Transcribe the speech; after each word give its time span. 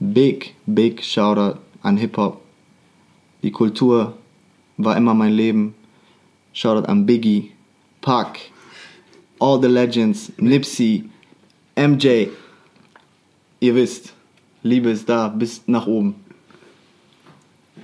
big, 0.00 0.54
big 0.66 1.02
Shoutout 1.02 1.58
an 1.82 1.96
Hip-Hop. 1.96 2.40
Die 3.42 3.50
Kultur 3.50 4.16
war 4.76 4.96
immer 4.96 5.14
mein 5.14 5.32
Leben. 5.32 5.74
Shoutout 6.52 6.88
an 6.88 7.06
Biggie, 7.06 7.52
Pac, 8.00 8.38
all 9.38 9.60
the 9.60 9.68
legends, 9.68 10.32
Nipsey, 10.38 11.04
MJ. 11.76 12.28
Ihr 13.60 13.74
wisst, 13.74 14.14
Liebe 14.62 14.90
ist 14.90 15.08
da 15.08 15.28
bis 15.28 15.62
nach 15.66 15.86
oben. 15.86 16.14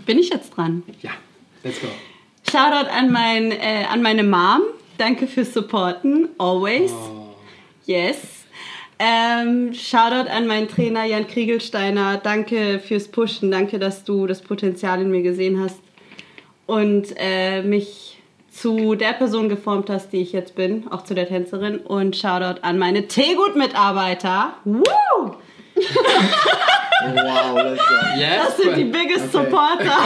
Bin 0.07 0.19
ich 0.19 0.31
jetzt 0.31 0.51
dran? 0.57 0.83
Ja, 1.03 1.13
let's 1.63 1.81
go. 1.81 1.89
Shoutout 2.51 2.89
an, 2.91 3.13
mein, 3.13 3.53
äh, 3.53 3.85
an 3.89 4.03
meine 4.03 4.25
Mom. 4.25 4.63
Danke 4.99 5.27
fürs 5.27 5.53
Supporten. 5.55 6.29
Always. 6.39 6.93
Oh. 6.93 7.35
Yes. 7.87 8.42
Ähm, 9.05 9.75
Shoutout 9.75 10.31
an 10.31 10.47
meinen 10.47 10.69
Trainer 10.69 11.05
Jan 11.05 11.27
Kriegelsteiner. 11.27 12.21
Danke 12.23 12.79
fürs 12.79 13.09
Pushen. 13.09 13.51
Danke, 13.51 13.81
dass 13.81 14.05
du 14.05 14.29
das 14.29 14.43
Potenzial 14.43 15.01
in 15.03 15.11
mir 15.11 15.23
gesehen 15.23 15.61
hast 15.61 15.81
und 16.67 17.09
äh, 17.17 17.63
mich 17.63 18.19
zu 18.49 18.95
der 18.95 19.15
Person 19.15 19.49
geformt 19.49 19.91
hast, 19.91 20.13
die 20.13 20.19
ich 20.21 20.33
jetzt 20.33 20.55
bin, 20.55 20.87
auch 20.93 21.03
zu 21.03 21.15
der 21.15 21.27
Tänzerin. 21.27 21.79
Und 21.79 22.15
Shoutout 22.17 22.61
an 22.63 22.79
meine 22.79 23.09
Teegut-Mitarbeiter. 23.09 24.53
Woo! 24.65 24.83
Wow, 27.05 27.55
go. 27.55 27.71
Yes, 28.17 28.47
Das 28.47 28.57
sind 28.59 28.77
die 28.77 28.85
biggest 28.85 29.35
Okay. 29.35 29.45
Supporter. 29.51 29.99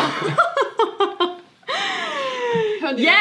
Yes! 2.96 3.12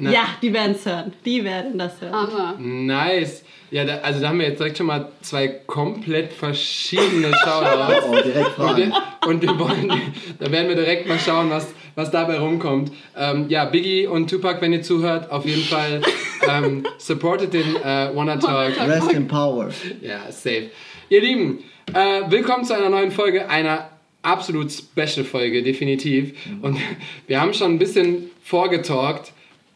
das? 0.00 0.12
Ja, 0.12 0.24
die 0.40 0.52
werden 0.52 0.72
es 0.72 0.86
hören. 0.86 1.12
Die 1.24 1.44
werden 1.44 1.78
das 1.78 2.00
hören. 2.00 2.12
Hammer. 2.12 2.54
Nice. 2.58 3.44
Ja, 3.72 3.84
da, 3.86 3.96
also 4.02 4.20
da 4.20 4.28
haben 4.28 4.38
wir 4.38 4.46
jetzt 4.48 4.58
direkt 4.60 4.76
schon 4.76 4.86
mal 4.86 5.10
zwei 5.22 5.48
komplett 5.48 6.32
verschiedene 6.32 7.32
Shoutouts. 7.42 8.04
Oh, 8.06 8.14
direkt 8.22 8.46
Und, 8.46 8.54
fragen. 8.54 8.76
wir- 8.76 9.28
und 9.28 9.40
wir 9.42 9.58
wollen, 9.58 9.90
da 10.38 10.50
werden 10.52 10.68
wir 10.68 10.76
direkt 10.76 11.08
mal 11.08 11.18
schauen, 11.18 11.48
was, 11.48 11.68
was 11.94 12.10
dabei 12.10 12.38
rumkommt. 12.38 12.92
Ähm, 13.16 13.46
ja, 13.48 13.64
Biggie 13.64 14.06
und 14.06 14.28
Tupac, 14.28 14.60
wenn 14.60 14.72
ihr 14.74 14.82
zuhört, 14.82 15.30
auf 15.30 15.46
jeden 15.46 15.62
Fall 15.62 16.02
ähm, 16.48 16.84
supportet 16.98 17.54
den 17.54 17.76
äh, 17.76 18.10
Wanna 18.14 18.36
Talk. 18.36 18.78
Rest 18.86 19.12
in 19.12 19.26
Power. 19.26 19.70
Ja, 20.02 20.30
safe. 20.30 20.70
Ihr 21.08 21.20
Lieben, 21.22 21.60
äh, 21.94 22.30
willkommen 22.30 22.64
zu 22.64 22.74
einer 22.74 22.90
neuen 22.90 23.10
Folge, 23.10 23.48
einer 23.48 23.88
absolut 24.22 24.70
Special-Folge, 24.70 25.62
definitiv. 25.62 26.34
Und 26.60 26.78
wir 27.26 27.40
haben 27.40 27.54
schon 27.54 27.72
ein 27.72 27.78
bisschen 27.78 28.30
vorgetalkt. 28.44 29.32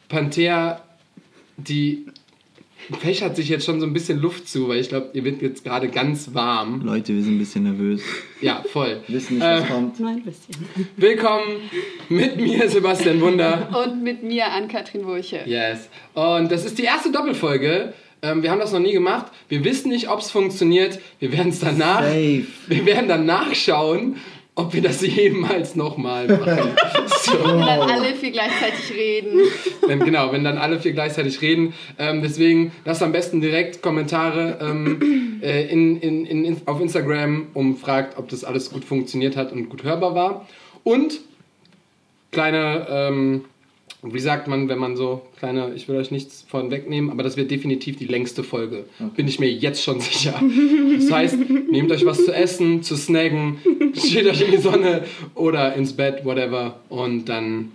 Panthea, 0.07 0.81
die 1.57 2.05
fächert 2.99 3.35
sich 3.35 3.49
jetzt 3.49 3.65
schon 3.65 3.79
so 3.79 3.85
ein 3.85 3.93
bisschen 3.93 4.19
Luft 4.19 4.47
zu, 4.47 4.67
weil 4.69 4.79
ich 4.79 4.89
glaube, 4.89 5.09
ihr 5.13 5.23
wird 5.23 5.41
jetzt 5.41 5.63
gerade 5.63 5.89
ganz 5.89 6.33
warm. 6.33 6.81
Leute, 6.85 7.13
wir 7.13 7.21
sind 7.21 7.35
ein 7.35 7.39
bisschen 7.39 7.63
nervös. 7.63 8.01
Ja, 8.41 8.63
voll. 8.71 9.01
Wissen 9.07 9.35
nicht, 9.35 9.43
was 9.45 9.63
Äh, 9.63 9.67
kommt. 9.67 9.99
Nur 9.99 10.09
ein 10.09 10.23
bisschen. 10.23 10.55
Willkommen 10.95 11.69
mit 12.09 12.37
mir, 12.37 12.69
Sebastian 12.69 13.19
Wunder. 13.21 13.69
Und 13.85 14.03
mit 14.03 14.23
mir 14.23 14.51
an 14.51 14.67
Katrin 14.67 15.05
Wurche. 15.05 15.41
Yes. 15.45 15.89
Und 16.13 16.51
das 16.51 16.65
ist 16.65 16.77
die 16.77 16.83
erste 16.83 17.11
Doppelfolge. 17.11 17.93
Ähm, 18.21 18.41
wir 18.41 18.49
haben 18.51 18.59
das 18.59 18.71
noch 18.71 18.79
nie 18.79 18.93
gemacht. 18.93 19.27
Wir 19.49 19.63
wissen 19.63 19.89
nicht, 19.89 20.09
ob 20.09 20.19
es 20.21 20.31
funktioniert. 20.31 20.99
Wir 21.19 21.31
werden 21.31 21.49
es 21.49 21.59
danach. 21.59 22.01
Safe. 22.03 22.45
Wir 22.67 22.85
werden 22.85 23.07
dann 23.07 23.25
nachschauen, 23.25 24.15
ob 24.57 24.73
wir 24.73 24.81
das 24.81 25.01
jemals 25.05 25.75
nochmal 25.75 26.27
machen. 26.27 26.75
so, 27.21 27.33
Wenn 27.33 27.59
dann 27.59 27.89
alle 27.89 28.15
vier 28.15 28.31
gleichzeitig 28.31 28.91
reden. 28.93 29.39
wenn, 29.85 29.99
genau, 29.99 30.31
wenn 30.31 30.43
dann 30.43 30.57
alle 30.57 30.79
vier 30.79 30.93
gleichzeitig 30.93 31.41
reden. 31.41 31.73
Ähm, 31.97 32.21
deswegen 32.21 32.71
lasst 32.83 33.03
am 33.03 33.11
besten 33.11 33.39
direkt 33.39 33.81
Kommentare 33.81 34.57
ähm, 34.59 35.39
äh, 35.41 35.67
in, 35.67 35.97
in, 36.01 36.25
in, 36.25 36.57
auf 36.65 36.81
Instagram 36.81 37.47
und 37.53 37.77
fragt, 37.77 38.17
ob 38.17 38.29
das 38.29 38.43
alles 38.43 38.71
gut 38.71 38.83
funktioniert 38.83 39.37
hat 39.37 39.51
und 39.53 39.69
gut 39.69 39.83
hörbar 39.83 40.15
war. 40.15 40.47
Und 40.83 41.19
kleine, 42.31 42.87
ähm, 42.89 43.45
wie 44.03 44.19
sagt 44.19 44.47
man, 44.47 44.69
wenn 44.69 44.77
man 44.77 44.95
so 44.95 45.23
kleine, 45.39 45.73
ich 45.75 45.87
will 45.87 45.97
euch 45.97 46.11
nichts 46.11 46.45
von 46.47 46.69
wegnehmen, 46.69 47.09
aber 47.09 47.23
das 47.23 47.35
wird 47.35 47.49
definitiv 47.49 47.97
die 47.97 48.05
längste 48.05 48.43
Folge. 48.43 48.85
Bin 49.15 49.27
ich 49.27 49.39
mir 49.39 49.51
jetzt 49.51 49.83
schon 49.83 49.99
sicher. 50.01 50.39
Das 50.97 51.11
heißt, 51.11 51.37
nehmt 51.71 51.91
euch 51.91 52.05
was 52.05 52.23
zu 52.23 52.33
essen, 52.33 52.83
zu 52.83 52.95
snacken, 52.95 53.57
steht 53.95 54.27
euch 54.27 54.41
in 54.41 54.51
die 54.51 54.57
Sonne 54.57 55.03
oder 55.33 55.73
ins 55.73 55.93
Bett, 55.93 56.23
whatever, 56.25 56.79
und 56.89 57.25
dann 57.25 57.71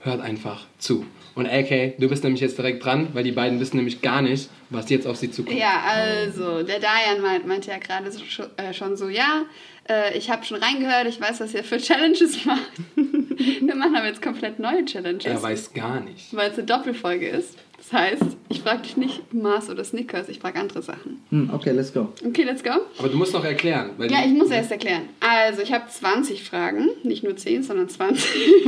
hört 0.00 0.20
einfach 0.20 0.66
zu. 0.78 1.06
Und 1.34 1.48
AK, 1.48 1.98
du 1.98 2.08
bist 2.08 2.22
nämlich 2.22 2.40
jetzt 2.40 2.58
direkt 2.58 2.84
dran, 2.84 3.08
weil 3.12 3.24
die 3.24 3.32
beiden 3.32 3.58
wissen 3.58 3.76
nämlich 3.76 4.02
gar 4.02 4.22
nicht, 4.22 4.50
was 4.70 4.88
jetzt 4.90 5.06
auf 5.06 5.16
sie 5.16 5.30
zukommt. 5.30 5.58
Ja, 5.58 5.82
also, 5.84 6.62
der 6.62 6.78
meint, 7.20 7.46
meinte 7.46 7.70
ja 7.70 7.78
gerade 7.78 8.10
so, 8.12 8.20
äh, 8.56 8.72
schon 8.72 8.96
so, 8.96 9.08
ja, 9.08 9.44
äh, 9.88 10.16
ich 10.16 10.30
habe 10.30 10.44
schon 10.44 10.58
reingehört, 10.62 11.06
ich 11.06 11.20
weiß, 11.20 11.40
was 11.40 11.54
ihr 11.54 11.64
für 11.64 11.78
Challenges 11.80 12.44
macht. 12.44 12.70
Wir 12.96 13.74
machen 13.74 13.96
aber 13.96 14.06
jetzt 14.06 14.22
komplett 14.22 14.58
neue 14.58 14.84
Challenges. 14.84 15.24
Er 15.26 15.42
weiß 15.42 15.72
gar 15.74 16.00
nicht. 16.00 16.34
Weil 16.34 16.50
es 16.50 16.58
eine 16.58 16.66
Doppelfolge 16.66 17.28
ist. 17.28 17.56
Das 17.76 17.92
heißt, 17.92 18.22
ich 18.48 18.60
frage 18.62 18.82
dich 18.82 18.96
nicht 18.96 19.34
Mars 19.34 19.68
oder 19.68 19.84
Snickers, 19.84 20.28
ich 20.30 20.38
frage 20.38 20.58
andere 20.58 20.80
Sachen. 20.80 21.22
Hm, 21.30 21.50
okay, 21.52 21.72
let's 21.72 21.92
go. 21.92 22.08
Okay, 22.26 22.44
let's 22.44 22.62
go. 22.64 22.70
Aber 22.98 23.08
du 23.08 23.16
musst 23.18 23.34
noch 23.34 23.44
erklären. 23.44 23.90
Weil 23.98 24.10
Ja, 24.10 24.20
ich 24.24 24.32
muss 24.32 24.50
erst 24.50 24.70
erklären. 24.70 25.02
Also, 25.20 25.60
ich 25.60 25.70
habe 25.72 25.84
20 25.88 26.44
Fragen, 26.44 26.88
nicht 27.02 27.24
nur 27.24 27.36
10, 27.36 27.62
sondern 27.62 27.88
20. 27.90 28.24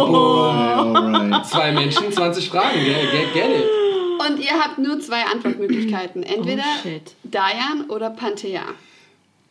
Alright. 0.00 1.46
Zwei 1.46 1.72
Menschen, 1.72 2.10
20 2.12 2.48
Fragen. 2.48 2.78
Get, 2.84 3.10
get, 3.12 3.32
get 3.34 3.50
it. 3.58 3.64
Und 4.26 4.38
ihr 4.40 4.52
habt 4.58 4.78
nur 4.78 5.00
zwei 5.00 5.22
Antwortmöglichkeiten. 5.24 6.22
Entweder 6.22 6.62
Oh. 6.84 6.88
Dayan 7.24 7.84
oder 7.88 8.10
Panthea. 8.10 8.62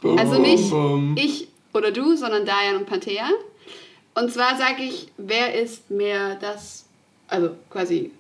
Also 0.04 0.40
nicht 0.40 0.72
ich 1.16 1.48
oder 1.74 1.92
du, 1.92 2.16
sondern 2.16 2.46
Dayan 2.46 2.78
und 2.78 2.86
Panthea. 2.86 3.30
Und 4.16 4.32
zwar 4.32 4.58
sage 4.58 4.84
ich, 4.84 5.08
wer 5.18 5.54
ist 5.54 5.92
mehr 5.92 6.36
das, 6.36 6.86
also 7.28 7.52
quasi, 7.70 8.12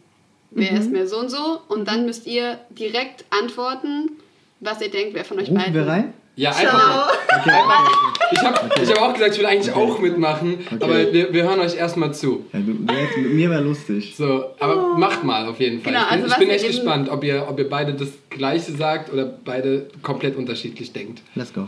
wer 0.52 0.72
ist 0.72 0.92
mehr 0.92 1.08
so 1.08 1.20
und 1.20 1.30
so. 1.30 1.62
Und 1.68 1.88
dann 1.88 2.06
müsst 2.06 2.28
ihr 2.28 2.60
direkt 2.70 3.26
antworten, 3.30 4.12
was 4.60 4.82
ihr 4.82 4.92
denkt, 4.92 5.14
wer 5.14 5.26
von 5.26 5.38
euch 5.40 5.50
Rufen 5.50 5.58
beiden. 5.58 5.74
wir 5.74 5.88
rein? 5.88 6.14
Ja, 6.40 6.52
einfach. 6.52 7.12
Okay, 7.42 7.52
okay. 7.52 7.92
Ich 8.32 8.40
habe 8.42 8.70
ich 8.82 8.90
hab 8.90 9.02
auch 9.02 9.14
gesagt, 9.14 9.34
ich 9.34 9.40
will 9.40 9.46
eigentlich 9.46 9.76
auch 9.76 10.00
mitmachen, 10.00 10.66
Okay. 10.68 10.78
aber 10.82 11.12
wir, 11.12 11.34
wir 11.34 11.44
hören 11.44 11.60
euch 11.60 11.76
erstmal 11.76 12.14
zu. 12.14 12.46
Ja, 12.54 12.60
du, 12.60 12.74
du 12.76 13.20
mit 13.20 13.34
mir 13.34 13.50
wäre 13.50 13.62
lustig. 13.62 14.14
So, 14.16 14.46
aber 14.58 14.98
macht 14.98 15.26
mal 15.26 15.48
auf 15.50 15.60
jeden 15.60 15.82
Fall. 15.82 15.92
Genau, 15.92 16.06
ich 16.06 16.10
bin, 16.12 16.22
also 16.24 16.34
ich 16.34 16.40
bin 16.40 16.50
echt 16.50 16.68
gespannt, 16.68 17.10
ob 17.10 17.26
ihr, 17.26 17.46
ob 17.50 17.60
ihr 17.60 17.68
beide 17.70 17.94
das 17.94 18.08
Gleiche 18.30 18.72
sagt 18.72 19.12
oder 19.12 19.26
beide 19.26 19.90
komplett 20.02 20.38
unterschiedlich 20.38 20.94
denkt. 20.94 21.22
Let's 21.36 21.54
go. 21.54 21.68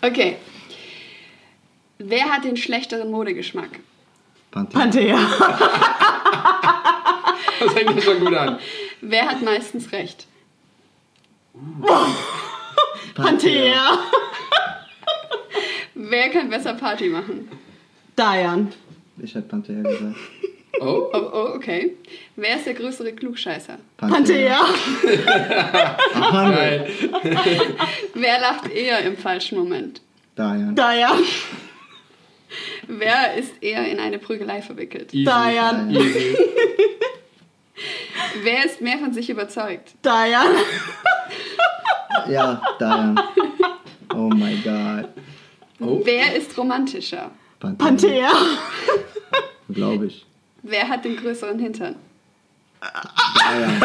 Okay. 0.00 0.36
Wer 1.98 2.24
hat 2.30 2.44
den 2.44 2.56
schlechteren 2.56 3.10
Modegeschmack? 3.10 3.80
Panther. 4.50 4.78
Panthea. 4.78 5.18
Das 7.60 7.74
fängt 7.74 7.94
ja 7.94 8.02
schon 8.02 8.18
gut 8.18 8.34
an. 8.34 8.58
Wer 9.02 9.28
hat 9.28 9.40
meistens 9.42 9.92
recht? 9.92 10.26
Panthea. 13.14 13.98
Wer 15.94 16.28
kann 16.30 16.48
besser 16.50 16.74
Party 16.74 17.08
machen? 17.08 17.48
Dayan. 18.16 18.72
Ich 19.22 19.34
hätte 19.34 19.48
Panther 19.48 19.74
gesagt. 19.74 20.16
Oh, 20.80 21.10
Oh, 21.12 21.30
oh, 21.32 21.54
okay. 21.54 21.96
Wer 22.34 22.56
ist 22.56 22.66
der 22.66 22.74
größere 22.74 23.12
Klugscheißer? 23.12 23.78
Panthea. 23.98 24.58
Aha, 26.14 26.50
geil. 26.54 26.90
Wer 28.14 28.40
lacht 28.40 28.70
eher 28.70 29.00
im 29.00 29.16
falschen 29.16 29.58
Moment? 29.58 30.00
Dayan. 30.34 30.74
Dayan. 30.74 31.18
Wer 32.88 33.34
ist 33.36 33.62
eher 33.62 33.86
in 33.86 34.00
eine 34.00 34.18
Prügelei 34.18 34.60
verwickelt? 34.62 35.12
Easy. 35.14 35.28
Easy. 35.90 36.36
Wer 38.42 38.64
ist 38.64 38.80
mehr 38.80 38.98
von 38.98 39.12
sich 39.12 39.28
überzeugt? 39.30 39.92
Dayan. 40.02 40.48
Ja, 42.28 42.60
Dayan. 42.78 43.20
Oh 44.14 44.28
my 44.28 44.56
god. 44.62 45.08
Oh. 45.80 46.00
Wer 46.04 46.36
ist 46.36 46.56
romantischer? 46.56 47.30
Panthea. 47.78 48.30
Glaube 49.68 50.06
ich. 50.06 50.24
Wer 50.62 50.88
hat 50.88 51.04
den 51.04 51.16
größeren 51.16 51.58
Hintern? 51.58 51.96
Dayan. 52.80 53.82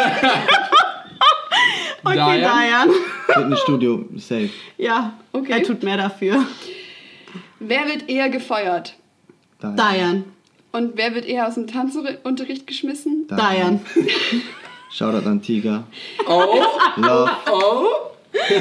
Okay. 2.03 2.41
Dayan. 2.41 2.89
Fitnessstudio, 3.27 4.05
safe. 4.17 4.49
Ja, 4.77 5.13
Okay. 5.33 5.51
er 5.51 5.63
tut 5.63 5.83
mehr 5.83 5.97
dafür. 5.97 6.45
Wer 7.59 7.87
wird 7.87 8.09
eher 8.09 8.29
gefeuert? 8.29 8.95
Dayan. 9.59 9.75
Dayan. 9.77 10.23
Und 10.71 10.97
wer 10.97 11.15
wird 11.15 11.25
eher 11.25 11.47
aus 11.47 11.55
dem 11.55 11.67
Tanzunterricht 11.67 12.67
geschmissen? 12.67 13.27
Dayan. 13.27 13.79
Shoutout 14.91 15.27
an 15.27 15.41
Tiger. 15.41 15.83
Oh, 16.27 16.61
Love. 16.97 17.31
oh. 17.51 17.87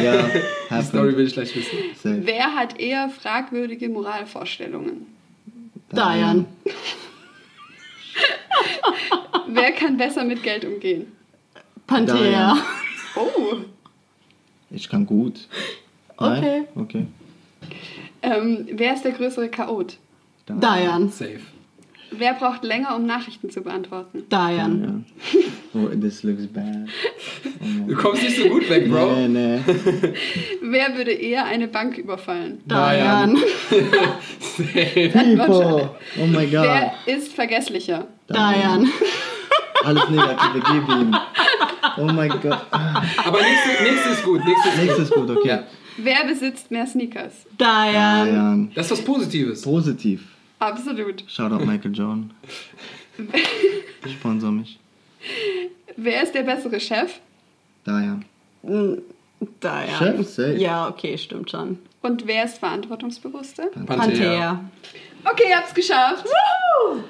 Ja, 0.02 0.28
Die 0.70 0.82
Story 0.84 1.16
will 1.16 1.26
ich 1.26 1.32
gleich 1.34 1.54
wissen. 1.54 1.78
Safe. 1.94 2.20
Wer 2.24 2.54
hat 2.54 2.78
eher 2.80 3.08
fragwürdige 3.08 3.88
Moralvorstellungen? 3.88 5.06
Dayan. 5.90 6.46
Wer 9.48 9.72
kann 9.72 9.96
besser 9.96 10.24
mit 10.24 10.42
Geld 10.42 10.64
umgehen? 10.64 11.12
Panthea. 11.86 12.16
Dayan. 12.16 12.58
Oh, 13.14 13.56
Ich 14.70 14.88
kann 14.88 15.06
gut. 15.06 15.46
Nein? 16.18 16.66
Okay. 16.74 17.06
Ähm, 18.22 18.66
wer 18.72 18.94
ist 18.94 19.04
der 19.04 19.12
größere 19.12 19.48
Chaot? 19.48 19.98
Dayan. 20.46 21.10
Safe. 21.10 21.40
Wer 22.10 22.34
braucht 22.34 22.62
länger, 22.64 22.94
um 22.96 23.04
Nachrichten 23.04 23.50
zu 23.50 23.62
beantworten? 23.62 24.24
Ja. 24.30 24.68
Oh, 25.74 25.88
this 25.88 26.22
looks 26.22 26.46
bad. 26.46 26.88
Oh 27.44 27.88
Du 27.88 27.96
kommst 27.96 28.22
nicht 28.22 28.36
so 28.36 28.48
gut 28.48 28.68
weg, 28.70 28.88
Bro. 28.90 29.14
Nee, 29.16 29.28
nee. 29.28 29.60
Wer 30.62 30.96
würde 30.96 31.10
eher 31.12 31.44
eine 31.44 31.68
Bank 31.68 31.98
überfallen? 31.98 32.60
Dayan. 32.66 33.36
People. 34.56 35.90
Oh 36.18 36.26
my 36.26 36.46
god. 36.46 36.62
Wer 36.64 36.92
ist 37.06 37.32
vergesslicher? 37.32 38.06
Dayan. 38.28 38.88
Alles 39.84 40.08
Negative, 40.08 40.62
gib 40.72 40.88
ihm. 40.88 41.16
Oh 41.98 42.04
mein 42.12 42.30
Gott. 42.30 42.66
Ah, 42.70 43.02
Aber 43.24 43.38
nächstes, 43.40 43.80
nächstes 43.82 44.12
ist 44.18 44.24
gut. 44.24 44.40
Nächstes 44.44 44.72
ist 44.72 44.78
gut. 44.78 44.86
Nächstes 44.86 45.10
gut, 45.10 45.30
okay. 45.30 45.48
Ja. 45.48 45.64
Wer 45.98 46.24
besitzt 46.26 46.70
mehr 46.70 46.86
Sneakers? 46.86 47.46
Dayan. 47.56 48.26
Dayan. 48.28 48.72
Das 48.74 48.86
ist 48.86 48.92
was 48.92 49.04
Positives. 49.04 49.62
Positiv. 49.62 50.22
Absolut. 50.58 51.24
Shoutout 51.28 51.64
Michael 51.64 51.92
Jordan. 51.92 52.32
Sponsor 54.18 54.50
mich. 54.50 54.78
Wer 55.96 56.22
ist 56.22 56.34
der 56.34 56.42
bessere 56.42 56.80
Chef? 56.80 57.20
Dayan. 57.84 58.24
Dayan. 59.60 59.98
Chef, 59.98 60.28
safe. 60.28 60.56
Ja, 60.56 60.88
okay, 60.88 61.16
stimmt 61.18 61.50
schon. 61.50 61.78
Und 62.02 62.26
wer 62.26 62.44
ist 62.44 62.58
verantwortungsbewusster? 62.58 63.68
Panthea. 63.86 64.64
Okay, 65.24 65.44
ihr 65.50 65.56
habt's 65.56 65.74
geschafft. 65.74 66.24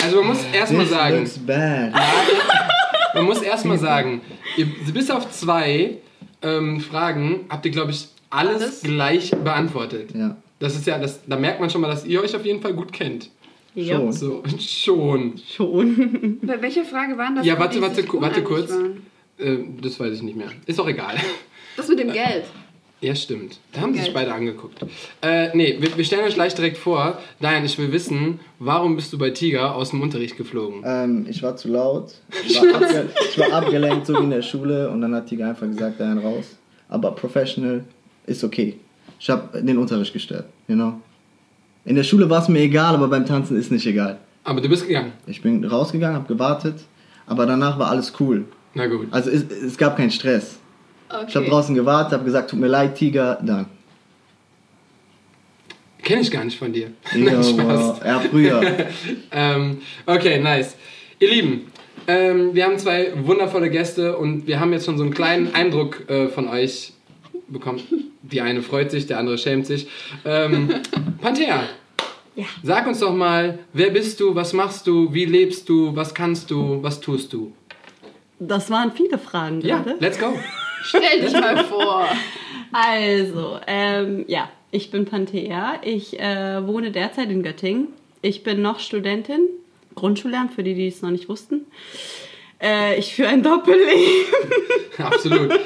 Also 0.02 0.16
man 0.18 0.28
muss 0.28 0.44
erstmal 0.52 0.86
sagen, 0.86 1.18
looks 1.18 1.38
bad. 1.38 1.92
man 3.14 3.24
muss 3.24 3.42
erstmal 3.42 3.78
sagen, 3.90 4.22
ihr, 4.56 4.66
bis 4.92 5.10
auf 5.10 5.30
zwei 5.30 5.98
ähm, 6.42 6.80
Fragen 6.80 7.46
habt 7.48 7.66
ihr, 7.66 7.72
glaube 7.72 7.90
ich, 7.90 8.08
alles, 8.30 8.62
Alles? 8.62 8.80
gleich 8.82 9.30
beantwortet. 9.30 10.14
Ja. 10.14 10.36
Das 10.58 10.74
ist 10.74 10.86
ja, 10.86 10.98
das, 10.98 11.20
da 11.26 11.36
merkt 11.36 11.60
man 11.60 11.68
schon 11.68 11.82
mal, 11.82 11.88
dass 11.88 12.04
ihr 12.06 12.22
euch 12.22 12.34
auf 12.34 12.44
jeden 12.44 12.62
Fall 12.62 12.72
gut 12.72 12.92
kennt. 12.92 13.30
Ja, 13.76 13.96
Schon. 13.96 14.12
So, 14.12 14.42
schon. 14.58 15.34
schon. 15.54 16.38
Bei 16.42 16.60
welcher 16.62 16.84
Frage 16.84 17.16
waren 17.18 17.36
das? 17.36 17.44
Ja, 17.46 17.54
die 17.54 17.60
warte, 17.60 17.80
warte, 17.82 17.94
sich 17.96 18.12
warte 18.12 18.42
kurz. 18.42 18.70
waren? 18.70 19.02
Äh, 19.38 19.58
das 19.82 20.00
weiß 20.00 20.14
ich 20.14 20.22
nicht 20.22 20.36
mehr. 20.36 20.48
Ist 20.64 20.80
auch 20.80 20.88
egal. 20.88 21.16
Das 21.76 21.86
mit 21.88 21.98
dem 21.98 22.10
Geld. 22.10 22.44
Ja, 23.02 23.14
stimmt. 23.14 23.58
Da 23.72 23.82
haben 23.82 23.92
sich 23.92 24.04
Geld. 24.04 24.14
beide 24.14 24.32
angeguckt. 24.32 24.78
Äh, 25.20 25.54
nee, 25.54 25.76
wir, 25.78 25.94
wir 25.94 26.04
stellen 26.04 26.24
euch 26.24 26.32
gleich 26.34 26.54
direkt 26.54 26.78
vor. 26.78 27.18
Diane, 27.38 27.66
ich 27.66 27.76
will 27.76 27.92
wissen, 27.92 28.40
warum 28.58 28.96
bist 28.96 29.12
du 29.12 29.18
bei 29.18 29.28
Tiger 29.28 29.74
aus 29.74 29.90
dem 29.90 30.00
Unterricht 30.00 30.38
geflogen? 30.38 30.82
Ähm, 30.86 31.26
ich 31.28 31.42
war 31.42 31.54
zu 31.56 31.68
laut. 31.68 32.14
Ich 32.48 32.58
war, 32.58 32.74
abge 32.82 33.10
ich 33.28 33.38
war 33.38 33.52
abgelenkt, 33.52 34.06
so 34.06 34.14
wie 34.14 34.24
in 34.24 34.30
der 34.30 34.40
Schule. 34.40 34.88
Und 34.90 35.02
dann 35.02 35.14
hat 35.14 35.26
Tiger 35.26 35.50
einfach 35.50 35.66
gesagt, 35.66 36.00
Dayan 36.00 36.16
raus. 36.18 36.56
Aber 36.88 37.10
professional 37.10 37.84
ist 38.24 38.42
okay. 38.42 38.78
Ich 39.20 39.28
habe 39.28 39.60
den 39.60 39.76
Unterricht 39.76 40.14
gestört, 40.14 40.46
you 40.66 40.74
know. 40.74 40.94
In 41.86 41.94
der 41.94 42.02
Schule 42.02 42.28
war 42.28 42.42
es 42.42 42.48
mir 42.48 42.60
egal, 42.60 42.94
aber 42.94 43.06
beim 43.06 43.24
Tanzen 43.24 43.56
ist 43.56 43.70
nicht 43.70 43.86
egal. 43.86 44.18
Aber 44.42 44.60
du 44.60 44.68
bist 44.68 44.86
gegangen. 44.86 45.12
Ich 45.26 45.40
bin 45.40 45.64
rausgegangen, 45.64 46.16
habe 46.16 46.26
gewartet, 46.26 46.80
aber 47.26 47.46
danach 47.46 47.78
war 47.78 47.88
alles 47.90 48.12
cool. 48.20 48.44
Na 48.74 48.86
gut. 48.88 49.06
Also 49.12 49.30
es, 49.30 49.44
es 49.44 49.78
gab 49.78 49.96
keinen 49.96 50.10
Stress. 50.10 50.58
Okay. 51.08 51.24
Ich 51.28 51.36
habe 51.36 51.46
draußen 51.46 51.74
gewartet, 51.76 52.12
habe 52.12 52.24
gesagt, 52.24 52.50
tut 52.50 52.58
mir 52.58 52.66
leid, 52.66 52.96
Tiger, 52.96 53.38
dann. 53.40 53.66
Kenne 56.02 56.22
ich 56.22 56.30
gar 56.30 56.44
nicht 56.44 56.58
von 56.58 56.72
dir. 56.72 56.90
Ja, 57.14 57.18
Nein, 57.32 57.44
Spaß. 57.44 58.00
ja, 58.04 58.20
früher. 58.20 58.60
Ähm, 59.30 59.78
okay, 60.06 60.40
nice. 60.40 60.76
Ihr 61.20 61.30
Lieben, 61.30 61.72
ähm, 62.08 62.50
wir 62.52 62.64
haben 62.64 62.78
zwei 62.78 63.12
wundervolle 63.24 63.70
Gäste 63.70 64.16
und 64.16 64.46
wir 64.46 64.58
haben 64.58 64.72
jetzt 64.72 64.86
schon 64.86 64.98
so 64.98 65.04
einen 65.04 65.14
kleinen 65.14 65.54
Eindruck 65.54 66.08
äh, 66.10 66.28
von 66.28 66.48
euch 66.48 66.92
bekommen. 67.48 67.80
Die 68.32 68.40
eine 68.40 68.62
freut 68.62 68.90
sich, 68.90 69.06
der 69.06 69.18
andere 69.18 69.38
schämt 69.38 69.66
sich. 69.66 69.88
Ähm, 70.24 70.68
Panthea, 71.20 71.62
Ja. 72.34 72.44
sag 72.62 72.86
uns 72.86 73.00
doch 73.00 73.14
mal, 73.14 73.58
wer 73.72 73.90
bist 73.90 74.20
du, 74.20 74.34
was 74.34 74.52
machst 74.52 74.86
du, 74.86 75.12
wie 75.14 75.24
lebst 75.24 75.68
du, 75.68 75.94
was 75.94 76.14
kannst 76.14 76.50
du, 76.50 76.82
was 76.82 77.00
tust 77.00 77.32
du? 77.32 77.52
Das 78.38 78.70
waren 78.70 78.92
viele 78.92 79.18
Fragen 79.18 79.60
Ja, 79.62 79.78
gerade. 79.78 79.96
let's 80.00 80.18
go. 80.18 80.38
Stell 80.82 81.20
dich 81.22 81.32
mal 81.32 81.64
vor. 81.64 82.06
Also, 82.72 83.58
ähm, 83.66 84.24
ja, 84.28 84.50
ich 84.70 84.90
bin 84.90 85.04
Panthea. 85.06 85.80
Ich 85.82 86.18
äh, 86.20 86.66
wohne 86.66 86.90
derzeit 86.90 87.30
in 87.30 87.42
Göttingen. 87.42 87.88
Ich 88.22 88.42
bin 88.42 88.60
noch 88.60 88.78
Studentin, 88.80 89.40
Grundschullehrerin, 89.94 90.50
für 90.50 90.62
die, 90.62 90.74
die 90.74 90.88
es 90.88 91.00
noch 91.00 91.10
nicht 91.10 91.28
wussten. 91.28 91.66
Äh, 92.62 92.98
ich 92.98 93.14
führe 93.14 93.28
ein 93.28 93.42
Doppelleben. 93.42 94.26
Absolut. 94.98 95.58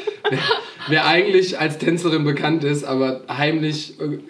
Wer, 0.89 1.07
eigentlich 1.07 1.59
als 1.59 1.79
Tänzerin 1.79 2.25
bekannt 2.25 2.65
ist, 2.65 2.85
aber 2.85 3.23
heimlich. 3.29 3.99
äh, 4.01 4.05
In, 4.05 4.21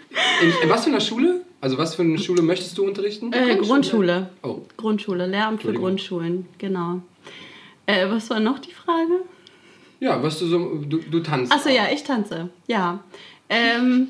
in 0.63 0.69
was 0.69 0.85
für 0.85 0.91
einer 0.91 1.01
Schule? 1.01 1.43
Also, 1.61 1.77
was 1.79 1.95
für 1.95 2.03
eine 2.03 2.19
Schule 2.19 2.43
möchtest 2.43 2.77
du 2.79 2.85
unterrichten? 2.87 3.33
Äh, 3.33 3.57
Grundschule. 3.57 4.31
Oh. 4.43 4.61
Grundschule, 4.77 5.27
Lehramt 5.27 5.63
für. 5.63 5.73
Grundschulen, 5.73 6.47
genau. 6.59 7.03
Äh, 7.87 8.09
was 8.11 8.31
war 8.31 8.41
noch 8.41 8.59
die 8.59 8.73
Frage? 8.73 9.21
Ja, 10.01 10.23
was 10.23 10.39
du 10.39 10.47
so. 10.47 10.77
Du, 10.89 10.99
du 10.99 11.21
tanzt. 11.21 11.53
Achso, 11.53 11.69
ja, 11.69 11.89
ich 11.93 12.03
tanze. 12.05 12.49
Ja. 12.67 13.01
Ähm, 13.51 14.09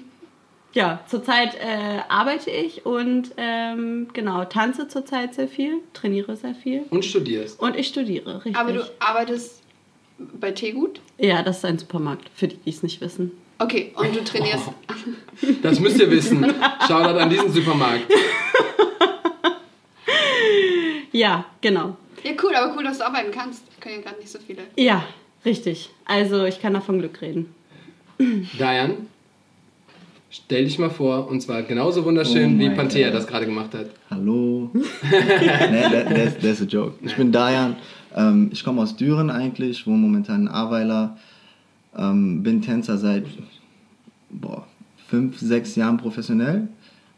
ja, 0.72 1.00
zurzeit 1.08 1.56
äh, 1.56 1.98
arbeite 2.08 2.50
ich 2.50 2.86
und 2.86 3.32
ähm, 3.36 4.06
genau, 4.12 4.44
tanze 4.44 4.86
zurzeit 4.86 5.34
sehr 5.34 5.48
viel, 5.48 5.78
trainiere 5.94 6.36
sehr 6.36 6.54
viel 6.54 6.82
Und 6.90 7.04
studierst. 7.04 7.58
und 7.58 7.74
ich 7.76 7.88
studiere, 7.88 8.36
richtig. 8.36 8.56
Aber 8.56 8.72
du 8.72 8.82
arbeitest 9.00 9.59
bei 10.40 10.50
Teegut? 10.52 11.00
ja, 11.18 11.42
das 11.42 11.58
ist 11.58 11.64
ein 11.64 11.78
Supermarkt, 11.78 12.30
für 12.34 12.48
die, 12.48 12.56
die 12.56 12.70
es 12.70 12.82
nicht 12.82 13.00
wissen. 13.00 13.32
Okay, 13.58 13.92
und 13.96 14.14
du 14.16 14.24
trainierst. 14.24 14.70
Das 15.62 15.80
müsst 15.80 15.98
ihr 16.00 16.10
wissen. 16.10 16.44
Shoutout 16.86 17.18
an 17.18 17.30
diesen 17.30 17.50
Supermarkt. 17.52 18.04
Ja, 21.12 21.44
genau. 21.60 21.96
Ja, 22.22 22.32
cool, 22.42 22.54
aber 22.54 22.74
cool, 22.76 22.84
dass 22.84 22.98
du 22.98 23.06
arbeiten 23.06 23.30
kannst. 23.32 23.62
Können 23.80 23.96
ja 23.96 24.02
gerade 24.02 24.18
nicht 24.20 24.30
so 24.30 24.38
viele. 24.44 24.62
Ja, 24.76 25.04
richtig. 25.44 25.90
Also 26.04 26.44
ich 26.44 26.60
kann 26.60 26.74
davon 26.74 26.98
Glück 27.00 27.20
reden. 27.22 27.54
Diane, 28.18 28.96
stell 30.30 30.64
dich 30.64 30.78
mal 30.78 30.90
vor, 30.90 31.26
und 31.28 31.40
zwar 31.40 31.62
genauso 31.62 32.04
wunderschön, 32.04 32.56
Oh 32.56 32.58
wie 32.60 32.70
Panthea 32.70 33.08
God. 33.08 33.16
das 33.18 33.26
gerade 33.26 33.46
gemacht 33.46 33.72
hat. 33.74 33.86
Hallo. 34.10 34.70
nee, 34.74 34.80
that, 35.10 36.08
that's, 36.10 36.38
that's 36.42 36.60
a 36.60 36.64
joke. 36.66 36.94
Ich 37.02 37.16
bin 37.16 37.32
Dayan. 37.32 37.76
Ähm, 38.16 38.50
ich 38.52 38.64
komme 38.64 38.82
aus 38.82 38.96
Düren 38.96 39.30
eigentlich, 39.30 39.86
wohne 39.86 39.98
momentan 39.98 40.42
in 40.42 40.48
Ahrweiler. 40.48 41.16
Ähm, 41.96 42.42
bin 42.42 42.62
Tänzer 42.62 42.98
seit 42.98 43.26
boah, 44.30 44.66
fünf, 45.08 45.38
sechs 45.38 45.76
Jahren 45.76 45.96
professionell 45.96 46.68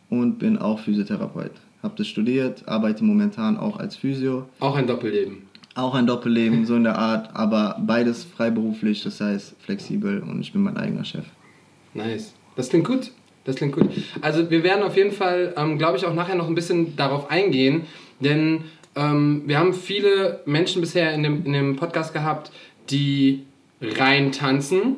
und 0.08 0.38
bin 0.38 0.58
auch 0.58 0.78
Physiotherapeut. 0.78 1.52
Habe 1.82 1.94
das 1.96 2.06
studiert, 2.06 2.66
arbeite 2.68 3.04
momentan 3.04 3.56
auch 3.56 3.78
als 3.78 3.96
Physio. 3.96 4.48
Auch 4.60 4.76
ein 4.76 4.86
Doppelleben. 4.86 5.48
Auch 5.74 5.94
ein 5.94 6.06
Doppelleben, 6.06 6.66
so 6.66 6.76
in 6.76 6.84
der 6.84 6.98
Art, 6.98 7.34
aber 7.34 7.80
beides 7.80 8.24
freiberuflich, 8.24 9.02
das 9.02 9.20
heißt 9.20 9.56
flexibel 9.60 10.20
und 10.20 10.40
ich 10.40 10.52
bin 10.52 10.62
mein 10.62 10.76
eigener 10.76 11.04
Chef. 11.04 11.24
Nice. 11.94 12.34
Das 12.56 12.68
klingt 12.68 12.86
gut. 12.86 13.10
Das 13.44 13.56
klingt 13.56 13.74
gut. 13.74 13.90
Also 14.20 14.50
wir 14.50 14.62
werden 14.62 14.84
auf 14.84 14.96
jeden 14.96 15.10
Fall, 15.10 15.54
ähm, 15.56 15.78
glaube 15.78 15.96
ich, 15.96 16.06
auch 16.06 16.14
nachher 16.14 16.36
noch 16.36 16.46
ein 16.46 16.54
bisschen 16.54 16.94
darauf 16.94 17.30
eingehen, 17.30 17.82
denn 18.20 18.64
ähm, 18.96 19.42
wir 19.46 19.58
haben 19.58 19.72
viele 19.72 20.40
Menschen 20.44 20.80
bisher 20.80 21.12
in 21.14 21.22
dem, 21.22 21.44
in 21.46 21.52
dem 21.52 21.76
Podcast 21.76 22.12
gehabt, 22.12 22.50
die 22.90 23.42
rein 23.80 24.32
tanzen, 24.32 24.96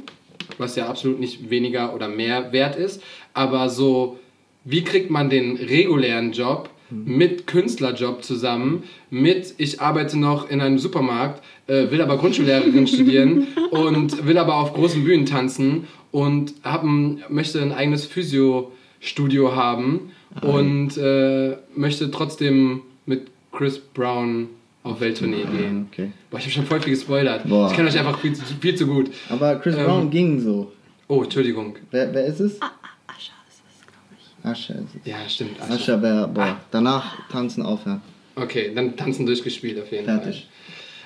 was 0.59 0.77
ja 0.77 0.89
absolut 0.89 1.21
nicht 1.21 1.51
weniger 1.51 1.95
oder 1.95 2.09
mehr 2.09 2.53
wert 2.53 2.77
ist, 2.77 3.03
aber 3.33 3.69
so, 3.69 4.19
wie 4.65 4.85
kriegt 4.85 5.11
man 5.11 5.31
den 5.31 5.57
regulären 5.57 6.33
Job 6.33 6.71
mit 6.91 7.47
Künstlerjob 7.47 8.23
zusammen, 8.23 8.85
mit 9.11 9.55
ich 9.59 9.81
arbeite 9.81 10.19
noch 10.19 10.49
in 10.51 10.61
einem 10.61 10.79
Supermarkt, 10.79 11.43
äh, 11.67 11.91
will 11.91 12.01
aber 12.01 12.19
Grundschullehrerin 12.19 12.87
studieren 12.87 13.49
und 13.71 14.27
will 14.27 14.39
aber 14.39 14.57
auf 14.57 14.75
großen 14.75 15.03
Bühnen 15.05 15.27
tanzen 15.27 15.87
und 16.13 16.55
hab 16.63 16.85
ein, 16.85 17.25
möchte 17.29 17.61
ein 17.61 17.73
eigenes 17.73 18.07
Physio-Studio 18.07 19.57
haben 19.57 20.13
und 20.43 20.97
äh, 20.97 21.57
möchte 21.75 22.11
trotzdem 22.11 22.83
mit 23.07 23.29
Chris 23.57 23.79
Brown 23.79 24.49
auf 24.83 25.01
Welttournee 25.01 25.45
gehen. 25.45 25.89
Okay. 25.91 26.11
Boah, 26.31 26.39
ich 26.39 26.45
habe 26.45 26.53
schon 26.53 26.67
voll 26.67 26.81
viel 26.81 26.93
gespoilert. 26.93 27.49
Boah. 27.49 27.69
Ich 27.71 27.77
kenne 27.77 27.89
euch 27.89 27.99
einfach 27.99 28.19
viel, 28.19 28.35
zu- 28.35 28.45
viel 28.61 28.75
zu 28.75 28.87
gut. 28.87 29.11
Aber 29.31 29.57
Chris 29.57 29.77
Ähm. 29.77 29.85
Brown 29.85 30.11
ging 30.11 30.41
so. 30.41 30.73
Oh, 31.09 31.23
Entschuldigung. 31.23 31.77
Wer, 31.91 32.13
wer 32.15 32.25
ist 32.27 32.41
es? 32.41 32.61
Ascha 32.61 33.33
ist 33.49 33.63
das, 33.65 33.87
glaube 33.87 34.15
ich. 34.19 34.45
Ascha 34.51 34.75
ist 34.75 34.95
es. 35.03 35.11
Ja, 35.11 35.17
stimmt. 35.29 35.61
Ascha 35.63 36.01
wäre, 36.03 36.29
boah, 36.29 36.57
danach 36.71 37.29
tanzen 37.31 37.63
aufhören. 37.63 38.01
Okay, 38.37 38.73
dann 38.75 38.97
tanzen 38.97 39.25
durchgespielt 39.27 39.81
auf 39.81 39.91
jeden 39.93 40.05
Fertig. 40.07 40.49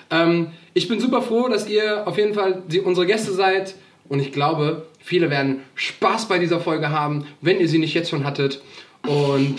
Fall. 0.09 0.29
Ähm, 0.29 0.47
ich 0.73 0.89
bin 0.89 0.99
super 1.01 1.21
froh, 1.21 1.49
dass 1.49 1.69
ihr 1.69 2.07
auf 2.09 2.17
jeden 2.17 2.33
Fall 2.33 2.63
die, 2.67 2.81
unsere 2.81 3.07
Gäste 3.07 3.33
seid 3.33 3.75
und 4.09 4.21
ich 4.21 4.33
glaube, 4.33 4.87
viele 4.99 5.29
werden 5.29 5.61
Spaß 5.75 6.27
bei 6.29 6.39
dieser 6.39 6.61
Folge 6.61 6.89
haben, 6.89 7.27
wenn 7.43 7.61
ihr 7.61 7.69
sie 7.69 7.79
nicht 7.79 7.93
jetzt 7.93 8.09
schon 8.09 8.25
hattet. 8.25 8.63
Und 9.07 9.57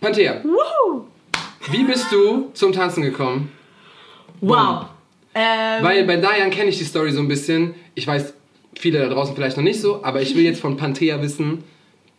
Panthea, 0.00 0.42
wie 1.70 1.84
bist 1.84 2.06
du 2.12 2.50
zum 2.54 2.72
Tanzen 2.72 3.02
gekommen? 3.02 3.50
Wow. 4.40 4.86
Ähm, 5.34 5.82
Weil 5.82 6.04
bei 6.04 6.16
Dayan 6.16 6.50
kenne 6.50 6.70
ich 6.70 6.78
die 6.78 6.84
Story 6.84 7.10
so 7.12 7.20
ein 7.20 7.28
bisschen. 7.28 7.74
Ich 7.94 8.06
weiß, 8.06 8.34
viele 8.76 9.00
da 9.00 9.08
draußen 9.08 9.34
vielleicht 9.34 9.56
noch 9.56 9.64
nicht 9.64 9.80
so, 9.80 10.04
aber 10.04 10.22
ich 10.22 10.34
will 10.36 10.44
jetzt 10.44 10.60
von 10.60 10.76
Panthea 10.76 11.20
wissen, 11.22 11.64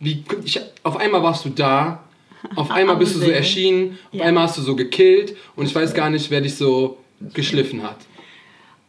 wie, 0.00 0.22
ich, 0.44 0.60
auf 0.82 0.96
einmal 0.98 1.22
warst 1.22 1.44
du 1.44 1.48
da, 1.50 2.02
auf 2.54 2.70
einmal 2.72 2.96
bist 2.96 3.14
du 3.14 3.20
so 3.20 3.30
erschienen, 3.30 3.98
auf 4.12 4.18
Ja. 4.18 4.24
einmal 4.26 4.44
hast 4.44 4.58
du 4.58 4.62
so 4.62 4.76
gekillt 4.76 5.36
und 5.56 5.66
ich 5.66 5.74
weiß 5.74 5.94
gar 5.94 6.10
nicht, 6.10 6.30
wer 6.30 6.40
dich 6.40 6.56
so 6.56 6.98
geschliffen 7.32 7.82
hat. 7.82 7.96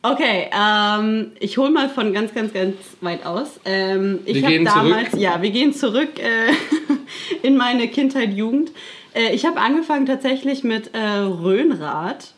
Okay, 0.04 0.48
ähm, 0.58 1.32
ich 1.40 1.58
hole 1.58 1.72
mal 1.72 1.90
von 1.90 2.14
ganz, 2.14 2.34
ganz, 2.34 2.54
ganz 2.54 2.76
weit 3.02 3.26
aus. 3.26 3.60
Ähm, 3.66 4.20
ich 4.26 4.36
Wir 4.36 4.44
habe 4.44 4.54
gehen 4.54 4.66
damals, 4.66 5.10
zurück. 5.12 5.22
ja, 5.24 5.42
wir 5.42 5.50
gehen 5.50 5.74
zurück 5.74 6.20
äh, 6.20 6.54
in 7.48 7.58
meine 7.58 7.88
Kindheit, 7.88 8.34
Jugend. 8.34 8.72
Äh, 9.18 9.34
ich 9.34 9.46
habe 9.46 9.60
angefangen 9.60 10.06
tatsächlich 10.06 10.64
mit 10.64 10.94
äh, 10.94 11.00
Röhnrad. 11.00 12.34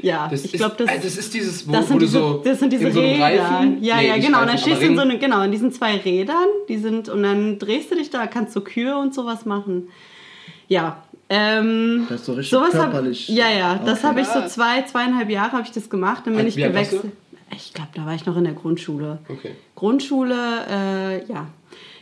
Ja, 0.00 0.28
Das 0.30 0.44
ich 0.44 0.54
ist, 0.54 0.60
glaube, 0.60 0.76
das, 0.78 0.88
äh, 0.90 1.00
das 1.00 1.16
ist 1.16 1.34
dieses, 1.34 1.66
wo, 1.66 1.72
das 1.72 1.82
wo 1.82 1.86
sind 1.88 1.96
du 1.96 2.06
diese, 2.06 2.18
so 2.18 2.42
das 2.44 2.58
sind 2.60 2.72
diese 2.72 2.86
in 2.86 2.92
so 2.92 3.00
einem 3.00 3.10
Räder. 3.22 3.24
Reifen, 3.44 3.82
ja, 3.82 3.96
Nee, 3.96 4.06
ja, 4.08 4.14
genau. 4.16 4.26
und 4.26 4.32
dann 4.32 4.48
Reifen, 4.50 4.58
stehst 4.58 4.82
du 4.82 4.86
in 4.86 4.96
so 4.96 5.18
genau, 5.18 5.42
in 5.42 5.50
diesen 5.50 5.72
zwei 5.72 5.96
Rädern, 5.96 6.46
die 6.68 6.78
sind, 6.78 7.08
und 7.08 7.22
dann 7.24 7.58
drehst 7.58 7.90
du 7.90 7.96
dich 7.96 8.08
da, 8.10 8.26
kannst 8.28 8.54
du 8.54 8.60
Kühe 8.60 8.96
und 8.96 9.12
sowas 9.14 9.44
machen. 9.44 9.88
Ja. 10.68 11.02
Ähm, 11.30 12.06
Das 12.08 12.20
ist 12.20 12.26
so 12.26 12.32
richtig 12.34 12.50
sowas 12.50 12.74
hab, 12.74 12.92
körperlich. 12.92 13.28
Ja, 13.28 13.50
ja, 13.50 13.74
das 13.84 13.98
Okay. 13.98 14.06
habe 14.06 14.20
ich 14.20 14.26
so 14.28 14.46
zwei, 14.46 14.82
zweieinhalb 14.82 15.28
Jahre 15.30 15.52
habe 15.52 15.62
ich 15.64 15.72
das 15.72 15.90
gemacht, 15.90 16.22
dann 16.26 16.36
bin 16.36 16.44
Wie 16.44 16.48
ich 16.50 16.56
gewechselt. 16.56 17.02
Ich 17.56 17.74
glaube, 17.74 17.90
da 17.94 18.06
war 18.06 18.14
ich 18.14 18.24
noch 18.24 18.36
in 18.36 18.44
der 18.44 18.52
Grundschule. 18.52 19.18
Okay. 19.28 19.50
Grundschule, 19.74 20.36
äh, 20.70 21.24
ja. 21.26 21.48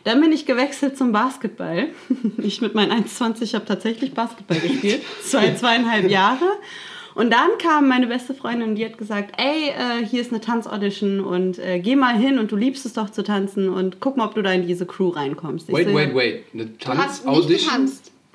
Dann 0.06 0.20
bin 0.20 0.30
ich 0.30 0.46
gewechselt 0.46 0.96
zum 0.96 1.10
Basketball. 1.10 1.88
Ich 2.38 2.60
mit 2.60 2.76
meinen 2.76 2.92
1,20 2.92 3.54
habe 3.54 3.64
tatsächlich 3.64 4.14
Basketball 4.14 4.60
gespielt. 4.60 5.02
Zwei, 5.24 5.52
zweieinhalb 5.54 6.08
Jahre. 6.08 6.44
Und 7.16 7.32
dann 7.32 7.48
kam 7.58 7.88
meine 7.88 8.06
beste 8.06 8.32
Freundin 8.32 8.68
und 8.68 8.74
die 8.76 8.84
hat 8.84 8.98
gesagt, 8.98 9.34
ey, 9.36 9.70
äh, 9.70 10.06
hier 10.06 10.20
ist 10.20 10.30
eine 10.30 10.40
Tanzaudition 10.40 11.20
und 11.20 11.58
äh, 11.58 11.80
geh 11.80 11.96
mal 11.96 12.16
hin 12.16 12.38
und 12.38 12.52
du 12.52 12.56
liebst 12.56 12.86
es 12.86 12.92
doch 12.92 13.10
zu 13.10 13.24
tanzen 13.24 13.68
und 13.68 13.98
guck 13.98 14.16
mal, 14.16 14.26
ob 14.26 14.36
du 14.36 14.42
da 14.42 14.52
in 14.52 14.64
diese 14.64 14.86
Crew 14.86 15.08
reinkommst. 15.08 15.68
Ich 15.70 15.74
Wait, 15.74 15.88
so, 15.88 15.94
wait, 15.94 16.14
wait. 16.14 16.44
Eine 16.54 16.78
Tanzaudition? 16.78 17.90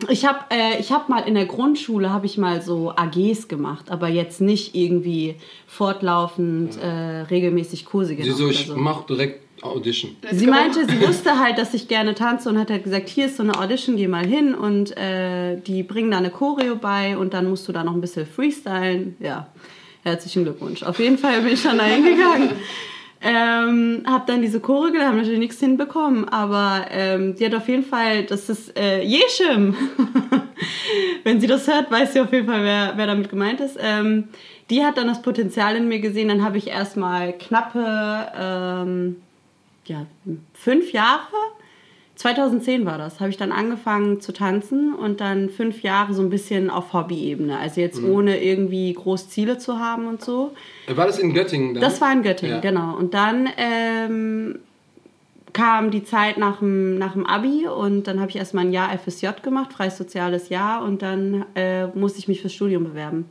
ich 0.10 0.26
habe 0.26 0.40
äh, 0.50 0.80
ich 0.80 0.92
hab 0.92 1.08
mal 1.08 1.20
in 1.20 1.36
der 1.36 1.46
Grundschule 1.46 2.10
habe 2.10 2.26
ich 2.26 2.38
mal 2.38 2.62
so 2.62 2.92
AGs 2.96 3.48
gemacht, 3.48 3.92
aber 3.92 4.10
jetzt 4.10 4.42
nicht 4.42 4.76
irgendwie 4.76 5.36
fortlaufend 5.68 6.78
äh, 6.78 7.22
regelmäßig 7.30 7.86
Kurse 7.86 8.10
Sie 8.10 8.16
genommen. 8.18 8.38
so, 8.38 8.44
oder 8.46 8.54
ich 8.54 8.66
so. 8.66 8.76
mach 8.76 9.06
direkt 9.06 9.42
Audition. 9.62 10.16
Let's 10.22 10.40
Sie 10.40 10.46
go. 10.46 10.52
meinte, 10.52 10.86
sie 10.86 11.02
wusste 11.02 11.40
halt, 11.40 11.58
dass 11.58 11.74
ich 11.74 11.88
gerne 11.88 12.16
tanze 12.16 12.50
und 12.50 12.58
hat 12.58 12.70
halt 12.70 12.84
gesagt, 12.84 13.10
hier 13.10 13.28
ist 13.28 13.38
so 13.38 13.44
eine 13.44 13.58
Audition, 13.60 13.96
geh 13.96 14.08
mal 14.08 14.26
hin 14.26 14.54
und 14.56 14.96
äh, 14.98 15.58
die 15.58 15.84
bringen 15.84 16.12
da 16.12 16.18
eine 16.18 16.32
Choreo 16.32 16.76
bei 16.76 17.18
und 17.18 17.34
dann 17.34 17.50
musst 17.50 17.68
du 17.68 17.72
da 17.72 17.84
noch 17.84 17.94
ein 17.94 18.02
bisschen 18.02 18.26
freestylen. 18.26 19.16
Ja, 19.20 19.48
herzlichen 20.04 20.44
Glückwunsch. 20.44 20.84
Auf 20.84 21.00
jeden 21.00 21.18
Fall 21.18 21.42
bin 21.42 21.54
ich 21.54 21.64
dann 21.64 21.78
da 21.78 21.86
hingegangen. 21.86 22.52
Ähm, 23.24 24.04
hab 24.08 24.26
dann 24.26 24.42
diese 24.42 24.60
Chore 24.60 24.92
gelernt, 24.92 25.12
hab 25.12 25.18
natürlich 25.18 25.38
nichts 25.38 25.60
hinbekommen, 25.60 26.28
aber 26.28 26.88
ähm, 26.90 27.36
die 27.36 27.46
hat 27.46 27.54
auf 27.54 27.68
jeden 27.68 27.84
Fall, 27.86 28.24
das 28.24 28.50
ist 28.50 28.76
äh, 28.76 29.04
Jeschim. 29.04 29.76
Wenn 31.24 31.40
sie 31.40 31.46
das 31.46 31.68
hört, 31.68 31.92
weiß 31.92 32.14
sie 32.14 32.20
auf 32.20 32.34
jeden 32.34 32.48
Fall, 32.48 32.64
wer, 32.64 32.94
wer 32.96 33.06
damit 33.06 33.30
gemeint 33.30 33.60
ist. 33.60 33.78
Ähm, 33.80 34.30
die 34.72 34.84
hat 34.84 34.98
dann 34.98 35.06
das 35.06 35.22
Potenzial 35.22 35.76
in 35.76 35.88
mir 35.88 36.00
gesehen, 36.00 36.30
dann 36.30 36.44
habe 36.44 36.58
ich 36.58 36.68
erstmal 36.68 37.34
knappe 37.34 38.32
ähm, 38.36 39.18
ja, 39.86 40.06
fünf 40.54 40.92
Jahre, 40.92 41.36
2010 42.16 42.86
war 42.86 42.98
das, 43.00 43.20
habe 43.20 43.30
ich 43.32 43.38
dann 43.38 43.52
angefangen 43.52 44.22
zu 44.22 44.32
tanzen 44.32 44.94
und 44.94 45.22
dann 45.22 45.50
fünf 45.50 45.82
Jahre 45.82 46.14
so 46.14 46.22
ein 46.22 46.30
bisschen 46.30 46.70
auf 46.70 46.94
Hobby-Ebene. 46.94 47.58
Also 47.58 47.82
jetzt 47.82 48.02
ohne 48.04 48.44
irgendwie 48.44 48.94
groß 48.94 49.30
Ziele 49.30 49.58
zu 49.58 49.80
haben 49.80 50.06
und 50.08 50.22
so. 50.22 50.54
War 50.88 51.08
das 51.08 51.18
in 51.18 51.34
Göttingen 51.34 51.74
dann? 51.74 51.82
Das 51.82 52.00
war 52.00 52.12
in 52.14 52.22
Göttingen, 52.22 52.56
Ja. 52.56 52.62
genau. 52.62 52.96
Und 52.96 53.16
dann 53.16 53.50
ähm, 53.58 54.60
kam 55.54 55.90
die 55.90 56.04
Zeit 56.04 56.38
nach 56.38 56.60
dem, 56.60 57.00
nach 57.00 57.14
dem 57.14 57.26
Abi 57.26 57.68
und 57.68 58.04
dann 58.06 58.20
habe 58.20 58.30
ich 58.30 58.36
erstmal 58.38 58.66
ein 58.66 58.72
Jahr 58.72 58.96
FSJ 58.96 59.28
gemacht, 59.42 59.74
freies 59.74 59.98
soziales 59.98 60.50
Jahr 60.50 60.84
und 60.84 61.02
dann 61.02 61.46
äh, 61.56 61.88
musste 61.88 62.20
ich 62.20 62.28
mich 62.28 62.42
fürs 62.42 62.54
Studium 62.54 62.84
bewerben. 62.84 63.26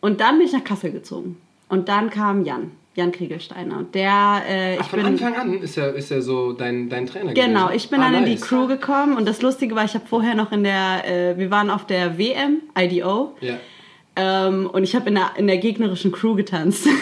Und 0.00 0.20
dann 0.20 0.38
bin 0.38 0.46
ich 0.46 0.52
nach 0.52 0.62
Kassel 0.64 0.92
gezogen. 0.92 1.36
Und 1.68 1.88
dann 1.88 2.10
kam 2.10 2.44
Jan, 2.44 2.70
Jan 2.94 3.10
Kriegelsteiner. 3.12 3.76
Und 3.78 3.94
der, 3.94 4.42
äh, 4.48 4.76
Ach, 4.78 4.82
ich 4.82 4.86
von 4.88 4.98
bin. 5.00 5.06
Anfang 5.08 5.34
an 5.36 5.52
ist 5.62 5.76
er, 5.76 5.94
ist 5.94 6.10
er 6.10 6.22
so 6.22 6.52
dein, 6.52 6.88
dein 6.88 7.06
Trainer 7.06 7.32
Genau, 7.34 7.66
gewesen? 7.66 7.76
ich 7.76 7.90
bin 7.90 8.00
ah, 8.00 8.04
dann 8.04 8.14
in 8.14 8.24
die 8.24 8.30
nice. 8.36 8.42
Crew 8.42 8.66
gekommen 8.68 9.16
und 9.16 9.26
das 9.26 9.42
Lustige 9.42 9.74
war, 9.74 9.84
ich 9.84 9.94
habe 9.94 10.06
vorher 10.06 10.34
noch 10.34 10.52
in 10.52 10.62
der, 10.64 11.02
äh, 11.06 11.36
wir 11.38 11.50
waren 11.50 11.70
auf 11.70 11.86
der 11.86 12.16
WM, 12.18 12.62
IDO, 12.78 13.34
Ja. 13.40 13.54
ähm, 14.16 14.68
und 14.72 14.84
ich 14.84 14.94
habe 14.94 15.08
in 15.08 15.16
der, 15.16 15.32
in 15.36 15.46
der 15.48 15.58
gegnerischen 15.58 16.12
Crew 16.12 16.34
getanzt. 16.34 16.86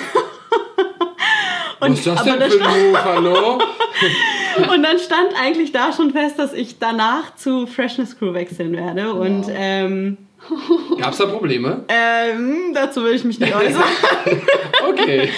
Was 1.81 1.91
ist 1.91 2.07
das 2.07 2.23
denn 2.23 2.41
für 2.41 2.65
ein 2.65 2.87
Move, 2.91 3.05
hallo? 3.05 3.59
Und 4.73 4.83
dann 4.83 4.99
stand 4.99 5.31
eigentlich 5.41 5.73
da 5.73 5.93
schon 5.93 6.11
fest, 6.13 6.39
dass 6.39 6.53
ich 6.53 6.79
danach 6.79 7.35
zu 7.37 7.67
Freshness 7.67 8.17
Crew 8.19 8.35
wechseln 8.35 8.73
werde. 8.73 9.15
Und 9.15 9.47
ähm, 9.51 10.17
Gab's 10.99 11.19
da 11.19 11.27
Probleme? 11.27 11.85
ähm, 11.89 12.73
dazu 12.75 13.03
will 13.05 13.15
ich 13.15 13.25
mich 13.25 13.39
nicht 13.39 13.55
äußern. 13.55 13.83
Okay. 14.89 15.29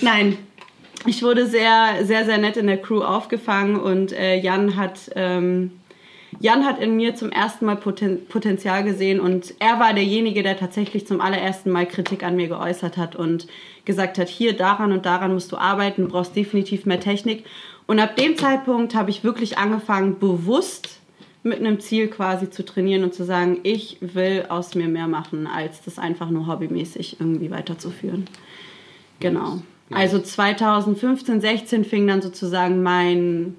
Nein. 0.00 0.38
Ich 1.06 1.22
wurde 1.22 1.46
sehr, 1.46 2.04
sehr, 2.04 2.24
sehr 2.24 2.38
nett 2.38 2.56
in 2.56 2.66
der 2.66 2.80
Crew 2.80 3.02
aufgefangen 3.02 3.76
und 3.76 4.12
äh, 4.12 4.36
Jan 4.36 4.76
hat. 4.76 5.10
Ähm, 5.14 5.72
Jan 6.40 6.64
hat 6.64 6.80
in 6.80 6.96
mir 6.96 7.14
zum 7.14 7.30
ersten 7.30 7.66
Mal 7.66 7.76
Poten 7.76 8.26
Potenzial 8.26 8.82
gesehen 8.84 9.20
und 9.20 9.54
er 9.58 9.78
war 9.78 9.92
derjenige, 9.94 10.42
der 10.42 10.58
tatsächlich 10.58 11.06
zum 11.06 11.20
allerersten 11.20 11.70
Mal 11.70 11.86
Kritik 11.86 12.24
an 12.24 12.36
mir 12.36 12.48
geäußert 12.48 12.96
hat 12.96 13.14
und 13.16 13.46
gesagt 13.84 14.18
hat, 14.18 14.28
hier 14.28 14.54
daran 14.54 14.92
und 14.92 15.06
daran 15.06 15.34
musst 15.34 15.52
du 15.52 15.56
arbeiten, 15.56 16.02
du 16.02 16.08
brauchst 16.08 16.34
definitiv 16.34 16.86
mehr 16.86 17.00
Technik. 17.00 17.44
Und 17.86 18.00
ab 18.00 18.16
dem 18.16 18.36
Zeitpunkt 18.36 18.94
habe 18.94 19.10
ich 19.10 19.24
wirklich 19.24 19.58
angefangen, 19.58 20.18
bewusst 20.18 21.00
mit 21.44 21.60
einem 21.60 21.78
Ziel 21.78 22.08
quasi 22.08 22.50
zu 22.50 22.64
trainieren 22.64 23.04
und 23.04 23.14
zu 23.14 23.24
sagen, 23.24 23.60
ich 23.62 23.98
will 24.00 24.46
aus 24.48 24.74
mir 24.74 24.88
mehr 24.88 25.06
machen, 25.06 25.46
als 25.46 25.82
das 25.82 25.98
einfach 25.98 26.30
nur 26.30 26.46
hobbymäßig 26.46 27.20
irgendwie 27.20 27.50
weiterzuführen. 27.50 28.24
Genau. 29.20 29.62
Also 29.90 30.18
2015, 30.18 31.40
16 31.42 31.84
fing 31.84 32.06
dann 32.06 32.22
sozusagen 32.22 32.82
mein, 32.82 33.54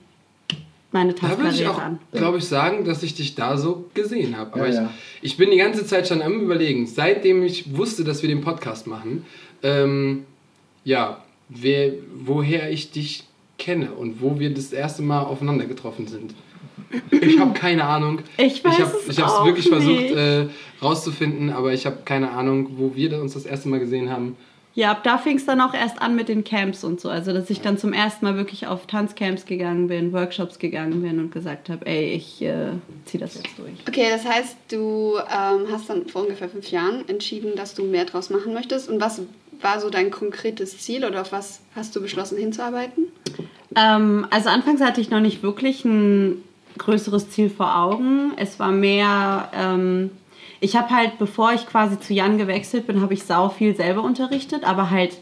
meine 0.92 1.14
Da 1.14 1.22
würde 1.22 1.34
ich 1.34 1.40
Tanzkarriere 1.62 1.72
auch, 1.72 1.80
an. 1.80 2.00
glaube 2.12 2.40
ich, 2.40 2.46
sagen, 2.46 2.86
dass 2.86 3.04
ich 3.04 3.14
dich 3.14 3.36
da 3.36 3.58
so 3.58 3.86
gesehen 3.94 4.36
habe. 4.36 4.54
Aber 4.54 4.68
Ja, 4.68 4.74
ja. 4.74 4.94
Ich, 5.22 5.34
ich 5.34 5.38
bin 5.38 5.52
die 5.52 5.58
ganze 5.58 5.86
Zeit 5.86 6.08
schon 6.08 6.24
am 6.24 6.42
überlegen, 6.42 6.88
seitdem 6.88 7.44
ich 7.44 7.78
wusste, 7.78 8.04
dass 8.04 8.24
wir 8.24 8.30
den 8.30 8.42
Podcast 8.42 8.88
machen, 8.88 9.26
ähm, 9.62 10.26
ja, 10.84 11.24
wer, 11.50 11.94
woher 12.16 12.72
ich 12.72 12.92
dich 12.92 13.26
kenne 13.60 13.92
und 13.92 14.22
wo 14.22 14.40
wir 14.40 14.54
das 14.54 14.74
erste 14.74 15.04
Mal 15.04 15.22
aufeinander 15.22 15.66
getroffen 15.66 16.08
sind. 16.08 16.34
Ich 17.12 17.40
habe 17.40 17.54
keine 17.54 17.84
Ahnung. 17.86 18.20
Ich 18.38 18.64
weiß 18.64 18.74
ich 18.74 18.82
hab, 18.86 18.94
es 18.94 19.08
Ich 19.10 19.22
habe 19.22 19.32
es 19.40 19.46
wirklich 19.46 19.70
versucht 19.70 20.02
nicht. 20.02 20.16
äh, 20.16 20.48
rauszufinden, 20.82 21.50
aber 21.52 21.74
ich 21.74 21.86
habe 21.86 21.98
keine 22.06 22.32
Ahnung, 22.32 22.70
wo 22.78 22.96
wir 22.96 23.22
uns 23.22 23.34
das 23.34 23.46
erste 23.46 23.70
Mal 23.70 23.80
gesehen 23.80 24.10
haben. 24.10 24.38
Ja, 24.74 24.92
ab 24.92 25.06
da 25.06 25.18
fing 25.18 25.38
es 25.38 25.46
dann 25.46 25.62
auch 25.62 25.74
erst 25.74 26.02
an 26.02 26.18
mit 26.18 26.28
den 26.28 26.44
Camps 26.44 26.84
und 26.84 27.00
so. 27.00 27.08
Also, 27.08 27.32
dass 27.32 27.50
ich 27.50 27.62
dann 27.62 27.78
zum 27.78 27.94
ersten 27.94 28.26
Mal 28.26 28.36
wirklich 28.36 28.68
auf 28.68 28.88
Tanzcamps 28.88 29.46
gegangen 29.46 29.88
bin, 29.88 30.12
Workshops 30.12 30.60
gegangen 30.60 31.02
bin 31.02 31.18
und 31.20 31.32
gesagt 31.32 31.70
habe, 31.70 31.86
ey, 31.86 32.12
ich 32.14 32.42
äh, 32.42 32.72
ziehe 33.06 33.22
das 33.22 33.36
jetzt 33.36 33.58
durch. 33.58 33.72
Okay, 33.88 34.08
das 34.10 34.26
heißt, 34.26 34.58
du 34.70 35.16
ähm, 35.18 35.68
hast 35.72 35.90
dann 35.90 36.08
vor 36.08 36.24
ungefähr 36.24 36.50
fünf 36.50 36.70
Jahren 36.72 37.08
entschieden, 37.08 37.54
dass 37.56 37.74
du 37.74 37.86
mehr 37.86 38.04
draus 38.04 38.30
machen 38.30 38.54
möchtest. 38.54 38.90
Und 38.90 39.00
was 39.00 39.22
war 39.62 39.80
so 39.80 39.90
dein 39.90 40.12
konkretes 40.12 40.78
Ziel 40.80 41.06
oder 41.06 41.22
auf 41.22 41.32
was 41.32 41.62
hast 41.74 41.96
du 41.96 42.02
beschlossen 42.02 42.38
hinzuarbeiten? 42.38 43.06
Ähm, 43.78 44.28
also 44.30 44.50
anfangs 44.50 44.82
hatte 44.82 45.00
ich 45.00 45.10
noch 45.10 45.22
nicht 45.22 45.42
wirklich 45.42 45.86
ein 45.86 46.44
größeres 46.78 47.30
Ziel 47.30 47.50
vor 47.50 47.78
Augen. 47.78 48.34
Es 48.38 48.60
war 48.60 48.72
mehr, 48.72 49.50
ähm, 49.54 50.12
ich 50.60 50.76
habe 50.76 50.90
halt, 50.90 51.18
bevor 51.18 51.54
ich 51.54 51.68
quasi 51.68 52.00
zu 52.00 52.14
Jan 52.14 52.38
gewechselt 52.38 52.88
bin, 52.88 53.02
habe 53.02 53.14
ich 53.14 53.24
sau 53.24 53.50
viel 53.50 53.76
selber 53.76 54.04
unterrichtet, 54.04 54.64
aber 54.64 54.90
halt 54.90 55.18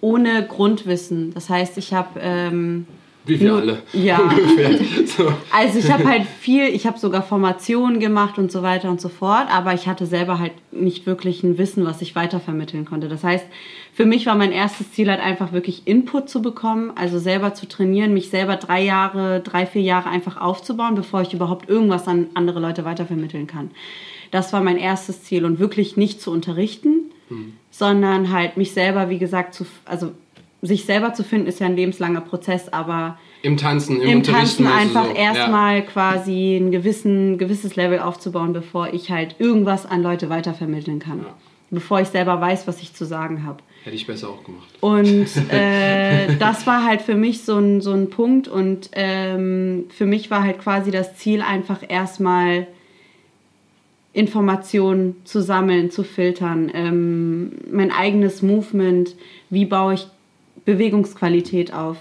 ohne 0.00 0.46
Grundwissen. 0.46 1.32
Das 1.34 1.48
heißt, 1.48 1.78
ich 1.78 1.92
habe... 1.92 2.20
Ähm, 2.20 2.86
Wie 3.26 3.40
wir 3.40 3.54
alle. 3.54 3.82
ja. 3.92 4.18
Ungefähr. 4.18 4.78
So. 5.06 5.32
also 5.52 5.78
ich 5.78 5.90
habe 5.90 6.04
halt 6.04 6.24
viel, 6.40 6.68
ich 6.68 6.86
habe 6.86 6.98
sogar 6.98 7.22
Formationen 7.22 8.00
gemacht 8.00 8.38
und 8.38 8.50
so 8.50 8.62
weiter 8.62 8.88
und 8.90 9.00
so 9.00 9.08
fort, 9.08 9.46
aber 9.50 9.74
ich 9.74 9.86
hatte 9.86 10.06
selber 10.06 10.38
halt 10.38 10.52
nicht 10.72 11.06
wirklich 11.06 11.42
ein 11.42 11.58
Wissen, 11.58 11.84
was 11.84 12.00
ich 12.00 12.14
weitervermitteln 12.16 12.84
konnte. 12.84 13.08
Das 13.08 13.22
heißt, 13.22 13.44
für 13.92 14.06
mich 14.06 14.26
war 14.26 14.34
mein 14.34 14.52
erstes 14.52 14.92
Ziel 14.92 15.10
halt 15.10 15.20
einfach 15.20 15.52
wirklich 15.52 15.86
Input 15.86 16.30
zu 16.30 16.40
bekommen, 16.40 16.92
also 16.94 17.18
selber 17.18 17.54
zu 17.54 17.66
trainieren, 17.68 18.14
mich 18.14 18.30
selber 18.30 18.56
drei 18.56 18.82
Jahre, 18.82 19.40
drei, 19.40 19.66
vier 19.66 19.82
Jahre 19.82 20.08
einfach 20.08 20.40
aufzubauen, 20.40 20.94
bevor 20.94 21.20
ich 21.22 21.34
überhaupt 21.34 21.68
irgendwas 21.68 22.08
an 22.08 22.28
andere 22.34 22.60
Leute 22.60 22.84
weitervermitteln 22.84 23.46
kann. 23.46 23.70
Das 24.30 24.52
war 24.52 24.62
mein 24.62 24.76
erstes 24.76 25.24
Ziel 25.24 25.44
und 25.44 25.58
wirklich 25.58 25.96
nicht 25.96 26.22
zu 26.22 26.30
unterrichten, 26.30 27.10
sondern 27.70 28.32
halt 28.32 28.56
mich 28.56 28.72
selber, 28.72 29.08
wie 29.08 29.18
gesagt, 29.18 29.54
zu, 29.54 29.64
also 29.84 30.12
sich 30.62 30.84
selber 30.84 31.14
zu 31.14 31.24
finden, 31.24 31.46
ist 31.46 31.60
ja 31.60 31.66
ein 31.66 31.76
lebenslanger 31.76 32.20
Prozess, 32.20 32.68
aber 32.70 33.18
Im 33.42 33.56
Tanzen, 33.56 34.00
im, 34.00 34.08
im. 34.08 34.22
Tanzen 34.22 34.66
einfach 34.66 35.06
so. 35.06 35.14
erstmal 35.14 35.82
quasi 35.82 36.56
ein 36.56 36.70
gewissen, 36.70 37.38
gewisses 37.38 37.76
Level 37.76 38.00
aufzubauen, 38.00 38.52
bevor 38.52 38.92
ich 38.92 39.10
halt 39.10 39.36
irgendwas 39.38 39.86
an 39.86 40.02
Leute 40.02 40.28
weitervermitteln 40.28 40.98
kann. 40.98 41.20
Ja. 41.20 41.34
Bevor 41.70 42.00
ich 42.00 42.08
selber 42.08 42.40
weiß, 42.40 42.66
was 42.66 42.82
ich 42.82 42.94
zu 42.94 43.04
sagen 43.04 43.46
habe. 43.46 43.58
Hätte 43.84 43.96
ich 43.96 44.06
besser 44.06 44.28
auch 44.28 44.44
gemacht. 44.44 44.68
Und 44.80 45.28
äh, 45.50 46.36
das 46.38 46.66
war 46.66 46.84
halt 46.84 47.00
für 47.00 47.14
mich 47.14 47.42
so 47.42 47.56
ein, 47.56 47.80
so 47.80 47.92
ein 47.92 48.10
Punkt. 48.10 48.48
Und 48.48 48.90
ähm, 48.92 49.84
für 49.88 50.04
mich 50.04 50.30
war 50.30 50.42
halt 50.42 50.58
quasi 50.58 50.90
das 50.90 51.16
Ziel, 51.16 51.42
einfach 51.42 51.80
erstmal 51.88 52.66
Informationen 54.12 55.16
zu 55.24 55.40
sammeln, 55.40 55.90
zu 55.90 56.02
filtern, 56.02 56.70
ähm, 56.74 57.52
mein 57.70 57.92
eigenes 57.92 58.42
Movement, 58.42 59.14
wie 59.50 59.64
baue 59.64 59.94
ich 59.94 60.08
Bewegungsqualität 60.64 61.72
auf, 61.72 61.96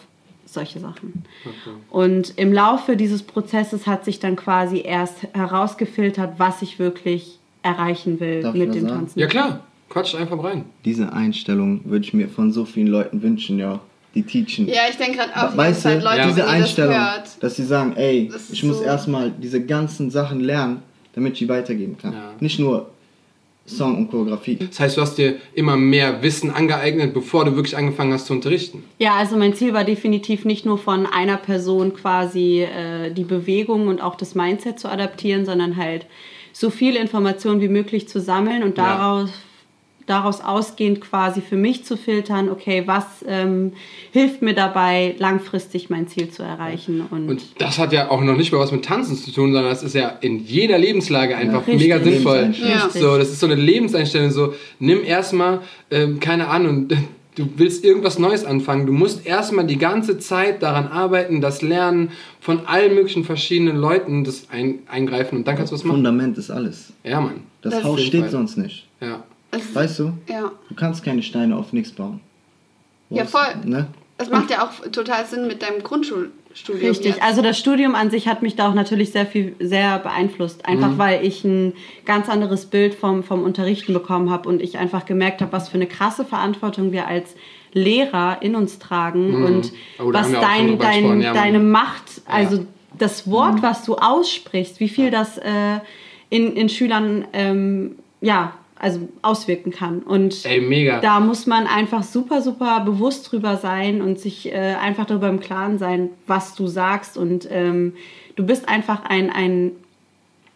solche 0.45 0.79
Sachen. 0.79 1.23
Okay. 1.45 1.75
Und 1.89 2.33
im 2.37 2.51
Laufe 2.53 2.95
dieses 2.95 3.21
Prozesses 3.23 3.85
hat 3.87 4.03
sich 4.05 4.19
dann 4.19 4.35
quasi 4.35 4.81
erst 4.81 5.27
herausgefiltert, 5.33 6.33
was 6.37 6.61
ich 6.61 6.79
wirklich 6.79 7.37
erreichen 7.61 8.19
will 8.19 8.41
Darf 8.41 8.55
mit 8.55 8.73
dem 8.73 8.83
sagen? 8.83 8.99
Tanzen. 9.01 9.19
Ja 9.19 9.27
klar, 9.27 9.59
quatscht 9.89 10.15
einfach 10.15 10.43
rein. 10.43 10.65
Diese 10.85 11.11
Einstellung 11.13 11.81
würde 11.85 12.05
ich 12.05 12.13
mir 12.13 12.29
von 12.29 12.51
so 12.51 12.65
vielen 12.65 12.87
Leuten 12.87 13.21
wünschen, 13.21 13.59
ja. 13.59 13.79
Die 14.15 14.23
teachen. 14.23 14.67
Ja, 14.67 14.81
ich 14.89 14.97
denke 14.97 15.17
gerade 15.17 15.35
auch 15.35 15.55
weißt 15.55 15.85
du, 15.85 15.89
Zeit, 15.89 16.03
Leute, 16.03 16.23
diese 16.23 16.35
die 16.37 16.41
Einstellung, 16.41 16.93
das 16.95 17.13
hört. 17.15 17.43
dass 17.43 17.55
sie 17.57 17.63
sagen, 17.63 17.93
ey, 17.95 18.31
ich 18.51 18.63
muss 18.63 18.79
so- 18.79 18.83
erstmal 18.83 19.29
diese 19.29 19.63
ganzen 19.63 20.09
Sachen 20.09 20.39
lernen, 20.39 20.81
damit 21.13 21.33
ich 21.33 21.39
die 21.39 21.49
weitergeben 21.49 21.95
kann. 22.01 22.13
Ja. 22.13 22.31
Nicht 22.39 22.57
nur 22.59 22.89
Song 23.69 23.97
und 23.97 24.11
Choreografie. 24.11 24.57
Das 24.57 24.79
heißt, 24.79 24.97
du 24.97 25.01
hast 25.01 25.17
dir 25.17 25.35
immer 25.53 25.77
mehr 25.77 26.21
Wissen 26.21 26.51
angeeignet, 26.51 27.13
bevor 27.13 27.45
du 27.45 27.55
wirklich 27.55 27.77
angefangen 27.77 28.13
hast 28.13 28.25
zu 28.25 28.33
unterrichten. 28.33 28.83
Ja, 28.97 29.15
also 29.15 29.37
mein 29.37 29.53
Ziel 29.53 29.73
war 29.73 29.83
definitiv 29.83 30.45
nicht 30.45 30.65
nur 30.65 30.77
von 30.77 31.05
einer 31.05 31.37
Person 31.37 31.93
quasi 31.93 32.63
äh, 32.63 33.11
die 33.11 33.23
Bewegung 33.23 33.87
und 33.87 34.01
auch 34.01 34.15
das 34.15 34.35
Mindset 34.35 34.79
zu 34.79 34.89
adaptieren, 34.89 35.45
sondern 35.45 35.77
halt 35.77 36.05
so 36.51 36.69
viel 36.69 36.95
Information 36.95 37.61
wie 37.61 37.69
möglich 37.69 38.07
zu 38.07 38.19
sammeln 38.19 38.63
und 38.63 38.77
Ja. 39.23 39.29
Daraus, 40.09 40.41
ausgehend 40.41 41.01
quasi 41.01 41.41
für 41.41 41.55
mich 41.55 41.85
zu 41.85 41.97
filtern, 41.97 42.49
okay, 42.49 42.83
was 42.85 43.05
ähm, 43.27 43.73
hilft 44.11 44.41
mir 44.41 44.53
dabei, 44.53 45.15
langfristig 45.19 45.89
mein 45.89 46.07
Ziel 46.07 46.29
zu 46.29 46.43
erreichen. 46.43 47.01
Und, 47.09 47.29
Und 47.29 47.61
das 47.61 47.77
hat 47.77 47.93
ja 47.93 48.09
auch 48.09 48.21
noch 48.21 48.35
nicht 48.35 48.51
mal 48.51 48.59
was 48.59 48.71
mit 48.71 48.85
Tanzen 48.85 49.15
zu 49.15 49.31
tun, 49.31 49.53
sondern 49.53 49.71
das 49.71 49.83
ist 49.83 49.95
ja 49.95 50.09
in 50.21 50.43
jeder 50.43 50.77
Lebenslage 50.77 51.35
einfach 51.35 51.67
Richtig. 51.67 51.87
mega 51.87 52.03
sinnvoll. 52.03 52.53
Ja. 52.59 52.89
So, 52.89 53.17
das 53.17 53.29
ist 53.29 53.39
so 53.39 53.45
eine 53.45 53.55
Lebenseinstellung. 53.55 54.31
So, 54.31 54.53
nimm 54.79 55.03
erstmal, 55.03 55.61
ähm, 55.91 56.19
keine 56.19 56.47
Ahnung, 56.47 56.87
du 57.35 57.47
willst 57.55 57.85
irgendwas 57.85 58.19
Neues 58.19 58.45
anfangen. 58.45 58.85
Du 58.85 58.91
musst 58.93 59.25
erstmal 59.25 59.65
die 59.65 59.77
ganze 59.77 60.17
Zeit 60.17 60.61
daran 60.61 60.87
arbeiten, 60.87 61.39
das 61.41 61.61
Lernen 61.61 62.11
von 62.41 62.65
allen 62.65 62.95
möglichen 62.95 63.23
verschiedenen 63.23 63.77
Leuten, 63.77 64.23
das 64.23 64.47
ein, 64.49 64.79
eingreifen 64.87 65.37
und 65.37 65.47
dann 65.47 65.55
kannst 65.55 65.71
du 65.71 65.75
was 65.75 65.83
machen. 65.83 65.97
Fundament 65.97 66.37
ist 66.37 66.49
alles. 66.49 66.93
Ja, 67.03 67.21
Mann. 67.21 67.41
Das, 67.61 67.75
Das 67.75 67.83
Haus 67.83 68.01
steht 68.01 68.21
Fall. 68.21 68.29
sonst 68.29 68.57
nicht. 68.57 68.87
Ja. 69.01 69.23
Weißt 69.73 69.99
du? 69.99 70.13
Ja. 70.27 70.51
Du 70.69 70.75
kannst 70.75 71.03
keine 71.03 71.23
Steine 71.23 71.55
auf 71.55 71.73
nichts 71.73 71.91
bauen. 71.91 72.19
Ja, 73.09 73.23
Was- 73.23 73.31
voll. 73.31 73.55
Ne? 73.65 73.87
Das 74.17 74.29
macht 74.29 74.49
ja 74.51 74.63
auch 74.65 74.85
total 74.91 75.25
Sinn 75.25 75.47
mit 75.47 75.61
deinem 75.61 75.81
Grundschulstudium. 75.81 76.89
Richtig, 76.89 77.11
jetzt. 77.15 77.23
also 77.23 77.41
das 77.41 77.57
Studium 77.57 77.95
an 77.95 78.09
sich 78.11 78.27
hat 78.27 78.41
mich 78.41 78.57
da 78.57 78.69
auch 78.69 78.73
natürlich 78.73 79.13
sehr 79.13 79.25
viel, 79.25 79.55
sehr 79.61 79.97
beeinflusst. 79.99 80.65
Einfach 80.65 80.97
weil 80.97 81.25
ich 81.25 81.45
ein 81.45 81.71
ganz 82.05 82.27
anderes 82.27 82.65
Bild 82.65 82.95
vom, 82.95 83.23
vom 83.23 83.43
Unterrichten 83.43 83.93
bekommen 83.93 84.29
habe 84.29 84.49
und 84.49 84.61
ich 84.61 84.77
einfach 84.77 85.05
gemerkt 85.05 85.41
habe, 85.41 85.53
was 85.53 85.69
für 85.69 85.75
eine 85.75 85.87
krasse 85.87 86.25
Verantwortung 86.25 86.91
wir 86.91 87.07
als 87.07 87.33
Lehrer 87.71 88.39
in 88.41 88.55
uns 88.57 88.77
tragen 88.77 89.45
und 89.45 89.71
Oh, 89.99 90.11
was 90.11 90.29
dein, 90.31 90.77
dein, 90.79 91.21
ja, 91.21 91.31
deine 91.33 91.59
Macht, 91.59 92.03
also 92.25 92.57
Ja. 92.57 92.63
das 92.97 93.29
Wort, 93.31 93.61
was 93.61 93.85
du 93.85 93.95
aussprichst, 93.95 94.81
wie 94.81 94.89
viel 94.89 95.11
das 95.11 95.37
äh, 95.37 95.79
in, 96.29 96.57
in 96.57 96.67
Schülern 96.67 97.25
ähm, 97.31 97.95
ja, 98.19 98.53
also 98.79 99.07
auswirken 99.21 99.71
kann. 99.71 99.99
Und 99.99 100.45
Ey, 100.45 100.99
da 101.01 101.19
muss 101.19 101.45
man 101.45 101.67
einfach 101.67 102.03
super, 102.03 102.41
super 102.41 102.79
bewusst 102.79 103.31
drüber 103.31 103.57
sein 103.57 104.01
und 104.01 104.19
sich 104.19 104.51
äh, 104.51 104.75
einfach 104.81 105.05
darüber 105.05 105.29
im 105.29 105.39
Klaren 105.39 105.77
sein, 105.77 106.09
was 106.25 106.55
du 106.55 106.67
sagst. 106.67 107.17
Und 107.17 107.47
ähm, 107.51 107.93
du 108.35 108.45
bist 108.45 108.67
einfach 108.67 109.03
ein, 109.03 109.29
ein, 109.29 109.71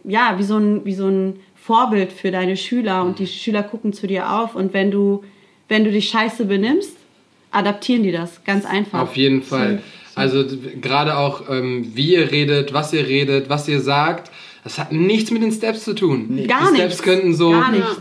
ja, 0.04 0.36
wie 0.38 0.44
so 0.44 0.58
ein, 0.58 0.86
wie 0.86 0.94
so 0.94 1.08
ein 1.08 1.40
Vorbild 1.56 2.12
für 2.12 2.32
deine 2.32 2.58
Schüler 2.58 3.04
und 3.04 3.20
die 3.20 3.28
Schüler 3.28 3.64
gucken 3.64 3.94
zu 3.94 4.08
dir 4.08 4.32
auf. 4.32 4.56
Und 4.56 4.74
wenn 4.74 4.90
du, 4.90 5.24
wenn 5.68 5.84
du 5.84 5.92
dich 5.92 6.10
scheiße 6.10 6.46
benimmst, 6.46 6.98
adaptieren 7.52 8.04
die 8.04 8.12
das 8.12 8.44
ganz 8.46 8.66
einfach. 8.66 9.02
Auf 9.02 9.16
jeden 9.16 9.44
Fall. 9.44 9.82
Also 10.16 10.46
gerade 10.80 11.18
auch, 11.18 11.50
ähm, 11.50 11.92
wie 11.96 12.14
ihr 12.14 12.32
redet, 12.32 12.74
was 12.74 12.94
ihr 12.94 13.08
redet, 13.08 13.50
was 13.50 13.68
ihr 13.68 13.80
sagt, 13.80 14.32
das 14.64 14.80
hat 14.80 14.92
nichts 14.92 15.32
mit 15.32 15.42
den 15.42 15.52
Steps 15.52 15.84
zu 15.84 15.94
tun. 15.94 16.46
Gar 16.48 16.72
die 16.72 16.76
Steps 16.76 16.78
nichts. 16.78 17.04
könnten 17.04 17.34
so 17.34 17.54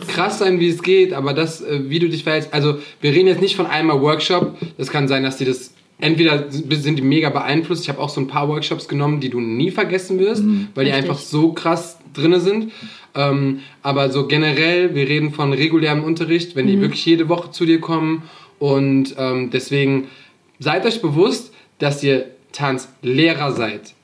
krass 0.06 0.38
sein, 0.38 0.60
wie 0.60 0.68
es 0.68 0.82
geht, 0.82 1.12
aber 1.12 1.34
das, 1.34 1.60
äh, 1.60 1.88
wie 1.88 1.98
du 1.98 2.08
dich 2.08 2.24
verhältst, 2.24 2.54
also 2.54 2.78
wir 3.00 3.12
reden 3.12 3.26
jetzt 3.28 3.40
nicht 3.40 3.56
von 3.56 3.66
einmal 3.66 4.00
Workshop. 4.00 4.56
Das 4.78 4.90
kann 4.90 5.08
sein, 5.08 5.22
dass 5.22 5.36
die 5.36 5.44
das 5.44 5.74
entweder 5.98 6.50
sind 6.50 6.98
die 6.98 7.02
mega 7.02 7.30
beeinflusst. 7.30 7.84
Ich 7.84 7.88
habe 7.88 8.00
auch 8.00 8.08
so 8.08 8.20
ein 8.20 8.26
paar 8.26 8.48
Workshops 8.48 8.88
genommen, 8.88 9.20
die 9.20 9.30
du 9.30 9.40
nie 9.40 9.70
vergessen 9.70 10.18
wirst, 10.18 10.42
weil 10.74 10.84
die 10.84 10.90
Richtig. 10.90 11.10
einfach 11.10 11.18
so 11.18 11.52
krass 11.52 11.98
drinne 12.12 12.40
sind. 12.40 12.72
Ähm, 13.14 13.60
aber 13.82 14.10
so 14.10 14.26
generell, 14.26 14.94
wir 14.94 15.08
reden 15.08 15.32
von 15.32 15.52
regulärem 15.52 16.02
Unterricht, 16.02 16.56
wenn 16.56 16.66
die 16.66 16.80
wirklich 16.80 17.04
jede 17.06 17.28
Woche 17.28 17.50
zu 17.52 17.66
dir 17.66 17.80
kommen 17.80 18.24
und 18.58 19.14
ähm, 19.18 19.50
deswegen 19.50 20.08
seid 20.58 20.86
euch 20.86 21.02
bewusst, 21.02 21.52
dass 21.78 22.02
ihr 22.02 22.26
Tanzlehrer 22.52 23.52
seid. 23.52 23.94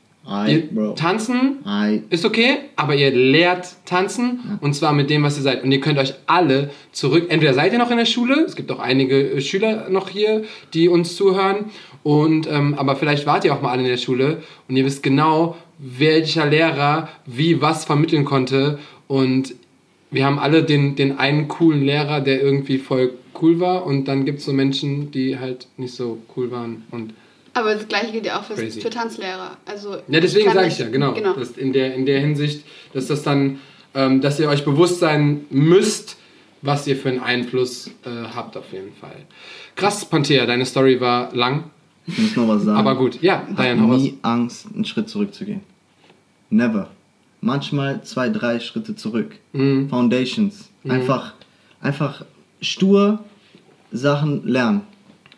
Ihr 0.46 0.68
Bro. 0.70 0.92
tanzen 0.92 1.64
Ei. 1.64 2.02
ist 2.10 2.24
okay, 2.24 2.58
aber 2.76 2.94
ihr 2.94 3.10
lehrt 3.10 3.76
tanzen 3.86 4.58
und 4.60 4.74
zwar 4.74 4.92
mit 4.92 5.08
dem, 5.08 5.22
was 5.22 5.38
ihr 5.38 5.42
seid. 5.42 5.64
Und 5.64 5.72
ihr 5.72 5.80
könnt 5.80 5.98
euch 5.98 6.14
alle 6.26 6.70
zurück, 6.92 7.26
entweder 7.30 7.54
seid 7.54 7.72
ihr 7.72 7.78
noch 7.78 7.90
in 7.90 7.96
der 7.96 8.04
Schule, 8.04 8.44
es 8.44 8.54
gibt 8.54 8.70
auch 8.70 8.78
einige 8.78 9.18
äh, 9.18 9.40
Schüler 9.40 9.88
noch 9.88 10.10
hier, 10.10 10.44
die 10.74 10.88
uns 10.88 11.16
zuhören, 11.16 11.66
und 12.02 12.46
ähm, 12.46 12.74
aber 12.74 12.96
vielleicht 12.96 13.26
wart 13.26 13.44
ihr 13.44 13.54
auch 13.54 13.62
mal 13.62 13.70
alle 13.70 13.82
in 13.82 13.88
der 13.88 13.96
Schule 13.96 14.42
und 14.68 14.76
ihr 14.76 14.84
wisst 14.84 15.02
genau, 15.02 15.56
welcher 15.78 16.46
Lehrer 16.46 17.08
wie 17.26 17.60
was 17.60 17.84
vermitteln 17.84 18.24
konnte. 18.24 18.78
Und 19.06 19.54
wir 20.10 20.24
haben 20.24 20.38
alle 20.38 20.62
den, 20.62 20.96
den 20.96 21.18
einen 21.18 21.48
coolen 21.48 21.84
Lehrer, 21.84 22.20
der 22.20 22.42
irgendwie 22.42 22.78
voll 22.78 23.12
cool 23.40 23.60
war, 23.60 23.86
und 23.86 24.08
dann 24.08 24.24
gibt 24.24 24.38
es 24.38 24.44
so 24.44 24.52
Menschen, 24.52 25.10
die 25.10 25.38
halt 25.38 25.68
nicht 25.76 25.94
so 25.94 26.18
cool 26.36 26.50
waren. 26.50 26.84
Und 26.90 27.14
Aber 27.58 27.74
das 27.74 27.88
gleiche 27.88 28.12
gilt 28.12 28.26
ja 28.26 28.38
auch 28.38 28.44
für, 28.44 28.56
für 28.56 28.90
Tanzlehrer. 28.90 29.56
Also 29.66 29.96
ja, 30.08 30.20
deswegen 30.20 30.52
sage 30.52 30.68
ich 30.68 30.78
ja, 30.78 30.88
genau. 30.88 31.12
genau. 31.12 31.34
Dass 31.34 31.50
in, 31.52 31.72
der, 31.72 31.94
in 31.94 32.06
der 32.06 32.20
Hinsicht, 32.20 32.64
dass 32.92 33.06
das 33.08 33.22
dann, 33.22 33.58
ähm, 33.94 34.20
dass 34.20 34.38
ihr 34.38 34.48
euch 34.48 34.64
bewusst 34.64 35.00
sein 35.00 35.46
müsst, 35.50 36.16
was 36.62 36.86
ihr 36.86 36.96
für 36.96 37.08
einen 37.08 37.20
Einfluss 37.20 37.88
äh, 38.04 38.10
habt 38.34 38.56
auf 38.56 38.72
jeden 38.72 38.92
Fall. 38.94 39.16
Krass, 39.76 40.04
Panthea, 40.04 40.46
deine 40.46 40.66
Story 40.66 41.00
war 41.00 41.34
lang, 41.34 41.64
Ich 42.06 42.18
muss 42.18 42.36
noch 42.36 42.48
was 42.48 42.62
sagen. 42.62 42.78
aber 42.78 42.96
gut. 42.96 43.20
Ja, 43.22 43.46
Diane, 43.56 43.82
raus. 43.82 44.02
nie 44.02 44.18
Angst, 44.22 44.66
einen 44.74 44.84
Schritt 44.84 45.08
zurückzugehen. 45.08 45.60
Never. 46.50 46.90
Manchmal 47.40 48.02
zwei, 48.02 48.28
drei 48.28 48.58
Schritte 48.58 48.96
zurück. 48.96 49.36
Mhm. 49.52 49.88
Foundations. 49.88 50.70
Einfach, 50.88 51.34
einfach 51.80 52.24
stur 52.60 53.24
Sachen 53.92 54.46
lernen. 54.46 54.82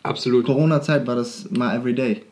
Absolut. 0.02 0.46
Corona-Zeit 0.46 1.06
war 1.06 1.16
das 1.16 1.50
mal 1.50 1.76
everyday. 1.76 2.22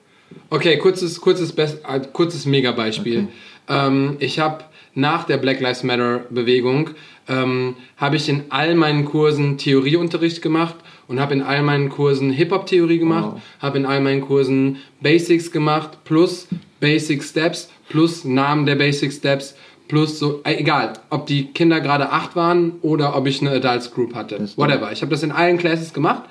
Okay, 0.51 0.77
kurzes, 0.79 1.21
kurzes, 1.21 1.53
Best, 1.53 1.79
äh, 1.89 2.01
kurzes 2.13 2.47
Mega-Beispiel. 2.47 3.29
Okay. 3.67 3.87
Ähm, 3.87 4.17
ich 4.19 4.39
habe 4.39 4.65
nach 4.95 5.25
der 5.25 5.37
Black 5.39 5.61
Lives 5.61 5.83
Matter 5.83 6.21
Bewegung 6.31 6.91
ähm, 7.29 7.77
habe 7.97 8.17
ich 8.17 8.29
in 8.29 8.45
all 8.51 8.75
meinen 8.75 9.05
Kursen 9.05 9.59
Theorieunterricht 9.59 10.41
gemacht 10.43 10.75
und 11.07 11.21
habe 11.21 11.35
in 11.35 11.43
all 11.43 11.63
meinen 11.63 11.89
Kursen 11.91 12.31
Hip-Hop-Theorie 12.31 12.99
gemacht, 12.99 13.33
Wow. 13.35 13.41
habe 13.61 13.79
in 13.79 13.87
all 13.87 14.01
meinen 14.01 14.23
Kursen 14.23 14.79
Basics 15.01 15.51
gemacht, 15.53 15.99
plus 16.05 16.49
Basic 16.81 17.23
Steps, 17.23 17.71
plus 17.89 18.25
Namen 18.25 18.67
der 18.67 18.77
Basic 18.77 19.13
Steps, 19.13 19.55
plus 19.89 20.19
so, 20.19 20.41
äh, 20.45 20.55
egal, 20.57 20.95
ob 21.11 21.27
die 21.27 21.47
Kinder 21.53 21.81
gerade 21.81 22.11
acht 22.11 22.35
waren 22.37 22.73
oder 22.83 23.17
ob 23.17 23.27
ich 23.27 23.41
eine 23.41 23.51
Adults 23.53 23.93
Group 23.93 24.15
hatte. 24.15 24.49
Whatever. 24.57 24.91
Ich 24.93 25.03
habe 25.03 25.11
das 25.11 25.23
in 25.23 25.33
allen 25.33 25.59
Classes 25.59 25.93
gemacht. 25.93 26.25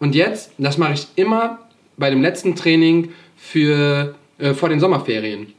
Und 0.00 0.14
jetzt, 0.14 0.52
das 0.58 0.78
mache 0.78 0.94
ich 0.94 1.06
immer 1.14 1.58
bei 1.96 2.10
dem 2.10 2.22
letzten 2.22 2.56
Training 2.56 3.12
für, 3.36 4.14
äh, 4.38 4.54
vor 4.54 4.70
den 4.70 4.80
Sommerferien, 4.80 5.52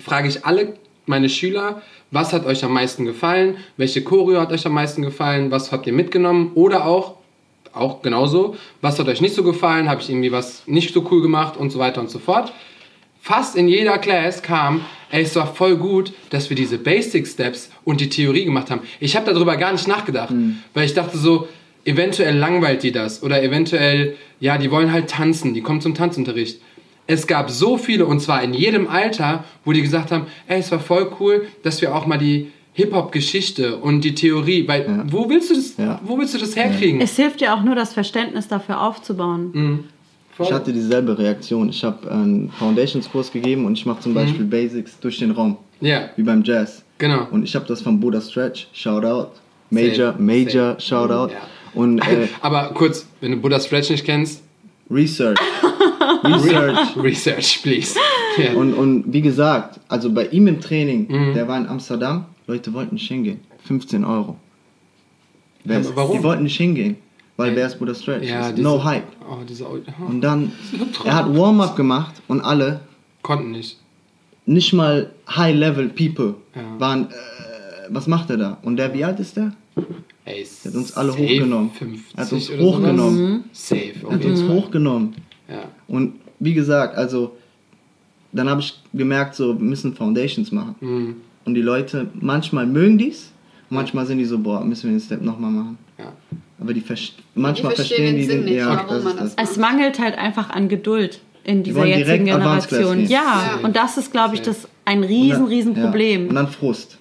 frage 0.00 0.28
ich 0.28 0.46
alle 0.46 0.74
meine 1.06 1.28
Schüler, 1.28 1.82
was 2.12 2.32
hat 2.32 2.46
euch 2.46 2.64
am 2.64 2.72
meisten 2.72 3.04
gefallen, 3.04 3.56
welche 3.76 4.02
Choreo 4.02 4.40
hat 4.40 4.52
euch 4.52 4.64
am 4.64 4.74
meisten 4.74 5.02
gefallen, 5.02 5.50
was 5.50 5.72
habt 5.72 5.86
ihr 5.88 5.92
mitgenommen? 5.92 6.52
Oder 6.54 6.86
auch, 6.86 7.16
auch 7.72 8.00
genauso, 8.00 8.56
was 8.80 8.98
hat 8.98 9.08
euch 9.08 9.20
nicht 9.20 9.34
so 9.34 9.42
gefallen, 9.42 9.88
habe 9.88 10.00
ich 10.00 10.08
irgendwie 10.08 10.32
was 10.32 10.66
nicht 10.66 10.94
so 10.94 11.06
cool 11.10 11.20
gemacht? 11.20 11.56
Und 11.56 11.70
so 11.70 11.80
weiter 11.80 12.00
und 12.00 12.10
so 12.10 12.20
fort. 12.20 12.52
Fast 13.20 13.56
in 13.56 13.68
jeder 13.68 13.98
Class 13.98 14.42
kam, 14.42 14.84
ey, 15.10 15.22
es 15.22 15.36
war 15.36 15.52
voll 15.52 15.76
gut, 15.76 16.12
dass 16.30 16.48
wir 16.48 16.56
diese 16.56 16.78
Basic 16.78 17.26
Steps 17.26 17.70
und 17.84 18.00
die 18.00 18.08
Theorie 18.08 18.44
gemacht 18.44 18.70
haben. 18.70 18.82
Ich 18.98 19.14
habe 19.16 19.32
darüber 19.32 19.56
gar 19.56 19.72
nicht 19.72 19.86
nachgedacht, 19.86 20.32
weil 20.74 20.86
ich 20.86 20.94
dachte 20.94 21.18
so, 21.18 21.48
eventuell 21.84 22.36
langweilt 22.36 22.82
die 22.82 22.92
das 22.92 23.22
oder 23.22 23.42
eventuell, 23.42 24.16
ja, 24.40 24.58
die 24.58 24.70
wollen 24.70 24.92
halt 24.92 25.08
tanzen, 25.10 25.54
die 25.54 25.60
kommen 25.62 25.80
zum 25.80 25.94
Tanzunterricht. 25.94 26.60
Es 27.06 27.26
gab 27.26 27.50
so 27.50 27.76
viele, 27.76 28.06
und 28.06 28.20
zwar 28.20 28.42
in 28.42 28.54
jedem 28.54 28.86
Alter, 28.88 29.44
wo 29.64 29.72
die 29.72 29.82
gesagt 29.82 30.12
haben, 30.12 30.26
ey, 30.46 30.60
es 30.60 30.70
war 30.70 30.78
voll 30.80 31.10
cool, 31.18 31.46
dass 31.62 31.80
wir 31.82 31.94
auch 31.94 32.06
mal 32.06 32.18
die 32.18 32.52
Hip-Hop-Geschichte 32.74 33.76
und 33.78 34.02
die 34.02 34.14
Theorie, 34.14 34.66
weil 34.68 34.82
Ja. 34.86 35.04
wo 35.08 35.28
willst 35.28 35.50
du 35.50 35.54
das, 35.54 35.76
Ja. 35.76 36.00
wo 36.04 36.18
willst 36.18 36.34
du 36.34 36.38
das 36.38 36.54
herkriegen? 36.54 37.00
Es 37.00 37.16
hilft 37.16 37.40
ja 37.40 37.54
auch 37.54 37.62
nur, 37.62 37.74
das 37.74 37.92
Verständnis 37.94 38.46
dafür 38.48 38.80
aufzubauen. 38.80 39.50
Mhm. 39.52 39.84
Ich 40.42 40.50
hatte 40.52 40.72
dieselbe 40.72 41.18
Reaktion. 41.18 41.68
Ich 41.68 41.84
habe 41.84 42.10
einen 42.10 42.50
Foundations-Kurs 42.58 43.30
gegeben 43.30 43.66
und 43.66 43.74
ich 43.76 43.84
mache 43.84 44.00
zum 44.00 44.14
Beispiel 44.14 44.44
Basics 44.46 44.98
durch 45.00 45.18
den 45.18 45.32
Raum, 45.32 45.58
Ja, 45.80 46.08
wie 46.16 46.22
beim 46.22 46.42
Jazz. 46.42 46.82
genau. 46.96 47.26
Und 47.30 47.42
ich 47.42 47.54
habe 47.54 47.66
das 47.66 47.82
von 47.82 48.00
Buddha 48.00 48.20
Stretch, 48.22 48.68
Shoutout. 48.72 49.32
Major, 49.68 50.12
Safe, 50.12 50.22
Major, 50.22 50.80
Shoutout. 50.80 51.32
Ja. 51.34 51.40
Und 51.74 51.98
äh, 52.00 52.28
Aber 52.40 52.70
kurz, 52.74 53.06
wenn 53.20 53.32
du 53.32 53.36
Buddha 53.38 53.60
Stretch 53.60 53.90
nicht 53.90 54.04
kennst, 54.04 54.42
Research. 54.90 55.38
Research. 56.24 56.96
Research, 56.96 57.60
please. 57.62 57.96
Ja. 58.36 58.52
Und, 58.54 58.74
und 58.74 59.04
wie 59.12 59.20
gesagt, 59.22 59.78
also 59.88 60.10
bei 60.12 60.26
ihm 60.28 60.46
im 60.48 60.60
Training, 60.60 61.06
Mhm. 61.08 61.34
der 61.34 61.46
war 61.48 61.56
in 61.58 61.66
Amsterdam, 61.68 62.26
Leute 62.46 62.72
wollten 62.72 62.94
nicht 62.96 63.06
hingehen. 63.08 63.40
15 63.64 64.04
Euro. 64.04 64.36
Ist- 65.64 65.94
warum? 65.94 66.16
Die 66.18 66.22
wollten 66.24 66.42
nicht 66.44 66.56
hingehen, 66.56 66.96
weil 67.36 67.50
Ja. 67.50 67.56
wer 67.56 67.66
ist 67.68 67.78
Buddha 67.78 67.94
Stretch? 67.94 68.26
ja, 68.28 68.50
diese- 68.50 68.62
no 68.62 68.82
hype. 68.82 69.04
Oh, 69.30 69.38
diese, 69.48 69.64
oh, 69.68 69.78
Und 70.08 70.20
dann, 70.22 70.52
er 71.04 71.14
hat 71.14 71.36
Warm-up 71.36 71.76
gemacht 71.76 72.14
und 72.28 72.40
alle, 72.40 72.80
konnten 73.22 73.52
nicht. 73.52 73.78
nicht 74.46 74.72
mal 74.72 75.10
High-Level-People, 75.28 76.34
Ja. 76.56 76.62
waren, 76.80 77.04
äh, 77.10 77.14
was 77.90 78.06
macht 78.08 78.30
er 78.30 78.38
da? 78.38 78.58
Und 78.62 78.76
der, 78.76 78.92
wie 78.94 79.04
alt 79.04 79.20
ist 79.20 79.36
der? 79.36 79.52
Ey, 80.30 80.46
Er 80.64 80.70
hat 80.70 80.76
uns 80.76 80.92
alle 80.96 81.12
safe 81.12 81.22
hochgenommen. 81.24 81.70
50 81.72 82.14
Er 82.16 82.24
hat 82.24 82.32
uns 82.32 82.48
oder 82.50 82.58
sowas. 82.58 82.74
hochgenommen. 82.74 83.44
Safe, 83.52 83.92
Er 84.02 84.10
hat 84.12 84.24
uns 84.24 84.40
Fall. 84.42 84.50
hochgenommen. 84.50 85.14
Ja. 85.48 85.64
Und 85.88 86.14
wie 86.38 86.54
gesagt, 86.54 86.96
also, 86.96 87.36
dann 88.32 88.48
habe 88.48 88.60
ich 88.60 88.74
gemerkt, 88.92 89.34
so, 89.34 89.54
wir 89.58 89.64
müssen 89.64 89.94
Foundations 89.94 90.52
machen. 90.52 90.74
Mhm. 90.80 91.16
Und 91.44 91.54
die 91.54 91.62
Leute, 91.62 92.08
manchmal 92.20 92.66
mögen 92.66 92.98
dies, 92.98 93.32
manchmal 93.70 94.06
sind 94.06 94.18
die 94.18 94.24
so, 94.24 94.38
boah, 94.38 94.62
müssen 94.64 94.84
wir 94.90 94.96
den 94.98 95.00
Step 95.00 95.22
nochmal 95.22 95.50
machen. 95.50 95.78
Ja. 95.98 96.12
Aber 96.60 96.74
die 96.74 96.80
verst 96.80 97.14
manchmal 97.34 97.74
verstehen 97.74 97.96
verstehen 97.96 98.16
den 98.16 98.16
die 98.16 98.24
Sinn 98.30 98.44
nicht, 98.44 98.54
ja, 98.56 98.68
warum 98.88 99.04
das 99.04 99.16
das. 99.16 99.36
das 99.36 99.50
Es 99.52 99.56
mangelt 99.56 99.98
halt 99.98 100.16
einfach 100.18 100.50
an 100.50 100.68
Geduld 100.68 101.20
in 101.44 101.62
dieser 101.62 101.86
jetzigen 101.86 102.26
Generation. 102.26 103.00
Ja, 103.06 103.56
Ja. 103.58 103.66
und 103.66 103.74
das 103.74 103.96
ist, 103.96 104.12
glaube 104.12 104.34
ich, 104.34 104.42
das 104.42 104.68
ein 104.84 105.02
riesen, 105.02 105.46
riesen 105.46 105.74
Ja. 105.74 105.78
Und 105.78 105.84
Problem. 105.90 106.34
dann 106.34 106.48
Frust. 106.48 106.98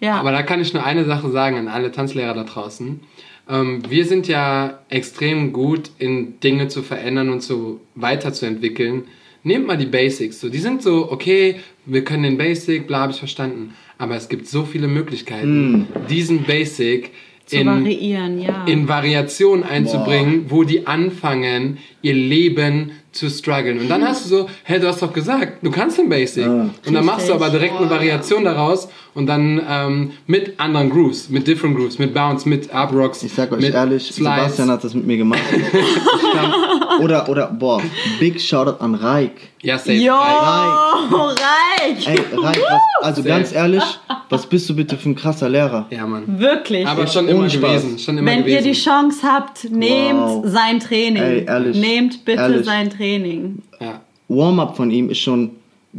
Ja. 0.00 0.20
Aber 0.20 0.32
da 0.32 0.42
kann 0.42 0.60
ich 0.60 0.72
nur 0.72 0.84
eine 0.84 1.04
Sache 1.04 1.30
sagen 1.30 1.56
an 1.56 1.68
alle 1.68 1.92
Tanzlehrer 1.92 2.34
da 2.34 2.44
draußen. 2.44 3.00
Ähm, 3.48 3.82
wir 3.88 4.04
sind 4.04 4.28
ja 4.28 4.78
extrem 4.88 5.52
gut 5.52 5.90
in 5.98 6.38
Dinge 6.40 6.68
zu 6.68 6.82
verändern 6.82 7.30
und 7.30 7.42
so 7.42 7.80
weiterzuentwickeln. 7.94 9.04
Nehmt 9.42 9.66
mal 9.66 9.78
die 9.78 9.86
Basics. 9.86 10.40
So, 10.40 10.48
die 10.48 10.58
sind 10.58 10.82
so, 10.82 11.10
okay, 11.10 11.56
wir 11.86 12.04
können 12.04 12.24
den 12.24 12.38
Basic, 12.38 12.86
bla, 12.86 13.00
hab 13.00 13.10
ich 13.10 13.18
verstanden. 13.18 13.74
Aber 13.96 14.14
es 14.16 14.28
gibt 14.28 14.46
so 14.46 14.64
viele 14.64 14.88
Möglichkeiten, 14.88 15.88
diesen 16.08 16.44
Basic 16.44 17.10
zu 17.46 17.56
in, 17.56 17.66
variieren, 17.66 18.40
ja. 18.40 18.64
in 18.66 18.88
Variationen 18.88 19.64
einzubringen, 19.64 20.46
wo 20.48 20.64
die 20.64 20.86
anfangen, 20.86 21.78
ihr 22.02 22.14
Leben 22.14 22.92
zu 23.18 23.28
strugglen. 23.30 23.78
Und 23.80 23.88
dann 23.88 24.06
hast 24.06 24.24
du 24.24 24.28
so, 24.28 24.48
hey, 24.64 24.80
du 24.80 24.88
hast 24.88 25.02
doch 25.02 25.12
gesagt, 25.12 25.58
du 25.62 25.70
kannst 25.70 25.98
den 25.98 26.08
Basic. 26.08 26.46
Ah. 26.46 26.70
und 26.86 26.94
dann 26.94 27.04
machst 27.04 27.28
du 27.28 27.34
aber 27.34 27.50
direkt 27.50 27.76
eine 27.76 27.86
Oh, 27.86 27.90
ja. 27.90 27.90
Variation 27.96 28.44
daraus 28.44 28.88
und 29.14 29.26
dann 29.26 29.60
ähm, 29.68 30.10
mit 30.26 30.58
anderen 30.60 30.90
Grooves, 30.90 31.28
mit 31.28 31.46
different 31.46 31.76
Grooves, 31.76 31.98
mit 31.98 32.14
Bounce, 32.14 32.48
mit 32.48 32.72
Up 32.72 32.92
Rocks. 32.92 33.22
Ich 33.22 33.32
sag 33.32 33.50
euch 33.52 33.60
mit 33.60 33.74
ehrlich, 33.74 34.04
Slides. 34.10 34.16
Sebastian 34.56 34.70
hat 34.70 34.84
das 34.84 34.94
mit 34.94 35.06
mir 35.06 35.16
gemacht. 35.16 35.42
Kann, 36.32 36.52
oder, 37.00 37.28
oder, 37.28 37.46
boah, 37.48 37.80
big 38.18 38.40
Shoutout 38.40 38.82
an 38.82 38.94
Raik. 38.94 39.32
Ja, 39.62 39.76
safe. 39.78 39.92
Jo, 39.94 40.14
Right. 40.14 41.40
reich! 41.40 42.06
Ey, 42.08 42.18
Raik, 42.36 42.60
was, 42.70 42.82
also 43.02 43.22
Sehr. 43.22 43.32
ganz 43.36 43.52
ehrlich, 43.52 43.82
was 44.28 44.46
bist 44.46 44.68
du 44.68 44.76
bitte 44.76 44.96
für 44.96 45.08
ein 45.10 45.16
krasser 45.16 45.48
Lehrer? 45.48 45.86
Ja, 45.90 46.06
Mann. 46.06 46.38
Wirklich. 46.38 46.86
Aber 46.86 47.06
schon 47.06 47.24
ohne 47.24 47.32
immer 47.34 47.50
Spaß. 47.50 47.60
gewesen. 47.82 47.98
Schon 47.98 48.18
immer 48.18 48.30
Wenn 48.30 48.40
gewesen. 48.44 48.56
ihr 48.66 48.72
die 48.72 48.78
Chance 48.78 49.18
habt, 49.26 49.70
nehmt 49.70 50.18
Wow. 50.20 50.44
sein 50.46 50.78
Training. 50.80 51.22
Ey, 51.22 51.44
ehrlich. 51.46 51.76
Nehmt 51.76 52.24
bitte 52.24 52.40
Ehrlich. 52.40 52.64
sein 52.66 52.90
Training. 52.90 53.07
Ja. 53.80 54.00
Warm-up 54.28 54.76
von 54.76 54.90
ihm 54.90 55.08
ist 55.10 55.18
schon 55.18 55.50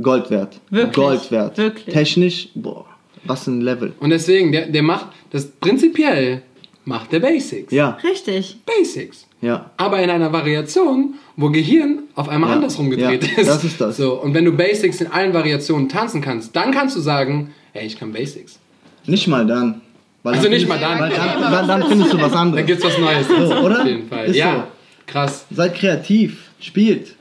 Gold 0.02 0.30
wert. 0.30 0.60
Wirklich? 0.70 0.94
Gold 0.96 1.32
wert. 1.32 1.58
Wirklich? 1.58 1.94
Technisch, 1.94 2.50
boah, 2.56 2.86
was 3.24 3.48
ein 3.48 3.62
Level. 3.62 3.94
Und 4.00 4.12
deswegen, 4.12 4.52
der, 4.52 4.68
der 4.68 4.84
macht, 4.84 5.08
das 5.32 5.48
prinzipiell 5.48 6.44
macht 6.86 7.12
der 7.12 7.20
Basics. 7.20 7.72
Ja, 7.74 7.98
Richtig. 8.04 8.58
Basics. 8.66 9.26
ja. 9.42 9.72
aber 9.78 10.02
in 10.02 10.10
einer 10.10 10.32
Variation, 10.32 11.16
wo 11.36 11.50
Gehirn 11.50 12.04
auf 12.16 12.30
einmal 12.30 12.50
Ja. 12.52 12.56
andersrum 12.58 12.90
gedreht 12.90 13.24
Ja, 13.24 13.38
ist. 13.42 13.48
das 13.50 13.64
ist 13.64 13.82
das. 13.82 13.98
So, 13.98 14.22
und 14.22 14.34
wenn 14.34 14.46
du 14.46 14.52
Basics 14.52 15.02
in 15.02 15.08
allen 15.08 15.34
Variationen 15.34 15.90
tanzen 15.90 16.22
kannst, 16.22 16.56
dann 16.56 16.72
kannst 16.72 16.96
du 16.96 17.00
sagen, 17.02 17.54
ey, 17.74 17.86
ich 17.88 17.98
kann 17.98 18.14
Basics. 18.14 18.60
Nicht 19.06 19.28
mal 19.28 19.46
dann. 19.46 19.82
Weil 20.22 20.34
Also 20.34 20.44
dann 20.46 20.54
nicht 20.54 20.68
mal 20.68 20.78
dann. 20.80 21.00
Weil 21.00 21.10
dann, 21.12 21.42
dann, 21.42 21.68
dann 21.68 21.84
findest 21.88 22.14
du 22.14 22.18
was 22.22 22.32
Dann 22.32 22.42
anderes. 22.50 22.66
gibt's 22.68 22.84
was 22.84 22.98
Neues. 22.98 23.28
So, 23.28 23.56
oder? 23.66 23.82
Auf 23.82 23.88
jeden 23.88 24.08
Fall. 24.08 24.26
Ist 24.26 24.36
ja, 24.36 24.68
krass. 25.08 25.46
Seid 25.50 25.76
kreativ, 25.76 26.49
spielt. 26.60 27.16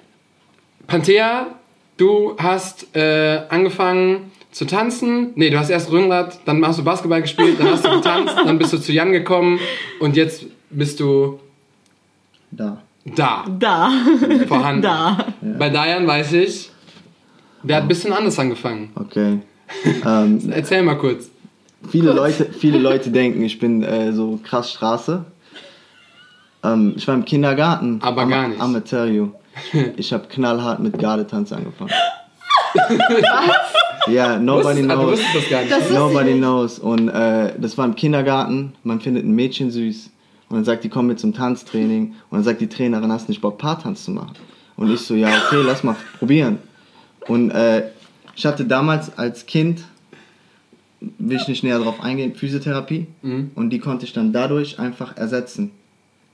Panthea, 0.87 1.49
du 1.97 2.35
hast 2.39 2.95
äh, 2.97 3.43
angefangen 3.49 4.31
zu 4.51 4.65
tanzen. 4.65 5.33
Nee, 5.35 5.51
du 5.51 5.59
hast 5.59 5.71
erst 5.71 5.91
Rückgrat, 5.91 6.41
dann 6.47 6.65
hast 6.67 6.79
du 6.79 6.85
Basketball 6.85 7.21
gespielt, 7.23 7.61
dann 7.61 7.69
hast 7.71 7.85
du 7.85 7.91
getanzt, 7.91 8.35
dann 8.45 8.59
bist 8.59 8.73
du 8.73 8.79
zu 8.79 8.93
Jan 8.93 9.13
gekommen 9.13 9.59
und 10.01 10.17
jetzt 10.17 10.47
bist 10.71 11.01
du 11.01 11.39
Da. 12.51 12.83
da, 13.05 13.45
Da. 13.59 13.91
vorhanden. 14.47 14.83
Da. 14.83 15.27
Bei 15.59 15.69
Dayan 15.69 16.07
weiß 16.07 16.33
ich, 16.35 16.71
der 17.63 17.77
hat 17.77 17.83
ein 17.83 17.89
bisschen 17.89 18.13
anders 18.13 18.39
angefangen. 18.39 18.91
Okay. 18.95 19.41
ähm, 20.07 20.41
Erzähl 20.51 20.83
mal 20.83 20.97
kurz. 20.97 21.31
viele, 21.91 22.13
Leute, 22.13 22.47
viele 22.59 22.79
Leute 22.79 23.11
denken, 23.11 23.43
ich 23.43 23.59
bin 23.59 23.83
äh, 23.83 24.13
so 24.13 24.41
krass 24.43 24.73
Straße. 24.73 25.25
Ähm, 26.73 26.95
ich 26.97 27.07
war 27.09 27.15
im 27.15 27.25
Kindergarten. 27.25 27.99
Aber 28.03 28.27
gar 28.27 28.49
nicht. 28.49 28.61
I'm 28.61 28.81
tell 28.85 29.09
you. 29.09 29.31
Ich 29.97 30.13
habe 30.13 30.29
knallhart 30.29 30.81
mit 30.81 30.99
Gardetanz 30.99 31.53
angefangen. 31.53 31.91
Ja, 34.09 34.39
nobody 34.39 34.83
Wusstest- 34.83 34.91
ah, 34.91 34.95
du 34.95 35.01
knows. 35.03 35.11
wusstest 35.19 35.35
das 35.37 35.51
gar 35.51 35.61
nicht. 35.61 35.73
Das 35.73 35.91
Nobody 35.91 36.35
knows. 36.35 36.79
Und 36.79 37.09
äh, 37.09 37.53
das 37.59 37.77
war 37.77 37.85
im 37.85 37.95
Kindergarten. 37.95 38.73
Man 38.85 39.01
findet 39.01 39.25
ein 39.25 39.33
Mädchen 39.35 39.71
süß. 39.71 40.11
Und 40.49 40.57
dann 40.57 40.65
sagt 40.65 40.85
die, 40.85 40.89
komm 40.89 41.09
mit 41.09 41.19
zum 41.21 41.35
Tanztraining. 41.35 42.15
Und 42.31 42.37
dann 42.39 42.43
sagt 42.45 42.61
die 42.61 42.69
Trainerin, 42.69 43.13
hast 43.13 43.29
du 43.29 43.33
nicht 43.33 43.41
Bock, 43.43 43.59
Paartanz 43.59 44.05
zu 44.05 44.13
machen? 44.13 44.33
Und 44.77 44.91
ich 44.91 45.01
so, 45.01 45.15
ja, 45.15 45.29
okay, 45.29 45.63
lass 45.65 45.83
mal 45.83 45.97
probieren. 46.19 46.59
Und 47.27 47.51
äh, 47.51 47.89
ich 48.35 48.47
hatte 48.47 48.65
damals 48.65 49.19
als 49.19 49.45
Kind, 49.47 49.83
will 51.01 51.37
ich 51.37 51.49
nicht 51.49 51.65
näher 51.65 51.79
drauf 51.81 52.01
eingehen, 52.01 52.35
Physiotherapie. 52.35 53.09
Mhm. 53.23 53.51
Und 53.57 53.71
die 53.71 53.79
konnte 53.81 54.07
ich 54.07 54.13
dann 54.13 54.33
dadurch 54.33 54.79
einfach 54.79 55.17
ersetzen. 55.17 55.73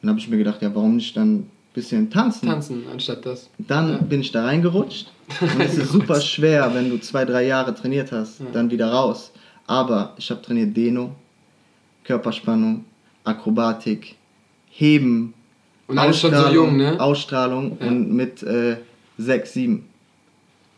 Dann 0.05 0.11
habe 0.11 0.21
ich 0.21 0.29
mir 0.29 0.37
gedacht, 0.37 0.61
ja, 0.61 0.75
warum 0.75 0.97
nicht 0.97 1.17
dann 1.17 1.35
ein 1.37 1.51
bisschen 1.73 2.11
tanzen? 2.11 2.47
Tanzen 2.47 2.83
anstatt 2.93 3.25
das. 3.25 3.49
Dann 3.57 3.89
Ja. 3.93 3.97
bin 4.03 4.21
ich 4.21 4.31
da 4.31 4.45
reingerutscht. 4.45 5.11
Und 5.41 5.61
es 5.61 5.79
ist 5.79 5.93
super 5.93 6.21
schwer, 6.21 6.71
wenn 6.75 6.91
du 6.91 6.99
zwei, 7.01 7.25
drei 7.25 7.47
Jahre 7.47 7.75
trainiert 7.75 8.13
hast, 8.13 8.43
dann 8.53 8.71
wieder 8.71 8.93
raus. 8.93 9.33
Aber 9.67 10.13
ich 10.19 10.31
habe 10.31 10.43
trainiert 10.43 10.77
Deno, 10.77 11.15
Körperspannung, 12.05 12.85
Akrobatik, 13.25 14.17
Heben, 14.71 15.33
Und 15.87 15.99
alles 15.99 16.21
schon 16.21 16.35
so 16.35 16.49
jung, 16.49 16.77
ne? 16.77 17.01
Ausstrahlung 17.01 17.79
Ja. 17.81 17.87
und 17.87 18.13
mit 18.13 18.43
äh, 18.43 18.77
sechs, 19.17 19.55
sieben 19.55 19.87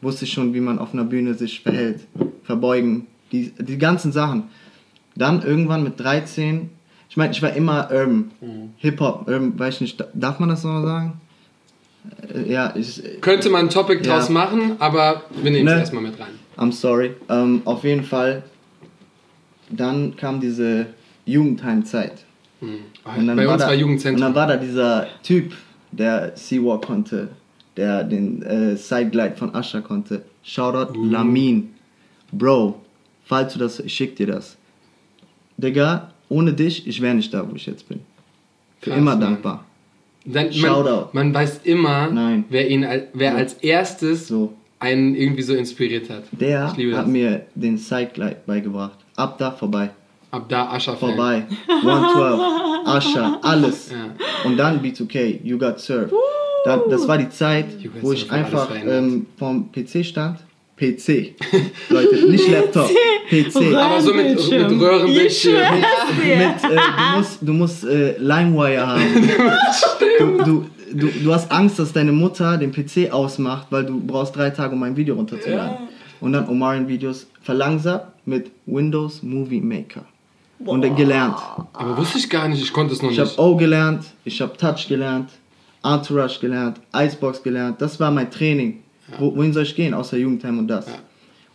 wusste 0.02 0.24
ich 0.24 0.32
schon, 0.32 0.54
wie 0.54 0.60
man 0.60 0.78
auf 0.78 0.92
einer 0.94 1.02
Bühne 1.04 1.34
sich 1.34 1.62
verhält, 1.62 2.02
verbeugen, 2.44 3.08
die, 3.32 3.50
die 3.58 3.76
ganzen 3.78 4.12
Sachen. 4.12 4.44
Dann 5.16 5.42
irgendwann 5.42 5.82
mit 5.82 5.98
13, 5.98 6.70
ich 7.16 7.18
meine, 7.18 7.32
ich 7.32 7.40
war 7.40 7.54
immer 7.54 7.88
Urban, 7.90 8.30
Mhm. 8.42 8.74
Hip-Hop, 8.76 9.26
Urban, 9.26 9.58
weiß 9.58 9.76
ich 9.76 9.80
nicht, 9.80 10.04
darf 10.12 10.38
man 10.38 10.50
das 10.50 10.60
so 10.60 10.68
sagen? 10.82 11.18
Äh, 12.34 12.52
Ja, 12.52 12.74
ich, 12.76 13.02
Könnte 13.22 13.48
man 13.48 13.66
ein 13.66 13.70
Topic 13.70 14.04
Ja. 14.04 14.12
draus 14.18 14.28
machen, 14.28 14.72
aber 14.80 15.22
wir 15.42 15.50
nehmen 15.50 15.66
es 15.66 15.72
Ne. 15.74 15.80
erstmal 15.80 16.02
mit 16.02 16.20
rein. 16.20 16.28
I'm 16.58 16.72
sorry. 16.72 17.14
Ähm, 17.30 17.62
auf 17.64 17.84
jeden 17.84 18.04
Fall, 18.04 18.42
dann 19.70 20.14
kam 20.16 20.40
diese 20.40 20.88
Jugendheimzeit. 21.24 22.24
Und 22.60 23.26
dann 23.26 23.34
Bei 23.36 23.48
uns 23.48 23.62
da, 23.62 23.68
war 23.68 23.74
Und 23.74 23.80
Jugendzentrum. 23.80 24.20
dann 24.20 24.34
war 24.34 24.46
da 24.46 24.56
dieser 24.58 25.06
Typ, 25.22 25.54
der 25.92 26.32
Seawalk 26.36 26.84
konnte, 26.84 27.28
der 27.78 28.04
den 28.04 28.42
äh, 28.42 28.76
Sideglide 28.76 29.36
von 29.36 29.54
Asha 29.54 29.80
konnte. 29.80 30.22
Shoutout 30.42 30.98
Uh. 30.98 31.04
Lamin. 31.10 31.74
Bro, 32.30 32.78
falls 33.24 33.54
du 33.54 33.58
das, 33.58 33.80
ich 33.80 33.94
schick 33.94 34.16
dir 34.16 34.26
das. 34.26 34.56
Digga, 35.56 36.10
ohne 36.28 36.52
dich, 36.52 36.86
ich 36.86 37.00
wäre 37.00 37.14
nicht 37.14 37.32
da, 37.32 37.48
wo 37.48 37.54
ich 37.56 37.66
jetzt 37.66 37.88
bin. 37.88 38.00
Für 38.80 38.90
Krass, 38.90 38.98
immer 38.98 39.12
Mann. 39.12 39.20
dankbar. 39.20 39.64
Dann, 40.24 40.52
Shoutout. 40.52 41.10
man, 41.12 41.26
man 41.28 41.34
weiß 41.34 41.60
immer, 41.64 42.08
Nein. 42.10 42.44
wer 42.48 42.68
ihn 42.68 42.84
wer 43.12 43.32
So. 43.32 43.36
als 43.38 43.52
erstes 43.54 44.26
So. 44.28 44.54
einen 44.80 45.14
irgendwie 45.14 45.42
so 45.42 45.54
inspiriert 45.54 46.10
hat. 46.10 46.24
Der 46.32 46.64
hat 46.68 46.76
das. 46.78 47.06
mir 47.06 47.46
den 47.54 47.78
Sideglide 47.78 48.36
beigebracht. 48.46 48.98
Ab 49.14 49.38
da 49.38 49.52
vorbei. 49.52 49.90
Ab 50.32 50.46
da 50.48 50.68
Ascha 50.70 50.96
vorbei. 50.96 51.46
112, 51.68 52.40
Asha, 52.86 53.38
alles. 53.42 53.90
Ja. 53.90 54.14
Und 54.44 54.56
dann 54.56 54.82
B2K, 54.82 55.40
You 55.44 55.56
Got 55.58 55.78
Served. 55.80 56.12
Da, 56.64 56.78
das 56.90 57.06
war 57.06 57.16
die 57.18 57.28
Zeit, 57.30 57.66
wo 58.02 58.12
ich 58.12 58.30
einfach 58.30 58.68
ähm, 58.84 59.26
vom 59.38 59.70
PC 59.70 60.04
stand. 60.04 60.40
PC. 60.78 61.34
Leute, 61.88 62.30
nicht 62.30 62.48
Laptop. 62.48 62.90
PC. 63.30 63.74
Aber 63.74 64.00
so 64.00 64.12
mit- 64.12 64.26
Röhrenbildschirm. 64.26 64.72
mit 64.72 64.80
Röhrenbildschirm. 64.82 65.56
Ich 65.56 66.24
dir. 66.24 66.36
mit, 66.36 66.64
äh, 66.64 66.76
du 66.76 67.16
musst, 67.18 67.38
du 67.40 67.52
musst 67.52 67.84
äh, 67.84 68.18
LimeWire 68.18 68.86
haben. 68.86 69.02
Du, 70.18 70.38
du, 70.44 70.66
du, 70.94 71.06
du 71.24 71.34
hast 71.34 71.50
Angst, 71.52 71.78
dass 71.78 71.92
deine 71.92 72.10
Mutter 72.12 72.56
den 72.56 72.72
PC 72.72 73.12
ausmacht, 73.12 73.66
weil 73.70 73.84
du 73.84 74.00
brauchst 74.00 74.34
drei 74.34 74.48
Tage, 74.48 74.74
um 74.74 74.82
ein 74.82 74.96
Video 74.96 75.14
runterzuladen. 75.14 75.88
Und 76.22 76.32
dann 76.32 76.48
Omarion-Videos 76.48 77.26
verlangsamt 77.42 78.04
mit 78.24 78.50
Windows 78.64 79.22
Movie 79.22 79.60
Maker. 79.60 80.06
Und 80.64 80.80
dann 80.82 80.96
gelernt. 80.96 81.36
Aber 81.74 81.98
wusste 81.98 82.16
ich 82.18 82.30
gar 82.30 82.48
nicht, 82.48 82.62
ich 82.62 82.72
konnte 82.72 82.94
es 82.94 83.02
noch 83.02 83.10
Ich 83.10 83.18
nicht. 83.18 83.36
habe 83.36 83.42
O 83.50 83.56
gelernt, 83.56 84.04
ich 84.24 84.40
habe 84.40 84.56
Touch 84.56 84.88
gelernt, 84.88 85.28
Entourage 85.84 86.40
gelernt, 86.40 86.80
Icebox 86.96 87.42
gelernt. 87.42 87.80
Das 87.82 88.00
war 88.00 88.10
mein 88.10 88.30
Training. 88.30 88.82
Wo, 89.18 89.34
wohin 89.36 89.52
soll 89.52 89.62
ich 89.64 89.74
gehen, 89.76 89.94
außer 89.94 90.16
Jugendheim 90.16 90.58
und 90.58 90.68
das? 90.68 90.86
Ja. 90.86 90.94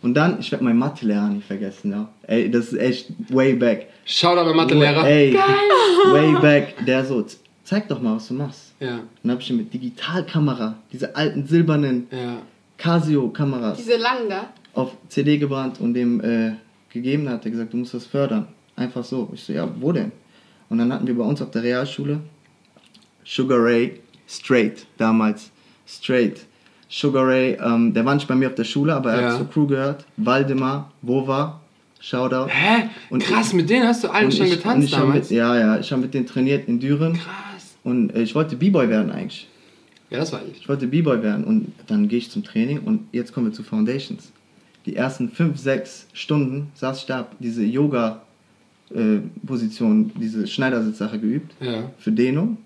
Und 0.02 0.14
dann, 0.14 0.40
ich 0.40 0.50
werde 0.50 0.64
meinen 0.64 0.78
Mathelehrer 0.78 1.28
nicht 1.28 1.46
vergessen. 1.46 1.92
Ja. 1.92 2.08
Ey, 2.26 2.50
das 2.50 2.72
ist 2.72 2.78
echt 2.80 3.10
way 3.28 3.54
back. 3.54 3.88
Shoutout 4.04 4.50
an 4.50 4.56
Mathelehrer. 4.56 5.06
Ey, 5.06 5.34
way 6.12 6.34
back. 6.40 6.84
Der 6.86 7.04
so, 7.04 7.22
"Z- 7.22 7.38
zeig 7.62 7.86
doch 7.88 8.00
mal, 8.00 8.16
was 8.16 8.26
du 8.28 8.34
machst. 8.34 8.74
Ja, 8.80 8.96
Und 8.96 9.08
dann 9.22 9.32
habe 9.32 9.42
ich 9.42 9.50
ihn 9.50 9.58
mit 9.58 9.72
Digitalkamera, 9.72 10.74
diese 10.92 11.14
alten 11.14 11.46
silbernen 11.46 12.08
ja. 12.10 12.38
Casio-Kameras, 12.78 13.76
Diese 13.78 13.96
langen 13.96 14.28
da. 14.28 14.52
auf 14.74 14.96
CD 15.08 15.38
gebrannt 15.38 15.80
und 15.80 15.94
dem 15.94 16.20
äh, 16.20 16.54
gegeben 16.92 17.28
hat. 17.28 17.44
Er 17.44 17.50
gesagt, 17.52 17.72
du 17.72 17.76
musst 17.76 17.94
das 17.94 18.06
fördern. 18.06 18.48
Einfach 18.74 19.04
so. 19.04 19.30
Ich 19.34 19.42
so, 19.44 19.52
ja, 19.52 19.68
wo 19.80 19.92
denn? 19.92 20.10
Und 20.68 20.78
dann 20.78 20.92
hatten 20.92 21.06
wir 21.06 21.16
bei 21.16 21.22
uns 21.24 21.40
auf 21.42 21.50
der 21.52 21.62
Realschule 21.62 22.18
Sugar 23.24 23.58
Ray 23.62 24.00
Straight, 24.26 24.86
damals. 24.96 25.50
Straight. 25.86 26.46
Sugar 26.94 27.26
Ray, 27.26 27.56
ähm, 27.58 27.94
der 27.94 28.04
war 28.04 28.14
nicht 28.14 28.28
bei 28.28 28.34
mir 28.34 28.48
auf 28.48 28.54
der 28.54 28.64
Schule, 28.64 28.94
aber 28.94 29.12
er 29.12 29.20
Ja. 29.22 29.28
hat 29.30 29.38
zur 29.38 29.48
Crew 29.50 29.66
gehört. 29.66 30.04
Waldemar, 30.18 30.90
Wova, 31.00 31.58
Shoutout. 32.00 32.48
Hä? 32.50 32.90
Und 33.08 33.22
Krass, 33.24 33.54
mit 33.54 33.70
denen 33.70 33.86
hast 33.86 34.04
du 34.04 34.08
allen 34.08 34.30
schon 34.30 34.44
ich- 34.46 34.52
getanzt 34.56 34.84
ich 34.88 34.92
damals? 34.92 35.30
Mit, 35.30 35.38
ja, 35.38 35.56
ja, 35.58 35.78
ich 35.78 35.90
habe 35.90 36.02
mit 36.02 36.12
denen 36.12 36.26
trainiert 36.26 36.68
in 36.68 36.78
Düren. 36.80 37.14
Krass. 37.14 37.76
Und 37.82 38.14
äh, 38.14 38.20
ich 38.22 38.34
wollte 38.34 38.56
B-Boy 38.56 38.90
werden 38.90 39.10
eigentlich. 39.10 39.48
Ja, 40.10 40.18
das 40.18 40.32
war 40.32 40.40
ich. 40.52 40.58
Ich 40.60 40.68
wollte 40.68 40.86
B-Boy 40.86 41.22
werden 41.22 41.44
und 41.44 41.72
dann 41.86 42.08
gehe 42.08 42.18
ich 42.18 42.30
zum 42.30 42.44
Training 42.44 42.80
und 42.80 43.06
jetzt 43.12 43.32
kommen 43.32 43.46
wir 43.46 43.52
zu 43.54 43.62
Foundations. 43.62 44.30
Die 44.84 44.94
ersten 44.96 45.30
5, 45.30 45.56
6 45.58 46.08
Stunden 46.12 46.66
saß 46.74 46.98
ich 46.98 47.06
da, 47.06 47.26
diese 47.38 47.64
Yoga-Position, 47.64 50.12
diese 50.16 50.46
Schneidersitzsache 50.46 51.18
geübt 51.18 51.54
Ja. 51.60 51.90
für 51.98 52.12
Dehnung 52.12 52.58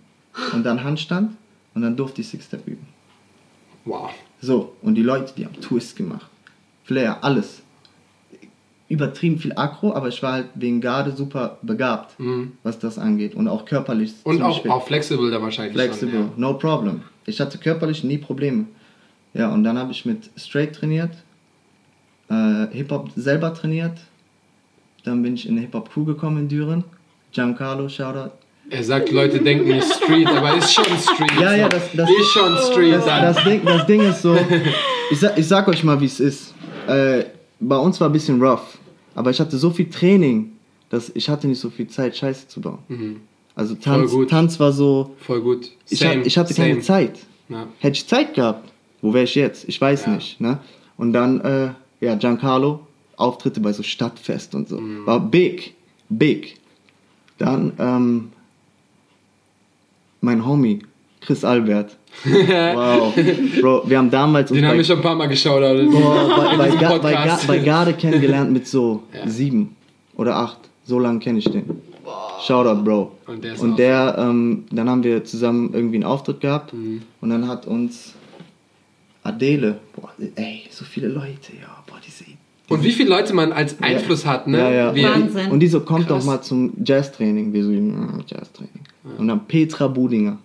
und 0.53 0.65
dann 0.67 0.83
Handstand 0.83 1.37
und 1.75 1.83
dann 1.83 1.95
durfte 1.97 2.23
ich 2.23 2.27
Six-Step 2.29 2.67
üben. 2.67 2.87
Wow. 3.87 4.11
So, 4.43 4.75
und 4.83 4.95
die 4.97 5.03
Leute, 5.03 5.33
die 5.37 5.47
haben 5.47 5.59
Twist 5.61 5.97
gemacht. 5.97 6.27
Flair, 6.85 7.25
alles. 7.25 7.63
Übertrieben 8.89 9.39
viel 9.39 9.53
Akro, 9.57 9.93
aber 9.95 10.09
ich 10.09 10.23
war 10.23 10.35
halt 10.35 10.47
wegen 10.55 10.81
Garde 10.81 11.11
super 11.11 11.59
begabt, 11.63 12.19
Mhm. 12.21 12.53
was 12.63 12.79
das 12.79 12.99
angeht. 12.99 13.35
Und 13.35 13.49
auch 13.49 13.65
körperlich. 13.65 14.13
Und 14.23 14.41
auch, 14.43 14.63
fit. 14.63 14.71
auch 14.71 14.87
flexibel 14.87 15.29
da 15.31 15.43
wahrscheinlich. 15.43 15.75
Flexible, 15.75 16.29
Schon, 16.33 16.41
no 16.41 16.55
problem. 16.55 17.03
Ich 17.25 17.41
hatte 17.41 17.59
körperlich 17.59 18.05
nie 18.05 18.19
Probleme. 18.19 18.67
Ja, 19.35 19.53
und 19.53 19.65
dann 19.65 19.77
habe 19.77 19.91
ich 19.91 20.05
mit 20.07 20.31
Straight 20.37 20.75
trainiert, 20.77 21.11
äh, 22.31 22.67
Hip-Hop 22.71 23.11
selber 23.17 23.53
trainiert. 23.55 23.99
Dann 25.05 25.23
bin 25.23 25.35
ich 25.35 25.47
in 25.47 25.53
eine 25.53 25.63
Hip-Hop-Crew 25.63 26.05
gekommen 26.05 26.39
in 26.39 26.49
Düren. 26.49 26.85
Giancarlo, 27.33 27.89
Shoutout. 27.89 28.31
Er 28.71 28.83
sagt, 28.83 29.11
Leute 29.13 29.39
denken 29.41 29.69
nicht 29.69 29.87
Street, 29.93 30.27
aber 30.27 30.57
ist 30.57 30.73
schon 30.73 30.85
Street. 30.85 31.41
Ja, 31.41 31.55
ja, 31.55 31.69
das- 31.69 31.93
das- 31.95 32.11
ist 32.11 32.29
schon 32.33 32.57
Street 32.73 32.95
Das, 32.95 33.05
das, 33.05 33.45
Ding, 33.45 33.61
das 33.65 33.87
Ding 33.87 34.01
ist 34.01 34.23
so, 34.23 34.37
ich 35.11 35.21
sag, 35.21 35.39
ich 35.39 35.47
sag 35.47 35.69
euch 35.69 35.85
mal, 35.85 36.01
wie 36.01 36.07
es 36.07 36.19
ist. 36.21 36.53
Äh, 36.89 37.25
bei 37.61 37.77
uns 37.77 38.01
war 38.01 38.09
ein 38.09 38.13
bisschen 38.13 38.43
rough, 38.43 38.77
aber 39.15 39.31
ich 39.31 39.39
hatte 39.41 39.57
so 39.57 39.71
viel 39.71 39.89
Training, 39.89 40.53
dass 40.91 41.11
ich 41.15 41.29
hatte 41.29 41.47
nicht 41.47 41.61
so 41.61 41.71
viel 41.71 41.87
Zeit, 41.89 42.17
Scheiße 42.17 42.49
zu 42.49 42.61
bauen. 42.61 42.79
Mhm. 42.89 43.21
Also 43.55 43.75
Tanz. 43.77 44.13
Tanz 44.29 44.59
war 44.61 44.73
so, 44.73 45.15
Voll 45.21 45.41
gut. 45.41 45.71
ich, 45.89 45.99
Same, 46.01 46.17
hat, 46.21 46.27
ich 46.27 46.37
hatte 46.37 46.53
keine 46.55 46.75
same. 46.75 46.83
Zeit. 46.83 47.19
Ja. 47.49 47.67
Hätte 47.79 47.97
ich 47.97 48.07
Zeit 48.07 48.35
gehabt, 48.35 48.69
wo 49.01 49.15
wäre 49.15 49.25
ich 49.25 49.35
jetzt? 49.37 49.65
Ich 49.69 49.81
weiß 49.81 50.07
Ja. 50.07 50.13
nicht. 50.17 50.41
Ne? 50.41 50.59
Und 50.97 51.13
dann, 51.13 51.41
äh, 51.41 51.69
ja, 52.05 52.15
Giancarlo, 52.17 52.81
Auftritte 53.17 53.61
bei 53.61 53.73
so 53.73 53.83
Stadtfest 53.83 54.55
und 54.55 54.69
so. 54.69 54.79
Mhm. 54.81 55.07
War 55.07 55.21
big, 55.21 55.75
big. 56.09 56.59
Dann, 57.39 57.73
ähm, 57.79 58.33
mein 60.27 60.45
Homie, 60.47 60.81
Chris 61.21 61.45
Albert. 61.45 61.97
wow. 62.25 63.15
Bro, 63.61 63.83
wir 63.89 63.99
haben 63.99 64.11
damals 64.11 64.51
Den 64.51 64.67
haben 64.67 64.77
wir 64.79 64.85
schon 64.85 64.97
ein 64.97 65.03
paar 65.03 65.15
Mal 65.15 65.27
geschaut. 65.29 65.63
Alter. 65.63 65.85
boah, 65.91 66.55
bei, 66.59 66.69
bei, 66.69 66.77
Ga- 66.77 66.99
bei, 66.99 67.13
Ga- 67.13 67.39
bei 67.47 67.59
Garde 67.59 67.93
kennengelernt 67.95 68.51
mit 68.53 68.67
so 68.67 69.03
Ja. 69.15 69.29
sieben 69.29 69.77
oder 70.17 70.37
acht. 70.37 70.59
So 70.85 70.99
lange 70.99 71.19
kenne 71.21 71.39
ich 71.39 71.45
den. 71.47 71.65
Shoutout, 72.47 72.83
Bro. 72.85 73.13
Und 73.27 73.43
der 73.45 73.55
ist 73.55 73.61
Und 73.63 73.79
der, 73.79 74.17
ähm, 74.19 74.65
dann 74.71 74.89
haben 74.89 75.03
wir 75.05 75.25
zusammen 75.25 75.71
irgendwie 75.75 75.97
einen 75.97 76.05
Auftritt 76.05 76.41
gehabt 76.41 76.73
Mhm. 76.75 77.03
und 77.21 77.31
dann 77.31 77.49
hat 77.49 77.67
uns 77.67 78.15
Adele, 79.23 79.79
boah, 79.97 80.11
ey, 80.37 80.63
so 80.71 80.85
viele 80.85 81.09
Leute, 81.09 81.53
ja, 81.61 81.83
boah, 81.87 81.99
diese. 82.07 82.25
Und 82.69 82.83
wie 82.85 82.93
viele 82.93 83.11
Leute 83.11 83.33
man 83.35 83.53
als 83.53 83.81
Einfluss 83.83 84.25
hat, 84.27 84.47
ne? 84.49 84.59
Ja, 84.59 84.93
ja. 84.93 85.15
Wahnsinn. 85.15 85.51
Und 85.51 85.61
die 85.61 85.67
so, 85.69 85.81
kommt 85.81 86.07
Krass. 86.09 86.21
doch 86.25 86.27
mal 86.27 86.41
zum 86.43 86.73
Jazz-Training. 86.85 87.53
Wir 87.53 87.65
so, 87.65 87.71
mm, 87.71 88.23
Jazz-Training. 89.07 89.21
Und 89.21 89.29
dann 89.29 89.47
Petra 89.47 89.89
Budinger, 89.89 90.39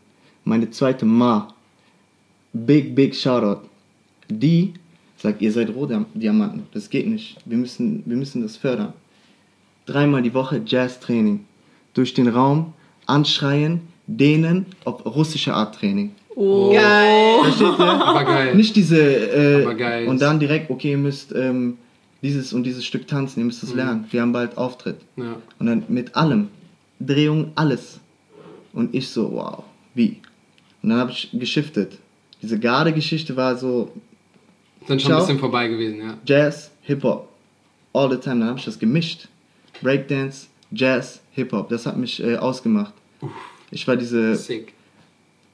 meine 0.43 0.69
zweite 0.69 1.06
Ma. 1.06 1.54
Big, 2.54 2.95
big 2.95 3.15
Shoutout. 3.15 3.67
Die 4.30 4.74
sagt, 5.17 5.41
ihr 5.41 5.52
seid 5.52 5.74
Rohdiamanten. 5.74 6.63
Das 6.74 6.89
geht 6.89 7.08
nicht. 7.08 7.38
Wir 7.45 7.58
müssen, 7.58 8.04
wir 8.06 8.17
müssen 8.17 8.41
das 8.41 8.58
fördern. 8.58 8.93
Dreimal 9.86 10.21
die 10.21 10.34
Woche 10.34 10.62
Jazz-Training. 10.65 11.45
Durch 11.93 12.13
den 12.13 12.28
Raum, 12.28 12.74
anschreien, 13.06 13.82
dehnen, 14.08 14.65
auf 14.86 15.06
russische 15.06 15.54
Art 15.54 15.76
Training. 15.76 16.12
Oh. 16.36 16.74
Versteht 17.43 17.80
ihr? 17.80 17.80
aber 17.80 18.24
geil. 18.24 18.56
Nicht 18.56 18.76
diese. 18.76 19.00
Äh, 19.00 19.63
Aber 19.63 19.76
geil. 19.76 20.08
Und 20.08 20.21
dann 20.21 20.39
direkt, 20.39 20.69
okay, 20.69 20.91
ihr 20.91 20.97
müsst 20.97 21.34
ähm, 21.36 21.78
dieses 22.21 22.54
und 22.54 22.63
dieses 22.63 22.86
Stück 22.86 23.08
tanzen, 23.08 23.39
ihr 23.39 23.45
müsst 23.45 23.63
es 23.63 23.74
lernen. 23.74 24.06
Wir 24.12 24.21
haben 24.21 24.32
bald 24.32 24.58
Auftritt. 24.58 24.97
Ja. 25.17 25.36
Und 25.60 25.65
dann 25.65 25.84
mit 25.89 26.15
allem. 26.15 26.50
Drehung, 27.00 27.52
alles. 27.56 28.00
Und 28.73 28.93
ich 28.95 29.10
so, 29.10 29.31
wow, 29.31 29.63
wie? 29.93 30.21
Und 30.81 30.89
dann 30.89 30.99
habe 30.99 31.12
ich 31.12 31.29
geschiftet. 31.34 31.97
Diese 32.41 32.57
Garde-Geschichte 32.60 33.36
war 33.36 33.55
so 33.55 33.91
Sind 34.88 35.01
schon 35.01 35.12
ein 35.13 35.19
bisschen 35.19 35.39
vorbei 35.39 35.67
gewesen, 35.67 35.99
ja. 35.99 36.17
Jazz, 36.25 36.71
Hip-Hop. 36.81 37.29
All 37.93 38.10
the 38.10 38.17
time. 38.17 38.39
Dann 38.39 38.49
habe 38.49 38.60
ich 38.60 38.65
das 38.65 38.79
gemischt. 38.79 39.27
Breakdance, 39.81 40.47
Jazz, 40.71 41.21
Hip-Hop. 41.34 41.69
Das 41.69 41.86
hat 41.86 41.97
mich 41.97 42.23
äh, 42.23 42.38
ausgemacht. 42.38 42.93
Ich 43.69 43.88
war 43.88 43.95
diese 43.95 44.36
Sick. 44.36 44.73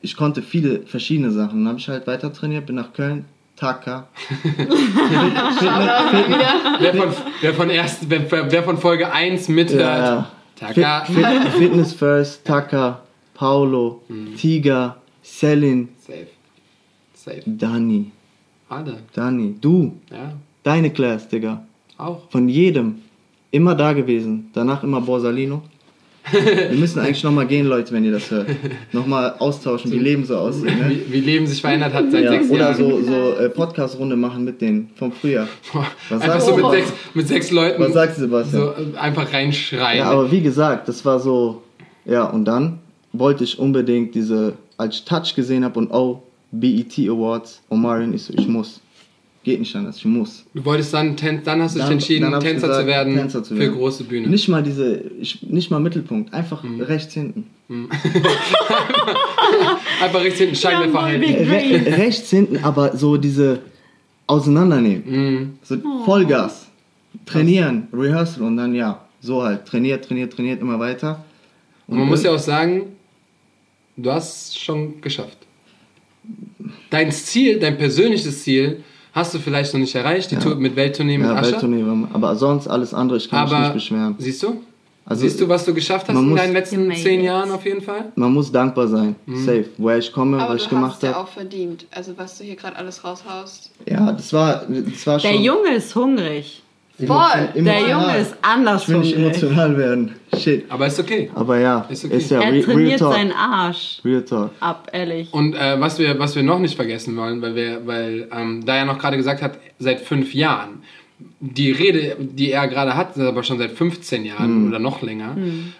ich 0.01 0.15
konnte 0.15 0.41
viele 0.41 0.81
verschiedene 0.83 1.31
Sachen. 1.31 1.59
Dann 1.59 1.67
habe 1.69 1.79
ich 1.79 1.87
halt 1.89 2.07
weiter 2.07 2.31
trainiert, 2.31 2.65
bin 2.67 2.75
nach 2.75 2.93
Köln, 2.93 3.25
Taka. 3.57 4.07
Wer 6.79 6.93
von, 6.93 7.09
wer 7.41 7.53
von, 7.53 7.69
erst, 7.69 8.09
wer, 8.09 8.51
wer 8.51 8.63
von 8.63 8.77
Folge 8.77 9.11
1 9.11 9.47
mithört, 9.49 9.81
Ja, 9.81 9.97
ja. 9.97 10.31
Taka. 10.55 11.05
Fit, 11.05 11.15
Fit, 11.15 11.51
Fitness 11.53 11.93
First, 11.93 12.45
Taka, 12.45 13.01
Paulo, 13.37 14.01
Mhm. 14.09 14.35
Tiger, 14.35 14.97
Selin, 15.21 15.89
Safe. 16.05 16.27
Safe. 17.13 17.43
Dani. 17.45 18.11
Alle. 18.69 18.97
Dani, 19.13 19.55
du, 19.61 19.93
Ja, 20.11 20.33
deine 20.63 20.89
Class, 20.89 21.27
Digga. 21.29 21.63
auch. 21.97 22.29
Von 22.29 22.49
jedem. 22.49 22.95
Immer 23.51 23.75
da 23.75 23.93
gewesen. 23.93 24.49
Danach 24.53 24.83
immer 24.83 24.99
Borsalino. 25.01 25.61
Wir 26.31 26.77
müssen 26.77 26.99
eigentlich 26.99 27.23
nochmal 27.23 27.47
gehen, 27.47 27.65
Leute, 27.67 27.93
wenn 27.93 28.03
ihr 28.03 28.11
das 28.11 28.29
hört. 28.29 28.49
Nochmal 28.91 29.35
austauschen, 29.39 29.89
wie 29.93 29.97
Leben 29.99 30.25
so 30.25 30.35
aussieht. 30.35 30.65
Ne? 30.65 30.89
Wie, 31.07 31.13
wie 31.13 31.19
Leben 31.21 31.47
sich 31.47 31.61
verändert 31.61 31.93
hat 31.93 32.11
seit 32.11 32.25
Ja, 32.25 32.31
sechs 32.31 32.49
oder 32.49 32.59
Jahren. 32.71 32.75
so, 32.75 33.01
so 33.01 33.31
äh, 33.39 33.49
Podcast-Runde 33.49 34.17
machen 34.17 34.43
mit 34.43 34.59
denen 34.59 34.89
vom 34.95 35.13
Frühjahr. 35.13 35.47
Was 35.71 36.21
Einfach 36.21 36.27
sagst 36.41 36.47
so 36.47 36.57
du? 36.57 36.63
mit 36.63 36.71
sechs, 36.71 36.93
mit 37.13 37.27
sechs 37.29 37.51
Leuten 37.51 37.81
Was 37.81 37.93
sagst 37.93 38.17
du, 38.17 38.21
Sebastian? 38.23 38.61
so 38.61 38.69
äh, 38.71 38.97
einfach 38.97 39.31
reinschreien. 39.31 39.99
Ja, 39.99 40.11
aber 40.11 40.29
wie 40.29 40.41
gesagt, 40.41 40.89
das 40.89 41.05
war 41.05 41.19
so. 41.21 41.61
Ja, 42.03 42.25
und 42.25 42.43
dann 42.43 42.79
wollte 43.13 43.43
ich 43.43 43.57
unbedingt 43.59 44.13
diese, 44.15 44.53
als 44.77 44.95
ich 44.95 45.05
Touch 45.05 45.33
gesehen 45.35 45.63
habe 45.63 45.79
und 45.79 45.91
oh, 45.91 46.23
BET 46.51 46.93
Awards, 46.99 47.61
Omarion, 47.69 48.13
ich 48.13 48.23
so, 48.23 48.33
ich 48.35 48.47
muss. 48.47 48.81
Geht 49.43 49.59
nicht 49.59 49.73
anders, 49.77 49.97
ich 49.97 50.05
muss. 50.05 50.43
du 50.53 50.65
wolltest 50.65 50.93
dann, 50.93 51.15
dann 51.45 51.61
hast 51.61 51.75
du 51.75 51.79
dich 51.79 51.89
entschieden, 51.89 52.29
Tänzer, 52.39 52.67
gesagt, 52.67 52.81
zu 52.81 52.85
werden 52.87 53.15
Tänzer 53.15 53.43
zu 53.43 53.53
für 53.53 53.61
werden. 53.61 53.75
große 53.75 54.03
Bühne. 54.03 54.27
Nicht 54.27 54.49
mal 54.49 54.61
diese, 54.61 54.97
ich, 55.21 55.41
nicht 55.43 55.71
mal 55.71 55.79
Mittelpunkt, 55.79 56.33
einfach 56.33 56.63
Mhm. 56.63 56.81
rechts 56.81 57.13
hinten. 57.13 57.45
Einfach 60.01 60.21
rechts 60.23 60.39
hinten 60.39 60.55
Scheinwerfer 60.55 60.93
Ja, 60.93 61.01
halten. 61.01 61.23
Re 61.49 61.97
rechts 61.97 62.29
hinten, 62.29 62.63
aber 62.63 62.95
so 62.95 63.17
diese 63.17 63.59
auseinandernehmen. 64.27 65.03
Mhm. 65.05 65.53
So 65.63 65.77
Vollgas. 66.05 66.67
Trainieren, 67.25 67.87
Rehearsal 67.93 68.43
und 68.43 68.57
dann 68.57 68.73
ja, 68.75 69.01
so 69.21 69.43
halt. 69.43 69.65
Trainiert, 69.65 70.05
trainiert, 70.05 70.33
trainiert 70.33 70.61
immer 70.61 70.79
weiter. 70.79 71.23
Und 71.87 71.97
man 71.99 72.07
muss 72.07 72.23
ja 72.23 72.31
auch 72.31 72.39
sagen, 72.39 72.83
du 73.97 74.11
hast 74.11 74.49
es 74.49 74.57
schon 74.57 75.01
geschafft. 75.01 75.37
Dein 76.89 77.11
Ziel, 77.11 77.59
dein 77.59 77.77
persönliches 77.77 78.43
Ziel, 78.43 78.83
hast 79.13 79.33
du 79.33 79.39
vielleicht 79.39 79.73
noch 79.73 79.79
nicht 79.79 79.95
erreicht, 79.95 80.31
die 80.31 80.35
Tour 80.37 80.55
mit 80.55 80.75
Welttournee 80.75 81.17
mit 81.17 81.27
Ja, 81.27 81.35
Ascher. 81.35 81.53
Welttournee, 81.53 81.83
war- 81.85 82.09
aber 82.13 82.35
sonst 82.35 82.67
alles 82.67 82.93
andere, 82.93 83.17
ich 83.17 83.29
kann 83.29 83.45
mich 83.45 83.53
Aber 83.53 83.63
nicht 83.65 83.73
beschweren. 83.73 84.15
siehst 84.17 84.43
du? 84.43 84.61
Also, 85.05 85.21
siehst 85.21 85.39
du, 85.39 85.47
was 85.47 85.63
du 85.63 85.73
geschafft 85.73 86.09
hast 86.09 86.15
man 86.15 86.23
in 86.25 86.29
muss- 86.31 86.39
deinen 86.41 86.51
letzten 86.51 86.93
zehn. 86.93 87.23
Jahren 87.23 87.49
auf 87.51 87.63
jeden 87.65 87.81
Fall? 87.81 88.11
Man 88.15 88.33
muss 88.33 88.51
dankbar 88.51 88.89
sein, 88.89 89.15
Mhm. 89.25 89.45
safe. 89.45 89.65
Woher 89.77 89.97
ich 89.99 90.11
komme, 90.11 90.37
Aber 90.37 90.53
was 90.55 90.63
ich 90.63 90.67
du 90.67 90.75
hast 90.75 90.81
gemacht 90.81 90.95
es 90.97 91.01
ja 91.03 91.13
habe. 91.13 91.19
auch 91.23 91.27
verdient. 91.29 91.85
Also 91.91 92.11
was 92.17 92.37
du 92.37 92.43
hier 92.43 92.57
gerade 92.57 92.75
alles 92.75 93.01
raushaust. 93.05 93.71
Ja, 93.89 94.11
das 94.11 94.33
war, 94.33 94.65
das 94.67 95.07
war 95.07 95.17
schon. 95.21 95.31
Der 95.31 95.39
Junge 95.39 95.75
ist 95.75 95.95
hungrig. 95.95 96.61
Voll. 97.05 97.07
emotion- 97.53 97.65
Der. 97.65 97.79
Junge 97.89 98.17
ist 98.17 98.35
anders 98.41 98.83
Ich 98.83 98.89
will 98.89 98.97
nicht 98.99 99.15
emotional 99.15 99.77
werden. 99.77 100.15
Shit. 100.35 100.65
Aber 100.69 100.87
ist 100.87 100.99
okay. 100.99 101.29
Aber 101.35 101.59
ja, 101.59 101.85
Ist 101.89 102.05
okay. 102.05 102.17
ist 102.17 102.31
ja 102.31 102.41
Er 102.41 102.61
trainiert 102.63 102.99
talk. 102.99 103.13
seinen 103.13 103.31
Arsch 103.31 103.99
Real 104.03 104.23
talk. 104.23 104.51
ab, 104.59 104.89
ehrlich. 104.91 105.31
Und 105.31 105.53
äh, 105.53 105.79
was, 105.79 105.99
wir, 105.99 106.17
was 106.17 106.35
wir 106.35 106.43
noch 106.43 106.59
nicht 106.59 106.75
vergessen 106.75 107.15
wollen, 107.15 107.41
weil, 107.41 107.55
wir, 107.55 107.85
weil 107.85 108.27
ähm, 108.35 108.65
da 108.65 108.77
ja 108.77 108.85
noch 108.85 108.97
gerade 108.97 109.17
gesagt 109.17 109.41
hat, 109.41 109.59
seit 109.79 109.99
fünf 110.01 110.33
Jahren. 110.33 110.81
Die 111.39 111.71
Rede, 111.71 112.15
die 112.19 112.51
er 112.51 112.67
gerade 112.67 112.95
hat, 112.95 113.15
ist 113.15 113.23
aber 113.23 113.43
schon 113.43 113.57
seit 113.57 113.71
15 113.71 114.25
Jahren 114.25 114.61
Mhm. 114.63 114.67
oder 114.69 114.79
noch 114.79 115.01
länger. 115.01 115.35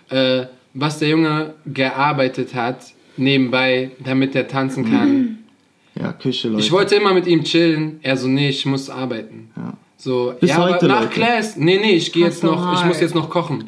Äh, 0.10 0.45
was 0.73 0.99
der 0.99 1.10
Junge 1.10 1.53
gearbeitet 1.65 2.53
hat, 2.56 2.77
nebenbei, 3.17 3.91
damit 4.03 4.36
er 4.36 4.47
tanzen 4.47 4.89
kann. 4.89 5.39
Ja, 5.99 6.13
Küche, 6.13 6.49
Leute. 6.49 6.62
Ich 6.62 6.71
wollte 6.71 6.95
immer 6.95 7.13
mit 7.13 7.25
ihm 7.25 7.43
chillen. 7.43 7.99
Er 8.03 8.17
so, 8.17 8.27
nee, 8.27 8.49
ich 8.49 8.65
muss 8.67 8.89
arbeiten. 8.89 9.49
Ja. 9.56 9.73
So, 9.97 10.36
Bis 10.39 10.51
ja, 10.51 10.57
aber 10.57 10.75
heute, 10.75 10.88
nach 10.88 11.01
Leute. 11.01 11.13
Class, 11.13 11.57
nee, 11.57 11.79
nee, 11.79 11.95
ich 11.95 12.12
gehe 12.12 12.25
jetzt 12.25 12.43
noch, 12.43 12.73
ich 12.73 12.86
muss 12.86 12.99
jetzt 13.01 13.15
noch 13.15 13.29
kochen. 13.29 13.65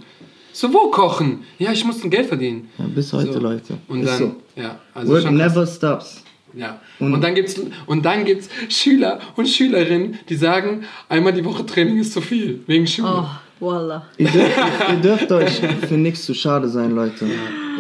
So, 0.54 0.72
wo 0.74 0.92
kochen? 0.92 1.40
Ja, 1.58 1.72
ich 1.72 1.84
muss 1.86 2.04
ein 2.04 2.10
Geld 2.10 2.28
verdienen. 2.28 2.70
Ja, 2.78 2.86
bis 2.86 3.12
heute, 3.14 3.34
so. 3.34 3.40
Leute. 3.40 3.78
Und 3.88 4.02
Ist 4.02 4.10
dann, 4.10 4.18
so. 4.18 4.36
ja, 4.62 4.80
also 4.94 5.14
Work 5.14 5.32
never 5.32 5.66
stops. 5.66 6.24
Ja. 6.54 6.80
Und, 7.00 7.22
dann 7.22 7.36
gibt's 7.36 7.60
und 7.86 8.04
dann 8.04 8.26
gibt's 8.26 8.50
Schüler 8.70 9.20
und 9.36 9.48
Schülerinnen, 9.48 10.20
die 10.28 10.36
sagen, 10.36 10.84
einmal 11.08 11.34
die 11.34 11.46
Woche 11.46 11.66
Training 11.66 12.00
ist 12.00 12.14
zu 12.14 12.22
viel 12.22 12.62
wegen 12.68 12.88
Schule. 12.88 13.24
Oh, 13.24 13.26
voila. 13.60 14.06
Ihr 14.18 14.30
dürft, 14.30 14.58
ihr, 14.58 14.96
ihr 14.96 15.02
dürft 15.02 15.32
euch 15.32 15.62
für 15.88 15.98
nichts 15.98 16.26
zu 16.26 16.34
schade 16.34 16.68
sein, 16.68 16.96
Leute. 16.96 17.28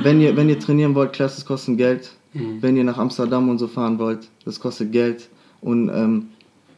Wenn 0.03 0.21
ihr, 0.21 0.35
wenn 0.35 0.49
ihr 0.49 0.59
trainieren 0.59 0.95
wollt, 0.95 1.13
Classes 1.13 1.45
kosten 1.45 1.77
Geld. 1.77 2.11
Mhm. 2.33 2.61
Wenn 2.61 2.77
ihr 2.77 2.83
nach 2.83 2.97
Amsterdam 2.97 3.49
und 3.49 3.57
so 3.57 3.67
fahren 3.67 3.97
wollt, 3.97 4.27
das 4.45 4.59
kostet 4.59 4.91
Geld. 4.91 5.29
Und 5.61 5.89
ähm, 5.89 6.29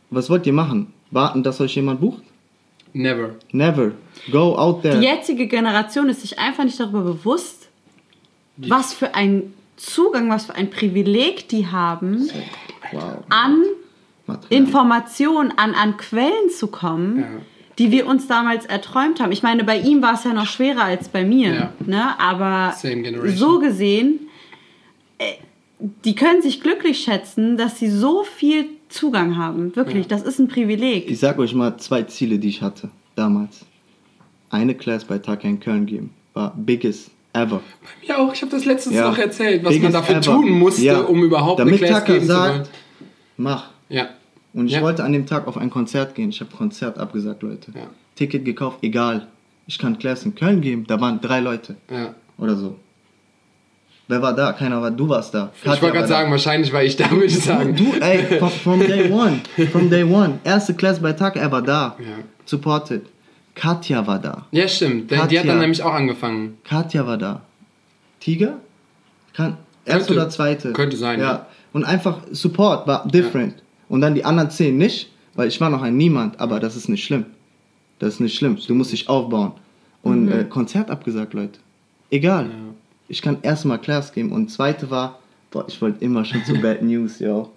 was 0.10 0.30
wollt 0.30 0.48
ihr 0.48 0.54
machen? 0.54 0.94
Warten, 1.12 1.44
dass 1.44 1.60
euch 1.62 1.76
jemand 1.76 2.02
bucht? 2.02 2.24
Never. 2.94 3.36
Never. 3.52 3.92
Go 4.32 4.58
out 4.58 4.82
there. 4.82 5.00
Die 5.00 5.06
jetzige 5.06 5.48
Generation 5.48 6.10
ist 6.10 6.22
sich 6.22 6.40
einfach 6.40 6.64
nicht 6.64 6.80
darüber 6.80 7.02
bewusst, 7.02 7.70
was 8.58 8.94
für 8.94 9.16
ein 9.16 9.54
Zugang, 9.78 10.30
was 10.30 10.46
für 10.46 10.56
ein 10.56 10.70
Privileg 10.70 11.48
die 11.50 11.68
haben, 11.68 12.30
Wow. 12.92 13.24
an. 13.30 13.64
Informationen, 14.50 15.52
an, 15.58 15.74
an 15.74 15.98
Quellen 15.98 16.50
zu 16.50 16.68
kommen, 16.68 17.20
Ja. 17.20 17.28
die 17.80 17.92
wir 17.92 18.08
uns 18.08 18.28
damals 18.28 18.66
erträumt 18.66 19.20
haben. 19.20 19.32
Ich 19.32 19.44
meine, 19.44 19.64
bei 19.64 19.78
ihm 19.80 20.02
war 20.02 20.14
es 20.14 20.24
ja 20.24 20.34
noch 20.34 20.46
schwerer 20.46 20.84
als 20.84 21.10
bei 21.10 21.24
mir, 21.26 21.54
Ja. 21.54 21.74
ne? 21.86 22.20
aber 22.20 22.74
so 23.36 23.60
gesehen, 23.60 24.28
äh, 25.18 25.34
die 26.06 26.16
können 26.16 26.42
sich 26.42 26.62
glücklich 26.62 27.00
schätzen, 27.04 27.58
dass 27.58 27.80
sie 27.80 27.90
so 27.90 28.24
viel 28.24 28.66
Zugang 28.92 29.38
haben. 29.38 29.76
Wirklich, 29.76 30.08
das 30.08 30.22
ist 30.24 30.40
ein 30.40 30.48
Privileg. 30.48 31.10
Ich 31.10 31.20
sag 31.20 31.40
euch 31.40 31.54
mal 31.54 31.78
zwei 31.78 32.04
Ziele, 32.04 32.38
die 32.40 32.50
ich 32.50 32.62
hatte 32.62 32.90
damals. 33.16 33.66
Eine 34.50 34.76
Class 34.76 35.06
bei 35.06 35.18
Taka 35.18 35.48
in 35.48 35.60
Köln 35.60 35.86
geben. 35.86 36.12
War 36.34 36.54
biggest 36.56 37.10
ever. 37.34 37.62
Ja, 38.06 38.18
auch, 38.18 38.34
ich 38.34 38.42
habe 38.42 38.52
das 38.52 38.66
letztens 38.66 38.96
Ja. 38.98 39.10
noch 39.10 39.18
erzählt, 39.18 39.64
was 39.64 39.72
man 39.74 39.82
Biggest 39.82 39.96
dafür 39.96 40.16
ever. 40.18 40.24
tun 40.26 40.50
musste, 40.60 40.84
Ja. 40.84 41.00
um 41.02 41.24
überhaupt 41.24 41.60
Damit 41.60 41.76
eine 41.76 41.88
Class 41.88 42.00
Tucker 42.02 42.14
geben 42.14 42.26
zu 42.26 42.32
sagt- 42.34 42.54
wollen. 42.56 42.68
Mach. 43.38 43.70
Ja. 43.90 44.10
Und 44.54 44.68
ich 44.68 44.74
Ja. 44.74 44.82
wollte 44.82 45.04
an 45.04 45.14
dem 45.14 45.26
Tag 45.26 45.48
auf 45.48 45.58
ein 45.58 45.70
Konzert 45.70 46.14
gehen. 46.16 46.30
Ich 46.30 46.42
habe 46.42 46.52
Konzert 46.56 46.98
abgesagt, 46.98 47.42
Leute. 47.44 47.72
Ja. 47.74 47.88
Ticket 48.16 48.44
gekauft, 48.46 48.80
egal. 48.82 49.28
Ich 49.68 49.80
kann 49.80 49.98
Class 49.98 50.26
in 50.26 50.36
Köln 50.36 50.60
geben. 50.60 50.84
Da 50.86 51.00
waren 51.00 51.22
drei 51.22 51.40
Leute 51.40 51.78
ja. 51.90 52.14
oder 52.38 52.56
so. 52.58 52.76
Wer 54.12 54.22
war 54.22 54.36
da? 54.36 54.52
Keiner 54.52 54.82
war. 54.82 54.92
Du 54.92 55.08
warst 55.08 55.34
da. 55.34 55.52
Ich 55.64 55.68
wollte 55.82 55.92
gerade 55.94 56.08
sagen, 56.10 56.30
wahrscheinlich 56.32 56.74
war 56.74 56.84
ich 56.84 56.98
da, 56.98 57.10
würde 57.12 57.28
ich 57.28 57.40
sagen. 57.40 57.78
Du, 57.78 57.94
ey, 57.94 58.40
from, 58.40 58.50
from 58.50 58.80
day 58.82 59.10
one. 59.24 59.40
From 59.72 59.90
day 59.90 60.04
one. 60.04 60.40
Erste 60.44 60.74
Class 60.74 61.00
bei 61.00 61.14
Tag, 61.14 61.38
er 61.38 61.50
war 61.50 61.62
da. 61.62 61.96
Ja. 61.98 62.06
Supported. 62.44 63.04
Katja 63.56 64.06
war 64.06 64.20
da. 64.20 64.48
Ja, 64.52 64.68
stimmt. 64.68 65.12
Die 65.12 65.16
Katja. 65.16 65.40
hat 65.40 65.48
dann 65.48 65.60
nämlich 65.60 65.82
auch 65.82 65.94
angefangen. 65.94 66.58
Katja 66.66 67.08
war 67.08 67.18
da. 67.18 67.44
Tiger? 68.20 68.58
Kann, 69.34 69.56
erste 69.86 70.08
Könnte. 70.08 70.14
oder 70.22 70.30
zweite? 70.30 70.74
Könnte 70.74 70.98
sein, 70.98 71.22
ja. 71.22 71.46
Und 71.72 71.86
einfach 71.86 72.18
Support 72.32 72.88
war 72.88 73.08
different. 73.08 73.64
Und 73.88 74.02
dann 74.02 74.14
die 74.14 74.26
anderen 74.26 74.50
zehn 74.50 74.78
nicht, 74.78 75.10
weil 75.36 75.48
ich 75.48 75.62
war 75.62 75.70
noch 75.70 75.84
ein 75.84 75.96
Niemand, 75.96 76.38
aber 76.38 76.60
das 76.60 76.76
ist 76.76 76.90
nicht 76.90 77.06
schlimm. 77.06 77.28
Das 78.00 78.16
ist 78.16 78.20
nicht 78.20 78.36
schlimm. 78.36 78.58
Du 78.68 78.76
musst 78.76 78.92
dich 78.92 79.08
aufbauen. 79.08 79.54
Und 80.04 80.30
äh, 80.30 80.44
Konzert 80.44 80.92
abgesagt, 80.92 81.34
Leute. 81.34 81.60
Egal. 82.10 82.50
Ich 83.12 83.22
kann 83.22 83.40
erstmal 83.42 83.78
Class 83.78 84.14
geben. 84.14 84.32
Und 84.32 84.50
zweite 84.50 84.90
war, 84.90 85.20
boah, 85.52 85.66
ich 85.68 85.82
wollte 85.82 86.04
immer 86.04 86.24
schon 86.24 86.46
zu 86.46 86.54
Bad 86.62 86.82
News, 86.82 87.20
yo. 87.20 87.52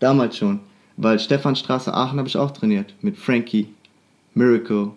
Damals 0.00 0.36
schon. 0.36 0.58
Weil 0.96 1.20
Stephanstraße 1.20 1.94
Aachen 1.94 2.18
habe 2.18 2.28
ich 2.28 2.36
auch 2.36 2.50
trainiert. 2.50 2.92
Mit 3.00 3.16
Frankie, 3.16 3.68
Miracle, 4.34 4.90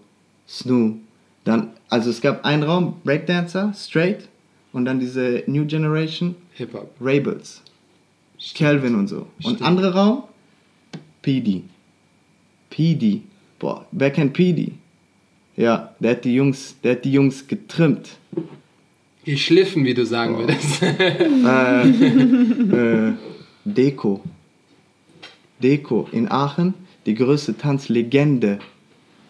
Snoo. 0.48 0.96
Dann, 1.44 1.74
also 1.90 2.10
es 2.10 2.22
gab 2.22 2.44
einen 2.44 2.64
Raum, 2.64 2.96
Breakdancer, 3.04 3.72
Straight. 3.76 4.28
Und 4.74 4.86
dann 4.86 5.00
diese 5.00 5.44
New 5.46 5.68
Generation, 5.68 6.34
Hip-Hop. 6.54 6.96
Rebels. 7.00 7.62
Calvin 8.56 8.96
und 8.96 9.08
so. 9.08 9.28
Und 9.44 9.62
andere 9.62 9.94
Raum, 9.94 10.24
PD. 11.22 11.62
PD. 12.72 13.22
Boah, 13.60 13.86
wer 13.92 14.10
kennt 14.10 14.34
PD? 14.34 14.72
Ja, 15.56 15.94
der 16.00 16.12
hat 16.12 16.26
die 16.26 16.34
Jungs, 16.34 16.76
der 16.84 16.94
hat 16.94 17.06
die 17.06 17.12
Jungs 17.12 17.48
getrimmt. 17.48 18.18
Geschliffen, 19.28 19.84
wie 19.84 19.94
du 19.94 20.06
sagen 20.06 20.38
würdest. 20.38 20.82
äh, 22.82 23.12
Deko. 23.66 24.22
Deko 25.62 26.08
in 26.14 26.32
Aachen, 26.32 26.74
die 27.06 27.14
größte 27.14 27.58
Tanzlegende. 27.58 28.60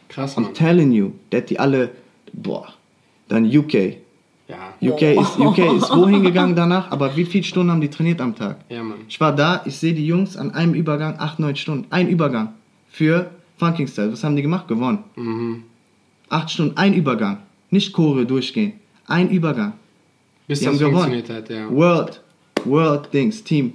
Krass, 0.07 0.37
I'm 0.37 0.41
Mann. 0.41 0.53
telling 0.53 0.91
you, 0.91 1.13
der 1.31 1.41
hat 1.41 1.49
die 1.49 1.57
alle, 1.57 1.89
boah. 2.31 2.67
Dann 3.27 3.45
UK. 3.45 3.73
Ja. 4.47 4.75
UK 4.81 5.01
ist, 5.01 5.39
UK 5.39 5.57
ist 5.57 5.89
wohin 5.89 6.21
gegangen 6.21 6.55
danach, 6.55 6.91
aber 6.91 7.17
wie 7.17 7.25
viele 7.25 7.43
Stunden 7.43 7.71
haben 7.71 7.81
die 7.81 7.89
trainiert 7.89 8.21
am 8.21 8.35
Tag? 8.35 8.59
Ja, 8.69 8.83
Mann. 8.83 8.99
Ich 9.09 9.19
war 9.19 9.35
da, 9.35 9.63
ich 9.65 9.77
sehe 9.77 9.95
die 9.95 10.05
Jungs 10.05 10.37
an 10.37 10.51
einem 10.51 10.75
Übergang 10.75 11.15
8, 11.17 11.39
9 11.39 11.55
Stunden. 11.55 11.87
Ein 11.89 12.07
Übergang 12.07 12.53
für 12.87 13.31
Funking 13.57 13.87
Style. 13.87 14.11
Was 14.13 14.23
haben 14.23 14.35
die 14.35 14.43
gemacht? 14.43 14.67
Gewonnen. 14.67 14.99
Mhm. 15.15 15.63
8 16.29 16.51
Stunden, 16.51 16.77
ein 16.77 16.93
Übergang. 16.93 17.39
Nicht 17.71 17.93
Chore 17.93 18.27
durchgehen. 18.27 18.73
Ein 19.07 19.31
Übergang. 19.31 19.73
Bis 20.47 20.59
Die 20.59 20.65
das 20.65 20.73
haben 20.75 20.79
gewonnen. 20.79 21.11
funktioniert 21.11 21.29
hat, 21.29 21.49
ja. 21.49 21.69
World, 21.69 22.21
World 22.65 23.13
Dings, 23.13 23.43
Team. 23.43 23.73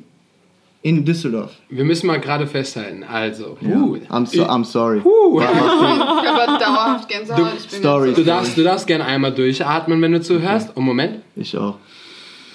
In 0.85 1.05
Düsseldorf. 1.05 1.53
Wir 1.71 1.85
müssen 1.85 2.09
mal 2.09 2.19
gerade 2.19 2.45
festhalten. 2.45 3.05
Also, 3.05 3.57
Ja. 3.61 3.69
I'm, 3.77 4.27
so, 4.27 4.43
I'm 4.43 4.65
sorry. 4.65 4.99
Ich 5.05 6.29
habe 6.29 6.59
dauerhaft 6.59 7.09
Gänsehaut. 7.09 7.53
Ich 7.57 7.69
bin 7.69 7.79
Story. 7.79 8.13
du 8.13 8.25
darfst, 8.25 8.57
du 8.59 8.65
darfst 8.65 8.87
gerne 8.89 9.05
einmal 9.05 9.33
durchatmen, 9.33 10.03
wenn 10.03 10.11
du 10.11 10.21
zuhörst. 10.21 10.77
Und 10.77 10.85
Moment, 10.85 11.21
Ich 11.37 11.57
auch. 11.57 11.77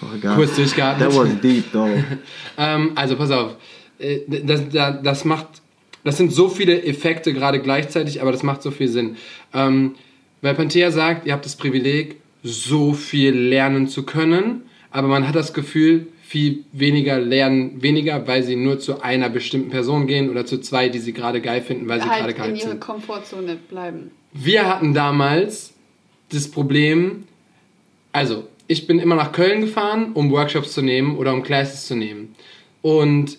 Oh, 0.01 0.05
egal. 0.15 0.35
kurz 0.35 0.55
durchgeatmet. 0.57 1.09
That 1.09 1.17
was 1.17 1.39
deep, 1.41 1.71
though. 1.71 1.87
Ähm, 2.57 2.91
also 2.95 3.15
pass 3.15 3.31
auf, 3.31 3.55
Äh, 3.99 4.19
das, 4.43 4.61
das, 4.73 4.95
das 5.03 5.25
macht, 5.25 5.47
das 6.03 6.17
sind 6.17 6.33
so 6.33 6.49
viele 6.49 6.83
Effekte 6.83 7.31
gerade 7.33 7.61
gleichzeitig, 7.61 8.21
aber 8.21 8.31
das 8.33 8.43
macht 8.43 8.61
so 8.61 8.71
viel 8.71 8.89
Sinn. 8.89 9.15
Ähm, 9.53 9.95
weil 10.41 10.53
Panthea 10.53 10.91
sagt, 10.91 11.25
ihr 11.25 11.33
habt 11.33 11.45
das 11.45 11.55
Privileg, 11.55 12.17
so 12.43 12.93
viel 12.93 13.33
lernen 13.33 13.87
zu 13.87 14.03
können, 14.03 14.63
aber 14.91 15.07
man 15.07 15.27
hat 15.27 15.35
das 15.35 15.53
Gefühl, 15.53 16.07
viel 16.21 16.65
weniger 16.73 17.19
lernen, 17.19 17.81
weniger, 17.81 18.27
weil 18.27 18.43
sie 18.43 18.57
nur 18.57 18.79
zu 18.79 19.01
einer 19.01 19.29
bestimmten 19.29 19.69
Person 19.69 20.07
gehen 20.07 20.29
oder 20.29 20.45
zu 20.45 20.59
zwei, 20.59 20.89
die 20.89 20.99
sie 20.99 21.13
gerade 21.13 21.39
geil 21.39 21.61
finden, 21.61 21.87
weil 21.87 22.01
sie 22.01 22.07
gerade 22.07 22.23
halt 22.23 22.37
in 22.37 22.43
gehypt 22.43 22.59
ihrer 22.59 22.69
sind. 22.71 22.81
Komfortzone 22.81 23.55
bleiben. 23.55 24.11
Wir 24.33 24.67
hatten 24.67 24.93
damals 24.93 25.73
das 26.29 26.49
Problem, 26.51 27.23
also 28.11 28.45
ich 28.67 28.87
bin 28.87 28.99
immer 28.99 29.15
nach 29.15 29.31
Köln 29.31 29.61
gefahren, 29.61 30.11
um 30.13 30.29
Workshops 30.31 30.73
zu 30.73 30.81
nehmen 30.81 31.15
oder 31.15 31.33
um 31.33 31.43
Classes 31.43 31.87
zu 31.87 31.95
nehmen. 31.95 32.35
Und 32.81 33.37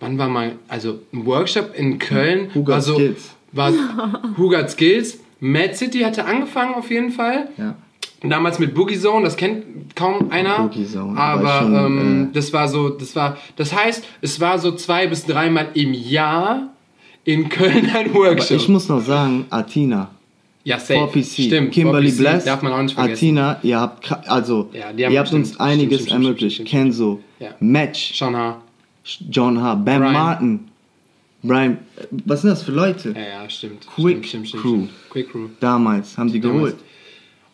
wann 0.00 0.18
war 0.18 0.28
mal, 0.28 0.56
also 0.68 1.00
ein 1.12 1.24
Workshop 1.26 1.74
in 1.76 1.98
Köln 1.98 2.52
Hugo 2.54 2.72
war 2.72 2.80
so, 2.80 2.94
Skills. 2.94 3.36
war 3.52 3.72
Hugat 4.36 4.70
Skills. 4.70 5.20
Mad 5.38 5.74
City 5.74 6.00
hatte 6.00 6.24
angefangen 6.24 6.74
auf 6.74 6.90
jeden 6.90 7.10
Fall. 7.10 7.48
Ja. 7.56 7.76
Damals 8.28 8.58
mit 8.58 8.74
Boogie 8.74 8.98
Zone, 8.98 9.24
das 9.24 9.36
kennt 9.36 9.94
kaum 9.94 10.30
einer. 10.30 10.58
Boogie 10.60 10.86
Zone, 10.86 11.18
aber 11.18 11.60
schon, 11.60 11.74
ähm, 11.74 12.28
äh, 12.30 12.34
das 12.34 12.52
war 12.52 12.68
so, 12.68 12.88
das 12.90 13.14
war, 13.14 13.36
das 13.56 13.74
heißt, 13.74 14.04
es 14.22 14.40
war 14.40 14.58
so 14.58 14.72
zwei 14.72 15.06
bis 15.06 15.24
dreimal 15.26 15.68
im 15.74 15.92
Jahr 15.92 16.68
in 17.24 17.48
Köln 17.48 17.90
ein 17.94 18.10
Aber 18.10 18.14
Workshop. 18.20 18.56
ich 18.58 18.68
muss 18.68 18.88
noch 18.88 19.00
sagen, 19.02 19.46
Athena. 19.50 20.10
ja, 20.64 20.78
safe. 20.78 21.00
4PC. 21.18 21.46
Stimmt. 21.46 21.72
Kimberly 21.72 22.08
4PC 22.08 22.18
Bless. 22.18 22.44
Darf 22.44 22.62
man 22.62 22.72
auch 22.72 22.82
nicht 22.82 22.94
vergessen. 22.94 23.14
Athena, 23.38 23.58
ihr 23.62 23.80
habt, 23.80 24.28
also, 24.28 24.70
Ja, 24.72 24.90
ihr 24.90 25.18
habt 25.18 25.32
uns 25.32 25.58
einiges 25.60 26.02
stimmt, 26.02 26.08
stimmt, 26.10 26.24
ermöglicht. 26.24 26.64
Kenzo, 26.66 27.20
Ja. 27.38 27.50
Match, 27.60 28.14
Sean 28.18 28.36
H. 28.36 28.60
John 29.30 29.60
H., 29.60 29.74
Bam 29.74 30.00
Brian. 30.00 30.12
Martin, 30.12 30.60
Brian, 31.42 31.72
äh, 31.96 32.06
was 32.24 32.40
sind 32.40 32.50
das 32.50 32.62
für 32.62 32.72
Leute? 32.72 33.10
Ja, 33.14 33.42
ja, 33.42 33.50
stimmt. 33.50 33.86
Quick 33.94 34.24
stimmt, 34.26 34.48
stimmt, 34.48 34.62
Crew. 34.62 34.82
Quick 35.10 35.30
Crew. 35.30 35.48
Damals 35.60 36.16
haben 36.16 36.32
die 36.32 36.40
Damals. 36.40 36.58
geholt. 36.72 36.76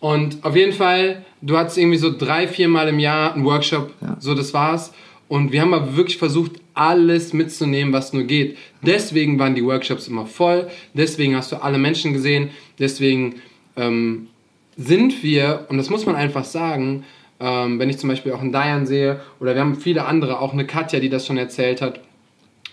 Und 0.00 0.38
auf 0.44 0.56
jeden 0.56 0.72
Fall, 0.72 1.24
du 1.42 1.56
hattest 1.56 1.78
irgendwie 1.78 1.98
so 1.98 2.10
drei, 2.16 2.48
vier 2.48 2.68
Mal 2.68 2.88
im 2.88 2.98
Jahr 2.98 3.34
einen 3.34 3.44
Workshop, 3.44 3.92
Ja. 4.00 4.16
so 4.18 4.34
das 4.34 4.52
war's. 4.54 4.92
Und 5.28 5.52
wir 5.52 5.60
haben 5.60 5.74
aber 5.74 5.96
wirklich 5.96 6.16
versucht, 6.18 6.52
alles 6.74 7.32
mitzunehmen, 7.32 7.92
was 7.92 8.12
nur 8.12 8.24
geht. 8.24 8.56
Deswegen 8.82 9.38
waren 9.38 9.54
die 9.54 9.64
Workshops 9.64 10.08
immer 10.08 10.26
voll, 10.26 10.68
deswegen 10.94 11.36
hast 11.36 11.52
du 11.52 11.62
alle 11.62 11.78
Menschen 11.78 12.12
gesehen, 12.14 12.50
deswegen 12.78 13.36
ähm, 13.76 14.28
sind 14.76 15.22
wir, 15.22 15.66
und 15.68 15.76
das 15.76 15.90
muss 15.90 16.06
man 16.06 16.16
einfach 16.16 16.44
sagen, 16.44 17.04
ähm, 17.38 17.78
wenn 17.78 17.90
ich 17.90 17.98
zum 17.98 18.08
Beispiel 18.08 18.32
auch 18.32 18.40
einen 18.40 18.52
Dayan 18.52 18.86
sehe, 18.86 19.20
oder 19.40 19.54
wir 19.54 19.60
haben 19.60 19.76
viele 19.76 20.06
andere, 20.06 20.40
auch 20.40 20.52
eine 20.52 20.66
Katja, 20.66 21.00
die 21.00 21.10
das 21.10 21.26
schon 21.26 21.36
erzählt 21.36 21.82
hat, 21.82 22.00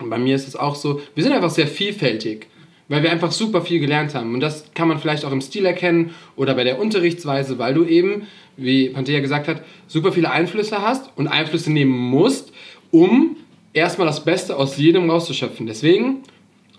und 0.00 0.10
bei 0.10 0.18
mir 0.18 0.34
ist 0.34 0.48
es 0.48 0.56
auch 0.56 0.74
so, 0.74 1.00
wir 1.14 1.22
sind 1.22 1.32
einfach 1.32 1.50
sehr 1.50 1.66
vielfältig, 1.66 2.46
weil 2.88 3.02
wir 3.02 3.10
einfach 3.10 3.32
super 3.32 3.62
viel 3.62 3.80
gelernt 3.80 4.14
haben. 4.14 4.34
Und 4.34 4.40
das 4.40 4.64
kann 4.74 4.88
man 4.88 4.98
vielleicht 4.98 5.24
auch 5.24 5.32
im 5.32 5.40
Stil 5.40 5.66
erkennen 5.66 6.14
oder 6.36 6.54
bei 6.54 6.64
der 6.64 6.78
Unterrichtsweise, 6.78 7.58
weil 7.58 7.74
du 7.74 7.84
eben, 7.84 8.26
wie 8.56 8.88
Pantea 8.88 9.20
gesagt 9.20 9.48
hat, 9.48 9.62
super 9.86 10.12
viele 10.12 10.30
Einflüsse 10.30 10.80
hast 10.82 11.10
und 11.16 11.28
Einflüsse 11.28 11.70
nehmen 11.70 11.96
musst, 11.96 12.52
um 12.90 13.36
erstmal 13.72 14.06
das 14.06 14.24
Beste 14.24 14.56
aus 14.56 14.76
jedem 14.78 15.10
rauszuschöpfen. 15.10 15.66
Deswegen, 15.66 16.22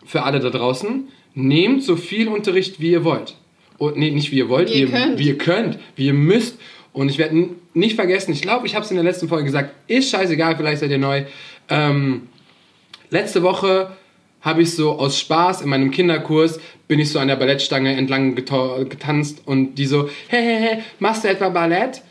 für 0.06 0.24
alle 0.24 0.40
da 0.40 0.50
draußen, 0.50 1.08
nehmt 1.36 1.84
so 1.84 1.96
viel 1.96 2.28
Unterricht, 2.28 2.80
wie 2.80 2.92
ihr 2.92 3.04
wollt. 3.04 3.36
Und, 3.78 3.96
nee, 3.98 4.12
nicht 4.12 4.32
wie 4.32 4.38
ihr 4.38 4.50
wollt, 4.50 4.70
Wie 4.74 4.80
ihr 4.82 4.88
könnt. 4.90 5.20
wie 5.20 5.28
ihr 5.28 5.38
könnt, 5.38 5.80
wie 5.96 6.08
ihr 6.08 6.14
müsst. 6.14 6.60
Und 6.92 7.10
ich 7.10 7.18
werde 7.18 7.50
nicht 7.74 7.96
vergessen, 7.96 8.32
ich 8.34 8.42
glaube, 8.42 8.66
ich 8.66 8.76
habe 8.76 8.84
es 8.84 8.92
in 8.92 8.98
der 8.98 9.04
letzten 9.06 9.30
Folge 9.30 9.46
gesagt, 9.46 9.74
ist 9.88 10.10
scheißegal, 10.10 10.58
vielleicht 10.58 10.80
seid 10.82 10.90
ihr 10.90 10.98
neu. 10.98 11.24
Ähm, 11.70 12.24
letzte 13.12 13.44
Woche 13.44 13.92
habe 14.42 14.62
ich 14.62 14.74
so 14.74 14.94
aus 14.94 15.20
Spaß 15.20 15.62
in 15.62 15.70
meinem 15.70 15.92
Kinderkurs 15.92 16.60
bin 16.88 17.00
ich 17.00 17.12
so 17.12 17.20
an 17.20 17.28
der 17.28 17.36
Ballettstange 17.36 17.96
entlang 17.96 18.36
getanzt 18.36 19.44
und 19.46 19.76
die 19.76 19.86
so, 19.86 20.10
hey, 20.28 20.42
hey, 20.42 20.58
hey, 20.60 20.84
machst 21.00 21.24
du 21.24 21.28
etwa 21.28 21.50
Ballett? 21.50 22.02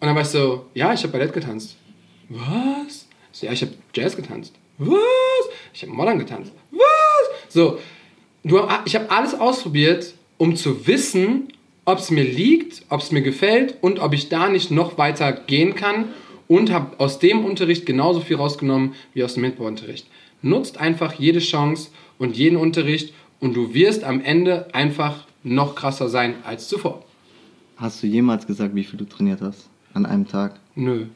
Und 0.00 0.06
dann 0.06 0.14
war 0.14 0.22
ich 0.22 0.28
so, 0.28 0.66
ja, 0.74 0.92
ich 0.92 1.02
habe 1.02 1.12
Ballett 1.12 1.32
getanzt. 1.32 1.76
Was? 2.28 3.06
So, 3.32 3.46
ja, 3.46 3.52
ich 3.52 3.62
habe 3.62 3.72
Jazz 3.94 4.16
getanzt. 4.16 4.54
Was? 4.78 4.98
Ich 5.72 5.82
habe 5.82 5.92
Modern 5.92 6.18
getanzt. 6.18 6.52
Was? 6.70 7.52
So, 7.52 7.78
du, 8.44 8.60
ich 8.84 8.94
habe 8.94 9.10
alles 9.10 9.34
ausprobiert, 9.34 10.14
um 10.36 10.56
zu 10.56 10.86
wissen, 10.86 11.48
ob 11.84 11.98
es 11.98 12.10
mir 12.10 12.24
liegt, 12.24 12.82
ob 12.90 13.00
es 13.00 13.12
mir 13.12 13.22
gefällt 13.22 13.76
und 13.80 13.98
ob 13.98 14.12
ich 14.12 14.28
da 14.28 14.48
nicht 14.48 14.70
noch 14.70 14.98
weiter 14.98 15.32
gehen 15.32 15.74
kann 15.74 16.10
und 16.48 16.70
habe 16.70 17.00
aus 17.00 17.18
dem 17.18 17.44
Unterricht 17.44 17.86
genauso 17.86 18.20
viel 18.20 18.36
rausgenommen 18.36 18.94
wie 19.14 19.24
aus 19.24 19.34
dem 19.34 19.42
Mitbauunterricht. 19.42 20.06
Nutzt 20.42 20.78
einfach 20.78 21.14
jede 21.14 21.40
Chance 21.40 21.90
und 22.18 22.36
jeden 22.36 22.56
Unterricht 22.56 23.12
und 23.40 23.54
du 23.54 23.74
wirst 23.74 24.04
am 24.04 24.20
Ende 24.20 24.72
einfach 24.74 25.24
noch 25.42 25.74
krasser 25.74 26.08
sein 26.08 26.34
als 26.44 26.68
zuvor. 26.68 27.04
Hast 27.76 28.02
du 28.02 28.06
jemals 28.06 28.46
gesagt, 28.46 28.74
wie 28.74 28.84
viel 28.84 28.98
du 28.98 29.04
trainiert 29.04 29.40
hast? 29.40 29.68
An 29.94 30.04
einem 30.06 30.26
Tag? 30.26 30.58
Nö. 30.74 31.06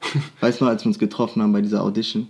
Weißt 0.40 0.60
du 0.60 0.66
als 0.66 0.84
wir 0.84 0.88
uns 0.88 0.98
getroffen 0.98 1.42
haben 1.42 1.52
bei 1.52 1.60
dieser 1.60 1.82
Audition 1.82 2.28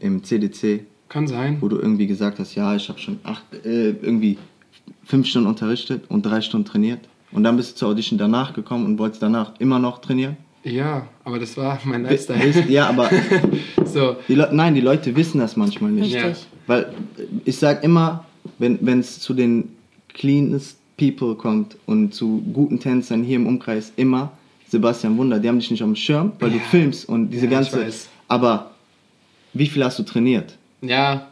im 0.00 0.22
CDC, 0.24 0.84
Kann 1.08 1.26
sein. 1.28 1.58
wo 1.60 1.68
du 1.68 1.76
irgendwie 1.78 2.06
gesagt 2.06 2.38
hast, 2.38 2.54
ja, 2.54 2.74
ich 2.74 2.88
habe 2.88 2.98
schon 2.98 3.18
acht, 3.22 3.44
äh, 3.64 3.90
irgendwie 3.90 4.38
fünf 5.04 5.26
Stunden 5.26 5.48
unterrichtet 5.48 6.04
und 6.10 6.26
drei 6.26 6.40
Stunden 6.40 6.66
trainiert. 6.66 7.08
Und 7.32 7.44
dann 7.44 7.56
bist 7.56 7.72
du 7.72 7.76
zur 7.76 7.88
Audition 7.90 8.18
danach 8.18 8.52
gekommen 8.54 8.84
und 8.86 8.98
wolltest 8.98 9.22
danach 9.22 9.52
immer 9.60 9.78
noch 9.78 10.00
trainieren? 10.00 10.36
Ja, 10.62 11.06
aber 11.24 11.38
das 11.38 11.56
war 11.56 11.80
mein 11.84 12.02
Lifestyle. 12.02 12.52
Ja, 12.68 12.88
aber 12.88 13.10
so, 13.84 14.16
die 14.28 14.34
Le 14.34 14.48
nein, 14.52 14.74
die 14.74 14.80
Leute 14.82 15.14
wissen 15.16 15.38
das 15.40 15.56
manchmal 15.56 15.90
nicht. 15.90 16.14
Ja. 16.14 16.32
Weil 16.66 16.92
ich 17.44 17.56
sag 17.56 17.82
immer, 17.82 18.26
wenn 18.58 19.00
es 19.00 19.20
zu 19.20 19.32
den 19.34 19.74
cleanest 20.08 20.76
people 20.98 21.34
kommt 21.34 21.76
und 21.86 22.12
zu 22.14 22.42
guten 22.52 22.78
Tänzern 22.78 23.22
hier 23.24 23.36
im 23.36 23.46
Umkreis, 23.46 23.92
immer 23.96 24.32
Sebastian 24.68 25.16
Wunder. 25.16 25.38
Die 25.38 25.48
haben 25.48 25.58
dich 25.58 25.70
nicht 25.70 25.82
auf 25.82 25.88
dem 25.88 25.96
Schirm, 25.96 26.32
weil 26.38 26.50
du 26.50 26.58
Ja. 26.58 26.62
filmst 26.64 27.08
und 27.08 27.30
diese 27.30 27.46
Ja, 27.46 27.60
ich 27.62 27.70
ganze. 27.70 27.86
weiß. 27.86 28.08
Aber 28.28 28.72
wie 29.54 29.66
viel 29.66 29.82
hast 29.84 29.98
du 29.98 30.02
trainiert? 30.02 30.56
ja, 30.82 31.26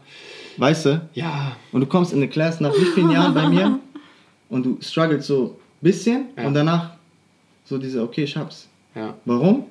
Weißt 0.57 0.87
du? 0.87 1.01
ja, 1.15 1.57
Und 1.71 1.83
du 1.83 1.87
kommst 1.87 2.13
in 2.13 2.19
eine 2.19 2.27
Class 2.29 2.59
nach 2.61 2.73
wie 2.75 2.85
vielen 2.87 3.11
Jahren 3.13 3.33
bei 3.33 3.49
mir 3.49 3.79
und 4.49 4.67
du 4.67 4.79
struggles 4.81 5.27
so 5.29 5.45
ein 5.45 5.83
bisschen 5.83 6.25
Ja. 6.37 6.47
und 6.49 6.55
danach 6.55 6.91
so 7.65 7.79
diese, 7.79 8.03
okay, 8.03 8.25
ich 8.25 8.37
hab's. 8.37 8.67
Ja. 8.95 9.15
Warum? 9.25 9.65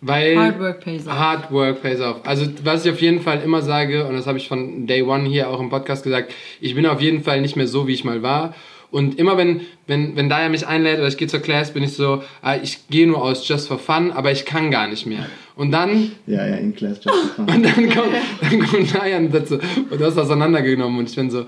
Weil 0.00 0.36
Hard 0.36 0.60
work 0.60 0.80
pays 0.80 1.06
off. 1.06 1.12
Hard 1.12 1.50
work 1.50 1.82
pays 1.82 2.00
off. 2.00 2.16
Also 2.24 2.46
was 2.62 2.84
ich 2.84 2.92
auf 2.92 3.00
jeden 3.00 3.20
Fall 3.20 3.42
immer 3.42 3.62
sage, 3.62 4.06
und 4.06 4.14
das 4.14 4.26
habe 4.26 4.38
ich 4.38 4.48
von 4.48 4.86
Day 4.86 5.02
One 5.02 5.28
hier 5.28 5.50
auch 5.50 5.60
im 5.60 5.70
Podcast 5.70 6.04
gesagt, 6.04 6.32
ich 6.60 6.74
bin 6.74 6.86
auf 6.86 7.00
jeden 7.00 7.22
Fall 7.24 7.40
nicht 7.40 7.56
mehr 7.56 7.66
so, 7.66 7.88
wie 7.88 7.94
ich 7.94 8.04
mal 8.04 8.22
war. 8.22 8.54
Und 8.90 9.18
immer 9.18 9.36
wenn, 9.36 9.62
wenn, 9.86 10.16
wenn 10.16 10.30
Daya 10.30 10.48
mich 10.48 10.66
einlädt 10.66 10.98
oder 10.98 11.08
ich 11.08 11.18
gehe 11.18 11.28
zur 11.28 11.40
Class, 11.40 11.74
bin 11.74 11.82
ich 11.82 11.92
so, 11.92 12.22
ah, 12.40 12.56
ich 12.56 12.88
gehe 12.88 13.06
nur 13.06 13.22
aus 13.22 13.46
just 13.46 13.68
for 13.68 13.78
fun, 13.78 14.12
aber 14.12 14.32
ich 14.32 14.46
kann 14.46 14.70
gar 14.70 14.88
nicht 14.88 15.04
mehr. 15.04 15.26
Und 15.56 15.72
dann 15.72 16.12
Ja, 16.26 16.46
ja, 16.46 16.56
in 16.56 16.74
Class 16.74 17.00
just 17.04 17.34
for 17.34 17.44
fun. 17.44 17.54
Und 17.54 17.62
dann 17.64 17.90
kommt, 17.90 18.14
dann 18.40 18.66
kommt 18.66 18.94
Daya 18.94 19.20
dazu 19.20 19.58
und 19.90 20.00
du 20.00 20.04
hast 20.04 20.16
auseinandergenommen 20.16 21.00
und 21.00 21.10
ich 21.10 21.16
bin 21.16 21.30
so, 21.30 21.46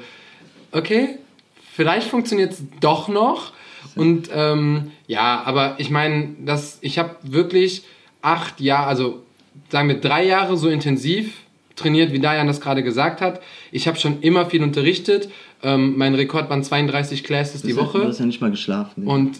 okay, 0.72 1.18
vielleicht 1.72 2.08
funktioniert 2.08 2.52
es 2.52 2.62
doch 2.80 3.08
noch. 3.08 3.52
Und 3.96 4.30
ähm, 4.32 4.92
ja, 5.06 5.42
aber 5.44 5.76
ich 5.78 5.90
meine, 5.90 6.36
das, 6.40 6.78
ich 6.80 6.98
habe 6.98 7.16
wirklich 7.22 7.82
acht 8.22 8.60
Jahre, 8.60 8.86
also 8.86 9.22
sagen 9.68 9.88
wir 9.88 10.00
drei 10.00 10.24
Jahre 10.24 10.56
so 10.56 10.68
intensiv 10.68 11.34
trainiert, 11.76 12.12
wie 12.12 12.20
Dayan 12.20 12.46
das 12.46 12.60
gerade 12.60 12.82
gesagt 12.82 13.20
hat. 13.20 13.40
Ich 13.72 13.88
habe 13.88 13.98
schon 13.98 14.20
immer 14.20 14.46
viel 14.46 14.62
unterrichtet. 14.62 15.30
Ähm, 15.62 15.94
mein 15.98 16.14
Rekord 16.14 16.48
waren 16.48 16.62
32 16.62 17.22
Classes 17.22 17.62
die 17.62 17.70
ja- 17.72 17.76
Woche. 17.76 17.98
Du 17.98 18.08
hast 18.08 18.18
ja 18.20 18.24
nicht 18.26 18.40
mal 18.40 18.50
geschlafen. 18.50 19.02
Digga. 19.02 19.12
Und 19.12 19.38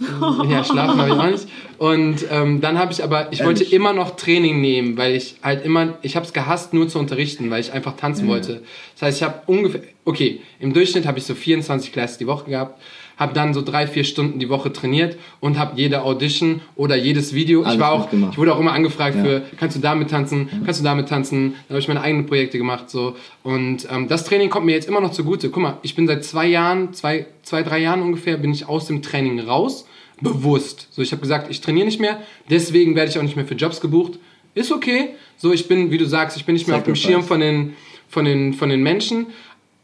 ja, 0.51 0.62
schlafen 0.64 1.01
habe 1.01 1.09
ich 1.09 1.14
auch 1.14 1.31
nicht. 1.31 1.49
Und 1.79 2.16
ähm, 2.31 2.61
dann 2.61 2.79
habe 2.79 2.93
ich 2.93 3.03
aber, 3.03 3.33
ich 3.33 3.43
wollte 3.43 3.62
Ehrlich? 3.62 3.73
immer 3.75 3.93
noch 3.95 4.16
Training 4.16 4.61
nehmen, 4.61 4.99
weil 4.99 5.14
ich 5.14 5.37
halt 5.43 5.64
immer, 5.64 5.95
ich 6.03 6.16
habe 6.16 6.27
es 6.27 6.33
gehasst, 6.35 6.75
nur 6.75 6.89
zu 6.89 6.99
unterrichten, 6.99 7.51
weil 7.51 7.61
ich 7.61 7.73
einfach 7.73 7.97
tanzen 7.97 8.29
wollte. 8.29 8.61
Das 8.95 9.03
heißt, 9.03 9.18
ich 9.18 9.23
habe 9.23 9.41
ungefähr, 9.47 9.81
okay, 10.05 10.41
im 10.59 10.75
Durchschnitt 10.75 11.07
habe 11.07 11.18
ich 11.18 11.25
so 11.25 11.35
24 11.35 11.91
Classes 11.93 12.18
die 12.18 12.27
Woche 12.27 12.51
gehabt, 12.51 12.79
habe 13.16 13.35
dann 13.35 13.53
so 13.53 13.61
drei, 13.61 13.87
vier 13.87 14.05
Stunden 14.05 14.39
die 14.39 14.49
Woche 14.49 14.73
trainiert 14.73 15.18
und 15.41 15.59
habe 15.59 15.73
jede 15.79 16.03
Audition 16.05 16.62
oder 16.75 16.97
jedes 16.97 17.35
Video, 17.35 17.61
ich 17.61 17.66
Alles 17.66 17.79
war 17.81 17.93
auch, 17.93 18.09
ich 18.11 18.39
wurde 18.39 18.55
auch 18.55 18.61
immer 18.61 18.73
angefragt 18.73 19.16
Ja. 19.16 19.23
für, 19.23 19.43
kannst 19.59 19.77
du 19.77 19.81
damit 19.81 20.09
tanzen, 20.09 20.49
kannst 20.64 20.81
du 20.81 20.85
damit 20.85 21.09
tanzen, 21.11 21.51
dann 21.68 21.75
habe 21.75 21.81
ich 21.81 21.89
meine 21.89 22.01
eigenen 22.01 22.25
Projekte 22.25 22.57
gemacht, 22.57 22.89
so. 22.89 23.16
Und 23.43 23.87
ähm, 23.91 24.09
das 24.09 24.25
Training 24.25 24.49
kommt 24.49 24.64
mir 24.64 24.73
jetzt 24.73 24.89
immer 24.89 25.03
noch 25.03 25.12
zugute. 25.12 25.51
Guck 25.51 25.62
mal, 25.62 25.77
ich 25.83 25.95
bin 25.95 26.07
seit 26.11 26.25
zwei 26.25 26.47
Jahren, 26.47 26.93
zwei, 26.93 27.27
zwei, 27.43 27.63
drei 27.63 27.79
Jahren 27.79 28.03
ungefähr, 28.03 28.37
bin 28.37 28.53
ich 28.53 28.69
aus 28.69 28.87
dem 28.87 29.01
Training 29.01 29.39
raus, 29.39 29.87
bewusst. 30.21 30.89
So, 30.91 31.03
ich 31.03 31.13
habe 31.13 31.23
gesagt, 31.23 31.49
ich 31.51 31.61
trainiere 31.61 31.87
nicht 31.87 32.01
mehr, 32.01 32.21
deswegen 32.51 32.97
werde 32.97 33.11
ich 33.11 33.19
auch 33.19 33.23
nicht 33.23 33.37
mehr 33.37 33.47
für 33.47 33.55
Jobs 33.55 33.81
gebucht. 33.81 34.19
Ist 34.55 34.73
okay. 34.73 35.11
So, 35.37 35.53
ich 35.53 35.69
bin, 35.69 35.93
wie 35.93 35.99
du 35.99 36.07
sagst, 36.07 36.37
ich 36.37 36.45
bin 36.45 36.55
nicht 36.55 36.67
mehr 36.67 36.77
auf 36.77 36.83
dem 36.83 36.97
Sacrifice. 36.97 37.13
Schirm 37.13 37.23
von 37.23 37.39
den, 37.39 37.77
von 38.09 38.25
den, 38.25 38.55
von 38.55 38.69
den 38.69 38.83
Menschen. 38.83 39.27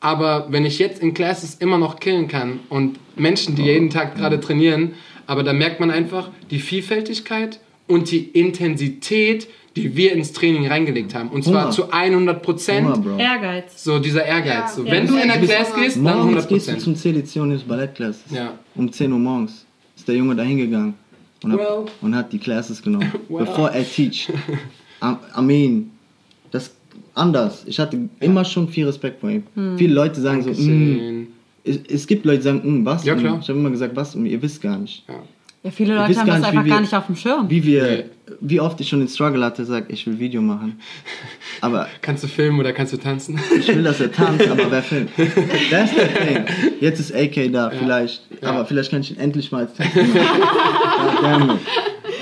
Aber 0.01 0.49
wenn 0.51 0.66
ich 0.66 0.81
jetzt 0.81 1.01
in 1.01 1.14
Classes 1.14 1.55
immer 1.55 1.79
noch 1.79 2.01
killen 2.01 2.27
kann 2.27 2.59
und 2.70 2.99
Menschen, 3.14 3.55
die 3.55 3.62
jeden 3.62 3.89
Tag 3.89 4.16
gerade 4.16 4.41
trainieren, 4.41 4.95
aber 5.29 5.45
da 5.45 5.53
merkt 5.53 5.79
man 5.79 5.93
einfach 5.93 6.31
die 6.51 6.59
Vielfältigkeit 6.59 7.61
und 7.87 8.11
die 8.11 8.24
Intensität, 8.24 9.47
die 9.77 9.95
wir 9.97 10.12
ins 10.12 10.33
Training 10.33 10.66
reingelegt 10.66 11.14
haben. 11.14 11.29
Und 11.29 11.45
zwar 11.45 11.64
Hunger. 11.64 11.70
zu 11.70 11.91
100 11.93 12.43
Prozent. 12.43 12.89
Ehrgeiz. 13.18 13.85
So 13.85 13.99
dieser 13.99 14.24
Ehrgeiz. 14.24 14.55
Ja, 14.55 14.68
so, 14.68 14.85
ja, 14.85 14.91
wenn 14.93 15.03
das 15.07 15.11
du 15.14 15.20
in 15.22 15.29
der 15.29 15.41
ist 15.43 15.49
Class 15.51 15.74
gehst, 15.74 15.97
dann 15.97 16.03
Morgens 16.03 16.20
100 16.24 16.49
gehst 16.49 16.66
du 16.68 16.72
Prozent. 16.72 16.83
zum 16.83 16.97
und 17.43 17.49
nimmst 17.51 17.68
Ballettklasse. 17.68 18.20
Ja. 18.31 18.53
Um 18.74 18.91
10 18.91 19.12
Uhr 19.12 19.18
morgens 19.18 19.64
ist 19.97 20.09
der 20.09 20.14
Junge 20.16 20.35
da 20.35 20.43
hingegangen 20.43 20.95
und, 21.43 21.53
Well. 21.53 21.85
und 22.01 22.14
hat 22.16 22.33
die 22.33 22.39
Classes 22.39 22.83
genommen, 22.83 23.12
Well. 23.29 23.45
bevor 23.45 23.70
er 23.70 23.85
teach. 23.85 24.29
I, 25.03 25.43
mean, 25.43 25.91
das 26.51 26.74
anders. 27.14 27.64
Ich 27.66 27.79
hatte 27.79 28.09
immer 28.20 28.45
schon 28.45 28.68
viel 28.68 28.87
Respekt 28.87 29.20
vor 29.20 29.31
ihm. 29.31 29.45
Viele 29.77 29.93
Leute 29.95 30.20
sagen 30.20 30.43
so, 30.43 30.51
mm, 30.51 30.55
Dankeschön. 30.55 31.27
es, 31.64 31.79
es 31.89 32.07
gibt 32.07 32.24
Leute, 32.24 32.39
die 32.39 32.45
sagen, 32.45 32.81
mm, 32.83 32.85
was? 32.87 33.05
Ja, 33.05 33.14
klar. 33.14 33.39
Ich 33.43 33.49
habe 33.49 33.59
immer 33.59 33.70
gesagt, 33.70 33.95
was? 33.95 34.14
Mm, 34.14 34.24
Ihr 34.27 34.41
wisst 34.41 34.62
gar 34.62 34.79
nicht. 34.79 35.05
Ja. 35.09 35.14
Ja, 35.62 35.70
viele 35.72 35.95
Leute 35.97 36.16
haben 36.18 36.27
gar 36.27 36.27
das 36.27 36.37
nicht, 36.39 36.49
einfach 36.51 36.64
wir- 36.64 36.70
gar 36.72 36.81
nicht 36.81 36.95
auf 36.95 37.07
dem 37.07 37.16
Schirm. 37.16 37.51
Wie 37.51 37.64
wir, 37.64 37.83
Nee. 37.83 38.05
Wie 38.41 38.61
oft 38.61 38.81
ich 38.81 38.89
schon 38.89 38.99
den 39.01 39.09
Struggle 39.09 39.45
hatte, 39.45 39.64
sag, 39.64 39.91
ich 39.91 40.07
will 40.07 40.18
Video 40.18 40.43
machen. 40.43 40.81
Aber 41.61 41.89
Kannst 42.03 42.24
du 42.24 42.29
filmen 42.29 42.61
oder 42.61 42.72
kannst 42.72 42.93
du 42.93 42.97
tanzen? 42.97 43.39
ich 43.59 43.68
will, 43.68 43.83
dass 43.83 44.01
er 44.01 44.12
tanzt, 44.12 44.49
aber 44.49 44.70
wer 44.70 44.83
filmt? 44.83 45.11
Das 45.70 45.91
ist 45.91 45.99
der 45.99 46.14
Thing. 46.14 46.45
Jetzt 46.81 47.01
ist 47.01 47.14
AK 47.14 47.53
da, 47.53 47.70
vielleicht. 47.70 48.22
Ja. 48.43 48.51
Aber 48.51 48.66
vielleicht 48.66 48.91
kann 48.91 49.01
ich 49.01 49.11
ihn 49.11 49.18
endlich 49.18 49.53
mal 49.53 49.66
als 49.66 49.74
Tänzer 49.74 50.24
machen. 51.22 51.61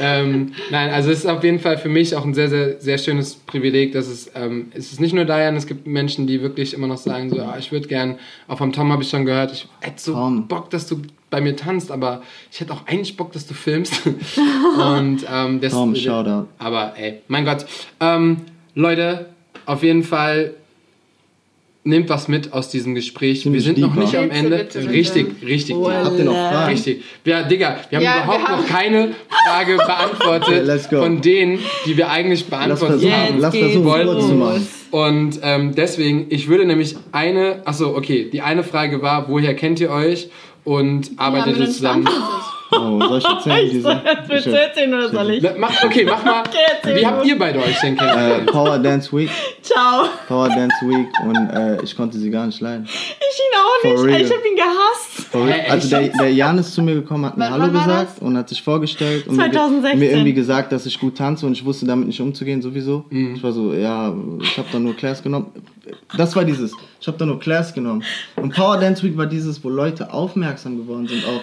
Ähm, 0.01 0.53
nein, 0.71 0.91
also 0.91 1.11
es 1.11 1.21
ist 1.21 1.27
auf 1.27 1.45
jeden 1.45 1.61
Fall 1.61 1.79
für 1.79 1.89
mich 1.89 2.15
auch 2.17 2.25
ein 2.25 2.35
sehr, 2.35 2.49
sehr, 2.49 2.81
sehr 2.81 2.99
schönes 2.99 3.35
Privileg, 3.35 3.93
dass 3.93 4.09
es, 4.09 4.31
ähm, 4.35 4.67
es 4.75 4.93
ist 4.93 5.01
nicht 5.01 5.15
nur 5.15 5.25
Diane, 5.25 5.57
es 5.57 5.67
gibt 5.67 5.87
Menschen, 5.87 6.27
die 6.27 6.43
wirklich 6.43 6.75
immer 6.75 6.87
noch 6.87 6.97
sagen, 6.97 7.31
so, 7.31 7.41
ah, 7.41 7.57
ich 7.59 7.71
würde 7.73 7.87
gern, 7.87 8.19
auch 8.49 8.59
vom 8.59 8.73
Tom 8.73 8.93
habe 8.93 9.03
ich 9.03 9.09
schon 9.09 9.25
gehört, 9.25 9.53
ich 9.53 9.69
hätte 9.81 10.01
so. 10.01 10.43
Bock, 10.49 10.71
dass 10.71 10.87
du 10.87 11.03
bei 11.35 11.41
mir 11.41 11.57
tanzt, 11.57 11.91
aber 11.91 12.23
ich 12.53 12.61
hätte 12.61 12.73
auch 12.73 12.87
eigentlich 12.87 13.17
Bock, 13.17 13.33
dass 13.33 13.45
du 13.47 13.55
filmst. 13.55 13.93
Und 14.79 15.27
ähm, 15.29 15.61
das, 15.61 15.73
Tom, 15.73 15.97
Shoutout. 15.97 16.47
Aber 16.59 16.95
ey, 16.97 17.23
mein 17.27 17.45
Gott. 17.45 17.67
Ähm, 17.99 18.37
Leute, 18.77 19.31
auf 19.67 19.83
jeden 19.83 20.05
Fall 20.05 20.55
nehmt 21.87 22.09
was 22.09 22.29
mit 22.29 22.53
aus 22.53 22.69
diesem 22.71 22.95
Gespräch. 22.95 23.45
Wir 23.51 23.61
sind 23.61 23.79
noch 23.79 23.95
nicht 23.95 24.17
am 24.17 24.31
Ende. 24.31 24.59
bitte, 24.59 24.79
bitte. 24.79 24.91
Richtig, 24.93 25.27
richtig. 25.45 25.77
Well. 25.77 26.05
Habt 26.05 26.19
ihr 26.19 26.25
noch 26.25 26.33
Fragen? 26.33 26.71
Richtig. 26.73 27.03
Ja, 27.25 27.43
Digga, 27.43 27.77
wir 27.91 27.99
haben 27.99 28.05
Ja, 28.05 28.15
wir 28.15 28.25
überhaupt 28.25 28.49
haben- 28.49 28.63
noch 28.63 28.69
keine 28.69 29.15
Frage 29.47 29.77
beantwortet 29.77 30.81
von 30.89 31.21
denen, 31.21 31.59
die 31.85 31.97
wir 31.97 32.09
eigentlich 32.11 32.41
Lass 32.49 32.51
beantwortet 32.51 33.01
versuchen, 33.01 33.13
haben. 33.13 33.39
lass 33.41 33.55
versuchen, 33.57 33.85
kurz 34.07 34.27
zu 34.29 34.35
machen. 34.35 34.67
Und 34.93 35.41
ähm, 35.43 35.75
deswegen, 35.75 36.27
ich 36.31 36.49
würde 36.49 36.65
nämlich 36.65 36.97
eine, 37.13 37.61
achso, 37.67 37.95
okay, 37.97 38.31
die 38.33 38.41
eine 38.41 38.63
Frage 38.65 39.03
war, 39.03 39.29
woher 39.29 39.55
kennt 39.55 39.81
ihr 39.81 39.91
euch 39.91 40.29
und 40.65 41.11
arbeitet 41.17 41.19
haben 41.19 41.47
wir 41.47 41.47
ihr 41.47 41.65
denn 41.67 41.73
zusammen? 41.73 42.09
Oh, 42.79 43.01
soll 43.09 43.19
ich 43.19 43.25
erzählen? 43.25 43.71
Diese, 43.71 44.01
Willst 44.29 44.47
du 44.47 44.51
erzählen 44.61 44.95
oder 44.95 45.09
soll 45.11 45.31
ich? 45.31 45.43
Na, 45.43 45.51
Mach, 45.59 45.85
okay, 45.85 46.05
mach 46.05 46.25
mal. 46.25 46.43
erzähl 46.83 46.97
Wie 46.97 47.07
habt 47.07 47.25
ihr 47.27 47.39
beide 47.39 47.59
euch 47.61 47.79
denn 47.81 47.95
äh, 47.95 47.97
kennengelernt? 47.99 48.47
Power 48.53 48.79
Dance 48.79 49.17
Week. 49.17 49.31
Ciao. 49.63 50.05
Power 50.29 50.49
Dance 50.49 50.77
Week 50.83 51.09
und 51.25 51.37
äh, 51.51 51.83
ich 51.83 51.97
konnte 51.97 52.19
sie 52.19 52.31
gar 52.31 52.47
nicht 52.47 52.61
leiden. 52.61 52.87
Ich 52.87 52.91
ihn 52.93 53.59
auch 53.59 53.81
For 53.81 53.91
nicht. 53.91 54.05
real. 54.05 54.21
Ich 54.23 54.31
hab 54.31 54.45
ihn 54.45 54.57
gehasst. 54.57 55.29
For 55.31 55.45
real. 55.47 55.61
Also 55.71 55.89
der, 55.89 56.05
hab- 56.05 56.19
der 56.19 56.33
Jan 56.33 56.59
ist 56.59 56.75
zu 56.75 56.83
mir 56.83 56.95
gekommen, 56.95 57.25
hat 57.27 57.37
mir 57.37 57.51
Hallo 57.51 57.69
gesagt 57.71 58.17
das? 58.17 58.19
und 58.21 58.37
hat 58.37 58.49
sich 58.49 58.63
vorgestellt 58.63 59.27
und 59.27 59.37
mir, 59.37 59.45
2016. 59.45 59.99
mir 59.99 60.11
irgendwie 60.11 60.35
gesagt, 60.35 60.73
dass 60.73 60.87
ich 60.87 60.99
gut 60.99 61.17
tanze 61.17 61.47
und 61.47 61.53
ich 61.53 61.65
wusste 61.65 61.87
damit 61.87 62.07
nicht 62.07 62.21
umzugehen 62.21 62.63
sowieso. 62.63 63.05
Ich 63.11 63.43
war 63.43 63.53
so, 63.53 63.73
ja, 63.73 64.15
ich 64.41 64.59
habe 64.59 64.69
da 64.73 64.79
nur 64.79 64.95
Class 64.97 65.23
genommen. 65.23 65.47
Das 66.17 66.35
war 66.37 66.45
dieses, 66.45 66.73
ich 67.01 67.07
habe 67.07 67.19
da 67.19 67.27
nur 67.27 67.39
Class 67.39 67.75
genommen. 67.75 68.03
Und 68.37 68.55
Power 68.55 68.79
Dance 68.79 69.03
Week 69.03 69.17
war 69.17 69.27
dieses, 69.27 69.63
wo 69.65 69.69
Leute 69.69 70.13
aufmerksam 70.13 70.77
geworden 70.77 71.07
sind 71.07 71.25
auf, 71.27 71.41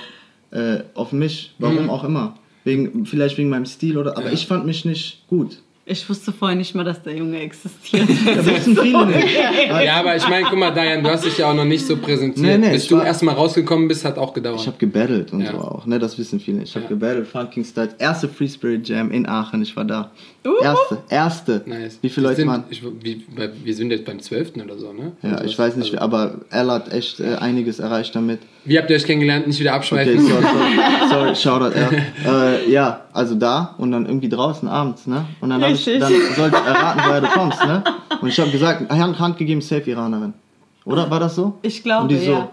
äh, 0.51 0.79
auf 0.95 1.11
mich, 1.11 1.53
warum 1.59 1.89
auch 1.89 2.03
immer. 2.03 2.35
Wegen, 2.63 3.05
vielleicht 3.05 3.37
wegen 3.37 3.49
meinem 3.49 3.65
Stil 3.65 3.97
oder, 3.97 4.17
aber 4.17 4.31
ich 4.31 4.45
fand 4.45 4.65
mich 4.65 4.85
nicht 4.85 5.23
gut. 5.27 5.57
Ich 5.83 6.07
wusste 6.07 6.31
vorher 6.31 6.55
nicht 6.55 6.75
mal, 6.75 6.83
dass 6.83 7.01
der 7.01 7.15
Junge 7.17 7.39
existiert. 7.39 8.07
Da 8.25 8.45
wissen 8.45 8.77
viele 8.77 9.07
nicht. 9.07 9.27
Ja, 9.83 9.95
aber 9.99 10.15
ich 10.15 10.27
meine, 10.29 10.45
guck 10.47 10.59
mal, 10.59 10.69
Diane, 10.71 11.01
du 11.01 11.09
hast 11.09 11.25
dich 11.25 11.39
ja 11.39 11.49
auch 11.49 11.55
noch 11.55 11.65
nicht 11.65 11.85
so 11.87 11.97
präsentiert. 11.97 12.59
Nee, 12.59 12.67
nee, 12.67 12.73
Bis 12.73 12.87
du 12.87 12.99
erstmal 12.99 13.33
rausgekommen 13.33 13.87
bist, 13.87 14.05
hat 14.05 14.19
auch 14.19 14.31
gedauert. 14.31 14.61
Ich 14.61 14.67
habe 14.67 14.77
gebattelt 14.77 15.33
und 15.33 15.41
Ja. 15.41 15.51
so 15.53 15.57
auch, 15.57 15.85
ne? 15.87 15.97
Das 15.97 16.19
wissen 16.19 16.39
viele. 16.39 16.61
Ich 16.61 16.75
habe 16.75 16.83
Ja. 16.83 16.89
gebattelt, 16.89 17.27
Funking 17.27 17.65
Style. 17.65 17.89
Erste 17.97 18.29
Free 18.29 18.47
Spirit 18.47 18.87
Jam 18.87 19.09
in 19.09 19.27
Aachen, 19.27 19.63
ich 19.63 19.75
war 19.75 19.83
da. 19.83 20.11
Uhu. 20.45 20.53
Erste, 20.61 20.97
erste. 21.09 21.63
nice. 21.65 21.97
Wie 22.01 22.09
viele 22.09 22.25
Wir 22.25 22.29
Leute 22.29 22.41
sind, 22.41 22.47
waren? 22.49 22.63
Ich, 22.69 22.83
wie, 23.01 23.15
bei, 23.35 23.49
wir 23.63 23.73
sind 23.75 23.89
jetzt 23.89 24.05
beim 24.05 24.19
12. 24.19 24.63
oder 24.63 24.77
so, 24.77 24.93
ne? 24.93 25.13
Ja, 25.23 25.31
Also 25.31 25.45
ich 25.45 25.57
weiß 25.57 25.77
nicht, 25.77 25.93
also, 25.93 26.03
aber 26.03 26.41
er 26.51 26.67
hat 26.67 26.93
echt 26.93 27.19
äh, 27.19 27.35
einiges 27.37 27.79
erreicht 27.79 28.15
damit. 28.15 28.39
Wie 28.63 28.77
habt 28.77 28.89
ihr 28.89 28.95
euch 28.95 29.05
kennengelernt? 29.05 29.47
Nicht 29.47 29.59
wieder 29.59 29.71
Okay, 29.71 29.77
abschweifen. 29.77 30.19
sorry, 30.21 30.43
sorry, 30.43 31.09
sorry 31.09 31.35
shoutout, 31.35 31.75
er. 31.75 31.91
Äh, 32.63 32.71
ja, 32.71 33.01
also 33.11 33.35
da 33.35 33.73
und 33.79 33.91
dann 33.91 34.05
irgendwie 34.05 34.29
draußen 34.29 34.67
abends, 34.69 35.07
ne? 35.07 35.25
Und 35.39 35.49
dann, 35.49 35.61
hab 35.63 35.71
ich, 35.71 35.83
dann 35.85 36.13
sollte 36.35 36.57
ich 36.57 36.67
erraten, 36.67 37.01
woher 37.07 37.21
du 37.21 37.27
kommst, 37.27 37.63
ne? 37.65 37.83
Und 38.21 38.27
ich 38.29 38.39
habe 38.39 38.51
gesagt, 38.51 38.89
Hand, 38.91 39.19
Hand 39.19 39.37
gegeben, 39.37 39.61
safe 39.61 39.89
Iranerin. 39.89 40.33
Oder 40.85 41.09
war 41.09 41.19
das 41.19 41.35
so? 41.35 41.57
Ich 41.63 41.81
glaube, 41.83 42.03
Und 42.03 42.09
die 42.09 42.17
so, 42.17 42.31
ja. 42.33 42.49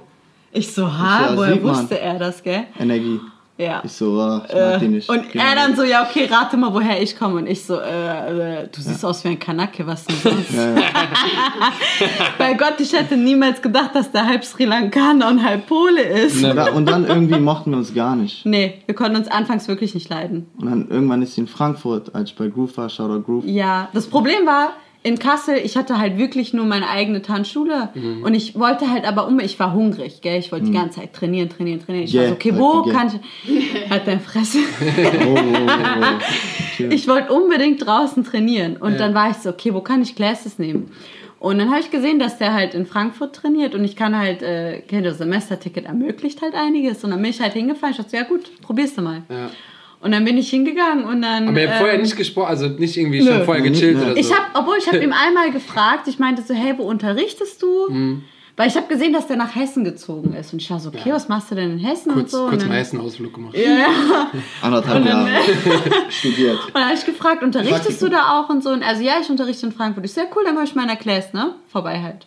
Ich 0.53 0.73
so, 0.73 0.87
ha, 0.91 1.31
ja, 1.31 1.37
woher 1.37 1.53
sieht 1.53 1.63
man. 1.63 1.75
wusste 1.77 2.01
er 2.01 2.19
das, 2.19 2.43
gell? 2.43 2.65
Energie. 2.81 3.21
Ja. 3.59 3.83
Ich 3.85 3.93
so, 3.93 4.21
ah, 4.21 4.45
ich 4.49 4.55
mag 4.55 4.79
die 4.79 4.85
Äh, 4.85 4.89
nicht. 4.89 5.09
und 5.09 5.33
Geh 5.33 5.39
er 5.39 5.57
dann 5.57 5.75
so, 5.75 5.83
ja, 5.83 6.07
okay, 6.09 6.29
rate 6.31 6.57
mal, 6.57 6.73
woher 6.73 7.03
ich 7.03 7.19
komme. 7.19 7.39
Und 7.39 7.49
ich 7.49 7.65
so, 7.65 7.75
äh, 7.75 8.63
äh 8.63 8.69
du 8.71 8.81
siehst 8.81 9.05
aus 9.05 9.25
wie 9.25 9.29
ein 9.31 9.39
Kanake, 9.39 9.85
was 9.85 10.05
denn 10.05 10.17
sonst? 10.17 10.55
Ja, 10.55 10.75
ja. 10.77 10.83
Bei 12.39 12.55
Gott, 12.55 12.75
ich 12.79 12.93
hätte 12.93 13.17
niemals 13.17 13.61
gedacht, 13.61 13.91
dass 13.95 14.13
der 14.13 14.27
halb 14.27 14.45
Sri 14.45 14.65
Lankaner 14.65 15.29
und 15.29 15.45
halb 15.45 15.67
Pole 15.67 16.01
ist. 16.01 16.43
Und, 16.43 16.55
da, 16.55 16.71
und 16.71 16.87
dann 16.87 17.05
irgendwie 17.05 17.41
mochten 17.41 17.73
wir 17.73 17.79
uns 17.79 17.93
gar 17.93 18.15
nicht. 18.15 18.47
Nee, 18.47 18.81
wir 18.87 18.95
konnten 18.95 19.17
uns 19.17 19.27
anfangs 19.27 19.67
wirklich 19.67 19.93
nicht 19.93 20.09
leiden. 20.09 20.47
Und 20.57 20.71
dann 20.71 20.89
irgendwann 20.89 21.21
ist 21.23 21.35
sie 21.35 21.41
in 21.41 21.49
Frankfurt, 21.49 22.15
als 22.15 22.31
ich 22.31 22.37
bei 22.37 22.47
Groove 22.47 22.77
war, 22.77 22.89
Shoutout 22.89 23.23
Groove. 23.23 23.45
Ja, 23.45 23.89
das 23.93 24.07
Problem 24.07 24.47
war, 24.47 24.71
in 25.05 25.18
Kassel, 25.18 25.57
ich 25.62 25.76
hatte 25.76 25.99
halt 25.99 26.18
wirklich 26.18 26.53
nur 26.53 26.64
meine 26.64 26.88
eigene 26.88 27.22
Tanzschule 27.22 27.90
Mhm. 27.94 28.22
und 28.24 28.34
ich 28.34 28.59
wollte 28.59 28.90
halt 28.90 29.07
aber 29.07 29.26
um, 29.28 29.38
ich 29.40 29.59
war 29.59 29.72
hungrig, 29.72 30.20
gell? 30.20 30.38
Ich 30.38 30.51
wollte 30.53 30.66
die 30.66 30.72
ganze 30.72 31.01
Zeit 31.01 31.12
trainieren, 31.12 31.49
trainieren, 31.49 31.80
trainieren. 31.84 32.05
Ich 32.07 32.14
war 32.14 32.22
Yeah, 32.22 32.28
so, 32.30 32.34
okay, 32.34 32.51
sagt 32.51 32.61
wo 32.61 32.84
yeah. 32.84 32.92
kann 32.99 33.20
ich... 33.46 33.90
Halt 33.90 34.07
deine 34.07 34.20
Fresse. 34.20 34.59
Oh, 35.24 35.36
oh, 35.36 35.38
oh, 35.38 36.80
oh. 36.80 36.84
Ich 36.90 37.09
wollte 37.09 37.32
unbedingt 37.32 37.84
draußen 37.84 38.24
trainieren. 38.24 38.76
Und 38.76 38.92
Ja. 38.92 38.99
dann 38.99 39.14
war 39.14 39.30
ich 39.30 39.36
so, 39.38 39.51
okay, 39.51 39.72
wo 39.74 39.80
kann 39.80 40.03
ich 40.03 40.14
Classes 40.14 40.59
nehmen? 40.59 40.90
Und 41.40 41.59
dann 41.59 41.70
habe 41.70 41.80
ich 41.80 41.90
gesehen, 41.90 42.18
dass 42.18 42.38
der 42.38 42.53
halt 42.53 42.74
in 42.74 42.84
Frankfurt 42.84 43.34
trainiert 43.36 43.74
und 43.76 43.84
ich 43.84 43.94
kann 43.94 44.16
halt, 44.18 44.42
äh, 44.42 44.82
das 45.03 45.18
Semesterticket 45.18 45.86
ermöglicht 45.86 46.42
halt 46.42 46.55
einiges. 46.55 47.05
Und 47.05 47.11
dann 47.11 47.22
bin 47.22 47.30
ich 47.30 47.40
halt 47.40 47.53
hingefallen. 47.53 47.92
Ich 47.92 47.99
dachte, 47.99 48.11
so, 48.11 48.16
ja 48.16 48.24
gut, 48.24 48.51
probier's 48.61 48.94
du 48.96 49.03
mal. 49.03 49.22
Ja. 49.28 49.51
Und 50.01 50.12
dann 50.12 50.24
bin 50.24 50.38
ich 50.38 50.49
hingegangen 50.51 51.05
und 51.05 51.22
dann. 51.22 51.49
Aber 51.49 51.61
ihr 51.61 51.66
habt 51.68 51.76
ähm, 51.76 51.84
vorher 51.84 51.99
nicht 51.99 52.16
gesprochen, 52.16 52.49
also 52.49 52.68
nicht 52.68 52.96
irgendwie 52.96 53.20
nö. 53.20 53.32
schon 53.32 53.44
vorher 53.44 53.62
Nee, 53.62 53.70
gechillt 53.70 53.96
nee. 53.96 54.03
oder 54.05 54.12
so. 54.12 54.16
Ich 54.20 54.32
habe, 54.32 54.46
obwohl 54.55 54.76
ich 54.78 54.86
habe 54.86 54.99
ihm 55.03 55.12
einmal 55.12 55.51
gefragt, 55.51 56.07
ich 56.07 56.18
meinte 56.18 56.42
so, 56.42 56.55
hey, 56.55 56.74
wo 56.76 56.84
unterrichtest 56.84 57.61
du? 57.62 57.88
Mhm. 57.90 58.24
Weil 58.57 58.66
ich 58.66 58.76
habe 58.76 58.88
gesehen, 58.88 59.12
dass 59.12 59.28
der 59.28 59.36
nach 59.36 59.55
Hessen 59.55 59.84
gezogen 59.84 60.34
ist. 60.34 60.53
Und 60.53 60.61
ich 60.61 60.68
war 60.68 60.80
so, 60.80 60.88
okay, 60.88 61.12
was 61.12 61.28
machst 61.28 61.49
du 61.53 61.55
denn 61.55 61.70
in 61.70 61.78
Hessen 61.78 62.12
kurz, 62.12 62.32
und 62.34 62.40
so? 62.40 62.49
kurz 62.49 62.62
und 62.62 62.68
mal 62.68 62.74
dann, 62.74 62.82
Essen 62.82 63.01
Ausflug 63.01 63.32
gemacht. 63.32 63.57
ja, 63.57 63.70
ja. 63.70 63.86
Anderthalb 64.62 65.07
Jahre 65.07 65.30
studiert. 66.09 66.59
Und 66.66 66.74
dann 66.74 66.86
habe 66.86 66.94
ich 66.94 67.07
gefragt, 67.07 67.44
unterrichtest 67.44 67.82
Praktikum. 68.01 68.11
du 68.11 68.16
da 68.16 68.40
auch 68.40 68.49
und 68.49 68.64
so? 68.64 68.70
Und 68.70 68.82
also 68.82 69.01
ja, 69.03 69.12
ich 69.22 69.30
unterrichte 69.30 69.64
in 69.66 69.70
Frankfurt. 69.72 70.05
Ich 70.05 70.12
so, 70.12 70.22
ja 70.22 70.26
cool, 70.34 70.42
dann 70.44 70.55
komme 70.55 70.66
ich 70.66 70.74
mal 70.74 70.82
in 70.82 70.88
der 70.88 70.96
Class, 70.96 71.32
ne? 71.32 71.55
Vorbei 71.70 72.01
halt. 72.03 72.26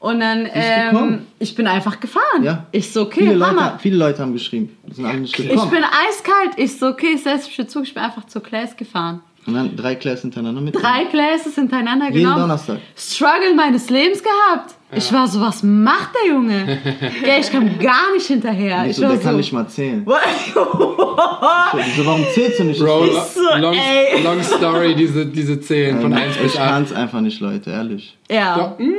Und 0.00 0.20
dann, 0.20 0.48
ähm, 0.54 1.26
ich 1.38 1.54
bin 1.54 1.66
einfach 1.66 2.00
gefahren. 2.00 2.42
Ja. 2.42 2.66
Ich 2.72 2.90
so, 2.90 3.02
okay, 3.02 3.20
viele, 3.20 3.36
Mama. 3.36 3.66
Leute, 3.66 3.78
viele 3.80 3.96
Leute 3.98 4.22
haben 4.22 4.32
geschrieben. 4.32 4.74
Ich 4.88 4.96
bin 4.96 5.84
eiskalt. 5.84 6.52
Ich 6.56 6.78
so, 6.78 6.88
okay, 6.88 7.18
jetzt 7.22 7.70
Zug. 7.70 7.82
Ich 7.82 7.92
bin 7.92 8.02
einfach 8.02 8.24
zur 8.24 8.42
Class 8.42 8.74
gefahren. 8.74 9.20
Und 9.50 9.56
dann 9.56 9.76
drei 9.76 9.96
Class 9.96 10.20
hintereinander 10.22 10.60
mit. 10.60 10.74
Drei 10.74 11.04
Classes 11.06 11.54
hintereinander 11.56 12.06
Jeden 12.06 12.18
genommen. 12.20 12.40
Donnerstag. 12.42 12.78
Struggle 12.96 13.54
meines 13.56 13.90
Lebens 13.90 14.22
gehabt. 14.22 14.74
Ich 14.92 15.12
war 15.12 15.26
so, 15.28 15.40
was 15.40 15.62
macht 15.62 16.10
der 16.22 16.30
Junge? 16.32 16.78
Gell, 17.24 17.40
ich 17.40 17.50
kam 17.50 17.78
gar 17.78 18.12
nicht 18.12 18.26
hinterher. 18.26 18.82
Nicht 18.82 18.90
ich 18.90 18.96
so, 18.96 19.02
der 19.02 19.16
so, 19.16 19.22
kann 19.22 19.36
nicht 19.36 19.52
mal 19.52 19.66
zählen. 19.68 20.04
What? 20.06 20.18
So, 20.54 22.06
warum 22.06 22.24
zählst 22.34 22.58
du 22.60 22.64
nicht? 22.64 22.80
Bro, 22.80 23.06
Ich, 23.06 23.12
so, 23.12 23.40
long, 23.58 23.74
ey. 23.74 24.22
long 24.22 24.42
story, 24.42 24.94
diese, 24.94 25.26
diese 25.26 25.60
Zählen 25.60 26.00
von 26.00 26.12
1 26.12 26.36
bis 26.38 26.54
ich 26.54 26.60
8. 26.60 26.68
kann's 26.70 26.92
einfach 26.92 27.20
nicht, 27.20 27.40
Leute, 27.40 27.70
ehrlich. 27.70 28.16
ja. 28.30 28.36
Ja, 28.38 28.74
hm, 28.78 28.94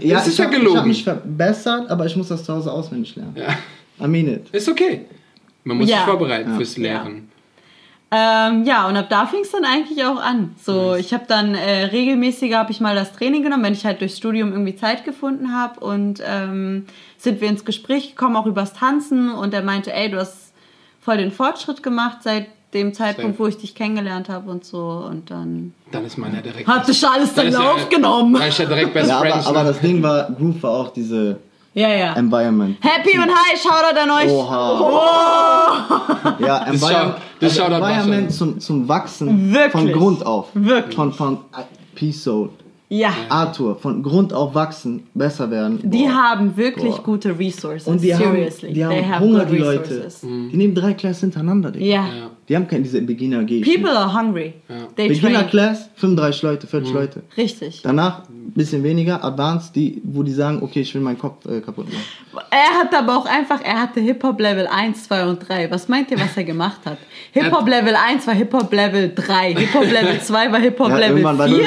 Ja, 0.00 0.14
das 0.16 0.26
ist 0.28 0.32
ich 0.34 0.38
ja 0.38 0.44
hab, 0.46 0.52
ich 0.52 0.58
gelogen. 0.58 0.78
habe 0.78 0.88
mich 0.88 1.04
verbessert, 1.04 1.90
aber 1.90 2.06
ich 2.06 2.16
muss 2.16 2.28
das 2.28 2.44
zu 2.44 2.54
Hause 2.54 2.72
auswendig 2.72 3.14
lernen. 3.16 3.36
Ja. 3.36 4.04
I 4.04 4.08
mean 4.08 4.28
it. 4.28 4.48
Ist 4.52 4.68
okay. 4.68 5.02
Man 5.64 5.76
muss 5.78 5.88
Ja. 5.88 5.96
sich 5.98 6.04
vorbereiten 6.06 6.50
Ja. 6.50 6.56
fürs 6.56 6.76
Lernen. 6.76 7.30
Ähm, 8.10 8.64
ja, 8.64 8.86
und 8.86 8.96
ab 8.96 9.06
da 9.10 9.26
fing 9.26 9.40
es 9.42 9.50
dann 9.50 9.64
eigentlich 9.64 10.04
auch 10.04 10.20
an. 10.20 10.54
So, 10.62 10.94
ich 10.94 11.12
habe 11.12 11.24
dann 11.26 11.54
äh, 11.56 11.84
regelmäßiger 11.86 12.58
habe 12.58 12.70
ich 12.70 12.80
mal 12.80 12.94
das 12.94 13.12
Training 13.12 13.42
genommen, 13.42 13.64
wenn 13.64 13.72
ich 13.72 13.84
halt 13.84 14.00
durchs 14.00 14.16
Studium 14.18 14.52
irgendwie 14.52 14.76
Zeit 14.76 15.04
gefunden 15.04 15.52
habe 15.52 15.80
und 15.80 16.22
ähm, 16.24 16.86
sind 17.18 17.40
wir 17.40 17.48
ins 17.48 17.64
Gespräch 17.64 18.10
gekommen, 18.10 18.36
auch 18.36 18.46
übers 18.46 18.72
Tanzen 18.72 19.30
und 19.32 19.52
er 19.52 19.62
meinte, 19.62 19.92
ey, 19.92 20.10
du 20.10 20.18
hast 20.18 20.52
voll 21.00 21.16
den 21.16 21.32
Fortschritt 21.32 21.82
gemacht 21.82 22.18
seit 22.22 22.46
dem 22.72 22.92
Zeitpunkt, 22.94 23.32
Safe. 23.32 23.38
wo 23.42 23.46
ich 23.48 23.56
dich 23.56 23.74
kennengelernt 23.74 24.28
habe 24.28 24.50
und 24.50 24.64
so 24.64 25.06
und 25.08 25.30
dann 25.30 25.72
Dann 25.90 26.04
ist 26.04 26.16
man 26.18 26.34
ja 26.34 26.40
direkt. 26.40 26.68
hat 26.68 26.86
sich 26.86 27.06
alles 27.08 27.34
dann 27.34 27.46
ist 27.48 27.54
ja- 27.54 27.72
aufgenommen. 27.72 28.34
Dann 28.34 28.48
ist 28.48 28.58
ja 28.58 28.66
direkt 28.66 28.94
Best 28.94 29.08
Ja, 29.10 29.18
aber, 29.18 29.28
Friends. 29.30 29.46
aber 29.46 29.62
ne? 29.62 29.68
das 29.68 29.80
Ding 29.80 30.02
war, 30.02 30.30
Groove 30.30 30.62
war 30.62 30.70
auch 30.70 30.92
diese 30.92 31.38
Ja, 31.74 31.88
ja. 31.88 32.12
Environment. 32.14 32.76
Happy 32.80 33.18
und 33.18 33.28
hi, 33.28 33.56
Shoutout 33.56 33.98
an 33.98 34.10
euch. 34.10 34.30
Oha. 34.30 36.36
Ja, 36.38 36.58
Das 36.60 36.68
Environment, 36.74 37.16
das 37.40 37.60
also 37.60 37.62
out 37.64 37.72
Environment 37.82 38.32
zum, 38.32 38.60
zum 38.60 38.88
Wachsen 38.88 39.52
Wirklich. 39.52 39.72
von 39.72 39.92
Grund 39.92 40.24
auf. 40.26 40.46
Wirklich. 40.54 40.94
Von, 40.94 41.12
von 41.12 41.38
Peace 41.96 42.22
Soul, 42.22 42.50
Ja. 42.96 43.12
Arthur, 43.28 43.76
von 43.76 44.02
Grund 44.02 44.32
auf 44.32 44.54
wachsen, 44.54 45.06
besser 45.14 45.50
werden. 45.50 45.80
Die 45.82 46.04
Boah. 46.04 46.12
haben 46.12 46.56
wirklich 46.56 46.94
Boah. 46.96 47.02
gute 47.02 47.38
Resources. 47.38 47.88
Und 47.88 48.02
die 48.02 48.14
haben, 48.14 48.22
Seriously. 48.22 48.68
die 48.68 48.74
They 48.74 48.84
haben 48.84 49.10
have 49.10 49.24
Hunger, 49.24 49.44
die 49.46 49.56
Leute. 49.56 49.90
resources. 49.90 50.20
Die 50.20 50.56
nehmen 50.56 50.74
drei 50.74 50.94
Class 50.94 51.20
hintereinander, 51.20 51.70
Digga. 51.72 51.84
Ja. 51.84 51.94
Ja. 51.94 52.30
Die 52.48 52.54
haben 52.54 52.68
keine 52.68 52.82
diese 52.82 53.00
beginner 53.02 53.42
g 53.44 53.62
People 53.62 53.90
are 53.96 54.12
hungry. 54.12 54.52
They 54.96 55.08
Beginner 55.08 55.40
train. 55.40 55.50
Class, 55.50 55.88
35 55.96 56.42
Leute, 56.42 56.66
40 56.66 56.92
Leute. 56.92 57.22
Richtig. 57.36 57.80
Danach 57.82 58.28
ein 58.28 58.52
bisschen 58.54 58.82
weniger, 58.82 59.24
Advanced, 59.24 59.74
die, 59.74 60.00
wo 60.04 60.22
die 60.22 60.32
sagen, 60.32 60.62
okay, 60.62 60.82
ich 60.82 60.94
will 60.94 61.00
meinen 61.00 61.18
Kopf 61.18 61.46
äh, 61.46 61.60
kaputt 61.60 61.86
machen. 61.86 62.04
Er 62.50 62.78
hat 62.80 62.94
aber 62.94 63.16
auch 63.16 63.26
einfach, 63.26 63.60
er 63.64 63.80
hatte 63.80 64.00
Hip-Hop 64.00 64.38
Level 64.38 64.66
1, 64.66 65.04
2 65.04 65.26
und 65.26 65.48
3. 65.48 65.70
Was 65.70 65.88
meint 65.88 66.10
ihr, 66.10 66.20
was 66.20 66.36
er 66.36 66.44
gemacht 66.44 66.80
hat? 66.84 66.98
Hip-Hop 67.32 67.66
Level 67.66 67.94
1 67.96 68.26
war 68.26 68.34
Hip-Hop 68.34 68.72
Level 68.72 69.12
3. 69.14 69.54
Hip-Hop 69.54 69.90
Level 69.90 70.20
2 70.20 70.52
war 70.52 70.60
Hip-Hop 70.60 70.88
Ja, 70.90 70.96
Level 70.98 71.18
irgendwann 71.18 71.38
war 71.38 71.48
4. 71.48 71.64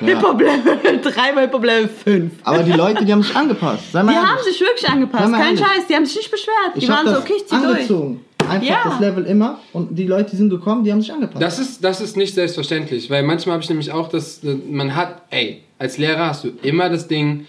Ja. 0.00 0.06
Hip-Hop 0.08 0.40
Level 0.40 1.00
3 1.00 1.12
war 1.34 1.42
Hip-Hop 1.42 1.64
Level 1.64 1.88
5. 1.88 2.32
Aber 2.44 2.62
die 2.62 2.72
Leute, 2.72 3.04
die 3.04 3.12
haben 3.12 3.22
sich 3.22 3.34
angepasst. 3.34 3.92
Sei 3.92 4.02
mal 4.02 4.10
Die 4.12 4.16
ehrlich. 4.16 4.30
haben 4.30 4.42
sich 4.44 4.60
wirklich 4.60 4.88
angepasst. 4.88 5.30
Mal 5.30 5.38
Kein 5.38 5.46
ehrlich. 5.56 5.60
Scheiß. 5.60 5.86
Die 5.88 5.94
haben 5.94 6.06
sich 6.06 6.16
nicht 6.16 6.30
beschwert. 6.30 6.56
Die 6.74 6.78
ich 6.80 6.88
waren 6.88 7.06
so, 7.08 7.16
okay, 7.18 7.32
ich 7.36 7.46
zieh 7.46 7.56
durch. 7.56 7.66
angezogen. 7.76 8.20
Einfach 8.48 8.66
Ja. 8.68 8.82
das 8.84 9.00
Level 9.00 9.26
immer 9.26 9.58
und 9.72 9.98
die 9.98 10.06
Leute 10.06 10.36
sind 10.36 10.50
gekommen, 10.50 10.84
die 10.84 10.92
haben 10.92 11.00
sich 11.00 11.12
angepasst. 11.12 11.42
Das 11.42 11.58
ist, 11.58 11.82
das 11.82 12.00
ist 12.00 12.16
nicht 12.16 12.32
selbstverständlich, 12.34 13.10
weil 13.10 13.24
manchmal 13.24 13.54
habe 13.54 13.62
ich 13.64 13.68
nämlich 13.68 13.90
auch 13.90 14.08
das, 14.08 14.40
man 14.70 14.94
hat, 14.94 15.22
ey, 15.30 15.62
als 15.78 15.98
Lehrer 15.98 16.26
hast 16.28 16.44
du 16.44 16.50
immer 16.62 16.88
das 16.88 17.08
Ding, 17.08 17.46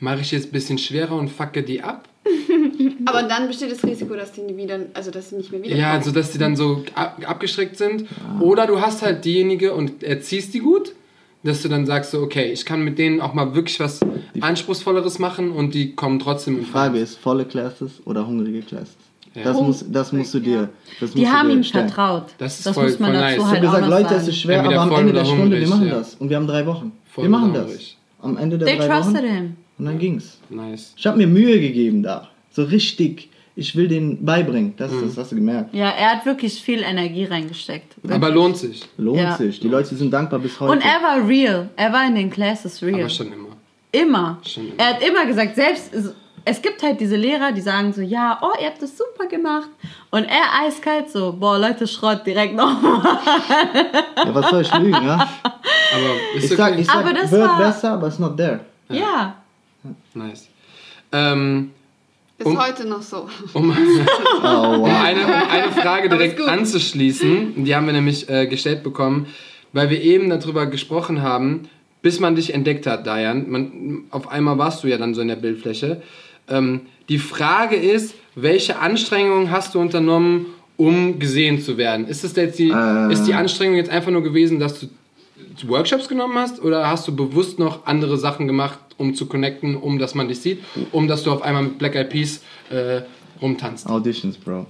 mache 0.00 0.20
ich 0.22 0.32
jetzt 0.32 0.48
ein 0.48 0.52
bisschen 0.52 0.78
schwerer 0.78 1.14
und 1.14 1.28
fucke 1.28 1.62
die 1.62 1.82
ab? 1.82 2.08
Aber 3.06 3.22
dann 3.22 3.46
besteht 3.46 3.70
das 3.70 3.84
Risiko, 3.84 4.14
dass 4.14 4.32
die 4.32 4.40
nie 4.42 4.56
wieder, 4.56 4.78
also 4.94 5.10
dass 5.12 5.30
sie 5.30 5.36
nicht 5.36 5.52
mehr 5.52 5.62
wieder. 5.62 5.76
Ja, 5.76 5.92
also 5.92 6.10
dass 6.10 6.32
die 6.32 6.38
dann 6.38 6.56
so 6.56 6.82
ab, 6.94 7.18
abgeschreckt 7.24 7.76
sind. 7.76 8.06
Oder 8.40 8.66
du 8.66 8.80
hast 8.80 9.02
halt 9.02 9.24
diejenige 9.24 9.72
und 9.74 10.02
erziehst 10.02 10.52
die 10.54 10.58
gut, 10.60 10.92
dass 11.42 11.62
du 11.62 11.68
dann 11.68 11.86
sagst, 11.86 12.10
so, 12.10 12.20
okay, 12.20 12.52
ich 12.52 12.64
kann 12.64 12.82
mit 12.84 12.98
denen 12.98 13.20
auch 13.20 13.32
mal 13.34 13.54
wirklich 13.54 13.80
was 13.80 14.00
Anspruchsvolleres 14.40 15.18
machen 15.18 15.52
und 15.52 15.74
die 15.74 15.94
kommen 15.94 16.18
trotzdem 16.18 16.54
in 16.58 16.64
Die 16.64 16.70
Frage 16.70 16.98
ist, 16.98 17.18
volle 17.18 17.44
Classes 17.44 18.00
oder 18.04 18.26
hungrige 18.26 18.60
Classes? 18.62 18.96
Ja. 19.34 19.44
Das, 19.44 19.56
muss, 19.60 19.84
das 19.88 20.12
musst 20.12 20.34
du 20.34 20.40
dir. 20.40 20.70
Das 20.98 21.12
Die 21.12 21.28
haben 21.28 21.48
dir 21.48 21.54
ihm 21.56 21.62
stellen. 21.62 21.88
vertraut. 21.88 22.24
Das 22.38 22.58
ist 22.58 22.66
das 22.66 22.74
voll- 22.74 22.84
muss 22.90 22.98
man 22.98 23.12
voll 23.12 23.20
dazu 23.20 23.26
nice. 23.28 23.38
Ich 23.38 23.44
halt 23.44 23.56
habe 23.66 23.66
gesagt, 23.66 23.88
Leute, 23.88 24.14
es 24.16 24.28
ist 24.28 24.38
schwer, 24.38 24.64
aber 24.64 24.80
am 24.80 24.92
Ende 24.92 25.12
der 25.12 25.24
Stunde, 25.24 25.50
wir 25.50 25.60
hungrig, 25.60 25.68
machen 25.68 25.86
ja. 25.86 25.94
das. 25.94 26.14
Und 26.16 26.28
wir 26.30 26.36
haben 26.36 26.46
drei 26.48 26.66
Wochen. 26.66 26.92
Voll 27.06 27.24
wir 27.24 27.30
machen 27.30 27.50
oder 27.50 27.60
das. 27.60 27.68
hungrig. 27.70 27.96
Am 28.22 28.36
Ende 28.36 28.58
der 28.58 28.66
They 28.68 28.76
drei 28.78 28.88
trusted 28.88 29.14
Wochen. 29.22 29.24
him. 29.26 29.56
Und 29.78 29.84
dann 29.86 29.98
ging's. 29.98 30.38
Nice. 30.50 30.92
Ich 30.96 31.06
habe 31.06 31.16
mir 31.16 31.26
Mühe 31.28 31.60
gegeben 31.60 32.02
da. 32.02 32.28
So 32.50 32.64
richtig. 32.64 33.30
Ich 33.60 33.76
will 33.76 33.88
den 33.88 34.24
beibringen. 34.24 34.72
Das, 34.78 34.90
Mhm. 34.90 35.02
das 35.06 35.16
hast 35.18 35.32
du 35.32 35.36
gemerkt. 35.36 35.74
Ja, 35.74 35.90
er 35.90 36.12
hat 36.12 36.24
wirklich 36.24 36.54
viel 36.62 36.82
Energie 36.82 37.24
reingesteckt. 37.26 37.94
Aber 38.10 38.30
lohnt 38.30 38.56
sich. 38.56 38.88
Lohnt 38.96 39.20
Ja. 39.20 39.36
sich. 39.36 39.60
Die 39.60 39.68
Leute 39.68 39.94
sind 39.94 40.10
dankbar 40.10 40.38
bis 40.40 40.58
heute. 40.58 40.72
Und 40.72 40.80
er 40.82 41.02
war 41.02 41.28
real. 41.28 41.68
Er 41.76 41.92
war 41.92 42.06
in 42.06 42.14
den 42.14 42.30
Classes 42.30 42.82
real. 42.82 43.00
Aber 43.00 43.08
schon 43.10 43.30
immer. 43.32 43.48
Immer. 43.92 44.38
Schon 44.46 44.64
immer. 44.68 44.74
Er 44.78 44.86
hat 44.94 45.02
immer 45.02 45.26
gesagt, 45.26 45.56
selbst 45.56 45.90
es 46.46 46.62
gibt 46.62 46.82
halt 46.82 46.98
diese 47.00 47.16
Lehrer, 47.16 47.52
die 47.52 47.60
sagen 47.60 47.92
so, 47.92 48.00
ja, 48.00 48.38
oh, 48.40 48.48
ihr 48.62 48.66
habt 48.68 48.80
das 48.80 48.96
super 48.96 49.26
gemacht. 49.28 49.68
Und 50.10 50.24
er 50.24 50.44
eiskalt 50.64 51.10
so, 51.10 51.34
boah, 51.38 51.58
Leute, 51.58 51.86
Schrott 51.86 52.22
direkt 52.26 52.54
nochmal. 52.54 53.02
ja, 54.16 54.34
was 54.34 54.48
soll 54.48 54.62
ich 54.62 54.74
lügen, 54.74 54.92
ja? 55.04 55.28
Aber 55.42 56.38
ist 56.38 56.44
Ich 56.50 56.56
sag, 56.56 56.72
okay. 56.72 56.80
ich 56.80 56.86
sag 56.86 56.96
Aber 56.96 57.12
das 57.12 57.30
wird 57.30 57.42
war- 57.46 57.58
besser, 57.58 57.92
aber 57.92 58.06
it's 58.06 58.18
not 58.18 58.38
there. 58.38 58.60
Ja. 58.88 59.34
Nice. 60.14 60.48
Ähm, 61.12 61.72
Ist 62.40 62.46
Um- 62.46 62.58
heute 62.58 62.86
noch 62.88 63.02
so. 63.02 63.28
um, 63.52 63.70
Oh, 64.42 64.42
wow. 64.42 64.76
um, 64.78 64.84
eine, 64.84 65.24
um 65.26 65.30
eine 65.30 65.72
Frage 65.72 66.08
direkt 66.08 66.40
anzuschließen, 66.40 67.64
die 67.64 67.74
haben 67.76 67.84
wir 67.86 67.92
nämlich 67.92 68.28
äh, 68.30 68.46
gestellt 68.46 68.82
bekommen, 68.82 69.26
weil 69.74 69.90
wir 69.90 70.00
eben 70.00 70.30
darüber 70.30 70.64
gesprochen 70.66 71.20
haben, 71.22 71.68
bis 72.02 72.18
man 72.18 72.34
dich 72.36 72.54
entdeckt 72.54 72.86
hat, 72.86 73.04
Diane. 73.06 73.44
Man, 73.46 74.04
auf 74.10 74.28
einmal 74.30 74.56
warst 74.56 74.82
du 74.82 74.88
ja 74.88 74.96
dann 74.96 75.12
so 75.14 75.20
in 75.20 75.28
der 75.28 75.36
Bildfläche. 75.36 76.00
Ähm, 76.48 76.80
die 77.10 77.18
Frage 77.18 77.76
ist, 77.76 78.14
welche 78.34 78.78
Anstrengungen 78.78 79.50
hast 79.50 79.74
du 79.74 79.78
unternommen, 79.80 80.46
um 80.78 81.18
gesehen 81.18 81.60
zu 81.60 81.76
werden? 81.76 82.08
Ist 82.08 82.24
es 82.24 82.34
jetzt 82.36 82.58
die, 82.58 82.70
Äh. 82.70 83.12
ist 83.12 83.24
die 83.26 83.34
Anstrengung 83.34 83.76
jetzt 83.76 83.90
einfach 83.90 84.10
nur 84.10 84.22
gewesen, 84.22 84.58
dass 84.58 84.80
du 84.80 84.86
Workshops 85.68 86.08
genommen 86.08 86.36
hast 86.36 86.62
oder 86.62 86.88
hast 86.88 87.06
du 87.08 87.14
bewusst 87.14 87.58
noch 87.58 87.86
andere 87.86 88.16
Sachen 88.16 88.46
gemacht, 88.46 88.78
um 88.96 89.14
zu 89.14 89.26
connecten, 89.26 89.76
um 89.76 89.98
dass 89.98 90.14
man 90.14 90.28
dich 90.28 90.40
sieht, 90.40 90.60
um 90.92 91.08
dass 91.08 91.22
du 91.22 91.32
auf 91.32 91.42
einmal 91.42 91.64
mit 91.64 91.78
Black 91.78 91.94
Eyed 91.94 92.10
Peas 92.10 92.42
äh, 92.70 93.02
rumtanzt? 93.40 93.88
Auditions, 93.88 94.36
Bro. 94.36 94.66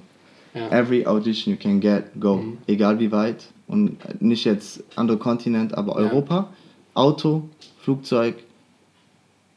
Ja. 0.55 0.69
Every 0.71 1.07
audition 1.07 1.55
you 1.55 1.61
can 1.61 1.81
get, 1.81 2.05
go. 2.19 2.43
Egal 2.67 2.99
wie 2.99 3.13
weit. 3.13 3.45
Und 3.69 3.99
nicht 4.21 4.45
jetzt 4.45 4.83
andere 4.97 5.17
Kontinent, 5.17 5.75
aber 5.75 5.95
Europa. 5.95 6.53
Auto, 6.95 7.49
Flugzeug. 7.83 8.35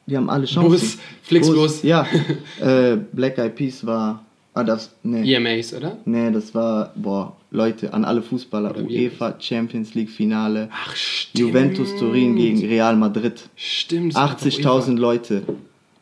Wir 0.06 0.18
haben 0.18 0.30
alle 0.30 0.46
Chancen. 0.46 0.70
Bus, 0.72 0.98
Flixbus. 1.24 1.82
Ja. 1.84 2.06
äh, 2.62 2.98
Black 3.12 3.38
Eyed 3.38 3.56
Peas 3.56 3.86
war. 3.86 4.24
Ah, 4.56 4.64
das. 4.64 4.91
Nee. 5.01 5.34
EMAs, 5.34 5.74
oder? 5.74 5.97
Nee, 6.06 6.32
das 6.32 6.54
war. 6.54 6.91
Boah, 6.95 7.36
Leute, 7.49 7.93
an 7.93 8.06
alle 8.06 8.22
Fußballer. 8.22 8.76
UEFA 8.78 9.36
Champions 9.39 9.95
League 9.95 10.12
Finale. 10.12 10.70
Ach, 10.72 10.95
stimmt. 10.95 11.39
Juventus 11.39 11.95
Turin 11.97 12.36
gegen 12.36 12.60
Real 12.60 12.95
Madrid. 12.95 13.49
Stimmt. 13.56 14.12
es 14.12 14.16
war 14.16 14.30
doch 14.30 14.38
80.000 14.38 14.97
Leute. 14.97 15.43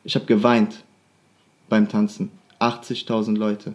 Ich 0.04 0.16
habe 0.16 0.26
geweint 0.26 0.84
beim 1.70 1.88
Tanzen. 1.88 2.32
80.000 2.60 3.38
Leute. 3.38 3.74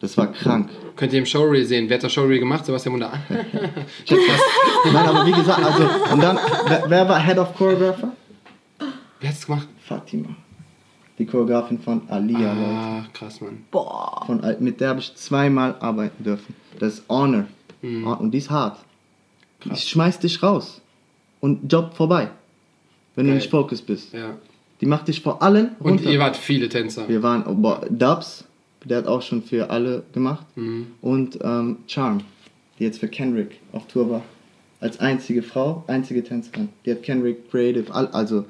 Das 0.00 0.18
war 0.18 0.30
krank. 0.30 0.68
Könnt 0.96 1.14
ihr 1.14 1.18
im 1.20 1.26
Showreel 1.26 1.64
sehen. 1.64 1.88
Wer 1.88 1.96
hat 1.96 2.04
das 2.04 2.12
Showreel 2.12 2.40
gemacht? 2.40 2.66
Sebastian 2.66 2.92
Munder. 2.92 3.12
Ich 4.04 4.12
hab 4.12 4.18
das, 4.18 4.92
nein, 4.92 5.06
aber 5.06 5.26
wie 5.26 5.32
gesagt, 5.32 5.64
also, 5.64 6.12
und 6.12 6.22
dann, 6.22 6.38
wer, 6.68 6.84
wer 6.88 7.08
war 7.08 7.24
Head 7.24 7.38
of 7.38 7.54
Choreographer? 7.54 8.12
Wer 9.20 9.30
hat's 9.30 9.46
gemacht? 9.46 9.68
Fatima. 9.86 10.28
Die 11.22 11.26
Choreografin 11.28 11.78
von 11.78 12.02
Alia, 12.08 12.52
Leute. 12.52 12.66
Ah, 12.68 13.06
krass, 13.12 13.40
Mann. 13.40 13.64
Boah. 13.70 14.24
Von, 14.26 14.40
Al- 14.42 14.56
mit 14.58 14.80
der 14.80 14.88
habe 14.88 14.98
ich 14.98 15.14
zweimal 15.14 15.76
arbeiten 15.78 16.24
dürfen. 16.24 16.52
Das 16.80 16.94
ist 16.94 17.08
Honor. 17.08 17.44
Mhm. 17.80 18.04
Und 18.08 18.32
die 18.32 18.38
ist 18.38 18.50
hart. 18.50 18.80
Ich 19.72 19.84
schmeiß 19.84 20.18
dich 20.18 20.42
raus. 20.42 20.80
Und 21.38 21.72
Job 21.72 21.94
vorbei. 21.94 22.28
Wenn 23.14 23.26
Geil. 23.26 23.34
du 23.34 23.38
nicht 23.38 23.50
focused 23.50 23.86
bist. 23.86 24.12
Ja. 24.12 24.36
Die 24.80 24.86
macht 24.86 25.06
dich 25.06 25.20
vor 25.20 25.40
allen 25.44 25.76
Und 25.78 26.00
ihr 26.00 26.18
wart 26.18 26.36
viele 26.36 26.68
Tänzer. 26.68 27.08
Wir 27.08 27.22
waren, 27.22 27.46
oh, 27.46 27.54
boah, 27.54 27.86
Dubs, 27.88 28.44
der 28.84 28.98
hat 28.98 29.06
auch 29.06 29.22
schon 29.22 29.44
für 29.44 29.70
alle 29.70 30.02
gemacht. 30.12 30.44
Mhm. 30.56 30.88
Und 31.02 31.38
ähm, 31.40 31.76
Charm, 31.86 32.18
die 32.80 32.82
jetzt 32.84 32.98
für 32.98 33.06
Kendrick 33.06 33.60
auf 33.70 33.86
Tour 33.86 34.10
war. 34.10 34.22
Als 34.80 34.98
einzige 34.98 35.44
Frau, 35.44 35.84
einzige 35.86 36.24
Tänzerin. 36.24 36.70
Die 36.84 36.90
hat 36.90 37.04
Kendrick 37.04 37.48
Creative, 37.48 37.94
also 37.94 38.44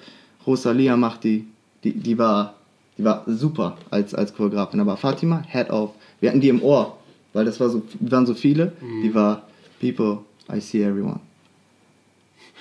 Rosalia 0.47 0.97
macht 0.97 1.25
die, 1.25 1.45
die, 1.85 1.93
die 1.93 2.16
war, 2.16 2.55
die 2.99 3.05
war 3.05 3.24
super 3.26 3.76
als, 3.90 4.14
als 4.14 4.34
Choreografin. 4.34 4.80
Aber 4.80 4.97
Fatima, 4.97 5.43
Head 5.49 5.70
of, 5.70 5.90
wir 6.20 6.30
hatten 6.30 6.40
die 6.40 6.49
im 6.49 6.62
Ohr, 6.62 6.99
weil 7.32 7.45
das 7.45 7.59
war 7.61 7.68
so, 7.70 7.82
waren 8.01 8.26
so 8.26 8.34
viele. 8.34 8.72
Mhm. 8.80 9.03
Die 9.03 9.14
war 9.14 9.47
People, 9.80 10.18
I 10.55 10.61
see 10.61 10.82
everyone. 10.82 11.20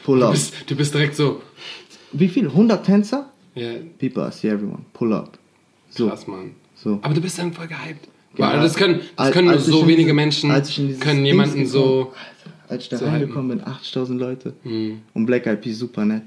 Pull 0.04 0.20
Du 0.20 0.26
up. 0.26 0.32
bist, 0.32 0.54
du 0.70 0.76
bist 0.76 0.94
direkt 0.94 1.16
so. 1.16 1.42
Wie 2.12 2.28
viele? 2.28 2.48
100 2.50 2.86
Tänzer? 2.86 3.30
Ja, 3.56 3.72
People, 4.00 4.28
I 4.28 4.32
see 4.32 4.48
everyone. 4.50 4.80
Pull 4.94 5.14
up. 5.14 5.38
So, 5.90 6.08
krass, 6.08 6.26
Mann. 6.28 6.52
so. 6.76 7.00
Aber 7.02 7.14
du 7.14 7.22
bist 7.22 7.38
dann 7.38 7.54
voll 7.54 7.68
gehypt. 7.68 8.08
Ja. 8.38 8.54
Weil 8.54 8.62
das 8.62 8.76
können, 8.76 9.00
das 9.00 9.26
Als- 9.28 9.34
können 9.34 9.46
nur 9.48 9.56
als 9.56 9.68
ich 9.68 9.74
so 9.74 9.82
wenige 9.86 10.04
diese- 10.04 10.14
Menschen, 10.14 10.50
können 10.50 11.18
Dings 11.18 11.28
jemanden 11.28 11.66
so. 11.68 12.14
Als 12.70 12.84
ich 12.84 12.90
da 12.90 12.98
so 12.98 13.06
reingekommen 13.06 13.58
bin, 13.58 13.62
80.000 13.68 14.18
Leute. 14.18 14.54
Hm, 14.64 15.02
Und 15.14 15.26
Black 15.26 15.44
Peas 15.62 15.78
super 15.80 16.06
nett. 16.06 16.24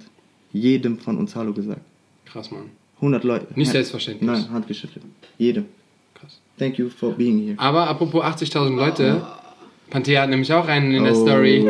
Jedem 0.52 0.98
von 0.98 1.16
uns 1.16 1.34
Hallo 1.34 1.54
gesagt. 1.54 1.80
krass, 2.26 2.50
Mann. 2.50 2.68
100 3.04 3.24
Leute. 3.24 3.46
Nicht 3.54 3.70
selbstverständlich. 3.70 4.26
Nein, 4.30 4.50
Hand 4.52 4.66
geschüttelt. 4.66 5.04
Jedem. 5.38 5.66
Krass. 6.14 6.40
Thank 6.58 6.78
you 6.78 6.88
for 6.88 7.12
being 7.12 7.38
here. 7.46 7.54
Aber 7.58 7.86
apropos 7.88 8.22
80.000 8.24 8.74
Leute, 8.76 9.22
Panthea 9.90 10.22
hat 10.22 10.30
nämlich 10.30 10.52
auch 10.52 10.66
einen 10.66 10.92
in 10.94 11.04
der 11.04 11.12
Oh. 11.14 11.22
Story. 11.26 11.60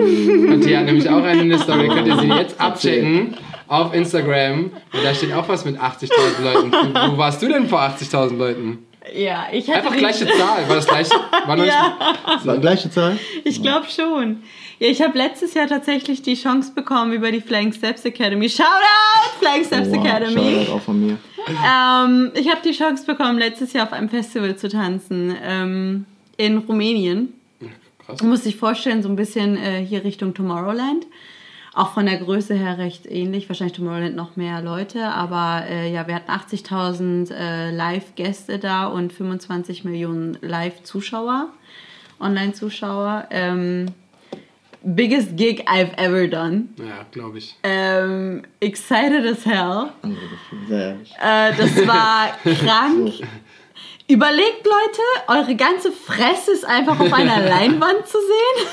Panthea 0.49 0.78
hat 0.78 0.87
nämlich 0.87 1.09
auch 1.09 1.22
einen 1.22 1.41
in 1.43 1.49
der 1.51 1.59
Story. 1.59 1.89
Könnt 1.89 2.07
ihr 2.07 2.18
sie 2.18 2.26
jetzt 2.28 2.61
abchecken 2.61 3.37
auf 3.66 3.93
Instagram. 3.95 4.64
Und 4.93 5.03
da 5.05 5.12
steht 5.14 5.32
auch 5.32 5.49
was 5.49 5.64
mit 5.64 5.76
80.000 5.78 6.43
Leuten. 6.43 6.72
Wo 7.12 7.18
warst 7.18 7.43
du 7.43 7.49
denn 7.49 7.68
vor 7.68 7.80
80.000 7.80 8.37
Leuten? 8.37 8.78
Ja, 9.14 9.47
ich 9.53 9.68
hatte 9.68 9.80
Einfach 9.80 9.97
gleiche 9.97 10.26
Zahl. 10.26 10.66
War 10.68 10.76
das 10.76 10.87
gleiche? 10.87 11.11
War 11.47 11.59
Ja, 11.66 11.97
War 12.45 12.59
gleiche 12.59 12.91
Zahl? 12.91 13.18
ich 13.45 13.61
glaube 13.62 13.87
schon. 13.95 14.39
Ja, 14.79 14.89
ich 14.89 15.01
habe 15.03 15.16
letztes 15.16 15.55
Jahr 15.55 15.66
tatsächlich 15.66 16.22
die 16.22 16.35
Chance 16.35 16.72
bekommen 16.75 17.12
über 17.12 17.31
die 17.31 17.41
Flying 17.41 17.72
Steps 17.72 18.05
Academy. 18.05 18.49
Shoutout 18.49 19.39
Flying 19.39 19.64
Steps 19.64 19.89
Oh, 19.89 19.93
wow. 19.97 20.05
Academy. 20.05 20.35
Shoutout 20.64 20.72
auch 20.72 20.81
von 20.83 21.07
mir. 21.07 21.18
Ähm, 21.49 22.33
ich 22.35 22.49
habe 22.51 22.61
die 22.64 22.72
Chance 22.72 23.05
bekommen, 23.07 23.39
letztes 23.39 23.72
Jahr 23.72 23.87
auf 23.87 23.93
einem 23.93 24.09
Festival 24.09 24.57
zu 24.57 24.68
tanzen 24.68 25.37
ähm, 25.45 26.07
in 26.37 26.59
Rumänien. 26.59 27.33
Krass. 28.05 28.18
Du 28.18 28.27
musst 28.27 28.45
dich 28.47 28.57
vorstellen, 28.57 29.03
so 29.03 29.09
ein 29.09 29.16
bisschen 29.16 29.57
äh, 29.57 29.85
hier 29.85 30.05
Richtung 30.05 30.35
Tomorrowland. 30.35 31.07
Auch 31.77 31.93
von 31.93 32.07
der 32.07 32.18
Größe 32.18 32.55
her 32.55 32.79
recht 32.79 33.05
ähnlich. 33.07 33.49
Wahrscheinlich 33.49 33.77
Tomorrowland 33.77 34.14
noch 34.16 34.37
mehr 34.37 34.61
Leute. 34.62 35.07
Aber 35.09 35.64
äh, 35.68 35.93
ja, 35.93 36.07
wir 36.07 36.14
hatten 36.14 36.31
80.000 36.31 37.33
äh, 37.35 37.70
Live-Gäste 37.70 38.59
da 38.59 38.87
und 38.87 39.12
25 39.12 39.85
Millionen 39.85 40.39
Live-Zuschauer, 40.41 41.49
Online-Zuschauer. 42.20 43.27
Ähm, 43.31 43.87
biggest 44.85 45.37
gig 45.37 45.64
I've 45.68 45.93
ever 45.97 46.28
done. 46.28 46.68
Ja, 46.78 47.05
glaube 47.11 47.39
ich. 47.39 47.57
Ähm, 47.62 48.43
excited 48.61 49.24
as 49.26 49.45
hell. 49.45 49.91
Andere 50.03 50.28
Gefühle. 50.28 50.66
Sehr 50.68 50.89
ehrlich. 50.91 51.12
Äh, 51.20 51.53
das 51.57 51.87
war 51.87 52.37
krank. 52.43 53.12
Überlegt, 54.07 54.66
Leute, 54.66 55.39
eure 55.41 55.57
ganze 55.57 55.91
Fresse 55.91 56.53
ist 56.53 56.64
einfach 56.66 57.01
auf 57.01 57.12
einer 57.12 57.41
Leinwand 57.49 58.07
zu 58.07 58.18
sehen. 58.18 58.68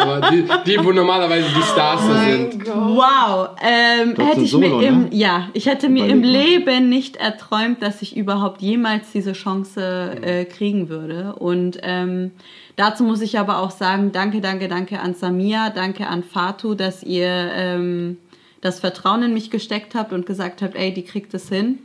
Aber 0.00 0.30
die, 0.30 0.44
die 0.66 0.84
wo 0.84 0.92
normalerweise 0.92 1.48
die 1.54 1.62
Stars 1.62 2.00
da 2.06 2.20
sind. 2.24 2.66
Wow. 2.66 3.50
Ähm, 3.62 4.14
hätte 4.16 4.40
ich 4.40 4.50
Solo, 4.50 4.78
mir 4.78 4.88
im, 4.88 5.02
ne? 5.02 5.08
ja, 5.12 5.48
ich 5.52 5.66
hätte 5.66 5.88
mir 5.88 6.06
im. 6.06 6.22
Leben 6.22 6.88
nicht 6.88 7.16
erträumt, 7.16 7.82
dass 7.82 8.02
ich 8.02 8.16
überhaupt 8.16 8.62
jemals 8.62 9.10
diese 9.12 9.32
Chance 9.32 10.16
äh, 10.22 10.44
kriegen 10.44 10.88
würde. 10.88 11.34
Und 11.36 11.78
ähm, 11.82 12.30
dazu 12.76 13.04
muss 13.04 13.20
ich 13.20 13.38
aber 13.38 13.58
auch 13.58 13.70
sagen, 13.70 14.12
danke, 14.12 14.40
danke, 14.40 14.68
danke 14.68 15.00
an 15.00 15.14
Samia, 15.14 15.70
danke 15.70 16.06
an 16.06 16.22
Fatu, 16.22 16.74
dass 16.74 17.02
ihr 17.02 17.28
ähm, 17.28 18.18
das 18.60 18.80
Vertrauen 18.80 19.22
in 19.22 19.34
mich 19.34 19.50
gesteckt 19.50 19.94
habt 19.94 20.12
und 20.12 20.26
gesagt 20.26 20.62
habt, 20.62 20.76
ey, 20.76 20.92
die 20.92 21.02
kriegt 21.02 21.34
es 21.34 21.48
hin. 21.48 21.78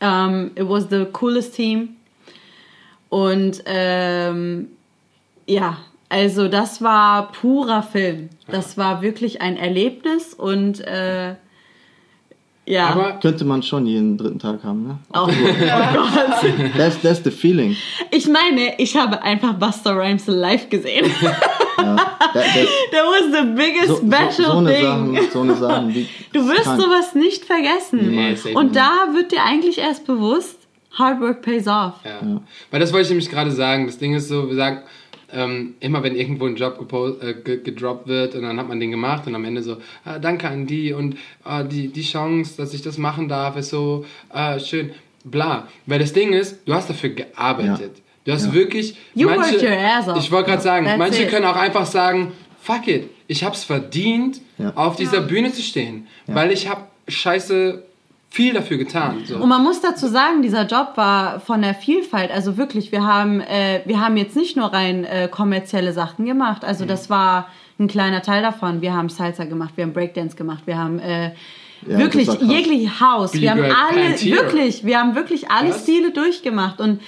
Um, 0.00 0.50
it 0.56 0.68
was 0.68 0.88
the 0.90 1.06
coolest 1.12 1.54
team. 1.54 1.96
Und 3.08 3.62
ähm, 3.66 4.68
ja, 5.46 5.78
also 6.08 6.48
das 6.48 6.82
war 6.82 7.32
purer 7.32 7.82
Film. 7.82 8.28
Das 8.48 8.76
war 8.78 9.02
wirklich 9.02 9.40
ein 9.42 9.56
Erlebnis 9.56 10.34
und 10.34 10.80
äh, 10.80 11.34
ja. 12.68 12.88
Aber 12.88 13.12
Könnte 13.22 13.44
man 13.44 13.62
schon 13.62 13.86
jeden 13.86 14.18
dritten 14.18 14.38
Tag 14.40 14.64
haben, 14.64 14.86
ne? 14.88 14.98
auch, 15.12 15.28
oh 15.28 15.30
Gott. 15.30 16.72
That's, 16.76 17.00
that's 17.00 17.22
the 17.22 17.30
feeling. 17.30 17.76
Ich 18.10 18.26
meine, 18.26 18.74
ich 18.78 18.96
habe 18.96 19.22
einfach 19.22 19.52
Buster 19.54 19.96
Rhymes 19.96 20.26
live 20.26 20.68
gesehen. 20.68 21.06
Ja, 21.22 21.30
that, 21.78 22.32
that, 22.32 22.44
That 22.90 23.04
was 23.04 23.40
the 23.40 23.46
biggest 23.54 23.88
so, 23.88 23.94
so, 23.96 24.06
special 24.06 24.50
so 24.50 24.58
eine 24.58 24.72
thing. 24.72 24.82
Sachen, 24.82 25.30
so 25.32 25.40
eine 25.42 25.54
Sachen, 25.54 26.08
Du 26.32 26.48
wirst 26.48 26.64
kann- 26.64 26.80
sowas 26.80 27.14
nicht 27.14 27.44
vergessen. 27.44 28.10
Nee, 28.10 28.36
Und 28.54 28.64
nicht. 28.66 28.76
da 28.76 29.14
wird 29.14 29.30
dir 29.30 29.44
eigentlich 29.44 29.78
erst 29.78 30.04
bewusst, 30.06 30.58
Hard 30.92 31.20
work 31.20 31.42
pays 31.42 31.68
off. 31.68 31.94
Ja. 32.04 32.40
Weil 32.70 32.80
das 32.80 32.92
wollte 32.92 33.04
ich 33.04 33.10
nämlich 33.10 33.30
gerade 33.30 33.52
sagen. 33.52 33.86
Das 33.86 33.98
Ding 33.98 34.14
ist 34.14 34.28
so, 34.28 34.48
wir 34.48 34.56
sagen, 34.56 34.82
ähm, 35.36 35.74
immer 35.80 36.02
wenn 36.02 36.16
irgendwo 36.16 36.46
ein 36.46 36.56
Job 36.56 36.90
äh, 37.20 37.34
ge 37.34 37.60
gedroppt 37.62 38.08
wird 38.08 38.34
und 38.34 38.42
dann 38.42 38.58
hat 38.58 38.68
man 38.68 38.80
den 38.80 38.90
gemacht 38.90 39.26
und 39.26 39.34
am 39.34 39.44
Ende 39.44 39.62
so, 39.62 39.76
ah, 40.04 40.18
danke 40.18 40.48
an 40.48 40.66
die 40.66 40.92
und 40.94 41.16
ah, 41.44 41.62
die, 41.62 41.88
die 41.88 42.02
Chance, 42.02 42.56
dass 42.56 42.72
ich 42.72 42.80
das 42.80 42.96
machen 42.96 43.28
darf, 43.28 43.56
ist 43.56 43.68
so 43.68 44.06
ah, 44.30 44.58
schön, 44.58 44.92
bla. 45.24 45.68
Weil 45.84 45.98
das 45.98 46.14
Ding 46.14 46.32
ist, 46.32 46.66
du 46.66 46.72
hast 46.72 46.88
dafür 46.88 47.10
gearbeitet. 47.10 48.02
Du 48.24 48.32
hast 48.32 48.52
wirklich. 48.52 48.96
You 49.14 49.28
worked 49.28 49.62
your 49.62 49.70
ass 49.70 50.08
off. 50.08 50.18
Ich 50.18 50.32
wollte 50.32 50.50
gerade 50.50 50.62
sagen, 50.62 50.86
That's 50.86 50.98
manche 50.98 51.22
it. 51.24 51.30
können 51.30 51.44
auch 51.46 51.54
einfach 51.56 51.86
sagen, 51.86 52.32
fuck 52.60 52.88
it, 52.88 53.10
ich 53.28 53.44
hab's 53.44 53.62
verdient, 53.62 54.40
Ja. 54.58 54.72
auf 54.74 54.96
dieser 54.96 55.20
Bühne 55.20 55.52
zu 55.52 55.62
stehen. 55.62 56.06
Weil 56.26 56.50
ich 56.50 56.68
hab 56.68 56.90
scheiße 57.08 57.84
viel 58.36 58.52
dafür 58.54 58.76
getan. 58.76 59.22
So. 59.24 59.36
Und 59.38 59.48
man 59.48 59.62
muss 59.62 59.80
dazu 59.80 60.06
sagen, 60.08 60.42
dieser 60.42 60.66
Job 60.66 60.92
war 60.96 61.40
von 61.40 61.62
der 61.62 61.74
Vielfalt, 61.74 62.30
also 62.30 62.56
wirklich, 62.56 62.92
wir 62.92 63.04
haben, 63.04 63.40
äh, 63.40 63.80
wir 63.86 63.98
haben 64.00 64.16
jetzt 64.16 64.36
nicht 64.36 64.56
nur 64.56 64.72
rein 64.72 65.04
äh, 65.04 65.28
kommerzielle 65.28 65.92
Sachen 65.92 66.26
gemacht, 66.26 66.64
also 66.64 66.84
Mhm. 66.84 66.88
das 66.88 67.08
war 67.10 67.48
ein 67.78 67.88
kleiner 67.88 68.22
Teil 68.22 68.42
davon. 68.42 68.80
Wir 68.80 68.92
haben 68.94 69.08
Salsa 69.08 69.44
gemacht, 69.44 69.72
wir 69.76 69.84
haben 69.84 69.92
Breakdance 69.92 70.36
gemacht, 70.36 70.62
wir 70.66 70.76
haben 70.78 70.98
äh, 70.98 71.32
Ja, 71.86 71.98
wirklich 71.98 72.28
jegliche 72.40 73.00
House, 73.00 73.32
wir 73.34 73.50
haben 73.50 73.62
alle, 73.62 74.20
wirklich, 74.20 74.84
wir 74.84 74.98
haben 75.00 75.14
wirklich 75.14 75.50
alle 75.50 75.70
Was? 75.70 75.82
Stile 75.82 76.10
durchgemacht 76.10 76.80
und 76.80 77.00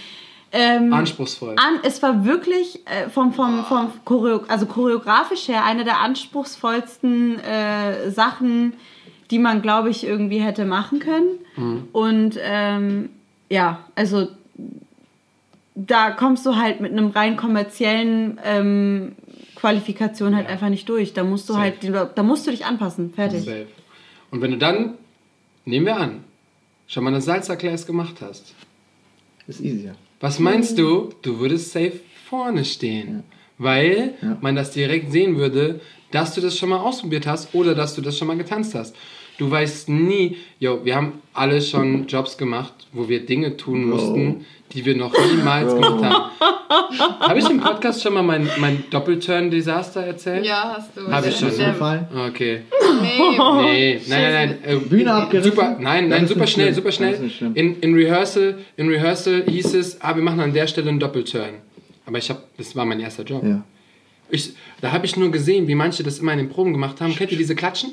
ähm, 0.50 0.92
Anspruchsvoll. 0.94 1.56
an, 1.56 1.80
es 1.82 2.02
war 2.02 2.24
wirklich 2.24 2.80
äh, 2.86 3.08
vom, 3.10 3.32
vom, 3.34 3.64
vom 3.66 3.92
Choreo 4.06 4.40
also 4.48 4.64
choreografisch 4.64 5.48
her 5.48 5.62
eine 5.64 5.84
der 5.84 6.00
anspruchsvollsten 6.00 7.38
äh, 7.40 8.10
Sachen, 8.10 8.72
die 9.30 9.38
man, 9.38 9.62
glaube 9.62 9.90
ich, 9.90 10.04
irgendwie 10.06 10.38
hätte 10.40 10.64
machen 10.64 11.00
können. 11.00 11.86
Und 11.92 12.38
ähm, 12.42 13.10
ja, 13.50 13.84
also 13.94 14.28
da 15.74 16.10
kommst 16.10 16.44
du 16.46 16.56
halt 16.56 16.80
mit 16.80 16.92
einem 16.92 17.08
rein 17.08 17.36
kommerziellen 17.36 18.38
ähm, 18.44 19.12
Qualifikation 19.56 20.34
halt 20.34 20.46
einfach 20.48 20.68
nicht 20.68 20.88
durch. 20.88 21.12
Da 21.12 21.24
musst 21.24 21.48
du 21.48 21.52
Safe. 21.54 21.72
halt, 21.82 22.16
da 22.16 22.22
musst 22.22 22.46
du 22.46 22.50
dich 22.50 22.64
anpassen. 22.64 23.12
Fertig. 23.14 23.44
Safe. 23.44 23.66
Und 24.30 24.40
wenn 24.40 24.50
du 24.52 24.58
dann, 24.58 24.94
nehmen 25.64 25.86
wir 25.86 25.96
an, 25.96 26.24
schon 26.86 27.04
mal 27.04 27.10
eine 27.10 27.20
Salsa-Class 27.20 27.86
gemacht 27.86 28.16
hast, 28.20 28.54
ist 29.46 29.60
easier. 29.60 29.94
was 30.20 30.38
meinst 30.38 30.78
du, 30.78 31.10
du 31.22 31.38
würdest 31.38 31.72
safe 31.72 32.00
vorne 32.28 32.64
stehen? 32.64 33.22
Weil 33.56 34.14
Ja. 34.22 34.36
man 34.40 34.54
das 34.56 34.70
direkt 34.72 35.10
sehen 35.10 35.36
würde, 35.36 35.80
dass 36.12 36.34
du 36.34 36.40
das 36.40 36.56
schon 36.56 36.68
mal 36.68 36.78
ausprobiert 36.78 37.26
hast 37.26 37.54
oder 37.54 37.74
dass 37.74 37.94
du 37.94 38.00
das 38.02 38.16
schon 38.16 38.28
mal 38.28 38.36
getanzt 38.36 38.74
hast. 38.74 38.94
Du 39.38 39.48
weißt 39.50 39.88
nie, 39.88 40.36
yo, 40.58 40.80
wir 40.84 40.96
haben 40.96 41.12
alle 41.32 41.60
schon 41.62 42.06
Jobs 42.08 42.36
gemacht, 42.36 42.74
wo 42.92 43.08
wir 43.08 43.24
Dinge 43.24 43.56
tun 43.56 43.88
Bro. 43.88 43.96
mussten, 43.96 44.44
die 44.72 44.84
wir 44.84 44.96
noch 44.96 45.14
niemals 45.32 45.72
gemacht 45.72 46.04
haben. 46.04 46.24
Habe 47.20 47.38
ich 47.38 47.48
im 47.48 47.60
Podcast 47.60 48.02
schon 48.02 48.14
mal 48.14 48.22
mein, 48.22 48.50
mein 48.58 48.84
Doppelturn-Desaster 48.90 50.02
erzählt? 50.02 50.44
Ja, 50.44 50.74
hast 50.76 50.96
du. 50.96 51.06
Hab 51.10 51.24
ich 51.24 51.36
schon. 51.36 51.48
Ist 51.48 51.58
dir 51.58 51.64
Der- 51.64 51.72
gefallen? 51.72 52.06
Okay. 52.28 52.60
Nee. 53.00 53.38
Nee, 53.62 54.00
nein, 54.08 54.22
nein, 54.22 54.32
nein. 54.32 54.58
Äh, 54.64 54.76
Bühne 54.80 55.12
abgerissen? 55.14 55.52
Super, 55.52 55.76
nein, 55.78 56.08
nein, 56.08 56.26
super 56.26 56.46
schnell, 56.48 56.74
super 56.74 56.90
schnell. 56.90 57.30
In, 57.54 57.78
in, 57.80 57.94
Rehearsal, 57.94 58.58
in 58.76 58.88
Rehearsal 58.88 59.44
hieß 59.48 59.74
es, 59.74 60.00
ah, 60.02 60.16
wir 60.16 60.22
machen 60.22 60.40
an 60.40 60.52
der 60.52 60.66
Stelle 60.66 60.88
einen 60.88 60.98
Doppelturn. 60.98 61.54
Aber 62.06 62.18
ich 62.18 62.28
habe, 62.28 62.40
das 62.56 62.74
war 62.74 62.84
mein 62.84 62.98
erster 62.98 63.22
Job. 63.22 63.44
Ja. 63.44 63.62
Ich, 64.30 64.52
da 64.80 64.90
habe 64.92 65.06
ich 65.06 65.16
nur 65.16 65.30
gesehen, 65.30 65.68
wie 65.68 65.74
manche 65.76 66.02
das 66.02 66.18
immer 66.18 66.32
in 66.32 66.38
den 66.38 66.48
Proben 66.48 66.72
gemacht 66.72 67.00
haben. 67.00 67.14
Kennt 67.14 67.30
ihr 67.30 67.38
diese 67.38 67.54
Klatschen? 67.54 67.90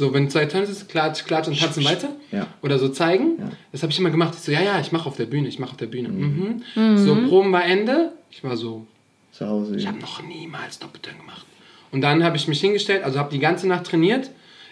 So, 0.00 0.14
wenn 0.14 0.30
zwei 0.30 0.46
Turns 0.46 0.70
ist, 0.70 0.88
klatsch, 0.88 1.26
klatsch 1.26 1.46
und 1.46 1.60
tanzen 1.60 1.84
weiter. 1.84 2.08
Ja. 2.32 2.46
Oder 2.62 2.78
so 2.78 2.88
zeigen. 2.88 3.38
Ja. 3.38 3.50
Das 3.70 3.82
habe 3.82 3.92
ich 3.92 3.98
immer 3.98 4.08
gemacht. 4.08 4.32
Ich 4.34 4.40
so, 4.40 4.50
ja, 4.50 4.62
ja, 4.62 4.80
ich 4.80 4.92
mache 4.92 5.06
auf 5.06 5.16
der 5.16 5.26
Bühne, 5.26 5.46
ich 5.46 5.58
mache 5.58 5.72
auf 5.72 5.76
der 5.76 5.88
Bühne. 5.88 6.08
Mhm. 6.08 6.96
So, 6.96 7.14
Proben 7.28 7.52
war 7.52 7.66
Ende. 7.66 8.12
Ich 8.30 8.42
war 8.42 8.56
so, 8.56 8.86
Zu 9.30 9.46
Hause. 9.46 9.76
ich 9.76 9.86
habe 9.86 9.98
noch 9.98 10.22
niemals 10.22 10.78
Doppelturn 10.78 11.18
gemacht. 11.18 11.44
Und 11.92 12.00
dann 12.00 12.24
habe 12.24 12.38
ich 12.38 12.48
mich 12.48 12.62
hingestellt, 12.62 13.04
also 13.04 13.18
habe 13.18 13.30
die 13.30 13.40
ganze 13.40 13.68
Nacht 13.68 13.84
trainiert 13.84 14.30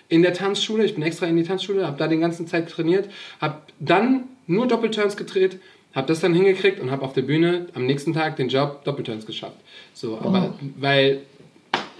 in 0.08 0.22
der 0.22 0.32
Tanzschule. 0.32 0.86
Ich 0.86 0.94
bin 0.94 1.02
extra 1.02 1.26
in 1.26 1.36
die 1.36 1.42
Tanzschule, 1.42 1.86
habe 1.86 1.98
da 1.98 2.08
die 2.08 2.16
ganze 2.16 2.46
Zeit 2.46 2.70
trainiert, 2.70 3.10
habe 3.38 3.58
dann 3.80 4.24
nur 4.46 4.66
Doppelturns 4.66 5.18
gedreht, 5.18 5.60
habe 5.94 6.06
das 6.06 6.20
dann 6.20 6.32
hingekriegt 6.32 6.80
und 6.80 6.90
habe 6.90 7.02
auf 7.02 7.12
der 7.12 7.22
Bühne 7.22 7.66
am 7.74 7.84
nächsten 7.84 8.14
Tag 8.14 8.36
den 8.36 8.48
Job 8.48 8.82
Doppelturns 8.84 9.26
geschafft. 9.26 9.58
So, 9.92 10.18
aber 10.18 10.54
weil 10.78 11.20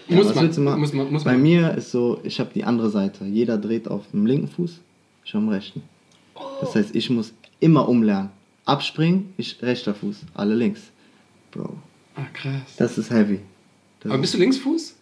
Ja, 0.08 0.16
muss, 0.16 0.34
man, 0.34 0.44
willst 0.44 0.58
du 0.58 0.62
muss 0.62 0.92
man, 0.92 1.12
muss 1.12 1.24
Bei 1.24 1.32
man. 1.32 1.42
mir 1.42 1.74
ist 1.76 1.90
so, 1.90 2.20
ich 2.24 2.40
habe 2.40 2.50
die 2.54 2.64
andere 2.64 2.90
Seite. 2.90 3.24
Jeder 3.24 3.58
dreht 3.58 3.88
auf 3.88 4.10
dem 4.12 4.26
linken 4.26 4.48
Fuß, 4.48 4.80
ich 5.24 5.34
am 5.34 5.48
rechten. 5.48 5.82
Das 6.60 6.74
heißt, 6.74 6.94
ich 6.94 7.10
muss 7.10 7.32
immer 7.60 7.88
umlernen. 7.88 8.30
Abspringen, 8.64 9.32
ich 9.36 9.60
rechter 9.62 9.94
Fuß, 9.94 10.18
alle 10.34 10.54
links. 10.54 10.90
Bro, 11.50 11.74
Ah, 12.16 12.26
krass. 12.32 12.76
das 12.76 12.98
ist 12.98 13.10
heavy. 13.10 13.40
Das 14.00 14.12
Aber 14.12 14.20
bist 14.20 14.34
du 14.34 14.38
Linksfuß? 14.38 14.94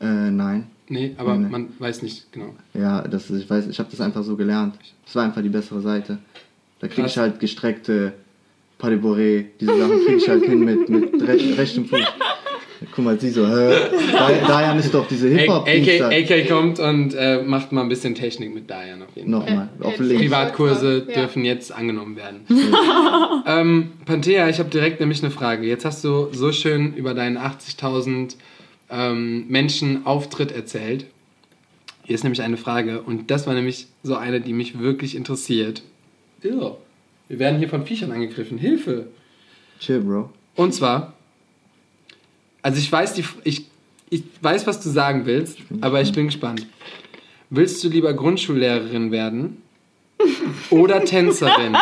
äh, 0.00 0.30
nein. 0.30 0.66
Nee, 0.88 1.14
aber 1.16 1.36
Nee, 1.36 1.48
man 1.48 1.68
weiß 1.78 2.02
nicht 2.02 2.30
genau. 2.32 2.54
Ja, 2.74 3.00
das 3.02 3.30
ist, 3.30 3.42
ich 3.44 3.50
weiß, 3.50 3.66
ich 3.68 3.78
habe 3.78 3.90
das 3.90 4.00
einfach 4.02 4.22
so 4.22 4.36
gelernt. 4.36 4.78
Das 5.06 5.14
war 5.16 5.24
einfach 5.24 5.40
die 5.42 5.48
bessere 5.48 5.80
Seite. 5.80 6.18
Da 6.80 6.88
kriege 6.88 7.06
ich 7.06 7.16
halt 7.16 7.40
gestreckte 7.40 8.12
Pariboré, 8.78 9.46
diese 9.58 9.78
Sachen 9.78 10.04
kriege 10.04 10.16
ich 10.16 10.28
halt 10.28 10.44
hin 10.44 10.60
mit, 10.64 10.88
mit 10.90 11.22
re 11.22 11.56
rechtem 11.56 11.86
Fuß. 11.86 12.00
Guck 12.92 13.04
mal, 13.04 13.18
sie 13.20 13.30
so? 13.30 13.44
Da- 13.46 14.46
Dayan 14.46 14.78
ist 14.78 14.92
doch 14.94 15.06
diese 15.08 15.28
hip 15.28 15.48
hop 15.48 15.66
AK, 15.68 16.00
AK 16.30 16.48
kommt 16.48 16.78
und 16.80 17.14
äh, 17.14 17.42
macht 17.42 17.72
mal 17.72 17.82
ein 17.82 17.88
bisschen 17.88 18.14
Technik 18.14 18.54
mit 18.54 18.68
Dayan 18.70 19.02
auf 19.02 19.08
jeden 19.14 19.30
Fall. 19.32 19.40
Nochmal, 19.40 19.68
auf 19.80 19.98
links. 19.98 20.22
Privatkurse 20.22 21.04
Ja. 21.08 21.14
dürfen 21.22 21.44
jetzt 21.44 21.72
angenommen 21.72 22.16
werden. 22.16 22.40
ähm, 23.46 23.92
Panthea, 24.04 24.48
ich 24.48 24.58
habe 24.58 24.70
direkt 24.70 25.00
nämlich 25.00 25.22
eine 25.22 25.30
Frage. 25.30 25.66
Jetzt 25.66 25.84
hast 25.84 26.04
du 26.04 26.28
so 26.32 26.52
schön 26.52 26.94
über 26.94 27.14
deinen 27.14 27.38
80.000 27.38 28.36
ähm, 28.90 29.46
Menschen 29.48 30.04
Auftritt 30.06 30.52
erzählt. 30.52 31.06
Hier 32.04 32.14
ist 32.14 32.22
nämlich 32.22 32.42
eine 32.42 32.56
Frage 32.58 33.00
und 33.00 33.30
das 33.30 33.46
war 33.46 33.54
nämlich 33.54 33.86
so 34.02 34.14
eine, 34.16 34.40
die 34.40 34.52
mich 34.52 34.78
wirklich 34.78 35.16
interessiert. 35.16 35.82
Ew. 36.42 36.72
Wir 37.28 37.38
werden 37.38 37.58
hier 37.58 37.70
von 37.70 37.86
Viechern 37.86 38.12
angegriffen. 38.12 38.58
Hilfe! 38.58 39.06
Chill, 39.80 40.00
Bro. 40.00 40.28
Und 40.54 40.74
zwar, 40.74 41.13
also 42.64 42.78
ich 42.78 42.90
weiß, 42.90 43.12
die, 43.12 43.24
ich, 43.44 43.66
ich 44.08 44.22
weiß, 44.40 44.66
was 44.66 44.80
du 44.80 44.88
sagen 44.88 45.26
willst, 45.26 45.58
aber 45.82 46.00
ich 46.00 46.12
bin 46.12 46.26
gespannt. 46.26 46.66
Willst 47.50 47.84
du 47.84 47.90
lieber 47.90 48.14
Grundschullehrerin 48.14 49.12
werden 49.12 49.62
oder 50.70 51.04
Tänzerin? 51.04 51.76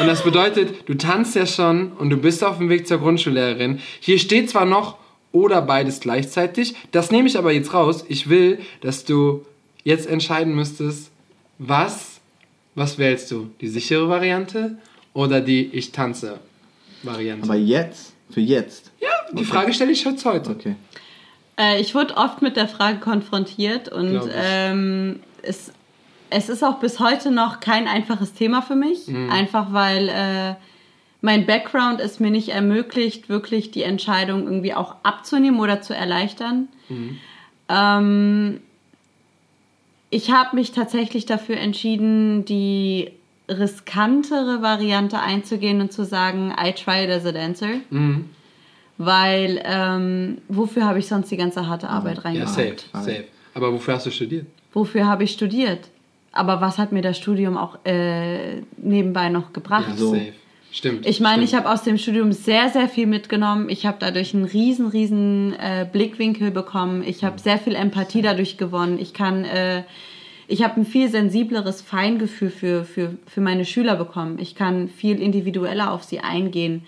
Und 0.00 0.06
das 0.06 0.22
bedeutet, 0.22 0.86
du 0.86 0.94
tanzt 0.98 1.34
ja 1.34 1.46
schon 1.46 1.92
und 1.92 2.10
du 2.10 2.18
bist 2.18 2.44
auf 2.44 2.58
dem 2.58 2.68
Weg 2.68 2.86
zur 2.86 2.98
Grundschullehrerin. 2.98 3.80
Hier 4.00 4.18
steht 4.18 4.50
zwar 4.50 4.66
noch 4.66 4.98
oder 5.32 5.62
beides 5.62 6.00
gleichzeitig, 6.00 6.74
das 6.92 7.10
nehme 7.10 7.26
ich 7.26 7.38
aber 7.38 7.52
jetzt 7.52 7.72
raus. 7.72 8.04
Ich 8.08 8.28
will, 8.28 8.58
dass 8.82 9.06
du 9.06 9.46
jetzt 9.82 10.06
entscheiden 10.06 10.54
müsstest, 10.54 11.10
was, 11.56 12.20
was 12.74 12.98
wählst 12.98 13.30
du? 13.30 13.48
Die 13.62 13.68
sichere 13.68 14.10
Variante 14.10 14.76
oder 15.14 15.40
die 15.40 15.70
Ich 15.72 15.90
tanze 15.92 16.38
Variante? 17.02 17.44
Aber 17.44 17.56
jetzt, 17.56 18.14
für 18.30 18.40
jetzt. 18.40 18.92
ja, 19.00 19.08
die 19.32 19.44
Frage 19.44 19.72
stelle 19.72 19.92
ich 19.92 20.04
jetzt 20.04 20.24
heute. 20.24 20.50
Okay. 20.50 20.76
Äh, 21.58 21.80
ich 21.80 21.94
wurde 21.94 22.16
oft 22.16 22.42
mit 22.42 22.56
der 22.56 22.68
Frage 22.68 22.98
konfrontiert 22.98 23.88
und 23.88 24.22
ähm, 24.34 25.20
es, 25.42 25.72
es 26.30 26.48
ist 26.48 26.62
auch 26.62 26.78
bis 26.80 27.00
heute 27.00 27.30
noch 27.30 27.60
kein 27.60 27.88
einfaches 27.88 28.32
Thema 28.34 28.62
für 28.62 28.76
mich. 28.76 29.08
Mhm. 29.08 29.30
Einfach 29.30 29.72
weil 29.72 30.08
äh, 30.08 30.54
mein 31.20 31.46
Background 31.46 32.00
es 32.00 32.20
mir 32.20 32.30
nicht 32.30 32.50
ermöglicht, 32.50 33.28
wirklich 33.28 33.70
die 33.70 33.82
Entscheidung 33.82 34.44
irgendwie 34.44 34.74
auch 34.74 34.96
abzunehmen 35.02 35.58
oder 35.58 35.82
zu 35.82 35.94
erleichtern. 35.94 36.68
Mhm. 36.88 37.18
Ähm, 37.68 38.60
ich 40.10 40.30
habe 40.30 40.56
mich 40.56 40.72
tatsächlich 40.72 41.26
dafür 41.26 41.56
entschieden, 41.58 42.44
die 42.44 43.10
riskantere 43.48 44.62
Variante 44.62 45.18
einzugehen 45.20 45.80
und 45.80 45.92
zu 45.92 46.04
sagen, 46.04 46.52
I 46.58 46.72
tried 46.72 47.10
as 47.10 47.24
a 47.26 47.32
dancer. 47.32 47.68
Mhm. 47.90 48.26
Weil, 48.98 49.62
ähm, 49.64 50.38
wofür 50.48 50.84
habe 50.84 50.98
ich 50.98 51.06
sonst 51.06 51.30
die 51.30 51.36
ganze 51.36 51.68
harte 51.68 51.88
Arbeit 51.88 52.16
Ja, 52.18 52.22
reingemacht? 52.22 52.54
safe, 52.54 52.76
safe. 52.92 53.24
Aber 53.54 53.72
wofür 53.72 53.94
hast 53.94 54.06
du 54.06 54.10
studiert? 54.10 54.46
Wofür 54.72 55.06
habe 55.06 55.24
ich 55.24 55.30
studiert? 55.32 55.88
Aber 56.32 56.60
was 56.60 56.78
hat 56.78 56.92
mir 56.92 57.00
das 57.02 57.16
Studium 57.16 57.56
auch 57.56 57.78
äh, 57.84 58.60
nebenbei 58.76 59.28
noch 59.28 59.52
gebracht? 59.52 59.86
Ja, 59.90 59.96
So. 59.96 60.10
safe. 60.14 60.32
Stimmt. 60.70 61.06
Ich 61.06 61.20
meine, 61.20 61.44
ich 61.44 61.54
habe 61.54 61.70
aus 61.70 61.82
dem 61.82 61.96
Studium 61.96 62.30
sehr, 62.32 62.68
sehr 62.68 62.88
viel 62.90 63.06
mitgenommen. 63.06 63.70
Ich 63.70 63.86
habe 63.86 63.96
dadurch 64.00 64.34
einen 64.34 64.44
riesen, 64.44 64.86
riesen 64.88 65.54
äh, 65.58 65.86
Blickwinkel 65.90 66.50
bekommen. 66.50 67.02
Ich 67.06 67.24
habe 67.24 67.38
sehr 67.40 67.56
viel 67.58 67.74
Empathie 67.74 68.20
dadurch 68.20 68.58
gewonnen. 68.58 68.98
Ich 69.00 69.14
kann, 69.14 69.44
äh, 69.46 69.84
ich 70.48 70.64
habe 70.64 70.80
ein 70.80 70.86
viel 70.86 71.10
sensibleres 71.10 71.82
Feingefühl 71.82 72.50
für, 72.50 72.84
für, 72.84 73.14
für 73.26 73.40
meine 73.42 73.66
Schüler 73.66 73.96
bekommen. 73.96 74.38
Ich 74.38 74.54
kann 74.54 74.88
viel 74.88 75.20
individueller 75.20 75.92
auf 75.92 76.04
sie 76.04 76.20
eingehen 76.20 76.86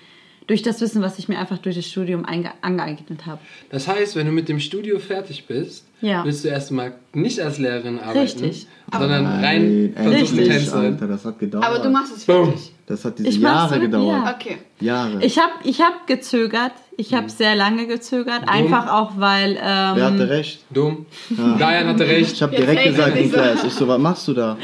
durch 0.50 0.62
das 0.62 0.80
Wissen, 0.80 1.00
was 1.00 1.16
ich 1.20 1.28
mir 1.28 1.38
einfach 1.38 1.58
durch 1.58 1.76
das 1.76 1.86
Studium 1.86 2.26
einge- 2.26 2.50
angeeignet 2.60 3.24
habe. 3.24 3.38
Das 3.70 3.86
heißt, 3.86 4.16
wenn 4.16 4.26
du 4.26 4.32
mit 4.32 4.48
dem 4.48 4.58
Studio 4.58 4.98
fertig 4.98 5.46
bist, 5.46 5.86
Ja. 6.00 6.24
willst 6.24 6.42
du 6.44 6.48
erstmal 6.48 6.94
nicht 7.12 7.38
als 7.38 7.58
Lehrerin 7.58 8.00
arbeiten, 8.00 8.18
Richtig. 8.18 8.66
sondern 8.92 9.26
rein 9.26 9.92
versuchen 9.94 10.12
Richtig. 10.18 10.48
Tänzerin. 10.48 10.94
Alter, 10.94 11.06
das 11.06 11.24
hat 11.24 11.38
gedauert. 11.38 11.64
Aber 11.64 11.78
du 11.78 11.88
machst 11.90 12.16
es 12.16 12.24
fertig. 12.24 12.72
Das 12.88 13.04
hat 13.04 13.16
diese 13.20 13.28
Ich 13.28 13.38
Jahre 13.38 13.74
so- 13.74 13.80
gedauert. 13.80 14.24
ja. 14.26 14.34
Okay. 14.34 14.58
Jahre. 14.80 15.24
Ich 15.24 15.38
habe 15.38 15.52
ich 15.62 15.80
hab 15.80 16.08
gezögert. 16.08 16.72
Ich 16.96 17.14
habe 17.14 17.30
sehr 17.30 17.54
lange 17.54 17.86
gezögert. 17.86 18.48
Einfach 18.48 18.90
auch, 18.92 19.12
weil. 19.18 19.54
Wer 19.54 19.94
Ähm, 19.96 20.02
hatte 20.02 20.28
recht? 20.30 20.64
Dumm. 20.70 21.06
Diane 21.28 21.90
hatte 21.90 22.08
recht. 22.08 22.32
Ich 22.32 22.42
habe 22.42 22.56
direkt 22.56 22.82
gesagt 22.86 23.16
so. 23.16 23.28
Class. 23.30 23.62
Ich 23.64 23.72
so, 23.74 23.86
was 23.86 23.98
machst 24.00 24.26
du 24.26 24.32
da? 24.34 24.56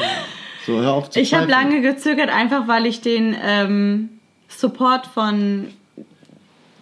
So, 0.67 0.81
hör 0.81 0.95
auf 0.95 1.11
zu 1.11 1.21
ich 1.21 1.33
habe 1.33 1.49
lange 1.49 1.81
gezögert, 1.81 2.29
einfach 2.29 2.67
weil 2.67 2.87
ich 2.87 3.01
den 3.03 3.37
ähm, 3.41 4.09
Support 4.49 5.07
von 5.07 5.67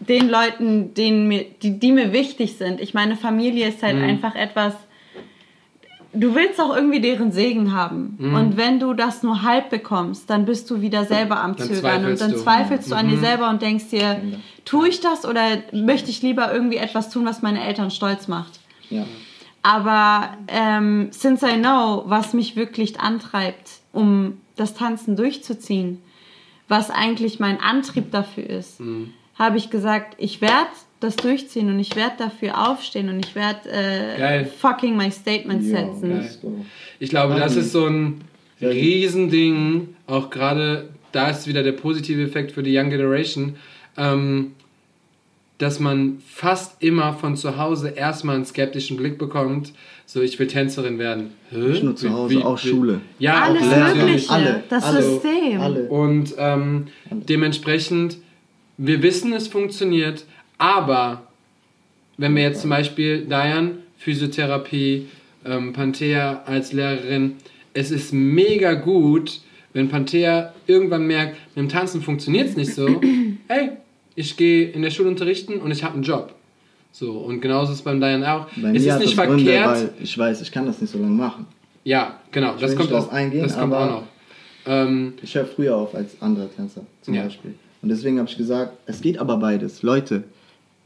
den 0.08 0.28
Leuten, 0.28 0.94
denen 0.94 1.28
mir, 1.28 1.44
die, 1.62 1.78
die 1.78 1.92
mir 1.92 2.12
wichtig 2.12 2.56
sind. 2.56 2.80
Ich 2.80 2.94
meine, 2.94 3.16
Familie 3.16 3.68
ist 3.68 3.82
Mhm. 3.82 3.86
halt 3.86 4.02
einfach 4.02 4.34
etwas. 4.34 4.74
Du 6.16 6.34
willst 6.36 6.60
auch 6.60 6.74
irgendwie 6.76 7.00
deren 7.00 7.32
Segen 7.32 7.72
haben. 7.74 8.16
Mhm. 8.18 8.34
Und 8.34 8.56
wenn 8.56 8.78
du 8.78 8.94
das 8.94 9.24
nur 9.24 9.42
halb 9.42 9.68
bekommst, 9.70 10.30
dann 10.30 10.44
bist 10.44 10.70
du 10.70 10.80
wieder 10.80 11.04
selber 11.04 11.40
am 11.42 11.56
Dann 11.56 11.66
Zögern. 11.68 12.04
Und 12.06 12.20
dann 12.20 12.30
du. 12.30 12.36
zweifelst 12.36 12.90
du 12.90 12.94
an 12.94 13.06
Mhm. 13.06 13.10
dir 13.10 13.18
selber 13.18 13.50
und 13.50 13.60
denkst 13.62 13.88
dir, 13.90 14.22
tue 14.64 14.88
ich 14.88 15.00
das 15.00 15.26
oder 15.26 15.42
möchte 15.72 16.10
ich 16.10 16.22
lieber 16.22 16.52
irgendwie 16.52 16.76
etwas 16.76 17.10
tun, 17.10 17.24
was 17.24 17.42
meine 17.42 17.64
Eltern 17.64 17.90
stolz 17.90 18.28
macht? 18.28 18.60
Ja. 18.90 19.04
Aber 19.62 20.36
ähm, 20.48 21.08
since 21.10 21.44
I 21.48 21.56
know, 21.58 22.04
was 22.06 22.32
mich 22.32 22.54
wirklich 22.54 23.00
antreibt, 23.00 23.70
um 23.92 24.38
das 24.56 24.74
Tanzen 24.74 25.16
durchzuziehen, 25.16 26.00
was 26.68 26.90
eigentlich 26.90 27.40
mein 27.40 27.58
Antrieb 27.60 28.12
dafür 28.12 28.44
ist, 28.48 28.80
habe 29.38 29.56
ich 29.58 29.70
gesagt, 29.70 30.14
ich 30.18 30.40
werde 30.40 30.68
das 31.00 31.16
durchziehen 31.16 31.68
und 31.68 31.78
ich 31.80 31.96
werde 31.96 32.14
dafür 32.18 32.68
aufstehen 32.70 33.08
und 33.08 33.24
ich 33.26 33.34
werde 33.34 33.68
äh, 33.70 34.44
fucking 34.44 34.96
my 34.96 35.10
statement 35.10 35.62
Ja, 35.64 35.86
setzen. 35.92 36.28
go. 36.40 36.64
Ich 37.00 37.10
glaube, 37.10 37.34
das 37.36 37.56
ist 37.56 37.72
so 37.72 37.86
ein. 37.86 38.20
Riesending, 38.62 39.88
auch 40.06 40.30
gerade 40.30 40.88
da 41.12 41.28
ist 41.28 41.46
wieder 41.46 41.62
der 41.62 41.72
positive 41.72 42.22
Effekt 42.22 42.52
für 42.52 42.62
die 42.62 42.76
Young 42.76 42.90
Generation, 42.90 43.56
ähm, 43.96 44.52
dass 45.58 45.80
man 45.80 46.18
fast 46.26 46.82
immer 46.82 47.12
von 47.14 47.36
zu 47.36 47.56
Hause 47.58 47.90
erstmal 47.90 48.36
einen 48.36 48.44
skeptischen 48.44 48.96
Blick 48.96 49.18
bekommt, 49.18 49.72
so 50.06 50.20
ich 50.22 50.38
will 50.38 50.46
Tänzerin 50.46 50.98
werden. 50.98 51.30
Hä? 51.50 51.58
Nicht 51.58 51.82
nur 51.84 51.96
zu 51.96 52.06
Wie- 52.06 52.10
Hause, 52.12 52.34
wie- 52.34 52.42
auch 52.42 52.62
wie- 52.64 52.68
Schule. 52.68 53.00
Ja, 53.18 53.42
Alles 53.42 53.62
auch. 53.64 53.94
Mögliche, 53.94 54.30
alle, 54.30 54.62
das 54.68 54.84
alle, 54.84 55.02
System. 55.02 55.60
Alle. 55.60 55.82
Und 55.88 56.34
ähm, 56.38 56.86
dementsprechend, 57.10 58.16
wir 58.76 59.02
wissen, 59.02 59.32
es 59.32 59.48
funktioniert, 59.48 60.24
aber 60.58 61.22
wenn 62.16 62.34
wir 62.36 62.42
jetzt 62.42 62.60
zum 62.60 62.70
Beispiel 62.70 63.24
Diane, 63.26 63.78
Physiotherapie, 63.98 65.08
ähm, 65.44 65.72
Panthea 65.72 66.42
als 66.46 66.72
Lehrerin, 66.72 67.36
es 67.74 67.90
ist 67.90 68.12
mega 68.12 68.74
gut, 68.74 69.40
wenn 69.72 69.88
Panthea 69.88 70.54
irgendwann 70.66 71.06
merkt, 71.06 71.36
mit 71.56 71.64
dem 71.64 71.68
Tanzen 71.68 72.00
funktioniert 72.02 72.48
es 72.50 72.56
nicht 72.56 72.74
so, 72.74 73.00
hey, 73.48 73.70
ich 74.14 74.36
gehe 74.36 74.68
in 74.70 74.82
der 74.82 74.90
Schule 74.90 75.08
unterrichten 75.08 75.54
und 75.54 75.70
ich 75.72 75.82
habe 75.82 75.94
einen 75.94 76.02
Job. 76.04 76.32
So, 76.92 77.12
und 77.18 77.40
genauso 77.40 77.72
ist 77.72 77.78
es 77.78 77.84
beim 77.84 78.00
Diane 78.00 78.32
auch. 78.32 78.46
Bei 78.56 78.70
es 78.70 78.84
ist 78.84 78.98
nicht 79.00 79.18
das 79.18 79.26
Gründe, 79.26 79.44
verkehrt. 79.44 79.66
weil 79.66 79.90
ich 80.00 80.16
weiß, 80.16 80.40
ich 80.42 80.52
kann 80.52 80.66
das 80.66 80.80
nicht 80.80 80.90
so 80.90 80.98
lange 80.98 81.10
machen. 81.14 81.46
ja, 81.82 82.20
genau, 82.30 82.52
das 82.52 82.70
will 82.70 82.78
kommt, 82.78 82.92
das, 82.92 83.04
drauf 83.06 83.12
eingehen, 83.12 83.42
das 83.42 83.58
kommt 83.58 83.74
auch 83.74 83.90
noch. 83.90 84.02
Ähm, 84.66 85.14
Ich 85.20 85.34
höre 85.34 85.44
früher 85.46 85.76
auf 85.76 85.94
als 85.94 86.16
andere 86.22 86.48
Tänzer 86.48 86.82
zum 87.02 87.14
Ja. 87.14 87.24
Beispiel. 87.24 87.54
Und 87.84 87.90
deswegen 87.90 88.18
habe 88.18 88.30
ich 88.30 88.38
gesagt, 88.38 88.78
es 88.86 89.02
geht 89.02 89.18
aber 89.18 89.36
beides. 89.36 89.82
Leute, 89.82 90.24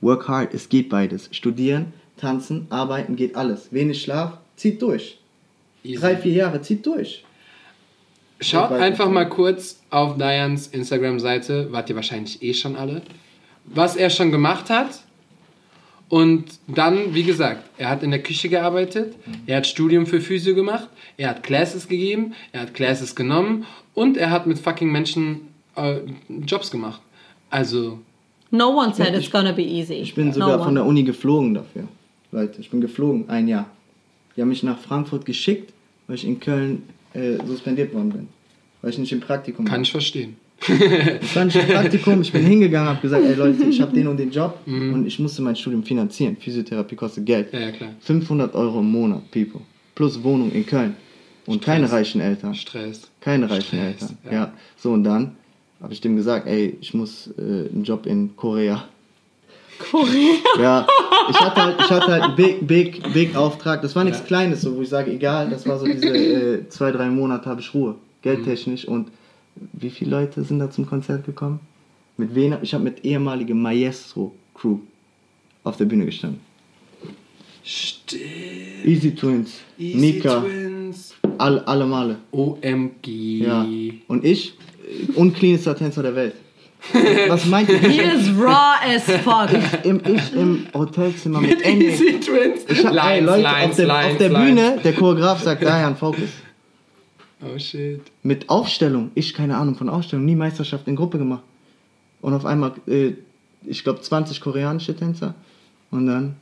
work 0.01 0.27
hard, 0.27 0.53
es 0.53 0.69
geht 0.69 0.89
beides. 0.89 1.29
Studieren, 1.31 1.93
tanzen, 2.17 2.67
arbeiten, 2.71 3.15
geht 3.15 3.37
alles. 3.37 3.73
Wenig 3.73 4.03
Schlaf, 4.03 4.33
zieht 4.57 4.83
durch. 4.83 5.21
easy. 5.85 6.01
Drei, 6.01 6.17
vier 6.17 6.33
Jahre, 6.33 6.61
zieht 6.61 6.85
durch. 6.85 7.23
Schaut 8.41 8.73
einfach 8.73 9.09
mal 9.09 9.29
kurz 9.29 9.81
auf 9.91 10.19
Dianes 10.19 10.67
Instagram-Seite, 10.67 11.71
wart 11.71 11.89
ihr 11.89 11.95
wahrscheinlich 11.95 12.43
eh 12.43 12.53
schon 12.53 12.75
alle, 12.75 13.03
was 13.65 13.95
er 13.95 14.11
schon 14.11 14.33
gemacht 14.33 14.69
hat. 14.69 15.05
Und 16.09 16.47
dann, 16.67 17.15
wie 17.15 17.23
gesagt, 17.23 17.63
er 17.79 17.91
hat 17.91 18.03
in 18.03 18.11
der 18.11 18.25
Küche 18.25 18.49
gearbeitet, 18.49 19.15
er 19.47 19.59
hat 19.59 19.69
Studium 19.69 20.05
für 20.07 20.21
Physio 20.21 20.57
gemacht, 20.57 20.89
er 21.17 21.31
hat 21.31 21.45
Classes 21.45 21.87
gegeben, 21.87 22.35
er 22.51 22.63
hat 22.63 22.75
Classes 22.75 23.15
genommen 23.15 23.67
und 23.95 24.17
er 24.17 24.31
hat 24.33 24.49
mit 24.49 24.59
fucking 24.59 24.91
Menschen 24.91 25.43
äh, 25.79 26.01
Jobs 26.47 26.71
gemacht. 26.71 27.01
Also, 27.51 27.99
No 28.51 28.71
one 28.71 28.95
said 28.95 29.15
it's 29.15 29.31
gonna 29.31 29.53
be 29.53 29.63
easy. 29.63 29.95
Ich 29.95 30.15
bin 30.15 30.29
no 30.29 30.33
sogar 30.33 30.55
one. 30.57 30.65
von 30.65 30.75
der 30.75 30.85
Uni 30.87 31.03
geflogen 31.03 31.55
dafür. 31.55 31.85
Leute, 32.33 32.61
ich 32.61 32.71
bin 32.71 32.81
geflogen, 32.81 33.29
ein 33.29 33.47
Jahr. 33.49 33.67
Die 34.37 34.41
haben 34.41 34.49
mich 34.49 34.63
nach 34.63 34.79
Frankfurt 34.79 35.25
geschickt, 35.27 35.73
weil 36.07 36.17
ich 36.17 36.27
in 36.27 36.41
Köln 36.41 36.83
äh, 37.15 37.37
suspendiert 37.47 37.93
worden 37.93 38.11
bin. 38.11 38.29
Weil 38.81 38.91
ich 38.91 38.99
nicht 38.99 39.13
im 39.13 39.21
Praktikum 39.21 39.65
kann 39.67 39.77
war. 39.77 39.83
ich 39.83 39.91
verstehen. 39.91 40.37
Ich 41.21 41.37
war 41.37 41.45
nicht 41.45 41.57
im 41.57 41.67
Praktikum, 41.67 42.21
ich 42.21 42.33
bin 42.33 42.45
hingegangen, 42.45 42.89
habe 42.89 43.01
gesagt, 43.01 43.25
ey 43.25 43.35
Leute, 43.35 43.65
ich 43.65 43.81
habe 43.81 43.93
den 43.95 44.09
und 44.09 44.17
den 44.17 44.31
Job 44.31 44.59
Mhm. 44.67 44.93
und 44.93 45.07
ich 45.07 45.19
musste 45.21 45.41
mein 45.43 45.55
Studium 45.57 45.83
finanzieren. 45.85 46.37
Physiotherapie 46.37 46.97
kostet 46.97 47.27
Geld. 47.27 47.53
Ja, 47.53 47.61
ja, 47.61 47.71
klar. 47.71 47.91
500 48.01 48.55
Euro 48.55 48.81
im 48.81 48.91
Monat, 48.91 49.31
people. 49.31 49.61
Plus 49.95 50.21
Wohnung 50.23 50.51
in 50.53 50.67
Köln. 50.67 50.97
Und 51.47 51.63
keine 51.63 51.91
reichen 51.91 52.21
Eltern. 52.21 52.55
Stress. 52.55 53.09
Keine 53.21 53.49
reichen 53.49 53.63
Stress, 53.79 53.81
Eltern. 54.03 54.19
ja. 54.27 54.33
Ja. 54.33 54.53
So, 54.77 54.91
und 54.93 55.05
dann 55.05 55.37
habe 55.81 55.93
ich 55.93 56.01
dem 56.01 56.17
gesagt, 56.17 56.47
ey, 56.47 56.77
ich 56.81 56.95
muss 56.95 57.31
äh, 57.39 57.43
einen 57.43 57.85
Job 57.85 58.07
in 58.07 58.35
Korea. 58.37 58.85
Korea. 59.91 60.35
Ja, 60.59 60.87
ich 61.31 61.41
hatte 61.41 61.63
halt, 61.63 61.77
ich 61.81 61.91
hatte 61.91 62.07
halt 62.13 62.23
einen 62.23 62.37
big, 62.37 62.67
big, 62.67 63.13
big 63.13 63.37
Auftrag. 63.37 63.81
Das 63.83 63.95
war 63.95 64.03
nichts 64.03 64.25
Kleines, 64.25 64.63
so, 64.63 64.75
wo 64.77 64.83
ich 64.83 64.89
sage, 64.89 65.13
egal, 65.13 65.51
das 65.51 65.67
war 65.69 65.79
so 65.79 65.87
diese 65.87 66.09
äh, 66.09 66.69
zwei, 66.69 66.91
drei 66.91 67.09
Monate 67.09 67.49
habe 67.49 67.61
ich 67.61 67.73
Ruhe. 67.75 67.95
Geldtechnisch. 68.23 68.89
Und 68.89 69.09
wie 69.73 69.91
viele 69.91 70.11
Leute 70.11 70.43
sind 70.43 70.59
da 70.59 70.71
zum 70.71 70.87
Konzert 70.87 71.25
gekommen? 71.27 71.61
Mit 72.17 72.35
wen? 72.35 72.57
Ich 72.63 72.75
habe 72.75 72.83
mit 72.83 73.05
ehemaligem 73.05 73.61
Maestro-Crew 73.63 74.79
auf 75.63 75.77
der 75.77 75.85
Bühne 75.85 76.07
gestanden. 76.07 76.41
Stimmt. 77.63 78.23
Easy 78.85 79.15
Twins, 79.15 79.61
Easy 79.79 79.99
Nika, 79.99 80.41
Twins. 80.41 81.15
all, 81.37 81.61
alle 81.61 81.87
Male. 81.87 82.17
OMG. 82.33 83.07
Ja. 83.43 83.67
Und 84.09 84.25
ich, 84.25 84.55
uncleanester 85.15 85.77
Tänzer 85.77 86.03
der 86.03 86.15
Welt. 86.15 86.35
Was 87.29 87.45
meint 87.47 87.69
ihr? 87.69 87.79
He 87.79 88.01
is 88.01 88.29
raw 88.39 88.77
as 88.85 89.03
fuck. 89.23 89.51
Im, 89.85 90.01
ich 90.05 90.33
im 90.33 90.67
Hotelzimmer 90.73 91.41
mit 91.41 91.61
Ende. 91.63 91.87
Easy 91.87 92.21
Twins. 92.21 92.65
Ich 92.69 92.85
hab, 92.85 92.93
ey, 92.93 93.21
Lines, 93.21 93.27
Leute, 93.27 93.43
Lines, 93.43 93.71
auf 93.71 93.77
der, 93.77 93.87
Lines, 93.87 94.13
auf 94.13 94.19
der 94.19 94.29
Lines. 94.31 94.47
Bühne, 94.47 94.81
der 94.85 94.93
Choreograf 94.93 95.43
sagt, 95.43 95.63
Diane, 95.63 95.97
Focus. 95.97 96.31
Oh 97.41 97.59
shit. 97.59 98.01
Mit 98.23 98.49
Aufstellung, 98.49 99.11
ich 99.15 99.35
keine 99.35 99.57
Ahnung 99.57 99.75
von 99.75 99.89
Aufstellung, 99.89 100.25
nie 100.25 100.37
Meisterschaft 100.37 100.87
in 100.89 100.97
Gruppe 100.97 101.19
gemacht. 101.19 101.43
Und 102.21 102.35
auf 102.35 102.45
einmal, 102.45 102.73
äh, 102.87 103.13
ich 103.65 103.85
glaube, 103.85 104.01
20 104.01 104.41
koreanische 104.41 104.95
Tänzer. 104.95 105.35
Und 105.91 106.07
dann, 106.07 106.37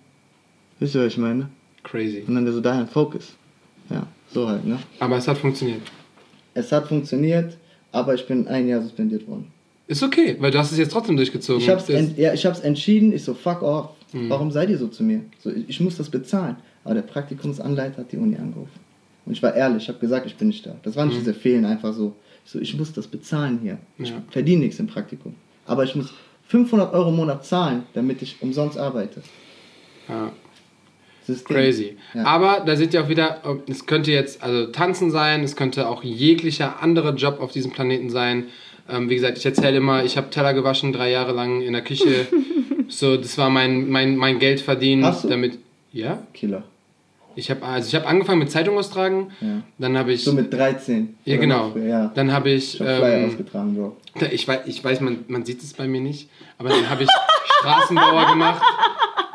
wisst 0.78 0.94
ihr, 0.94 1.02
was 1.02 1.12
ich 1.12 1.18
meine? 1.18 1.48
Crazy. 1.82 2.24
Und 2.26 2.34
dann 2.34 2.44
der 2.44 2.54
so, 2.54 2.60
Diane, 2.60 2.86
Focus. 2.86 3.34
Ja, 3.90 4.06
so 4.32 4.48
halt, 4.48 4.64
ne? 4.66 4.78
Aber 4.98 5.16
es 5.16 5.28
hat 5.28 5.38
funktioniert. 5.38 5.82
Es 6.54 6.72
hat 6.72 6.88
funktioniert, 6.88 7.56
aber 7.96 8.14
ich 8.14 8.26
bin 8.26 8.46
ein 8.48 8.68
Jahr 8.68 8.82
suspendiert 8.82 9.26
worden. 9.26 9.46
Ist 9.88 10.02
okay, 10.02 10.36
weil 10.40 10.50
du 10.50 10.58
hast 10.58 10.72
es 10.72 10.78
jetzt 10.78 10.92
trotzdem 10.92 11.16
durchgezogen. 11.16 11.62
Ich 11.62 11.68
hab's, 11.68 11.88
ent, 11.88 12.18
ja, 12.18 12.32
ich 12.34 12.44
hab's 12.44 12.60
entschieden, 12.60 13.12
ich 13.12 13.22
so, 13.24 13.34
fuck 13.34 13.62
off. 13.62 13.90
Warum 14.12 14.50
seid 14.50 14.70
ihr 14.70 14.78
so 14.78 14.88
zu 14.88 15.02
mir? 15.02 15.20
So, 15.40 15.50
ich, 15.50 15.68
ich 15.68 15.80
muss 15.80 15.96
das 15.96 16.08
bezahlen. 16.08 16.56
Aber 16.84 16.94
der 16.94 17.02
Praktikumsanleiter 17.02 17.98
hat 17.98 18.12
die 18.12 18.16
Uni 18.16 18.36
angerufen. 18.36 18.80
Und 19.26 19.32
ich 19.32 19.42
war 19.42 19.54
ehrlich, 19.54 19.82
ich 19.82 19.88
habe 19.88 19.98
gesagt, 19.98 20.26
ich 20.26 20.36
bin 20.36 20.48
nicht 20.48 20.64
da. 20.64 20.76
Das 20.84 20.96
waren 20.96 21.08
nicht 21.08 21.20
diese 21.20 21.34
Fehlen 21.34 21.64
einfach 21.64 21.92
so. 21.92 22.14
Ich 22.44 22.50
so, 22.52 22.60
ich 22.60 22.76
muss 22.78 22.92
das 22.92 23.06
bezahlen 23.08 23.58
hier. 23.62 23.78
Ich 23.98 24.10
Ja. 24.10 24.22
verdiene 24.30 24.62
nichts 24.64 24.78
im 24.78 24.86
Praktikum. 24.86 25.34
Aber 25.66 25.82
ich 25.84 25.94
muss 25.96 26.12
500 26.48 26.92
Euro 26.94 27.10
im 27.10 27.16
Monat 27.16 27.44
zahlen, 27.44 27.82
damit 27.94 28.22
ich 28.22 28.36
umsonst 28.40 28.78
arbeite. 28.78 29.22
ja, 30.08 30.32
System. 31.26 31.56
crazy. 31.56 31.96
Ja. 32.14 32.24
Aber 32.24 32.62
da 32.64 32.76
seht 32.76 32.94
ihr 32.94 33.02
auch 33.02 33.08
wieder, 33.08 33.40
es 33.68 33.86
könnte 33.86 34.12
jetzt 34.12 34.42
also 34.42 34.66
tanzen 34.66 35.10
sein, 35.10 35.42
es 35.42 35.56
könnte 35.56 35.88
auch 35.88 36.02
jeglicher 36.04 36.82
andere 36.82 37.10
Job 37.14 37.40
auf 37.40 37.52
diesem 37.52 37.72
Planeten 37.72 38.10
sein. 38.10 38.44
Ähm, 38.88 39.10
wie 39.10 39.16
gesagt, 39.16 39.36
ich 39.38 39.44
erzähle 39.44 39.78
immer, 39.78 40.04
ich 40.04 40.16
habe 40.16 40.30
Teller 40.30 40.54
gewaschen 40.54 40.92
drei 40.92 41.10
Jahre 41.10 41.32
lang 41.32 41.62
in 41.62 41.72
der 41.72 41.82
Küche. 41.82 42.26
so, 42.88 43.16
das 43.16 43.36
war 43.38 43.50
mein, 43.50 43.88
mein, 43.90 44.16
mein 44.16 44.38
Geld 44.38 44.60
verdienen, 44.60 45.04
Hast 45.04 45.24
du? 45.24 45.28
damit. 45.28 45.58
Ja, 45.92 46.22
Killer. 46.34 46.62
ich 47.34 47.50
habe 47.50 47.64
also 47.64 47.88
ich 47.88 47.94
habe 47.94 48.06
angefangen 48.06 48.38
mit 48.38 48.50
Zeitung 48.50 48.76
austragen, 48.78 49.32
Ja. 49.40 49.62
dann 49.78 49.96
habe 49.98 50.12
ich 50.12 50.22
So 50.22 50.32
mit 50.32 50.52
13. 50.52 51.16
ja 51.24 51.36
genau, 51.38 51.70
früher, 51.72 51.86
Ja. 51.86 52.12
dann 52.14 52.30
habe 52.32 52.50
ich 52.50 52.74
Ich 52.74 52.80
hab 52.86 53.02
ähm, 53.02 53.30
ausgetragen, 53.30 53.74
Bro. 53.74 53.96
ich 54.30 54.46
weiß, 54.46 54.60
ich 54.66 54.84
weiß 54.84 55.00
man, 55.00 55.24
man 55.28 55.44
sieht 55.44 55.62
es 55.62 55.72
bei 55.72 55.88
mir 55.88 56.00
nicht, 56.00 56.28
aber 56.58 56.68
dann 56.68 56.88
habe 56.88 57.02
ich 57.04 57.08
Straßenbauer 57.60 58.26
gemacht. 58.32 58.62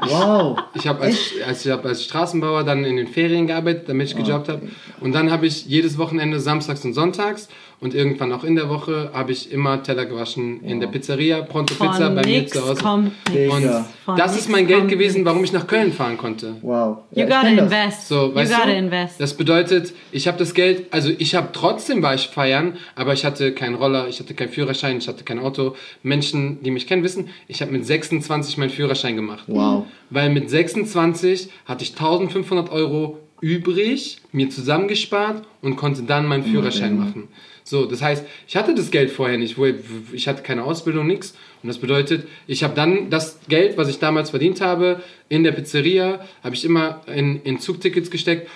Wow. 0.01 0.57
Ich 0.73 0.87
habe 0.87 1.01
als, 1.01 1.33
als, 1.45 1.65
ich 1.65 1.71
hab 1.71 1.85
als 1.85 2.03
Straßenbauer 2.03 2.63
dann 2.63 2.83
in 2.85 2.97
den 2.97 3.07
Ferien 3.07 3.47
gearbeitet, 3.47 3.87
damit 3.87 4.07
ich 4.07 4.15
gejobbt 4.15 4.49
Ah, 4.49 4.53
habe. 4.53 4.69
Und 4.99 5.13
dann 5.13 5.31
habe 5.31 5.45
ich 5.45 5.65
jedes 5.65 5.97
Wochenende 5.97 6.39
samstags 6.39 6.83
und 6.85 6.93
sonntags 6.93 7.47
Und 7.81 7.95
irgendwann 7.95 8.31
auch 8.31 8.43
in 8.43 8.55
der 8.55 8.69
Woche 8.69 9.09
habe 9.11 9.31
ich 9.31 9.51
immer 9.51 9.81
Teller 9.81 10.05
gewaschen 10.05 10.63
in 10.63 10.79
der 10.79 10.85
Pizzeria, 10.85 11.41
Pronto 11.41 11.73
Von 11.73 11.89
Pizza 11.89 12.11
bei 12.11 12.21
mir 12.23 12.45
zu 12.45 12.61
Hause. 12.61 12.79
kommt. 12.83 13.11
Und 13.27 13.85
Von 14.05 14.15
das 14.17 14.37
ist 14.37 14.49
mein 14.49 14.67
Geld 14.67 14.87
gewesen, 14.87 15.25
warum 15.25 15.43
ich 15.43 15.51
nach 15.51 15.65
Köln 15.65 15.91
fahren 15.91 16.15
konnte. 16.15 16.57
Wow. 16.61 16.99
You 17.09 17.21
Ja, 17.21 17.25
ich 17.25 17.29
gotta 17.33 17.47
invest. 17.47 18.07
So, 18.07 18.27
you 18.27 18.35
weißt 18.35 18.53
gotta 18.53 18.67
du? 18.67 18.77
invest. 18.77 19.19
Das 19.19 19.33
bedeutet, 19.35 19.93
ich 20.11 20.27
habe 20.27 20.37
das 20.37 20.53
Geld, 20.53 20.85
also 20.91 21.09
ich 21.17 21.33
habe 21.33 21.49
trotzdem 21.53 22.03
war 22.03 22.13
ich 22.13 22.27
feiern, 22.27 22.77
aber 22.93 23.13
ich 23.13 23.25
hatte 23.25 23.51
keinen 23.51 23.73
Roller, 23.73 24.07
ich 24.07 24.19
hatte 24.19 24.35
keinen 24.35 24.49
Führerschein, 24.49 24.99
ich 24.99 25.07
hatte 25.07 25.23
kein 25.23 25.39
Auto. 25.39 25.75
Menschen, 26.03 26.61
die 26.61 26.69
mich 26.69 26.85
kennen, 26.85 27.01
wissen, 27.01 27.29
ich 27.47 27.63
habe 27.63 27.71
mit 27.71 27.83
26 27.83 28.59
meinen 28.59 28.69
Führerschein 28.69 29.15
gemacht. 29.15 29.45
Wow. 29.47 29.85
Weil 30.11 30.29
mit 30.29 30.51
26 30.51 31.49
hatte 31.65 31.83
ich 31.83 31.93
1500 31.93 32.69
Euro 32.71 33.17
übrig, 33.41 34.17
mir 34.31 34.51
zusammengespart 34.51 35.47
und 35.63 35.77
konnte 35.77 36.03
dann 36.03 36.27
meinen 36.27 36.43
Führerschein 36.43 36.95
machen. 36.95 37.27
So, 37.71 37.85
das 37.85 38.01
heißt, 38.01 38.25
ich 38.49 38.57
hatte 38.57 38.75
das 38.75 38.91
Geld 38.91 39.11
vorher 39.11 39.37
nicht, 39.37 39.57
wo 39.57 39.65
ich, 39.65 39.75
ich 40.11 40.27
hatte 40.27 40.43
keine 40.43 40.65
Ausbildung, 40.65 41.07
nichts. 41.07 41.37
Und 41.63 41.69
das 41.69 41.77
bedeutet, 41.77 42.27
ich 42.45 42.65
habe 42.65 42.75
dann 42.75 43.09
das 43.09 43.39
Geld, 43.47 43.77
was 43.77 43.87
ich 43.87 43.97
damals 43.97 44.29
verdient 44.29 44.59
habe, 44.59 45.01
in 45.29 45.45
der 45.45 45.53
Pizzeria, 45.53 46.19
habe 46.43 46.53
ich 46.53 46.65
immer 46.65 46.99
in, 47.07 47.41
in 47.43 47.59
Zugtickets 47.59 48.11
gesteckt 48.11 48.49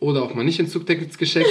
oder 0.00 0.24
auch 0.24 0.34
mal 0.34 0.42
nicht 0.42 0.58
in 0.58 0.66
Zugtickets 0.66 1.16
gesteckt 1.18 1.46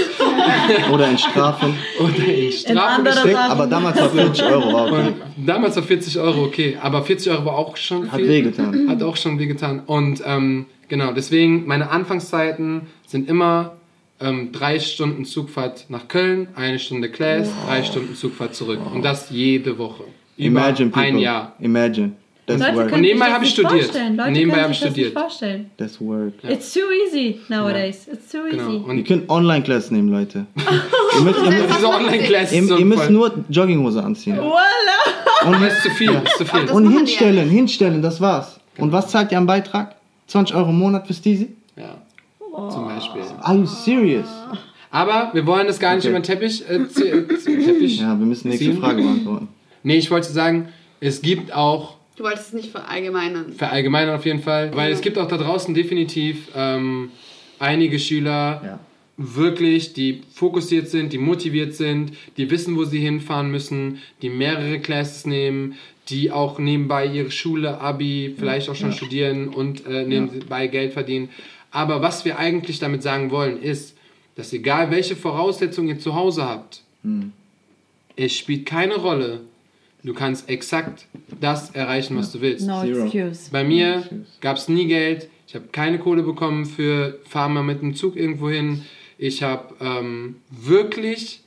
Oder 0.92 1.10
in 1.10 1.18
Strafen. 1.18 1.74
oder 1.98 2.26
in 2.26 2.52
Strafen 2.52 2.78
andere 2.78 3.14
gesteckt. 3.14 3.36
Sachen. 3.38 3.52
Aber 3.52 3.68
damals 3.68 3.98
war 3.98 4.10
40 4.10 4.44
Euro. 4.44 4.74
War 4.74 4.88
okay. 4.88 5.14
Und 5.38 5.48
damals 5.48 5.76
war 5.78 5.84
40 5.84 6.20
Euro 6.20 6.44
okay, 6.44 6.78
aber 6.82 7.04
40 7.04 7.32
Euro 7.32 7.46
war 7.46 7.58
auch 7.58 7.78
schon 7.78 8.12
Hat 8.12 8.20
wehgetan. 8.20 8.90
Hat 8.90 9.02
auch 9.02 9.16
schon 9.16 9.40
wehgetan. 9.40 9.80
Und 9.86 10.22
ähm, 10.26 10.66
genau, 10.90 11.14
deswegen, 11.14 11.66
meine 11.66 11.90
Anfangszeiten 11.90 12.88
sind 13.08 13.30
immer 13.30 13.78
ähm, 14.22 14.52
drei 14.52 14.80
Stunden 14.80 15.26
Zugfahrt 15.26 15.86
nach 15.90 16.08
Köln, 16.08 16.48
eine 16.56 16.80
Stunde 16.80 17.10
Class, 17.10 17.50
drei 17.68 17.84
Stunden 17.84 18.16
Zugfahrt 18.16 18.56
zurück. 18.56 18.80
Und 18.94 19.04
das 19.04 19.30
jede 19.30 19.78
Woche. 19.78 20.04
Über 20.38 20.48
Imagine 20.48 20.90
people. 20.90 21.08
ein 21.08 21.18
Jahr. 21.18 21.56
Imagine. 21.60 22.12
That's 22.48 22.60
Leute 22.60 22.76
work. 22.76 22.90
können 22.90 23.02
nebenbei 23.04 23.26
sich 23.26 23.30
das 23.30 23.36
habe 23.36 23.46
ich 23.46 23.50
nicht 23.52 23.60
studiert. 23.68 23.84
vorstellen. 23.86 24.16
Leute 24.18 24.32
Nebenbei 24.32 24.54
können 24.56 24.64
habe 24.64 24.74
sich 24.74 24.82
ich 24.82 24.88
das 24.88 24.96
nicht 24.98 25.06
studiert. 25.06 25.22
vorstellen. 25.22 25.72
That's 25.78 26.02
work. 26.02 26.34
It's 26.50 26.74
too 26.74 26.80
easy 27.08 27.40
nowadays. 27.50 28.08
It's 28.12 28.32
too 28.32 28.38
Genau. 28.50 28.64
easy. 28.64 28.78
Ihr 28.78 28.86
Und 28.86 29.04
könnt 29.08 29.30
Online-Class 29.30 29.92
nehmen, 29.92 30.10
Leute. 30.10 30.46
ihr 30.56 31.22
müsst, 31.22 31.40
ihr 31.40 31.52
müsst, 31.52 31.76
diese 31.78 31.88
Online-Class 31.88 32.52
ihr, 32.54 32.64
so 32.64 32.78
ihr 32.78 32.86
müsst 32.86 33.10
nur 33.10 33.34
Jogginghose 33.50 34.04
anziehen. 34.04 34.38
Voila! 34.38 35.56
Und 35.56 35.62
das 35.62 35.74
ist 35.76 35.84
zu 35.84 35.90
viel, 35.92 36.12
das 36.14 36.24
ist 36.24 36.38
zu 36.40 36.46
viel. 36.46 36.62
Das 36.66 36.72
Und 36.72 36.92
hinstellen, 36.92 37.50
hinstellen, 37.50 38.02
das 38.02 38.20
war's. 38.20 38.60
Und 38.78 38.92
was 38.92 39.08
zahlt 39.10 39.32
ihr 39.32 39.38
am 39.38 39.46
Beitrag? 39.46 39.96
20 40.28 40.56
Euro 40.56 40.70
im 40.72 40.80
Monat 40.80 41.06
für 41.08 41.14
Steezy? 41.14 41.56
Ja, 42.66 42.70
zum 42.70 42.86
Beispiel. 42.86 43.22
Are 43.42 43.58
you 43.58 43.66
serious? 43.66 44.28
Aber 44.90 45.30
wir 45.34 45.46
wollen 45.46 45.68
das 45.68 45.80
gar 45.80 45.96
nicht 45.96 46.04
Okay. 46.06 46.10
über 46.12 46.20
den 46.20 46.24
Teppich, 46.24 46.64
äh, 46.70 46.76
äh, 46.76 47.28
Teppich 47.66 48.00
Ja, 48.02 48.18
wir 48.20 48.26
müssen 48.26 48.50
nächste 48.50 48.66
ziehen. 48.72 48.80
Frage 48.80 49.02
beantworten. 49.02 49.48
Nee, 49.84 49.96
ich 49.98 50.12
wollte 50.12 50.32
sagen, 50.32 50.68
es 51.00 51.22
gibt 51.22 51.54
auch 51.54 51.96
Du 52.18 52.24
wolltest 52.24 52.48
es 52.50 52.54
nicht 52.54 52.72
verallgemeinern. 52.72 53.54
verallgemeinern 53.54 54.16
auf 54.16 54.26
jeden 54.26 54.42
Fall, 54.44 54.76
weil 54.76 54.92
es 54.92 55.02
gibt 55.02 55.18
auch 55.18 55.28
da 55.28 55.38
draußen 55.38 55.74
definitiv 55.74 56.50
ähm, 56.56 57.10
einige 57.58 57.98
Schüler, 58.00 58.62
Ja. 58.64 58.80
wirklich, 59.18 59.94
die 59.94 60.22
fokussiert 60.34 60.90
sind, 60.90 61.14
die 61.14 61.18
motiviert 61.18 61.74
sind, 61.74 62.12
die 62.38 62.52
wissen, 62.52 62.76
wo 62.76 62.84
sie 62.84 63.00
hinfahren 63.00 63.50
müssen, 63.50 64.00
die 64.22 64.30
mehrere 64.30 64.80
Classes 64.80 65.26
nehmen, 65.26 65.76
die 66.10 66.32
auch 66.32 66.60
nebenbei 66.60 67.06
ihre 67.08 67.32
Schule, 67.32 67.80
Abi, 67.80 68.36
vielleicht 68.38 68.70
auch 68.70 68.76
schon 68.76 68.92
studieren 68.92 69.48
und 69.48 69.86
äh, 69.88 70.04
nebenbei 70.06 70.68
Geld 70.68 70.94
verdienen. 70.94 71.30
Aber 71.72 72.02
was 72.02 72.26
wir 72.26 72.38
eigentlich 72.38 72.80
damit 72.80 73.02
sagen 73.02 73.32
wollen, 73.32 73.62
ist, 73.62 73.96
dass 74.36 74.54
egal 74.54 74.92
welche 74.92 75.16
Voraussetzungen 75.16 75.90
ihr 75.90 76.00
zu 76.00 76.16
Hause 76.16 76.46
habt, 76.46 76.84
es 78.16 78.34
spielt 78.34 78.66
keine 78.66 78.96
Rolle. 78.96 79.42
Du 80.04 80.14
kannst 80.14 80.50
exakt 80.50 81.06
das 81.40 81.72
erreichen, 81.72 82.18
was 82.18 82.32
du 82.32 82.42
willst. 82.42 82.66
No 82.66 82.82
Zero. 82.82 83.06
excuse. 83.06 83.52
Bei 83.52 83.64
mir 83.64 84.04
gab 84.40 84.58
es 84.58 84.68
nie 84.68 84.88
Geld. 84.88 85.30
Ich 85.48 85.56
habe 85.56 85.66
keine 85.72 86.00
Kohle 86.00 86.24
bekommen 86.24 86.66
für 86.66 87.20
fahr 87.28 87.50
mal 87.50 87.64
mit 87.64 87.82
dem 87.82 87.96
Zug 87.96 88.16
irgendwo 88.16 88.50
hin. 88.50 88.84
Ich 89.18 89.44
habe 89.44 89.76
ähm, 89.80 90.38
wirklich 90.50 91.42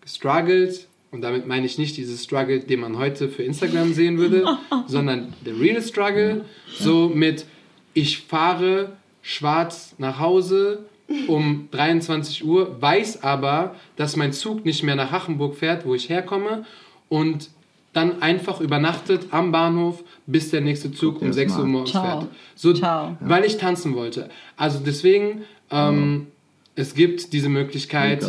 gestruggelt. 0.00 0.86
Und 1.10 1.22
damit 1.22 1.46
meine 1.46 1.66
ich 1.66 1.76
nicht 1.76 1.96
dieses 1.96 2.22
Struggle, 2.22 2.60
den 2.60 2.80
man 2.80 2.96
heute 2.96 3.28
für 3.28 3.42
Instagram 3.42 3.92
sehen 3.92 4.16
würde, 4.16 4.44
sondern 4.86 5.34
der 5.44 5.58
real 5.58 5.82
Struggle. 5.82 6.44
So 6.72 7.08
mit, 7.08 7.46
ich 7.94 8.18
fahre 8.18 8.92
schwarz 9.30 9.94
nach 9.98 10.18
Hause 10.18 10.86
um 11.28 11.68
23 11.70 12.44
Uhr, 12.44 12.80
weiß 12.80 13.22
aber, 13.22 13.76
dass 13.96 14.16
mein 14.16 14.32
Zug 14.32 14.64
nicht 14.64 14.82
mehr 14.82 14.96
nach 14.96 15.12
Hachenburg 15.12 15.56
fährt, 15.56 15.86
wo 15.86 15.94
ich 15.94 16.08
herkomme. 16.08 16.64
Und 17.08 17.50
dann 17.92 18.22
einfach 18.22 18.60
übernachtet 18.60 19.26
am 19.30 19.50
Bahnhof, 19.50 20.02
bis 20.26 20.50
der 20.50 20.60
nächste 20.60 20.92
Zug 20.92 21.14
Guck 21.14 21.22
um 21.22 21.28
dir 21.28 21.34
6 21.34 21.52
das 21.52 21.60
Uhr 21.60 21.66
morgens 21.66 21.90
Ciao. 21.90 22.04
fährt. 22.04 22.30
So, 22.54 22.72
Ciao. 22.72 23.16
Weil 23.20 23.44
ich 23.44 23.56
tanzen 23.56 23.94
wollte. 23.94 24.30
Also 24.56 24.80
deswegen, 24.84 25.42
ähm, 25.70 26.28
es 26.74 26.94
gibt 26.94 27.32
diese 27.32 27.48
Möglichkeit. 27.48 28.24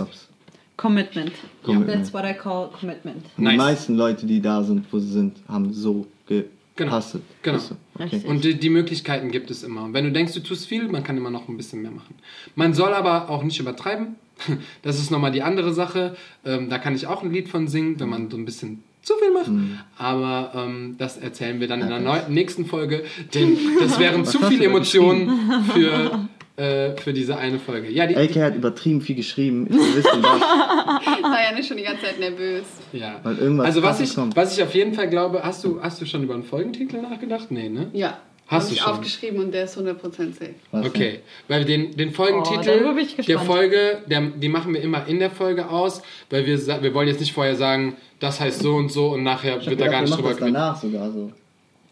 Commitment. 0.78 1.32
Commitment. 1.64 1.98
That's 2.00 2.14
what 2.14 2.26
I 2.26 2.34
call 2.34 2.70
commitment. 2.70 3.24
Nice. 3.38 3.52
Die 3.52 3.58
meisten 3.58 3.96
Leute, 3.96 4.26
die 4.26 4.42
da 4.42 4.64
sind, 4.64 4.86
wo 4.92 4.98
sie 4.98 5.12
sind, 5.12 5.38
haben 5.48 5.72
so 5.74 6.08
gepasst. 6.28 6.61
Genau. 6.86 6.98
Weißt 6.98 7.16
du? 7.16 7.20
Okay. 7.44 7.60
Richtig. 8.00 8.26
Und 8.26 8.44
die, 8.44 8.56
die 8.56 8.70
Möglichkeiten 8.70 9.32
gibt 9.32 9.52
es 9.52 9.64
immer. 9.64 9.94
Wenn 9.94 10.06
du 10.06 10.12
denkst, 10.12 10.34
du 10.34 10.40
tust 10.42 10.68
viel, 10.68 10.88
man 10.88 11.04
kann 11.04 11.18
immer 11.18 11.30
noch 11.30 11.48
ein 11.48 11.58
bisschen 11.58 11.82
mehr 11.82 11.92
machen. 11.92 12.16
Man 12.56 12.74
soll 12.74 12.94
aber 12.94 13.30
auch 13.30 13.44
nicht 13.44 13.60
übertreiben. 13.60 14.16
Das 14.82 14.98
ist 15.00 15.12
nochmal 15.12 15.32
die 15.32 15.44
andere 15.44 15.72
Sache. 15.74 16.16
Ähm, 16.44 16.70
da 16.70 16.80
kann 16.80 16.96
ich 16.96 17.06
auch 17.06 17.22
ein 17.24 17.32
Lied 17.32 17.48
von 17.50 17.68
singen, 17.68 18.00
wenn 18.00 18.10
man 18.10 18.30
so 18.32 18.38
ein 18.38 18.46
bisschen 18.46 18.84
zu 19.04 19.14
viel 19.22 19.32
macht. 19.32 19.50
Mhm. 19.50 19.78
Aber 19.98 20.52
ähm, 20.56 20.96
das 20.98 21.18
erzählen 21.18 21.60
wir 21.60 21.68
dann 21.68 21.82
in 21.82 21.90
der 21.90 22.00
neu- 22.00 22.28
nächsten 22.30 22.66
Folge, 22.66 23.04
denn 23.36 23.56
das 23.80 24.00
wären 24.00 24.26
zu 24.26 24.42
hast 24.42 24.48
viele 24.50 24.66
Emotionen 24.66 25.64
für, 25.74 26.28
äh, 26.62 26.98
für 26.98 27.14
diese 27.14 27.38
eine 27.38 27.60
Folge. 27.60 27.90
Ja, 27.90 28.06
die, 28.08 28.16
AK 28.16 28.36
hat 28.44 28.56
übertrieben 28.56 29.02
viel 29.02 29.16
geschrieben. 29.16 29.68
Ich 29.70 29.76
will 29.76 29.96
wissen, 29.96 30.22
was. 30.22 30.42
war 30.42 31.44
ja 31.44 31.52
nicht 31.56 31.68
schon 31.68 31.78
die 31.78 31.84
ganze 31.84 32.04
Zeit 32.06 32.20
nervös. 32.20 32.64
ja. 32.94 33.20
Weil 33.24 33.38
irgendwas 33.38 33.66
Also 33.68 33.84
was 33.84 34.00
ich, 34.00 34.14
kommt. 34.16 34.36
was 34.36 34.56
ich 34.58 34.64
auf 34.64 34.74
jeden 34.76 34.94
Fall 34.94 35.10
glaube, 35.10 35.42
hast 35.44 35.64
du, 35.64 35.82
hast 35.82 36.00
du 36.02 36.06
schon 36.06 36.24
über 36.24 36.34
einen 36.36 36.44
Folgentitel 36.44 36.98
nachgedacht? 37.02 37.48
Nee, 37.52 37.70
ne? 37.70 37.88
Ja. 37.94 38.18
Hast 38.48 38.64
Hab 38.66 38.70
du 38.70 38.76
ich 38.76 38.82
schon? 38.82 38.92
aufgeschrieben 38.94 39.40
und 39.46 39.54
der 39.54 39.64
ist 39.64 39.78
100% 39.78 39.96
safe. 40.12 40.54
Was 40.72 40.86
Okay, 40.86 41.20
weil 41.48 41.64
den, 41.64 41.96
den 41.96 42.10
Oh, 42.10 42.12
Folgentitel 42.12 42.96
ich 43.20 43.26
der. 43.26 43.40
Folge, 43.40 44.00
der, 44.08 44.22
die 44.22 44.50
machen 44.50 44.74
wir 44.74 44.82
immer 44.82 45.08
in 45.08 45.20
der 45.20 45.30
Folge 45.32 45.70
aus, 45.70 46.02
weil 46.30 46.46
wir, 46.46 46.58
wir 46.84 46.94
wollen 46.94 47.08
jetzt 47.08 47.22
nicht 47.22 47.32
vorher 47.32 47.56
sagen, 47.56 47.96
das 48.20 48.42
heißt 48.42 48.62
so 48.62 48.76
und 48.76 48.92
so 48.92 49.12
und 49.14 49.24
nachher 49.24 49.66
wird 49.66 49.80
da 49.80 49.88
gar 49.88 50.02
nicht 50.02 50.14
drüber 50.18 50.30
das 50.30 50.38
geredet. 50.40 50.56
danach 50.56 50.76
sogar 50.82 51.10
so. 51.12 51.32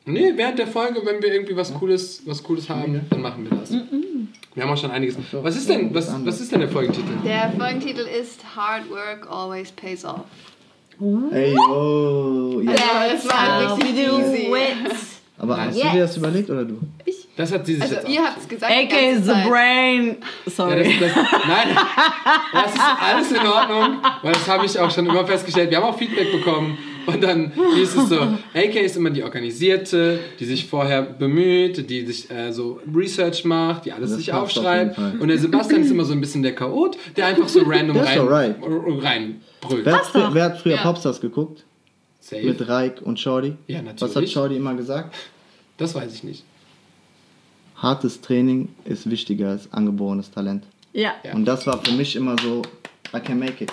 Nee, 0.05 0.33
während 0.35 0.59
der 0.59 0.67
Folge, 0.67 0.99
wenn 1.05 1.21
wir 1.21 1.31
irgendwie 1.33 1.55
was 1.55 1.73
Cooles, 1.73 2.23
was 2.25 2.43
Cooles 2.43 2.67
haben, 2.67 3.01
dann 3.09 3.21
machen 3.21 3.47
wir 3.49 3.57
das. 3.57 3.71
Wir 4.55 4.63
haben 4.63 4.71
auch 4.71 4.77
schon 4.77 4.91
einiges. 4.91 5.15
Was 5.31 5.55
ist 5.55 5.69
denn, 5.69 5.93
was, 5.93 6.13
was 6.25 6.41
ist 6.41 6.51
denn 6.51 6.59
der 6.61 6.69
Folgentitel? 6.69 7.07
Der 7.23 7.51
Folgentitel 7.57 8.01
ist 8.01 8.41
Hard 8.55 8.89
Work 8.89 9.27
Always 9.31 9.71
Pays 9.71 10.03
Off. 10.03 10.21
Ey, 11.31 11.55
oh. 11.69 12.59
Ja. 12.61 12.71
Ja, 12.73 12.77
das 13.13 13.27
war 13.27 13.77
richtig 13.77 13.97
easy. 13.97 14.49
Aber 15.37 15.55
hast 15.55 15.75
Yes. 15.77 15.83
du 15.85 15.89
dir 15.93 15.99
das 16.01 16.17
überlegt 16.17 16.49
oder 16.49 16.65
du? 16.65 16.77
Das 17.37 17.53
hat 17.53 17.65
sie 17.65 17.75
sich 17.75 17.83
Also 17.83 17.95
jetzt 17.95 18.09
ihr 18.09 18.21
habt 18.21 18.37
es 18.39 18.49
gesagt. 18.49 18.73
AK 18.73 18.91
is 19.13 19.19
the 19.25 19.31
Zeit. 19.31 19.47
brain. 19.49 20.07
Ja, 20.07 20.15
das, 20.43 20.55
Sorry. 20.57 20.97
das, 20.99 21.15
nein, 21.15 21.77
das 22.51 22.73
ist 22.73 22.81
alles 23.01 23.31
in 23.31 23.47
Ordnung, 23.47 23.97
weil 24.21 24.33
das 24.33 24.47
habe 24.49 24.65
ich 24.65 24.77
auch 24.77 24.91
schon 24.91 25.05
immer 25.05 25.25
festgestellt. 25.25 25.69
Wir 25.69 25.77
haben 25.77 25.85
auch 25.85 25.97
Feedback 25.97 26.33
bekommen 26.33 26.77
und 27.07 27.23
dann 27.23 27.51
hieß 27.75 27.95
es 27.95 28.09
so, 28.09 28.19
AK 28.53 28.75
ist 28.75 28.97
immer 28.97 29.09
die 29.09 29.23
Organisierte, 29.23 30.19
die 30.39 30.45
sich 30.45 30.65
vorher 30.67 31.01
bemüht, 31.01 31.89
die 31.89 32.05
sich 32.05 32.29
äh, 32.31 32.51
so 32.51 32.79
Research 32.95 33.45
macht, 33.45 33.85
die 33.85 33.91
alles 33.91 34.09
Das 34.11 34.19
sich 34.19 34.33
auf 34.33 34.43
aufschreibt. 34.43 34.95
Fall. 34.95 35.17
Und 35.19 35.27
der 35.27 35.37
Sebastian 35.37 35.81
ist 35.81 35.91
immer 35.91 36.05
so 36.05 36.13
ein 36.13 36.21
bisschen 36.21 36.43
der 36.43 36.55
Chaot, 36.55 36.97
der 37.15 37.27
einfach 37.27 37.47
so 37.47 37.61
random 37.65 37.97
rein, 37.97 38.19
alright. 38.19 38.55
r- 38.61 39.03
reinbrüllt. 39.03 39.85
Wer 39.85 39.95
hat, 39.95 40.05
früher, 40.05 40.29
wer 40.33 40.43
hat 40.45 40.59
früher 40.61 40.75
Ja. 40.75 40.81
Popstars 40.83 41.19
geguckt? 41.21 41.63
Safe. 42.19 42.43
Mit 42.43 42.67
Reik 42.67 43.01
und 43.01 43.19
Shorty? 43.19 43.53
Ja, 43.67 43.79
Was 43.83 43.87
hat 43.93 44.01
natürlich. 44.01 44.31
Shorty 44.33 44.55
immer 44.57 44.73
gesagt? 44.75 45.15
Das 45.77 45.95
weiß 45.95 46.13
ich 46.13 46.23
nicht. 46.23 46.43
Hartes 47.75 48.19
Training 48.21 48.69
ist 48.85 49.09
wichtiger 49.09 49.49
als 49.51 49.71
angeborenes 49.71 50.29
Talent. 50.31 50.65
Ja. 50.93 51.13
Ja. 51.23 51.33
Und 51.33 51.45
das 51.45 51.65
war 51.65 51.81
für 51.83 51.93
mich 51.93 52.15
immer 52.15 52.35
so, 52.43 52.61
I 53.15 53.19
can 53.21 53.39
make 53.39 53.63
it. 53.63 53.71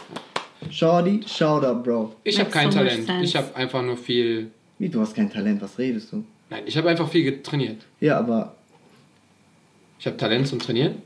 Shorty, 0.70 1.20
shout 1.26 1.64
out, 1.64 1.84
Bro. 1.84 2.14
Ich 2.24 2.38
habe 2.40 2.50
kein 2.50 2.70
so 2.70 2.78
Talent. 2.78 3.06
sense. 3.06 3.24
Ich 3.24 3.36
habe 3.36 3.54
einfach 3.54 3.82
nur 3.82 3.96
viel. 3.96 4.50
Wie, 4.78 4.88
du 4.88 5.00
hast 5.00 5.14
kein 5.14 5.30
Talent, 5.30 5.60
was 5.62 5.78
redest 5.78 6.12
du? 6.12 6.24
Nein, 6.50 6.62
ich 6.66 6.76
habe 6.76 6.88
einfach 6.88 7.08
viel 7.08 7.24
getrainiert. 7.24 7.82
Ja, 8.00 8.18
aber, 8.18 8.54
Ich 9.98 10.06
habe 10.06 10.16
Talent 10.16 10.46
zum 10.48 10.58
Trainieren. 10.58 10.96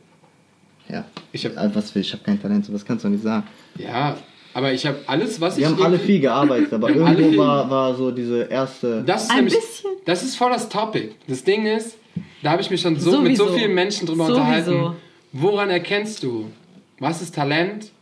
ja. 0.88 1.05
Ich 1.32 1.44
habe 1.44 1.70
Was 1.74 1.90
für, 1.92 2.01
ich 2.01 2.12
habe 2.12 2.22
kein 2.24 2.40
Talent, 2.42 2.64
so 2.66 2.72
was 2.72 2.84
kannst 2.84 3.05
du 3.05 3.09
doch 3.09 3.12
nicht 3.12 3.22
sagen. 3.22 3.46
ja, 3.78 4.16
aber 4.53 4.72
ich 4.72 4.84
habe 4.84 4.98
alles, 5.07 5.40
was 5.40 5.57
Wir 5.57 5.66
ich 5.66 5.72
haben 5.72 5.80
alle 5.82 5.98
viel 5.98 6.18
gearbeitet, 6.20 6.72
aber 6.72 6.88
Wir 6.88 6.96
irgendwo 6.96 7.38
war, 7.42 7.70
war 7.70 7.94
so 7.94 8.11
diese 8.11 8.42
erste. 8.44 9.03
Das 9.05 9.24
ist 9.24 9.30
Ein 9.30 9.36
nämlich, 9.36 9.55
bisschen. 9.55 9.90
Das 10.07 10.22
ist 10.24 10.34
voll 10.36 10.51
das 10.51 10.68
Topic. 10.68 11.11
Das 11.28 11.44
Ding 11.44 11.66
ist, 11.66 11.96
da 12.42 12.51
habe 12.51 12.61
ich 12.62 12.68
mich 12.70 12.80
schon 12.80 12.98
so, 12.98 13.20
mit 13.20 13.36
so 13.36 13.44
Sowieso. 13.44 13.59
vielen 13.59 13.74
Menschen 13.74 14.07
drüber 14.09 14.26
Sowieso. 14.26 14.40
unterhalten. 14.40 14.96
Woran 15.32 15.70
erkennst 15.70 16.24
du, 16.24 16.51
was 16.98 17.22
ist 17.22 17.34
Talent, 17.36 17.92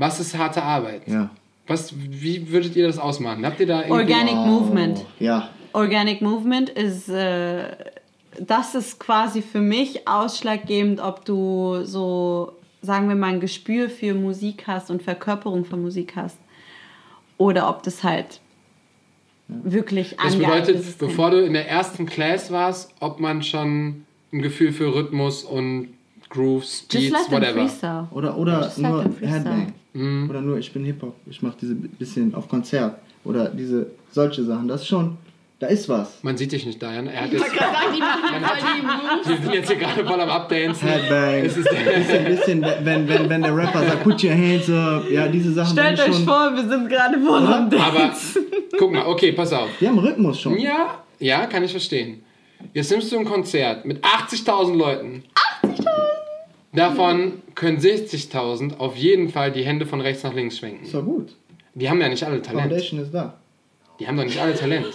Was 0.00 0.18
ist 0.18 0.36
harte 0.36 0.62
Arbeit? 0.62 1.02
Ja. 1.06 1.28
Was, 1.66 1.92
wie 1.94 2.50
würdet 2.50 2.74
ihr 2.74 2.86
das 2.86 2.98
ausmachen? 2.98 3.44
Habt 3.44 3.60
ihr 3.60 3.66
da 3.66 3.82
irgendwie... 3.82 4.00
Organic 4.00 4.34
Movement. 4.34 4.98
Oh, 4.98 5.22
ja. 5.22 5.50
Organic 5.74 6.22
Movement 6.22 6.70
ist, 6.70 7.10
äh, 7.10 7.64
das 8.38 8.74
ist 8.74 8.98
quasi 8.98 9.42
für 9.42 9.60
mich 9.60 10.08
ausschlaggebend, 10.08 11.00
ob 11.00 11.26
du 11.26 11.84
so, 11.84 12.54
sagen 12.80 13.10
wir 13.10 13.14
mal, 13.14 13.34
ein 13.34 13.40
Gespür 13.40 13.90
für 13.90 14.14
Musik 14.14 14.64
hast 14.66 14.90
und 14.90 15.02
Verkörperung 15.02 15.66
von 15.66 15.82
Musik 15.82 16.14
hast. 16.16 16.38
Oder 17.36 17.68
ob 17.68 17.82
das 17.82 18.02
halt 18.02 18.40
wirklich 19.48 20.16
Das 20.16 20.34
bedeutet, 20.34 20.98
bevor 20.98 21.30
du 21.30 21.44
in 21.44 21.52
der 21.52 21.68
ersten 21.68 22.06
Class 22.06 22.50
warst, 22.50 22.94
ob 23.00 23.20
man 23.20 23.42
schon 23.42 24.06
ein 24.32 24.40
Gefühl 24.40 24.72
für 24.72 24.94
Rhythmus 24.94 25.44
und 25.44 25.88
Grooves, 26.30 26.82
Beats, 26.82 27.10
them 27.10 27.32
whatever. 27.32 28.08
Oder, 28.12 28.38
oder 28.38 28.72
nur 28.76 29.02
freestyle. 29.02 29.28
Headbang. 29.28 29.72
Mhm. 29.92 30.30
Oder 30.30 30.40
nur 30.40 30.58
ich 30.58 30.72
bin 30.72 30.84
Hip-Hop. 30.84 31.14
Ich 31.26 31.42
mache 31.42 31.56
diese 31.60 31.74
bisschen 31.74 32.34
auf 32.34 32.48
Konzert. 32.48 32.96
Oder 33.24 33.48
diese 33.48 33.88
solche 34.12 34.44
Sachen. 34.44 34.68
Das 34.68 34.82
ist 34.82 34.86
schon, 34.86 35.18
da 35.58 35.66
ist 35.66 35.88
was. 35.88 36.22
Man 36.22 36.36
sieht 36.36 36.52
dich 36.52 36.64
nicht, 36.64 36.80
Diane. 36.80 37.12
Er 37.12 37.24
hat 37.24 37.32
jetzt, 37.32 37.44
wir 39.26 39.36
sind 39.36 39.52
jetzt 39.52 39.68
hier 39.68 39.76
gerade 39.76 40.06
voll 40.06 40.20
am 40.20 40.30
Updancen. 40.30 40.88
Headbang. 40.88 41.44
Es 41.44 41.56
ist 41.56 41.68
bisschen, 41.68 42.24
bisschen, 42.24 42.62
wenn, 42.62 43.08
wenn, 43.08 43.28
wenn 43.28 43.42
der 43.42 43.54
Rapper 43.54 43.80
sagt, 43.80 44.04
put 44.04 44.22
your 44.22 44.32
hands 44.32 44.70
up. 44.70 45.10
Ja, 45.10 45.26
diese 45.26 45.52
Sachen 45.52 45.72
Stellt 45.72 45.98
euch 45.98 46.14
schon, 46.14 46.24
vor, 46.24 46.52
wir 46.54 46.66
sind 46.68 46.88
gerade 46.88 47.20
voll 47.20 47.44
am 47.44 47.68
Dance. 47.68 47.82
Aber 47.84 48.14
guck 48.78 48.92
mal, 48.92 49.04
okay, 49.06 49.32
pass 49.32 49.52
auf. 49.52 49.68
Die 49.80 49.88
haben 49.88 49.98
Rhythmus 49.98 50.40
schon. 50.40 50.56
Ja, 50.58 51.02
ja, 51.18 51.46
kann 51.46 51.64
ich 51.64 51.72
verstehen. 51.72 52.22
Jetzt 52.72 52.90
nimmst 52.90 53.10
du 53.10 53.18
ein 53.18 53.24
Konzert 53.24 53.84
mit 53.84 54.04
80.000 54.04 54.76
Leuten. 54.76 55.24
80.000? 55.62 55.89
Davon 56.72 57.42
können 57.54 57.78
60.000 57.78 58.76
auf 58.78 58.96
jeden 58.96 59.28
Fall 59.30 59.50
die 59.52 59.62
Hände 59.64 59.86
von 59.86 60.00
rechts 60.00 60.22
nach 60.22 60.34
links 60.34 60.58
schwenken. 60.58 60.84
Ist 60.84 60.94
doch 60.94 61.04
gut. 61.04 61.34
Die 61.74 61.88
haben 61.90 62.00
ja 62.00 62.08
nicht 62.08 62.22
alle 62.22 62.40
Talent. 62.42 62.62
Foundation 62.70 63.00
ist 63.00 63.12
da. 63.12 63.34
Die 63.98 64.06
haben 64.06 64.16
doch 64.16 64.24
nicht 64.24 64.40
alle 64.40 64.54
Talent. 64.54 64.86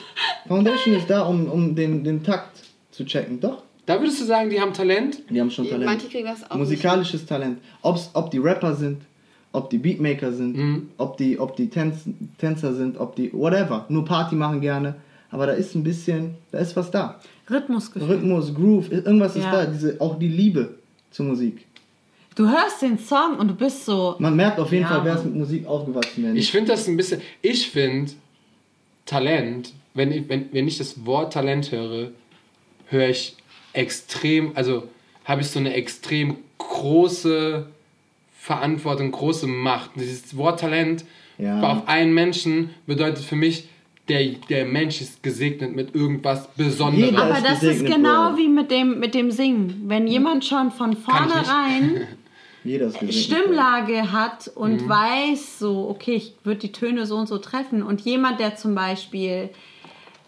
Foundation 0.48 0.96
ist 0.96 1.10
da, 1.10 1.24
um, 1.24 1.48
um 1.50 1.76
den, 1.76 2.04
den 2.04 2.24
Takt 2.24 2.58
zu 2.92 3.06
checken. 3.06 3.40
Doch. 3.40 3.64
Da 3.86 4.00
würdest 4.00 4.22
du 4.22 4.26
sagen, 4.26 4.50
die 4.50 4.60
haben 4.60 4.74
Talent? 4.74 5.22
Die 5.30 5.40
haben 5.40 5.52
schon 5.52 5.66
Talent. 5.68 5.86
Manche 5.86 6.08
kriegen 6.08 6.26
das 6.26 6.50
auch 6.50 6.56
Musikalisches 6.56 7.26
Talent. 7.26 7.60
Ob's, 7.82 8.10
ob 8.14 8.32
die 8.32 8.40
Rapper 8.40 8.74
sind, 8.74 9.02
ob 9.52 9.70
die 9.70 9.78
Beatmaker 9.78 10.32
sind, 10.32 10.56
Mhm. 10.58 10.90
ob 10.98 11.18
die, 11.18 11.40
ob 11.40 11.56
die 11.56 11.70
Tänz, 11.70 12.00
Tänzer 12.40 12.74
sind, 12.74 12.98
ob 12.98 13.16
die 13.16 13.32
whatever. 13.34 13.86
Nur 13.90 14.06
Party 14.06 14.36
machen 14.36 14.62
gerne. 14.62 14.96
Aber 15.30 15.46
da 15.46 15.54
ist 15.54 15.76
ein 15.76 15.84
bisschen, 15.84 16.36
da 16.52 16.60
ist 16.60 16.76
was 16.76 16.90
da. 16.90 17.20
Rhythmusgefühl. 17.50 18.10
Rhythmus, 18.10 18.54
Groove, 18.56 18.92
irgendwas 18.92 19.36
ist 19.36 19.44
Ja. 19.44 19.52
da. 19.52 19.66
Diese, 19.66 20.00
auch 20.00 20.18
die 20.18 20.30
Liebe 20.30 20.76
zur 21.12 21.26
Musik. 21.28 21.65
Du 22.36 22.50
hörst 22.50 22.82
den 22.82 23.00
Song 23.00 23.38
und 23.38 23.48
du 23.48 23.56
bist 23.56 23.86
so. 23.86 24.16
Man 24.20 24.36
merkt 24.36 24.60
auf 24.60 24.72
jeden 24.72 24.84
Ja, 24.84 24.90
Fall, 24.90 25.06
wer 25.06 25.16
ist 25.16 25.26
mit 25.26 25.36
Musik 25.36 25.66
aufgewachsen. 25.66 26.24
Wer 26.24 26.36
Ich 26.36 26.52
finde 26.52 26.72
das 26.74 26.88
ein 26.88 26.98
bisschen. 26.98 27.22
Ich 27.42 27.70
finde 27.70 28.12
Talent, 29.06 29.74
wenn 29.94 30.12
ich, 30.12 30.28
wenn, 30.28 30.52
wenn 30.52 30.68
ich 30.68 30.78
das 30.78 31.06
Wort 31.06 31.34
Talent 31.34 31.72
höre, 31.72 32.12
höre 32.88 33.10
ich 33.10 33.36
extrem, 33.74 34.52
also 34.56 34.84
habe 35.24 35.42
ich 35.42 35.48
so 35.48 35.60
eine 35.60 35.74
extrem 35.74 36.38
große 36.58 37.68
Verantwortung, 38.38 39.12
große 39.12 39.48
Macht. 39.48 39.92
Dieses 39.96 40.36
Wort 40.36 40.60
Talent 40.60 41.06
Ja. 41.38 41.62
auf 41.62 41.88
einen 41.88 42.14
Menschen 42.14 42.72
bedeutet 42.86 43.24
für 43.24 43.36
mich, 43.36 43.70
der, 44.08 44.24
der 44.50 44.66
Mensch 44.66 45.02
ist 45.02 45.24
gesegnet 45.24 45.76
mit 45.76 45.96
irgendwas 45.96 46.48
Besonderem. 46.56 47.16
Aber 47.16 47.38
ist 47.38 47.46
das 47.46 47.64
ist 47.64 47.86
genau 47.86 48.38
wie 48.38 48.48
mit 48.48 48.70
dem, 48.70 49.00
mit 49.00 49.16
dem 49.16 49.32
Singen. 49.32 49.84
Wenn 49.88 50.06
jemand 50.06 50.46
schon 50.46 50.72
von 50.72 50.96
vornherein 50.96 52.08
Jeder 52.66 52.88
ist. 52.88 53.14
Stimmlage 53.24 54.12
hat 54.12 54.50
und 54.56 54.86
Mhm. 54.86 54.90
weiß, 54.90 55.60
so, 55.60 55.88
okay, 55.90 56.16
ich 56.16 56.36
würde 56.44 56.60
die 56.62 56.72
Töne 56.72 57.06
so 57.06 57.16
und 57.16 57.28
so 57.28 57.38
treffen. 57.38 57.84
Und 57.84 58.02
jemand, 58.02 58.40
der 58.40 58.56
zum 58.56 58.76
Beispiel 58.76 59.50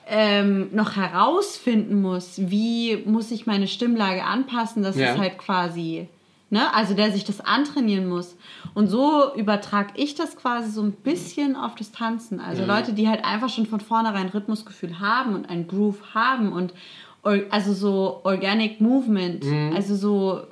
ähm, 0.10 0.70
noch 0.72 0.96
herausfinden 0.96 2.02
muss, 2.02 2.36
wie 2.50 3.04
muss 3.06 3.30
ich 3.32 3.46
meine 3.46 3.68
Stimmlage 3.68 4.24
anpassen, 4.24 4.82
das 4.84 4.96
Ja. 4.96 5.12
ist 5.14 5.18
halt 5.20 5.38
quasi, 5.38 6.08
ne, 6.50 6.74
also 6.74 6.94
der 6.94 7.12
sich 7.12 7.26
das 7.26 7.42
antrainieren 7.42 8.08
muss. 8.08 8.38
Und 8.74 8.88
so 8.88 9.34
übertrage 9.36 9.90
ich 9.98 10.16
das 10.16 10.38
quasi 10.38 10.70
so 10.72 10.82
ein 10.82 10.94
bisschen 10.94 11.58
auf 11.58 11.76
das 11.76 11.92
Tanzen. 11.92 12.40
Also 12.40 12.64
Leute, 12.66 12.94
die 12.94 13.10
halt 13.10 13.26
einfach 13.26 13.50
schon 13.50 13.66
von 13.66 13.82
vornherein 13.82 14.30
Rhythmusgefühl 14.30 15.00
haben 15.02 15.36
und 15.36 15.50
ein 15.50 15.68
Groove 15.68 16.00
haben 16.14 16.54
und 16.54 16.72
also 17.50 17.74
so 17.74 18.22
Organic 18.24 18.80
Movement, 18.80 19.44
Mhm. 19.44 19.74
also 19.76 19.96
so 19.98 20.44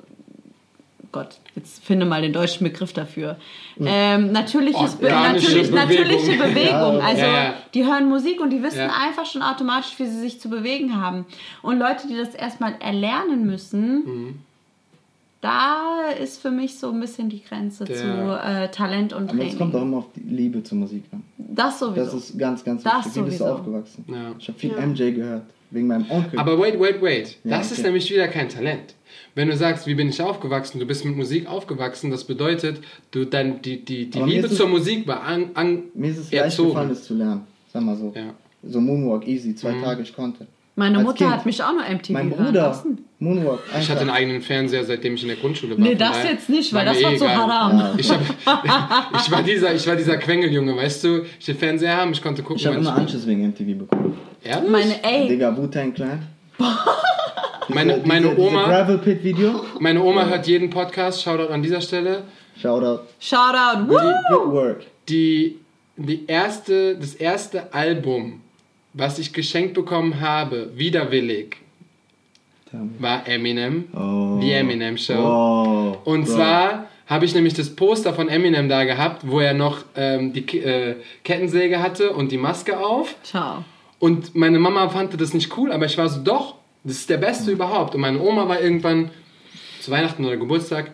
Gott, 1.12 1.36
jetzt 1.54 1.82
finde 1.84 2.04
mal 2.06 2.20
den 2.22 2.32
deutschen 2.32 2.64
Begriff 2.64 2.92
dafür. 2.92 3.36
Ähm, 3.80 4.32
natürliches 4.32 4.96
Be 4.96 5.06
Organische 5.06 5.46
natürlich, 5.48 5.70
natürliche 5.70 6.32
Bewegung. 6.32 6.54
Bewegung. 6.54 7.00
Also 7.00 7.22
Ja, 7.22 7.32
ja. 7.44 7.54
die 7.74 7.84
hören 7.84 8.08
Musik 8.08 8.40
und 8.40 8.50
die 8.50 8.62
wissen 8.62 8.78
Ja. 8.78 8.90
einfach 9.02 9.24
schon 9.26 9.42
automatisch, 9.42 9.94
wie 9.98 10.06
sie 10.06 10.20
sich 10.20 10.40
zu 10.40 10.48
bewegen 10.50 11.00
haben. 11.00 11.24
Und 11.62 11.78
Leute, 11.78 12.08
die 12.08 12.16
das 12.16 12.34
erstmal 12.34 12.74
erlernen 12.80 13.46
müssen, 13.46 13.94
Mhm. 14.04 14.38
da 15.40 16.08
ist 16.22 16.40
für 16.40 16.50
mich 16.50 16.78
so 16.78 16.90
ein 16.90 16.98
bisschen 17.00 17.28
die 17.28 17.42
Grenze 17.42 17.84
Der- 17.84 17.96
zu 17.96 18.40
äh, 18.44 18.68
Talent 18.70 19.12
und 19.12 19.30
Aber 19.30 19.44
es 19.44 19.56
kommt 19.56 19.74
auch 19.74 19.82
immer 19.82 19.98
auf 19.98 20.06
die 20.14 20.20
Liebe 20.20 20.62
zur 20.62 20.78
Musik 20.78 21.04
an. 21.12 21.22
Das 21.38 21.78
sowieso. 21.78 22.04
Das 22.04 22.14
ist 22.14 22.38
ganz, 22.38 22.64
ganz 22.64 22.82
Das 22.82 23.06
wichtig. 23.06 23.16
Wie 23.16 23.26
bist 23.26 23.40
du 23.40 23.44
aufgewachsen? 23.46 24.04
Ja. 24.08 24.32
Ich 24.38 24.48
habe 24.48 24.58
viel 24.58 24.72
MJ 24.72 25.12
gehört. 25.12 25.42
Wegen 25.70 25.88
meinem 25.88 26.08
Onkel. 26.10 26.38
Aber 26.38 26.58
wait, 26.60 26.78
wait, 26.78 27.02
wait. 27.02 27.38
Ja, 27.42 27.58
Das 27.58 27.72
ist 27.72 27.78
okay. 27.78 27.88
nämlich 27.88 28.08
wieder 28.10 28.28
kein 28.28 28.48
Talent. 28.48 28.94
Wenn 29.36 29.48
du 29.48 29.56
sagst, 29.56 29.86
wie 29.86 29.94
bin 29.94 30.08
ich 30.08 30.20
aufgewachsen, 30.20 30.80
du 30.80 30.86
bist 30.86 31.04
mit 31.04 31.14
Musik 31.14 31.46
aufgewachsen, 31.46 32.10
das 32.10 32.24
bedeutet, 32.24 32.78
du 33.10 33.26
dann 33.26 33.60
die, 33.62 33.84
die, 33.84 34.08
die 34.10 34.18
Aber 34.18 34.26
Liebe 34.26 34.46
ist 34.46 34.52
es- 34.52 34.58
zur 34.58 34.68
Musik 34.68 35.06
war 35.06 35.22
an, 35.22 35.50
an 35.54 35.82
Mir 35.94 36.10
ist 36.10 36.18
es 36.18 36.32
leicht 36.32 36.56
gefallen, 36.56 36.90
es 36.90 37.04
zu 37.04 37.14
lernen. 37.14 37.42
Sag 37.72 37.82
mal 37.82 37.94
so. 37.96 38.12
Ja. 38.16 38.22
Mhm. 38.22 38.30
So 38.72 38.80
Moonwalk, 38.80 39.28
easy. 39.28 39.54
Zwei 39.54 39.72
Tage, 39.80 40.02
ich 40.02 40.16
konnte. 40.16 40.46
Meine 40.74 40.98
Als 40.98 41.06
Mutter 41.06 41.18
Kind. 41.18 41.30
hat 41.32 41.46
mich 41.46 41.62
auch 41.62 41.72
nur 41.72 41.82
MTV 41.88 42.12
Mein 42.12 42.30
Bruder, 42.30 42.62
lassen. 42.68 42.98
Moonwalk. 43.18 43.60
Ich 43.68 43.74
einfach. 43.74 43.88
hatte 43.90 44.00
einen 44.00 44.10
eigenen 44.10 44.40
Fernseher, 44.42 44.84
seitdem 44.84 45.14
ich 45.14 45.22
in 45.22 45.28
der 45.28 45.36
Grundschule 45.36 45.76
war. 45.76 45.84
Nee, 45.86 45.94
das 45.94 46.12
daher 46.12 46.32
jetzt 46.32 46.48
nicht, 46.48 46.72
weil 46.72 46.86
war 46.86 46.94
das 46.94 47.02
war 47.02 47.12
eh 47.12 47.16
zu 47.18 47.28
haram. 47.28 47.98
Ich, 47.98 48.10
hab, 48.10 48.20
ich, 49.20 49.30
war 49.30 49.42
dieser, 49.42 49.74
ich 49.74 49.86
war 49.86 49.96
dieser 49.96 50.16
Quengeljunge, 50.16 50.74
weißt 50.76 51.04
du? 51.04 51.22
Ich 51.38 51.44
den 51.46 51.56
Fernseher 51.56 51.96
haben, 51.96 52.12
ich 52.12 52.22
konnte 52.22 52.42
gucken, 52.42 52.56
Ich 52.56 52.66
habe 52.66 52.76
immer 52.76 52.96
Anschluss 52.96 53.26
wegen 53.26 53.46
MTV 53.48 53.78
bekommen. 53.78 54.16
Ehrlich? 54.42 54.70
Meine, 54.70 55.04
ey, 55.04 55.28
Digga, 55.28 55.54
Wu-Tang 55.56 55.92
Clan. 55.92 56.22
Meine- 57.68 58.00
meine 58.04 58.28
diese, 58.30 58.40
Oma- 58.40 58.64
Diese 58.64 58.70
Gravel 58.70 58.98
Pit 58.98 59.24
Video. 59.24 59.60
Meine 59.80 60.02
Oma 60.02 60.26
hört 60.26 60.46
jeden 60.46 60.70
Podcast, 60.70 61.22
Shoutout 61.22 61.52
an 61.52 61.62
dieser 61.62 61.80
Stelle. 61.80 62.24
Shoutout. 62.60 63.00
Shoutout, 63.20 63.88
woo! 63.88 64.12
good 64.30 64.52
work. 64.52 64.80
Die, 65.08 65.58
die 65.96 66.26
erste, 66.26 66.96
das 66.96 67.14
erste 67.14 67.72
Album, 67.74 68.40
was 68.92 69.18
ich 69.18 69.32
geschenkt 69.32 69.74
bekommen 69.74 70.20
habe, 70.20 70.70
widerwillig, 70.74 71.56
war 72.98 73.26
Eminem. 73.28 73.84
Oh. 73.94 74.38
Die 74.42 74.52
Eminem 74.52 74.96
Show. 74.98 75.14
Oh. 75.14 75.96
Und 76.04 76.24
Bro. 76.26 76.34
zwar 76.34 76.86
habe 77.06 77.24
ich 77.24 77.34
nämlich 77.34 77.54
das 77.54 77.74
Poster 77.74 78.12
von 78.12 78.28
Eminem 78.28 78.68
da 78.68 78.84
gehabt, 78.84 79.22
wo 79.26 79.40
er 79.40 79.54
noch 79.54 79.78
ähm, 79.96 80.32
die 80.32 80.44
äh, 80.58 80.96
Kettensäge 81.24 81.80
hatte 81.82 82.12
und 82.12 82.32
die 82.32 82.38
Maske 82.38 82.78
auf. 82.78 83.14
Ciao. 83.22 83.64
Und 83.98 84.34
meine 84.34 84.58
Mama 84.58 84.88
fand 84.88 85.18
das 85.20 85.32
nicht 85.32 85.56
cool, 85.56 85.72
aber 85.72 85.86
ich 85.86 85.96
war 85.96 86.08
so, 86.08 86.20
doch, 86.22 86.56
das 86.86 86.98
ist 86.98 87.10
der 87.10 87.18
Beste 87.18 87.50
überhaupt. 87.50 87.94
Und 87.94 88.00
meine 88.00 88.20
Oma 88.20 88.48
war 88.48 88.60
irgendwann 88.60 89.10
zu 89.80 89.90
Weihnachten 89.90 90.24
oder 90.24 90.36
Geburtstag, 90.36 90.92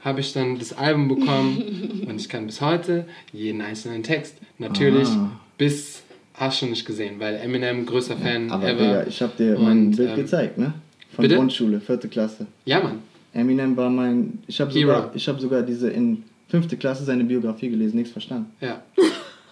habe 0.00 0.20
ich 0.20 0.32
dann 0.32 0.58
das 0.58 0.72
Album 0.72 1.08
bekommen 1.08 2.04
und 2.08 2.20
ich 2.20 2.28
kann 2.28 2.46
bis 2.46 2.60
heute 2.60 3.06
jeden 3.32 3.60
einzelnen 3.60 4.02
Text. 4.02 4.36
Natürlich 4.58 5.08
Ah. 5.08 5.30
bis, 5.56 6.02
hast 6.34 6.62
du 6.62 6.66
nicht 6.66 6.84
gesehen, 6.84 7.14
weil 7.18 7.36
Eminem 7.36 7.86
größter 7.86 8.16
Fan 8.16 8.50
Aber 8.50 8.68
ever. 8.68 8.78
Digga, 8.78 9.06
ich 9.06 9.22
habe 9.22 9.32
dir 9.38 9.56
Und, 9.58 9.64
mein 9.64 9.90
Bild 9.92 10.10
ähm, 10.10 10.16
gezeigt, 10.16 10.58
ne? 10.58 10.74
Von 11.14 11.22
bitte? 11.22 11.36
Grundschule, 11.36 11.80
vierte 11.80 12.08
Klasse. 12.08 12.46
Ja, 12.64 12.80
Mann. 12.82 12.98
Eminem 13.32 13.76
war 13.76 13.90
mein. 13.90 14.38
Ich 14.46 14.60
habe 14.60 14.72
sogar, 14.72 15.10
ich 15.14 15.28
hab 15.28 15.40
sogar 15.40 15.62
diese 15.62 15.90
in 15.90 16.22
fünfte 16.48 16.76
Klasse 16.76 17.04
seine 17.04 17.24
Biografie 17.24 17.68
gelesen, 17.70 17.96
nichts 17.96 18.12
verstanden. 18.12 18.50
Ja. 18.60 18.82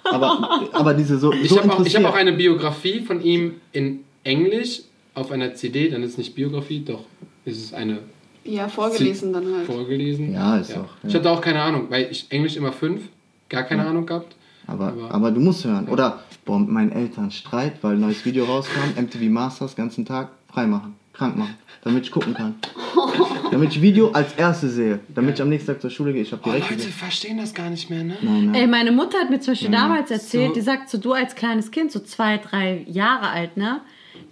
Aber, 0.05 0.69
aber 0.73 0.94
diese 0.94 1.19
so. 1.19 1.32
Ich 1.32 1.48
so 1.48 1.60
habe 1.60 1.73
auch, 1.73 1.85
ich 1.85 1.97
hab 1.97 2.05
auch 2.05 2.14
eine 2.14 2.32
Biografie 2.32 3.01
von 3.01 3.23
ihm 3.23 3.55
in 3.73 4.01
Englisch 4.24 4.82
auf 5.15 5.31
einer 5.31 5.55
CD, 5.55 5.89
dann 5.91 6.03
ist 6.03 6.13
es 6.13 6.19
nicht 6.19 6.35
Biografie, 6.35 6.81
doch 6.85 7.05
ist 7.45 7.63
es 7.65 7.75
eine 7.75 7.99
Ja, 8.45 8.69
vorgelesen 8.69 9.33
dann 9.33 9.55
halt. 9.55 9.67
vorgelesen. 9.67 10.33
Ja, 10.33 10.57
ist 10.59 10.77
auch, 10.77 10.89
Ich 11.07 11.13
ja. 11.13 11.19
hatte 11.19 11.31
auch 11.31 11.41
keine 11.41 11.61
Ahnung, 11.63 11.87
weil 11.91 12.09
ich 12.11 12.27
Englisch 12.31 12.57
immer 12.57 12.73
fünf, 12.73 13.03
gar 13.49 13.63
keine 13.65 13.87
Ahnung 13.87 14.07
gehabt. 14.07 14.35
Aber, 14.67 14.89
Aber- 14.89 15.11
aber, 15.13 15.31
du 15.33 15.41
musst 15.41 15.65
hören. 15.65 15.89
Oder, 15.89 16.23
boah, 16.45 16.59
mit 16.59 16.69
meinen 16.71 16.93
Eltern 16.93 17.31
Streit, 17.31 17.75
weil 17.83 17.95
ein 17.95 18.01
neues 18.01 18.25
Video 18.25 18.45
rauskam, 18.45 18.81
MTV 18.97 19.29
Masters, 19.29 19.75
ganzen 19.77 20.05
Tag, 20.05 20.31
freimachen, 20.53 20.95
krank 21.13 21.37
machen, 21.37 21.57
damit 21.83 22.05
ich 22.05 22.11
gucken 22.13 22.33
kann. 22.35 22.55
damit 23.51 23.73
ich 23.75 23.83
Video 23.83 24.11
als 24.13 24.33
erstes 24.35 24.75
sehe, 24.77 25.01
damit 25.15 25.35
ich 25.35 25.43
am 25.43 25.49
nächsten 25.49 25.73
Tag 25.73 25.81
zur 25.83 25.91
Schule 25.91 26.13
gehe. 26.13 26.23
Ich 26.23 26.33
habe 26.33 26.41
Oh, 26.43 26.47
direkt 26.47 26.65
Leute 26.65 26.77
gesehen. 26.77 26.93
verstehen 26.93 27.39
das 27.39 27.53
gar 27.53 27.69
nicht 27.71 27.91
mehr, 27.91 28.03
ne? 28.05 28.17
Nein, 28.23 28.47
nein. 28.47 28.55
Ey, 28.55 28.67
meine 28.67 28.93
Mutter 28.93 29.19
hat 29.19 29.29
mir 29.31 29.41
zum 29.41 29.53
Beispiel 29.53 29.71
damals 29.71 30.11
erzählt, 30.11 30.49
So. 30.51 30.55
die 30.55 30.61
sagt 30.63 30.89
so, 30.89 30.97
du 30.99 31.13
als 31.13 31.35
kleines 31.35 31.71
Kind, 31.71 31.91
so 31.93 32.01
zwei, 32.01 32.39
drei 32.39 32.85
Jahre 32.89 33.29
alt, 33.29 33.57
ne? 33.57 33.81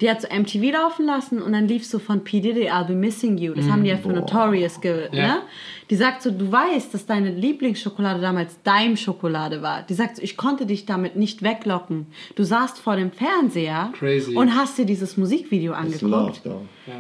Die 0.01 0.09
hat 0.11 0.23
so 0.23 0.29
MTV 0.29 0.73
laufen 0.73 1.05
lassen 1.07 1.43
und 1.43 1.53
dann 1.53 1.69
lief 1.69 1.85
so 1.87 1.99
von 1.99 2.25
P. 2.25 2.41
Diddy 2.41 2.71
Album 2.71 3.01
Missing 3.01 3.37
You. 3.39 3.53
Das 3.55 3.69
haben 3.69 3.85
die 3.85 3.91
ja 3.91 3.97
für 3.99 4.09
Notorious 4.09 4.81
ge... 4.81 5.09
Ja. 5.13 5.27
Ne? 5.27 5.43
Die 5.91 5.97
sagt 5.97 6.23
so, 6.23 6.31
du 6.31 6.51
weißt, 6.51 6.95
dass 6.95 7.05
deine 7.05 7.31
Lieblingsschokolade 7.33 8.21
damals 8.21 8.57
Daim-Schokolade 8.63 9.61
war. 9.61 9.83
Die 9.83 9.95
sagt 9.95 10.17
so, 10.17 10.23
ich 10.23 10.37
konnte 10.37 10.65
dich 10.65 10.87
damit 10.87 11.17
nicht 11.17 11.43
weglocken. 11.43 12.07
Du 12.37 12.45
saßt 12.45 12.79
vor 12.79 12.97
dem 12.97 13.11
Fernseher 13.11 13.93
Crazy. 13.99 14.37
und 14.37 14.55
hast 14.55 14.79
dir 14.79 14.87
dieses 14.87 15.17
Musikvideo 15.17 15.73
love, 15.73 15.83
angeguckt. 15.83 16.43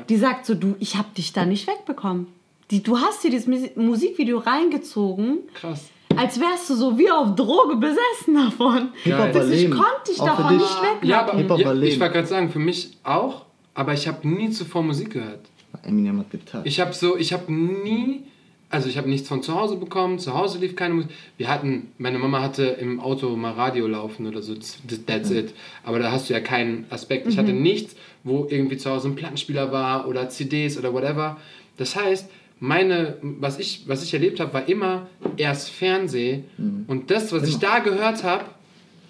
Die 0.09 0.17
sagt 0.17 0.45
so, 0.45 0.55
du, 0.55 0.75
ich 0.81 0.97
hab 0.97 1.15
dich 1.15 1.33
da 1.33 1.47
nicht 1.47 1.67
wegbekommen. 1.69 2.27
Die, 2.71 2.83
du 2.83 2.99
hast 2.99 3.25
dir 3.25 3.31
dieses 3.31 3.49
Musi- 3.49 3.79
Musikvideo 3.79 4.39
reingezogen, 4.39 5.39
Krass. 5.55 5.89
Als 6.17 6.41
wärst 6.41 6.71
du 6.71 6.75
so 6.75 6.99
wie 6.99 7.11
auf 7.11 7.35
Droge 7.35 7.77
besessen 7.77 8.35
davon. 8.35 8.91
Das 9.05 9.35
war 9.35 9.51
ich 9.51 9.71
konnte 9.71 9.85
dich 10.09 10.21
Auch 10.21 10.27
davon 10.27 10.57
nicht 10.57 10.83
weglocken. 10.83 11.09
Ja, 11.09 11.23
aber 11.23 11.59
ja, 11.59 11.67
war 11.67 11.83
ich 11.83 12.01
wollte 12.01 12.15
gerade 12.15 12.27
sagen, 12.27 12.51
für 12.51 12.59
mich 12.59 12.99
auch, 13.05 13.47
aber 13.75 13.95
ich 13.95 14.07
habe 14.07 14.27
nie 14.29 14.51
zuvor 14.51 14.83
Musik 14.83 15.11
gehört. 15.11 15.41
Eminem 15.83 16.19
hat 16.19 16.31
getouched. 16.31 16.67
Ich 16.67 16.81
habe 16.81 16.93
so, 16.93 17.17
ich 17.17 17.33
habe 17.33 17.53
nie, 17.53 18.25
also 18.69 18.89
ich 18.89 18.99
habe 18.99 19.09
nichts 19.09 19.29
von 19.29 19.43
zu 19.43 19.55
Hause 19.55 19.77
bekommen, 19.77 20.19
zu 20.19 20.35
Hause 20.35 20.59
lief 20.59 20.77
keine 20.77 20.95
Musik. 20.95 21.11
Wir 21.37 21.49
hatten, 21.49 21.93
meine 21.99 22.19
Mama 22.19 22.43
hatte 22.43 22.65
im 22.65 23.01
Auto 23.01 23.35
mal 23.37 23.53
Radio 23.53 23.87
laufen 23.87 24.27
oder 24.27 24.43
so, 24.43 24.55
that's 24.55 24.79
that's 25.07 25.31
it. 25.31 25.55
Aber 25.85 25.99
da 25.99 26.13
hast 26.13 26.29
du 26.29 26.35
ja 26.35 26.41
keinen 26.41 26.87
Aspekt. 26.91 27.29
Ich 27.29 27.39
hatte 27.39 27.53
nichts, 27.53 27.97
wo 28.25 28.47
irgendwie 28.51 28.77
zu 28.77 28.91
Hause 28.91 29.09
ein 29.09 29.15
Plattenspieler 29.15 29.73
war 29.73 30.09
oder 30.09 30.29
CDs 30.29 30.77
oder 30.77 30.93
whatever. 30.93 31.39
Das 31.77 31.97
heißt, 31.97 32.29
meine, 32.61 33.17
was 33.23 33.59
ich, 33.59 33.85
was 33.87 34.05
ich 34.05 34.13
erlebt 34.15 34.39
habe, 34.39 34.53
war 34.53 34.69
immer 34.69 35.09
erst 35.37 35.71
Fernseh 35.71 36.45
und 36.87 37.11
das, 37.11 37.33
was 37.33 37.49
ich 37.49 37.59
da 37.59 37.81
gehört 37.81 38.23
habe, 38.23 38.45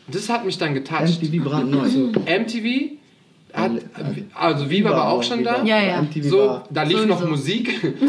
das 0.09 0.29
hat 0.29 0.45
mich 0.45 0.57
dann 0.59 0.75
getoucht. 0.75 1.23
MTV 1.23 1.45
brandneu. 1.45 1.87
MTV 1.87 3.01
hat, 3.53 3.73
also 4.35 4.71
Viva 4.71 4.91
war 4.91 5.11
auch 5.11 5.23
schon 5.23 5.43
da. 5.43 5.65
Viva, 5.65 5.67
Ja, 5.67 5.83
ja. 5.83 6.03
MTV 6.03 6.29
So, 6.29 6.61
da 6.71 6.83
lief 6.85 7.07
noch 7.07 7.29
Musik. 7.29 7.81
so, 8.01 8.07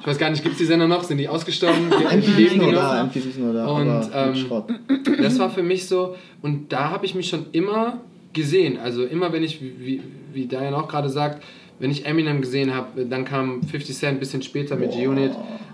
ich 0.00 0.06
weiß 0.06 0.18
gar 0.18 0.30
nicht, 0.30 0.42
gibt 0.42 0.52
es 0.52 0.58
die 0.58 0.64
Sender 0.64 0.86
noch? 0.86 1.02
Sind 1.02 1.18
die 1.18 1.28
ausgestorben? 1.28 1.88
MTV 1.88 2.38
ist 2.38 2.56
noch? 2.56 2.72
da, 2.72 3.04
MTV 3.04 3.26
ist 3.26 3.38
nur 3.38 3.52
da, 3.52 3.66
Und, 3.66 4.10
ähm. 4.14 5.20
Das 5.20 5.38
war 5.38 5.50
für 5.50 5.62
mich 5.62 5.86
so, 5.86 6.16
und 6.42 6.72
da 6.72 6.90
habe 6.90 7.06
ich 7.06 7.14
mich 7.14 7.28
schon 7.28 7.46
immer 7.52 8.00
gesehen. 8.32 8.78
Also 8.78 9.04
immer, 9.04 9.32
wenn 9.32 9.42
ich, 9.42 9.60
wie, 9.60 10.00
wie 10.32 10.46
Diane 10.46 10.76
auch 10.76 10.88
gerade 10.88 11.08
sagt, 11.08 11.42
wenn 11.78 11.90
ich 11.90 12.06
Eminem 12.06 12.40
gesehen 12.40 12.74
habe, 12.74 13.04
dann 13.04 13.24
kam 13.24 13.62
50 13.62 13.96
Cent 13.96 14.16
ein 14.16 14.20
bisschen 14.20 14.42
später 14.42 14.76
mit 14.76 14.92
G-Unit. 14.92 15.32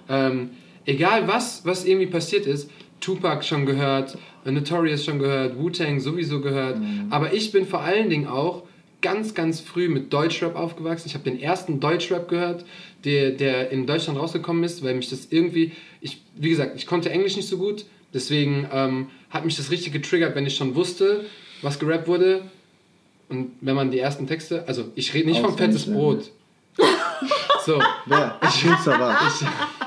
Ähm, 0.08 0.50
egal 0.84 1.28
was, 1.28 1.64
was 1.64 1.84
irgendwie 1.84 2.06
passiert 2.06 2.46
ist, 2.46 2.70
Tupac 3.00 3.44
schon 3.44 3.66
gehört, 3.66 4.16
Notorious 4.44 5.04
schon 5.04 5.18
gehört, 5.18 5.58
Wu-Tang 5.58 6.00
sowieso 6.00 6.40
gehört. 6.40 6.78
Aber 7.10 7.32
ich 7.32 7.52
bin 7.52 7.66
vor 7.66 7.80
allen 7.80 8.08
Dingen 8.10 8.26
auch 8.26 8.62
ganz, 9.02 9.34
ganz 9.34 9.60
früh 9.60 9.88
mit 9.88 10.12
Deutschrap 10.12 10.56
aufgewachsen. 10.56 11.08
Ich 11.08 11.14
habe 11.14 11.24
den 11.24 11.40
ersten 11.40 11.80
Deutschrap 11.80 12.28
gehört, 12.28 12.64
der, 13.04 13.32
der 13.32 13.70
in 13.70 13.86
Deutschland 13.86 14.18
rausgekommen 14.18 14.64
ist, 14.64 14.82
weil 14.82 14.94
mich 14.94 15.10
das 15.10 15.28
irgendwie, 15.30 15.72
ich, 16.00 16.22
wie 16.36 16.48
gesagt, 16.48 16.76
ich 16.76 16.86
konnte 16.86 17.10
Englisch 17.10 17.36
nicht 17.36 17.48
so 17.48 17.58
gut, 17.58 17.84
deswegen 18.14 18.68
ähm, 18.72 19.08
hat 19.28 19.44
mich 19.44 19.56
das 19.56 19.70
richtig 19.70 19.92
getriggert, 19.92 20.34
wenn 20.34 20.46
ich 20.46 20.56
schon 20.56 20.74
wusste, 20.74 21.26
was 21.60 21.78
gerappt 21.78 22.06
wurde. 22.06 22.42
Und 23.32 23.52
wenn 23.62 23.74
man 23.74 23.90
die 23.90 23.98
ersten 23.98 24.26
Texte, 24.26 24.62
also 24.66 24.84
ich 24.94 25.14
rede 25.14 25.30
nicht 25.30 25.40
vom 25.40 25.56
fettes 25.56 25.86
lernen. 25.86 26.00
Brot. 26.00 26.30
So, 27.64 27.80
Wer? 28.06 28.38
Cool 28.42 28.76
Savage. 28.84 29.46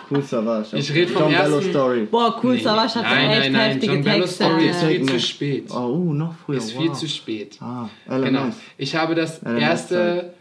Cool 0.09 0.22
Savage. 0.23 0.77
Ich 0.77 0.93
red 0.93 1.09
vom 1.09 1.23
John 1.23 1.31
Bello 1.34 1.55
ersten- 1.57 1.72
Story. 1.72 2.07
Boah, 2.09 2.39
cool, 2.41 2.59
Savage 2.59 2.95
hat 2.95 3.03
nein, 3.03 3.30
echt 3.30 3.39
nein, 3.39 3.51
nein, 3.51 3.72
heftige 3.72 3.93
John 3.93 4.03
Bello 4.03 4.26
Texte. 4.26 4.43
Story 4.43 4.67
ist 4.67 4.84
viel 4.84 5.05
zu 5.05 5.19
spät. 5.19 5.65
Oh, 5.72 5.88
uh, 5.88 6.13
noch 6.13 6.35
früher. 6.45 6.57
Ist 6.57 6.72
viel 6.72 6.89
wow. 6.89 6.97
zu 6.97 7.07
spät. 7.09 7.57
Ah, 7.61 7.89
LMS. 8.07 8.23
Genau. 8.26 8.45
Ich 8.77 8.95
habe 8.95 9.13
das 9.13 9.41
LMS 9.41 9.61
erste 9.61 10.34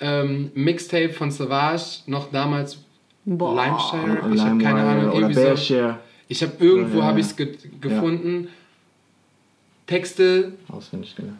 ähm, 0.00 0.50
Mixtape 0.54 1.10
von 1.10 1.30
Savage 1.30 2.02
noch 2.06 2.30
damals 2.30 2.78
Boah. 3.24 3.54
Limeshare. 3.54 4.34
Ich 4.34 4.40
habe 4.40 4.58
keine 4.62 4.82
Ahnung. 4.82 5.12
Oder 5.12 5.30
Irgendwie 5.30 5.66
so. 5.66 5.94
Ich 6.28 6.42
habe 6.42 6.52
irgendwo 6.58 6.98
Ja, 6.98 7.00
ja, 7.00 7.06
habe 7.08 7.20
ja. 7.20 7.24
ich 7.24 7.30
es 7.30 7.36
ge 7.36 7.56
gefunden. 7.80 8.48
Texte 9.86 10.52
Auswendig 10.68 11.16
gelernt. 11.16 11.38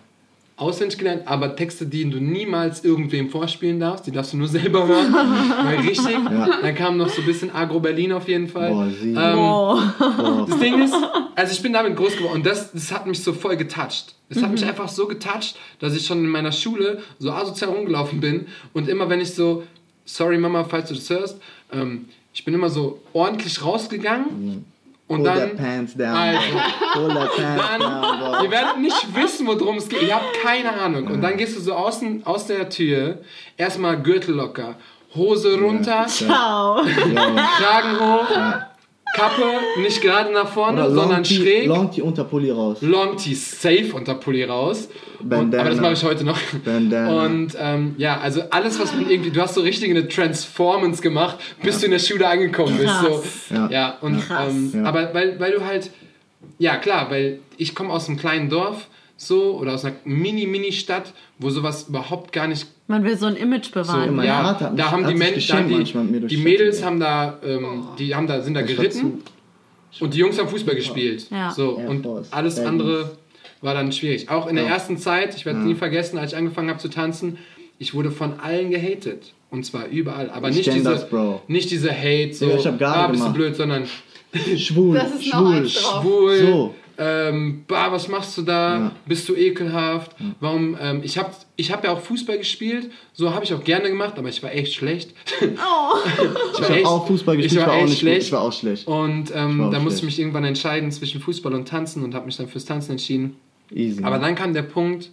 Auswendig 0.57 0.99
gelernt, 0.99 1.23
aber 1.27 1.57
Texte, 1.57 1.87
die 1.87 2.09
du 2.09 2.19
niemals 2.19 2.85
irgendwem 2.85 3.31
vorspielen 3.31 3.81
darfst, 3.81 4.07
die 4.07 4.11
darfst 4.13 4.33
du 4.33 4.37
nur 4.37 4.49
selber 4.49 4.87
hören. 4.87 5.13
Weil 5.65 5.77
richtig. 5.81 6.17
Dann 6.63 6.75
kam 6.75 6.97
noch 6.99 7.09
so 7.09 7.21
ein 7.23 7.27
bisschen 7.27 7.51
Agro 7.55 7.81
Berlin 7.81 8.13
auf 8.13 8.29
jeden 8.29 8.49
Fall. 8.49 8.71
Boah, 8.71 8.89
sie. 8.91 9.11
Ähm, 9.11 9.37
Boah. 9.37 10.47
Das 10.49 10.59
Ding 10.61 10.83
ist, 10.83 10.95
also 11.35 11.53
ich 11.53 11.63
bin 11.63 11.73
damit 11.73 11.97
groß 11.97 12.17
geworden 12.17 12.35
und 12.37 12.47
das, 12.47 12.71
das 12.73 12.93
hat 12.93 13.07
mich 13.07 13.23
so 13.23 13.33
voll 13.33 13.57
getoucht. 13.57 14.15
Es 14.29 14.39
hat 14.39 14.47
Mhm. 14.49 14.53
mich 14.53 14.65
einfach 14.65 14.89
so 14.89 15.07
getoucht, 15.07 15.57
dass 15.79 15.95
ich 15.97 16.07
schon 16.07 16.19
in 16.19 16.29
meiner 16.29 16.53
Schule 16.53 17.03
so 17.19 17.33
asozial 17.33 17.71
rumgelaufen 17.71 18.21
bin 18.21 18.47
und 18.73 18.89
immer 18.89 19.09
wenn 19.09 19.21
ich 19.21 19.35
so, 19.35 19.65
sorry 20.05 20.39
Mama, 20.39 20.65
falls 20.65 20.89
du 20.89 20.95
das 20.95 21.09
hörst, 21.11 21.39
ähm, 21.73 22.07
ich 22.35 22.45
bin 22.45 22.55
immer 22.55 22.71
so 22.71 23.01
ordentlich 23.13 23.63
rausgegangen 23.65 24.65
und 25.13 25.21
Hold 25.21 25.27
dann... 25.27 25.39
that 25.39 25.57
pants 25.57 25.95
down. 25.95 26.17
Also, 26.17 27.09
that 27.09 27.37
pants 27.37 27.65
dann, 27.69 27.81
down, 27.81 28.19
bro. 28.19 28.45
ihr 28.45 28.51
werdet 28.51 28.79
nicht 28.79 29.15
wissen, 29.15 29.47
worum 29.47 29.77
es 29.77 29.89
geht. 29.89 30.03
Ihr 30.03 30.15
habt 30.15 30.35
keine 30.43 30.73
Ahnung. 30.73 31.07
Und 31.07 31.23
dann 31.23 31.37
gehst 31.37 31.57
du 31.57 31.61
so 31.61 31.75
außen, 31.75 32.27
aus 32.27 32.47
der 32.47 32.69
Tür, 32.69 33.19
erstmal 33.57 34.01
Gürtel 34.03 34.35
locker, 34.35 34.77
Hose 35.15 35.61
runter, 35.61 36.07
Ciao. 36.07 36.83
Kragen 36.83 38.01
hoch, 38.01 38.63
Kappe 39.15 39.43
nicht 39.83 40.01
gerade 40.01 40.33
nach 40.33 40.49
vorne, 40.49 40.81
Oder 40.85 40.91
sondern 40.95 41.11
Long 41.17 41.23
Tee- 41.25 41.35
schräg. 41.37 41.67
Long 41.67 41.91
Tee 41.91 42.03
unter 42.03 42.25
Pulli 42.25 42.51
raus. 42.51 42.79
Long 42.81 43.17
Tee 43.17 43.35
safe 43.35 43.91
unter 43.95 44.15
Pulli 44.15 44.45
raus. 44.45 44.89
Und, 45.21 45.29
Bandana. 45.29 45.63
aber 45.63 45.71
das 45.71 45.81
mache 45.81 45.93
ich 45.93 46.03
heute 46.05 46.25
noch. 46.25 46.39
Bandana. 46.65 47.25
Und 47.27 47.57
ähm, 47.61 47.95
ja, 47.99 48.19
also 48.21 48.43
alles, 48.51 48.81
was 48.81 48.93
man 48.95 49.09
irgendwie, 49.09 49.31
du 49.31 49.41
hast 49.41 49.55
so 49.55 49.61
richtig 49.61 49.91
eine 49.91 50.09
Transformance 50.09 51.01
gemacht, 51.03 51.37
bis 51.63 51.79
du 51.81 51.87
in 51.87 51.93
der 51.93 51.99
Schule 52.01 52.27
angekommen 52.27 52.77
bist. 52.77 52.93
So. 53.01 53.07
Krass. 53.09 53.23
Ja. 53.51 53.69
Ja. 53.71 53.99
und 54.01 54.21
Krass. 54.21 54.49
ähm, 54.51 54.73
Ja. 54.75 54.85
aber 54.85 55.13
weil, 55.15 55.39
weil 55.39 55.53
du 55.53 55.65
halt, 55.65 55.91
ja 56.59 56.77
klar, 56.77 57.11
weil 57.11 57.39
ich 57.57 57.75
komme 57.75 57.93
aus 57.93 58.09
einem 58.09 58.19
kleinen 58.19 58.49
Dorf 58.49 58.89
so 59.27 59.57
oder 59.59 59.75
aus 59.75 59.85
einer 59.85 59.97
mini-mini-Stadt, 60.05 61.13
wo 61.39 61.51
sowas 61.51 61.87
überhaupt 61.89 62.33
gar 62.33 62.47
nicht 62.47 62.67
Man 62.89 63.05
will 63.05 63.17
so 63.17 63.27
ein 63.27 63.37
Image 63.37 63.67
so, 63.67 63.73
bewahren. 63.73 64.17
mein 64.17 64.27
ja, 64.27 64.61
hat 64.61 64.79
da 64.79 64.91
haben 64.91 65.05
hat 65.05 65.13
die 65.13 65.17
Menschen, 65.17 65.69
die, 65.69 65.85
die 65.85 66.27
die 66.29 66.37
Mädels 66.39 66.85
haben 66.85 67.01
da, 67.01 67.39
ähm, 67.45 67.85
die 67.99 68.15
haben 68.15 68.27
da, 68.27 68.41
sind 68.43 68.55
da 68.55 68.61
Ich 68.61 68.67
geritten 68.69 69.23
und 70.01 70.15
die 70.15 70.19
Jungs 70.19 70.39
haben 70.39 70.49
Fußball 70.49 70.75
gespielt. 70.75 71.27
Ja. 71.31 71.51
So, 71.51 71.71
und 71.71 72.07
alles 72.31 72.59
andere 72.59 73.17
war 73.61 73.75
dann 73.75 73.93
schwierig. 73.93 74.29
Auch 74.31 74.47
in 74.49 74.57
der 74.57 74.65
Ja. 74.65 74.71
ersten 74.73 74.99
Zeit, 74.99 75.37
ich 75.37 75.47
werde 75.47 75.61
nie 75.61 75.75
vergessen, 75.75 76.19
als 76.19 76.33
ich 76.33 76.39
angefangen 76.39 76.69
habe 76.69 76.79
zu 76.81 76.89
tanzen, 76.89 77.39
ich 77.79 77.95
wurde 77.95 78.11
von 78.11 78.41
allen 78.41 78.71
gehatet. 78.71 79.33
Und 79.51 79.67
zwar 79.67 79.87
überall. 79.89 80.31
Aber 80.31 80.49
Ich 80.49 80.57
nicht 80.57 80.73
diese, 80.73 80.85
das, 80.91 81.11
Bro. 81.11 81.43
nicht 81.47 81.71
diese 81.71 81.91
Hate, 81.93 82.33
so, 82.33 82.49
ich 82.57 82.67
hab 82.67 82.79
Garde 82.79 82.99
ah, 83.01 83.07
bist 83.09 83.23
du 83.27 83.33
blöd, 83.35 83.55
sondern 83.55 83.85
Schwul. 84.57 84.95
Das 84.97 85.15
ist 85.15 85.27
noch 85.35 85.53
schwul. 85.53 85.69
schwul, 85.69 86.39
So. 86.39 86.75
Ähm, 86.99 87.65
bah, 87.67 87.91
was 87.91 88.09
machst 88.09 88.37
du 88.39 88.43
da? 88.43 88.79
Ja. 88.79 88.93
Bist 89.07 89.29
du 89.29 89.35
ekelhaft? 89.35 90.15
Warum? 90.41 90.77
Ähm, 90.81 91.01
ich 91.03 91.19
habe 91.19 91.31
ich 91.57 91.73
hab 91.73 91.85
ja 91.85 91.93
auch 91.93 92.01
Fußball 92.01 92.39
gespielt, 92.39 92.91
so 93.13 93.33
habe 93.35 93.45
ich 93.45 93.55
auch 93.55 93.63
gerne 93.65 93.89
gemacht, 93.89 94.19
aber 94.19 94.29
ich 94.29 94.43
war 94.43 94.53
echt 94.53 94.75
schlecht. 94.75 95.15
ich 95.41 95.49
Ich 95.49 96.69
habe 96.69 96.87
auch 96.87 97.07
Fußball 97.07 97.37
gespielt, 97.37 97.61
ich 97.61 97.67
war, 97.67 97.73
auch 97.73 97.83
echt 97.83 97.89
nicht 97.89 98.01
gut. 98.01 98.11
Ich 98.11 98.33
war 98.33 98.43
auch 98.43 98.53
schlecht. 98.53 98.87
Und 98.87 99.33
ähm, 99.35 99.59
war 99.59 99.67
auch 99.69 99.73
da 99.73 99.79
musste 99.79 99.99
ich 99.99 100.01
schlecht. 100.01 100.05
mich 100.05 100.19
irgendwann 100.21 100.45
entscheiden 100.45 100.91
zwischen 100.91 101.21
Fußball 101.21 101.55
und 101.55 101.69
Tanzen 101.69 102.03
und 102.03 102.15
habe 102.15 102.27
mich 102.27 102.37
dann 102.37 102.49
fürs 102.49 102.65
Tanzen 102.65 102.93
entschieden. 102.93 103.37
Easy. 103.75 104.03
Aber 104.05 104.19
dann 104.19 104.35
kam 104.35 104.53
der 104.53 104.63
Punkt, 104.63 105.11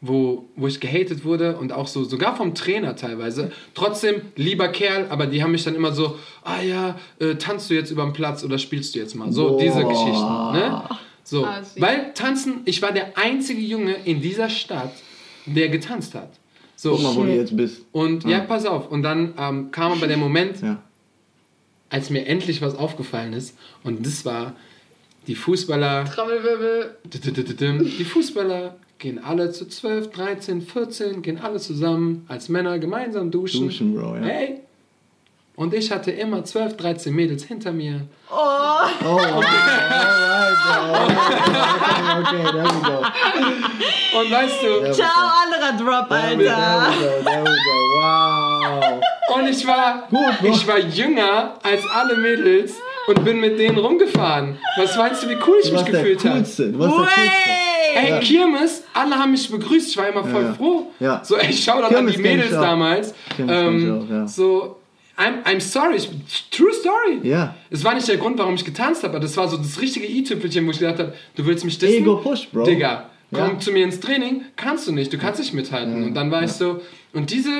wo, 0.00 0.44
wo 0.54 0.66
ich 0.68 0.78
gehatet 0.80 1.24
wurde 1.24 1.56
und 1.56 1.72
auch 1.72 1.88
so, 1.88 2.04
sogar 2.04 2.36
vom 2.36 2.54
Trainer 2.54 2.94
teilweise. 2.94 3.50
Trotzdem, 3.74 4.22
lieber 4.36 4.68
Kerl, 4.68 5.06
aber 5.08 5.26
die 5.26 5.42
haben 5.42 5.50
mich 5.52 5.64
dann 5.64 5.74
immer 5.74 5.92
so, 5.92 6.16
ah 6.44 6.62
ja, 6.62 6.98
äh, 7.18 7.34
tanzt 7.34 7.68
du 7.70 7.74
jetzt 7.74 7.90
über 7.90 8.04
den 8.04 8.12
Platz 8.12 8.44
oder 8.44 8.58
spielst 8.58 8.94
du 8.94 9.00
jetzt 9.00 9.14
mal? 9.16 9.32
So, 9.32 9.48
Boah. 9.50 9.58
diese 9.60 9.84
Geschichten. 9.84 10.52
Ne? 10.52 10.82
So, 11.24 11.44
Ah, 11.44 11.62
süß. 11.62 11.80
weil 11.82 12.12
tanzen, 12.14 12.60
ich 12.64 12.80
war 12.80 12.92
der 12.92 13.18
einzige 13.18 13.60
Junge 13.60 13.94
in 14.04 14.20
dieser 14.20 14.48
Stadt, 14.48 14.92
der 15.46 15.68
getanzt 15.68 16.14
hat. 16.14 16.30
So, 16.76 16.92
Guck 16.92 17.02
mal, 17.02 17.16
wo 17.16 17.24
du 17.24 17.34
jetzt 17.34 17.56
bist. 17.56 17.82
und 17.90 18.22
ja, 18.24 18.38
pass 18.40 18.64
auf. 18.66 18.90
Und 18.90 19.02
dann 19.02 19.34
ähm, 19.36 19.70
kam 19.72 19.92
aber 19.92 20.06
der 20.06 20.16
Moment, 20.16 20.62
Ja. 20.62 20.80
als 21.90 22.08
mir 22.10 22.24
endlich 22.26 22.62
was 22.62 22.76
aufgefallen 22.76 23.32
ist. 23.32 23.58
Und 23.82 24.06
das 24.06 24.24
war, 24.24 24.54
die 25.26 25.34
Fußballer 25.34 26.04
Trommelwirbel. 26.04 26.96
die 27.04 28.04
Fußballer 28.04 28.76
gehen 28.98 29.22
alle 29.24 29.52
zu 29.52 29.66
12, 29.68 30.10
13, 30.10 30.62
14, 30.62 31.22
gehen 31.22 31.38
alle 31.40 31.58
zusammen 31.58 32.24
als 32.28 32.48
Männer 32.48 32.78
gemeinsam 32.78 33.30
duschen. 33.30 33.66
Duschen, 33.66 33.94
Bro, 33.94 34.16
ja. 34.16 34.22
Hey! 34.22 34.60
Und 35.54 35.74
ich 35.74 35.90
hatte 35.90 36.12
immer 36.12 36.44
12, 36.44 36.76
13 36.76 37.12
Mädels 37.14 37.42
hinter 37.44 37.72
mir. 37.72 38.02
Oh, 38.30 38.34
alright, 38.36 38.98
bro. 39.00 39.18
Okay, 42.18 42.42
okay, 42.42 42.42
there 42.52 42.64
we 42.64 42.80
go. 42.80 44.18
Und 44.20 44.30
weißt 44.30 44.62
du, 44.62 44.92
Ciao, 44.92 45.30
anderer 45.44 45.72
Drop, 45.76 46.08
There 46.08 46.38
we 46.38 46.54
Alter. 46.54 46.92
go, 46.96 47.24
there 47.24 47.44
we 47.44 47.50
go. 47.50 47.74
Wow. 48.00 49.00
und 49.34 49.48
ich 49.48 49.66
war, 49.66 50.06
Gut, 50.10 50.34
ich 50.44 50.66
war 50.66 50.78
jünger 50.78 51.54
als 51.62 51.82
alle 51.92 52.16
Mädels. 52.16 52.74
Und 53.08 53.24
bin 53.24 53.40
mit 53.40 53.58
denen 53.58 53.78
rumgefahren. 53.78 54.58
Was 54.76 54.96
meinst 54.96 55.22
du, 55.22 55.28
wie 55.28 55.36
cool 55.46 55.56
ich 55.62 55.68
Du 55.70 55.74
mich 55.76 55.84
gefühlt 55.84 56.24
habe? 56.24 56.40
Du 56.40 56.42
warst 56.44 56.58
der 56.58 56.72
Coolste. 56.78 57.50
Ey, 57.96 58.10
Ja. 58.10 58.20
Kirmes, 58.20 58.84
alle 58.94 59.14
haben 59.16 59.30
mich 59.32 59.50
begrüßt, 59.50 59.88
ich 59.90 59.96
war 59.96 60.08
immer 60.08 60.22
voll 60.24 60.42
Ja. 60.44 60.52
froh. 60.54 60.86
Ja. 61.00 61.20
So, 61.24 61.36
ey, 61.36 61.52
schau 61.52 61.80
an 61.80 61.88
Kirmes 61.88 62.14
die 62.16 62.22
Mädels 62.22 62.50
damals. 62.50 63.14
Ähm, 63.38 64.04
auch, 64.06 64.10
ja. 64.12 64.26
So, 64.28 64.76
I'm, 65.16 65.42
I'm 65.44 65.58
sorry, 65.60 65.96
ich, 65.96 66.08
true 66.50 66.72
story. 66.72 67.18
Ja. 67.22 67.54
Es 67.70 67.82
war 67.82 67.94
nicht 67.94 68.06
der 68.06 68.18
Grund, 68.18 68.38
warum 68.38 68.54
ich 68.54 68.64
getanzt 68.64 69.02
habe, 69.02 69.14
aber 69.16 69.20
das 69.20 69.36
war 69.36 69.48
so 69.48 69.56
das 69.56 69.80
richtige 69.80 70.06
i-Tüpfelchen, 70.06 70.64
wo 70.66 70.70
ich 70.70 70.78
gedacht 70.78 70.98
habe, 71.00 71.12
du 71.34 71.44
willst 71.46 71.64
mich 71.64 71.76
dissen? 71.78 72.02
Ego 72.02 72.16
push, 72.18 72.46
Bro. 72.52 72.64
Digga, 72.64 73.06
komm 73.32 73.52
Ja. 73.54 73.58
zu 73.58 73.72
mir 73.72 73.82
ins 73.84 73.98
Training, 73.98 74.42
kannst 74.54 74.86
du 74.86 74.92
nicht, 74.92 75.12
du 75.12 75.18
kannst 75.18 75.40
nicht 75.40 75.52
mithalten. 75.54 76.04
Und 76.04 76.14
dann 76.14 76.30
war 76.30 76.42
ich 76.44 76.52
so, 76.52 76.80
und 77.14 77.30
diese, 77.32 77.50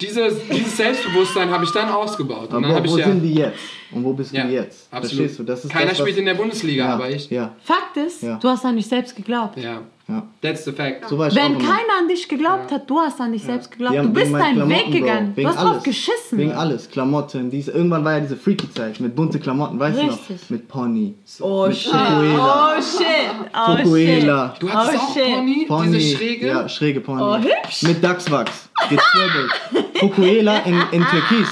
diese, 0.00 0.32
dieses 0.50 0.76
Selbstbewusstsein 0.78 1.50
habe 1.50 1.64
ich 1.64 1.72
dann 1.72 1.90
ausgebaut. 1.90 2.44
Und 2.54 2.62
dann 2.62 2.64
Aber 2.66 2.76
habe 2.76 2.88
wo 2.88 2.96
ich 2.96 3.00
ja, 3.04 3.08
sind 3.08 3.22
die 3.22 3.34
jetzt? 3.34 3.58
Und 3.94 4.04
wo 4.04 4.12
bist 4.12 4.32
ja, 4.32 4.44
du 4.44 4.52
jetzt? 4.52 4.88
absolut. 4.90 5.16
Verstehst 5.16 5.38
du? 5.38 5.42
Das 5.44 5.64
ist 5.64 5.70
Keiner 5.70 5.90
das, 5.90 5.98
spielt 5.98 6.16
in 6.18 6.24
der 6.26 6.34
Bundesliga, 6.34 6.84
ja, 6.86 6.94
aber 6.94 7.10
ich. 7.10 7.28
Ja, 7.30 7.54
Fakt 7.62 7.96
ist, 7.96 8.22
Ja. 8.22 8.38
du 8.40 8.48
hast 8.48 8.64
an 8.64 8.76
dich 8.76 8.86
selbst 8.86 9.14
geglaubt. 9.14 9.58
Ja, 9.58 9.82
ja. 10.08 10.22
that's 10.40 10.64
the 10.64 10.72
fact. 10.72 11.08
So 11.08 11.18
Wenn 11.18 11.32
keiner 11.58 11.98
an 12.00 12.08
dich 12.08 12.28
geglaubt 12.28 12.72
hat, 12.72 12.88
du 12.88 12.98
hast 12.98 13.20
an 13.20 13.32
dich 13.32 13.42
selbst 13.42 13.70
geglaubt. 13.70 13.96
Du 13.96 14.08
bist 14.10 14.32
deinen 14.32 14.68
Weg 14.68 14.90
gegangen. 14.92 15.34
Du 15.36 15.46
hast 15.46 15.58
alles. 15.58 15.70
drauf 15.72 15.82
geschissen. 15.82 16.38
Wegen 16.38 16.52
alles. 16.52 16.88
Klamotten. 16.90 17.50
Diese, 17.50 17.70
irgendwann 17.72 18.04
war 18.04 18.14
ja 18.14 18.20
diese 18.20 18.36
Freaky-Zeit 18.36 18.98
mit 19.00 19.14
bunte 19.14 19.38
Klamotten, 19.38 19.78
weißt 19.78 19.98
du 19.98 20.06
noch? 20.06 20.18
Richtig. 20.18 20.50
Mit 20.50 20.68
Pony. 20.68 21.14
Oh 21.40 21.66
mit 21.66 21.76
shit. 21.76 21.92
Fukuela. 21.92 22.74
Oh 22.78 22.80
shit. 22.82 23.06
Oh 23.54 23.76
Fukuela. 23.82 24.54
Du 24.58 24.70
hattest 24.70 24.98
Oh, 24.98 25.06
auch 25.06 25.14
shit. 25.14 25.24
Pony, 25.34 25.64
Pony. 25.68 25.92
diese 25.98 26.16
schräge? 26.16 26.46
Ja, 26.46 26.68
schräge 26.68 27.00
Pony. 27.00 27.22
Oh, 27.22 27.36
hübsch. 27.36 27.82
Mit 27.82 28.02
Dachswachs. 28.02 28.70
Gezwirbelt. 28.88 29.52
Fukuela 29.98 30.58
in, 30.60 30.74
in 30.92 31.04
Türkis. 31.04 31.48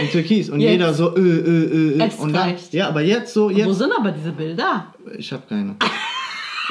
In 0.00 0.08
Türkis. 0.10 0.48
Und 0.50 0.60
Jetzt. 0.60 0.70
jeder 0.72 0.94
so, 0.94 1.16
äh, 1.16 1.20
äh, 1.20 1.24
äh, 1.24 1.98
äh. 1.98 2.06
Es 2.06 2.14
Und 2.16 2.32
dann, 2.32 2.50
reicht. 2.50 2.72
ja, 2.72 2.88
aber 2.88 3.00
jetzt 3.00 3.32
so, 3.34 3.46
Wo 3.46 3.50
jetzt. 3.50 3.78
sind 3.78 3.90
aber 3.98 4.12
diese 4.12 4.32
Bilder? 4.32 4.86
Ich 5.16 5.32
hab 5.32 5.48
keine. 5.48 5.76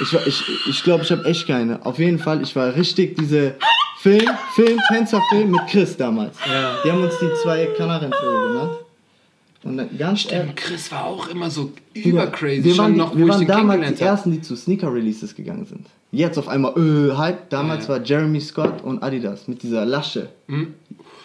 Ich, 0.01 0.13
war- 0.13 0.25
ich, 0.27 0.43
ich 0.69 0.83
glaube, 0.83 1.03
ich 1.03 1.11
habe 1.11 1.25
echt 1.25 1.47
keine. 1.47 1.83
Auf 1.85 1.97
jeden 1.99 2.19
Fall, 2.19 2.41
ich 2.41 2.55
war 2.55 2.75
richtig 2.75 3.17
diese 3.17 3.55
Film, 3.99 4.29
Film, 4.55 4.79
Tänzerfilm 4.87 5.51
mit 5.51 5.61
Chris 5.67 5.97
damals. 5.97 6.37
Ja. 6.47 6.75
Die 6.85 6.91
haben 6.91 7.03
uns 7.03 7.15
die 7.19 7.27
zwei 7.43 7.65
Kanarienvögel 7.77 8.47
genannt. 8.49 8.71
Und 9.63 9.77
dann 9.77 9.97
ganz 9.97 10.21
Stimmt, 10.21 10.55
Chris 10.55 10.91
war 10.91 11.05
auch 11.05 11.27
immer 11.29 11.49
so 11.49 11.73
übercrazy, 11.95 12.63
Wir 12.63 12.77
waren, 12.77 12.95
noch, 12.95 13.13
wir 13.15 13.23
wo 13.27 13.29
ich 13.31 13.33
waren 13.33 13.47
damals 13.47 13.81
die 13.95 13.95
habe. 13.95 14.05
ersten, 14.05 14.31
die 14.31 14.41
zu 14.41 14.55
Sneaker-Releases 14.55 15.35
gegangen 15.35 15.65
sind. 15.65 15.87
Jetzt 16.11 16.37
auf 16.37 16.47
einmal, 16.47 16.71
äh, 16.77 17.17
Hype. 17.17 17.49
Damals 17.49 17.85
Ja. 17.87 17.95
war 17.95 18.01
Jeremy 18.03 18.39
Scott 18.39 18.81
und 18.83 19.01
Adidas 19.03 19.47
mit 19.47 19.61
dieser 19.63 19.83
Lasche. 19.83 20.29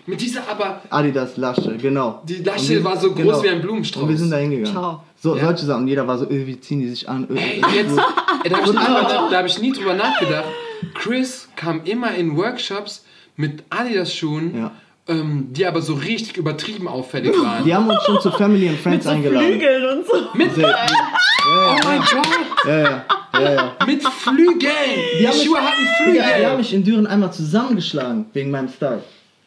Mit 0.05 0.21
dieser 0.21 0.41
aber, 0.51 0.83
Adidas 0.91 1.37
Lasche, 1.37 1.77
genau. 1.81 2.23
Die 2.25 2.43
Lasche 2.43 2.71
wir- 2.71 2.85
war 2.85 2.97
so 2.97 3.13
groß 3.13 3.43
wie 3.45 3.49
ein 3.51 3.61
Blumenstrauß. 3.63 4.03
Und 4.03 4.09
wir 4.09 4.17
sind 4.19 4.31
da 4.31 4.37
hingegangen. 4.39 4.73
Ciao. 4.73 5.03
So, 5.17 5.37
Ja. 5.37 5.45
solche 5.47 5.65
Sachen. 5.67 5.83
Und 5.83 5.89
jeder 5.89 6.07
war 6.09 6.19
so, 6.19 6.29
äh, 6.29 6.45
wie 6.47 6.59
ziehen 6.61 6.81
die 6.81 6.89
sich 6.89 7.09
an? 7.09 7.29
Äh, 7.31 7.39
ey, 7.39 7.61
äh, 7.61 7.77
jetzt, 7.77 7.97
ey, 8.43 8.51
da 8.51 8.57
habe 8.57 8.67
ich, 8.67 8.73
nie 8.73 8.79
drüber- 8.85 9.29
da 9.31 9.39
hab 9.39 9.47
ich 9.47 9.59
nie 9.61 9.73
drüber 9.73 9.95
nachgedacht. 9.95 10.45
Chris 10.95 11.49
kam 11.55 11.83
immer 11.85 12.13
in 12.17 12.37
Workshops 12.37 13.05
mit 13.37 13.63
Adidas-Schuhen, 13.71 14.57
Ja. 14.59 14.71
ähm, 15.07 15.49
die 15.53 15.65
aber 15.67 15.81
so 15.83 15.95
richtig 15.95 16.37
übertrieben 16.37 16.89
auffällig 16.89 17.33
waren. 17.41 17.65
Die 17.65 17.73
haben 17.73 17.89
uns 17.89 18.03
schon 18.05 18.21
zu 18.21 18.33
Family 18.33 18.69
and 18.69 18.81
Friends 18.81 19.07
eingeladen. 19.07 19.47
Flügeln 19.47 19.99
und 19.99 20.07
so. 20.07 20.15
Mit, 20.35 20.53
Sehr- 20.57 20.77
oh 21.47 21.77
mein 21.85 22.01
Gott, 22.01 22.27
Ja, 22.67 22.79
ja, 22.81 23.05
ja, 23.35 23.53
ja. 23.53 23.73
mit 23.87 24.03
Flügeln. 24.03 24.59
Die, 25.21 25.29
haben 25.29 25.35
Schuhe 25.37 25.61
mich- 25.61 25.61
hatten 25.61 26.11
Digga, 26.11 26.13
die 26.13 26.21
haben 26.21 26.35
Flügel. 26.41 26.57
mich 26.59 26.75
in 26.75 26.83
Düren 26.85 27.07
einmal 27.07 27.33
zusammengeschlagen 27.33 28.27
wegen 28.33 28.51
meinem 28.51 28.69
Style. 28.69 29.03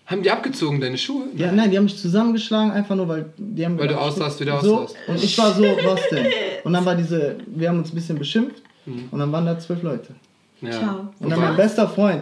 Haben 0.06 0.22
die 0.22 0.30
abgezogen, 0.30 0.80
deine 0.80 0.98
Schuhe? 0.98 1.26
Ja, 1.36 1.52
nein, 1.52 1.72
die 1.72 1.78
haben 1.78 1.86
mich 1.86 1.98
zusammengeschlagen, 1.98 2.72
einfach 2.72 2.96
nur, 2.96 3.08
weil 3.08 3.26
die 3.38 3.66
haben 3.66 3.78
Weil 3.80 3.88
du 3.88 4.00
aussahst, 4.00 4.40
wie 4.40 4.46
du 4.46 4.52
so, 4.62 4.80
aussahst. 4.82 4.96
Und 5.08 5.24
ich 5.24 5.38
war 5.38 5.52
so, 5.54 5.64
was 5.86 6.02
denn? 6.12 6.28
Und 6.64 6.74
dann 6.74 6.86
war 6.86 6.96
diese, 6.96 7.38
wir 7.48 7.70
haben 7.70 7.80
uns 7.80 7.92
ein 7.92 7.96
bisschen 7.96 8.18
beschimpft 8.20 8.62
Mhm. 8.88 9.06
und 9.10 9.18
dann 9.18 9.32
waren 9.32 9.48
da 9.48 9.58
zwölf 9.58 9.82
Leute. 9.82 10.14
Ja. 10.62 10.70
Ciao. 10.70 11.10
Und 11.20 11.30
dann 11.32 11.40
mein 11.40 11.56
bester 11.56 11.90
Freund, 11.90 12.22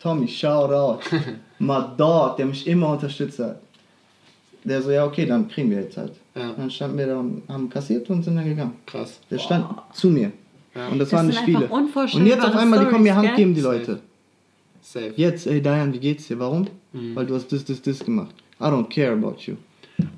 Tommy, 0.00 0.26
shout 0.26 0.70
out, 0.72 1.00
my 1.58 1.82
dog, 1.98 2.38
der 2.38 2.46
mich 2.46 2.66
immer 2.66 2.88
unterstützt 2.92 3.38
hat. 3.40 3.60
Der 4.64 4.80
so, 4.80 4.90
ja 4.90 5.04
okay, 5.04 5.26
dann 5.26 5.48
kriegen 5.48 5.70
wir 5.70 5.82
jetzt 5.82 5.98
halt. 5.98 6.12
Ja. 6.34 6.48
Und 6.48 6.58
dann 6.58 6.70
standen 6.70 6.96
wir 6.96 7.06
da 7.08 7.18
und 7.18 7.42
haben 7.46 7.68
kassiert 7.68 8.08
und 8.08 8.22
sind 8.22 8.36
dann 8.36 8.46
gegangen. 8.46 8.76
Krass. 8.86 9.20
Der 9.30 9.38
stand 9.38 9.66
zu 9.92 10.08
mir. 10.08 10.32
Und 10.90 10.98
das, 10.98 11.10
Das 11.10 11.18
waren 11.18 11.26
nicht 11.26 11.40
viele. 11.40 11.70
einfach 11.70 12.14
Und 12.14 12.26
jetzt 12.26 12.44
auf 12.44 12.56
einmal, 12.56 12.80
die 12.80 12.86
kommen 12.86 13.02
mir 13.02 13.14
Hand 13.14 13.36
geben, 13.36 13.54
die? 13.54 13.60
Leute. 13.60 14.00
Safe. 14.80 15.12
Jetzt, 15.16 15.46
ey 15.46 15.60
Diane, 15.60 15.92
wie 15.92 15.98
geht's 15.98 16.26
dir? 16.28 16.38
Warum? 16.38 16.68
Mhm. 16.92 17.14
Weil 17.16 17.26
du 17.26 17.34
hast 17.34 17.52
das, 17.52 17.64
das, 17.64 17.82
das 17.82 18.00
gemacht. 18.04 18.34
I 18.60 18.64
don't 18.64 18.88
care 18.88 19.12
about 19.12 19.36
you. 19.46 19.54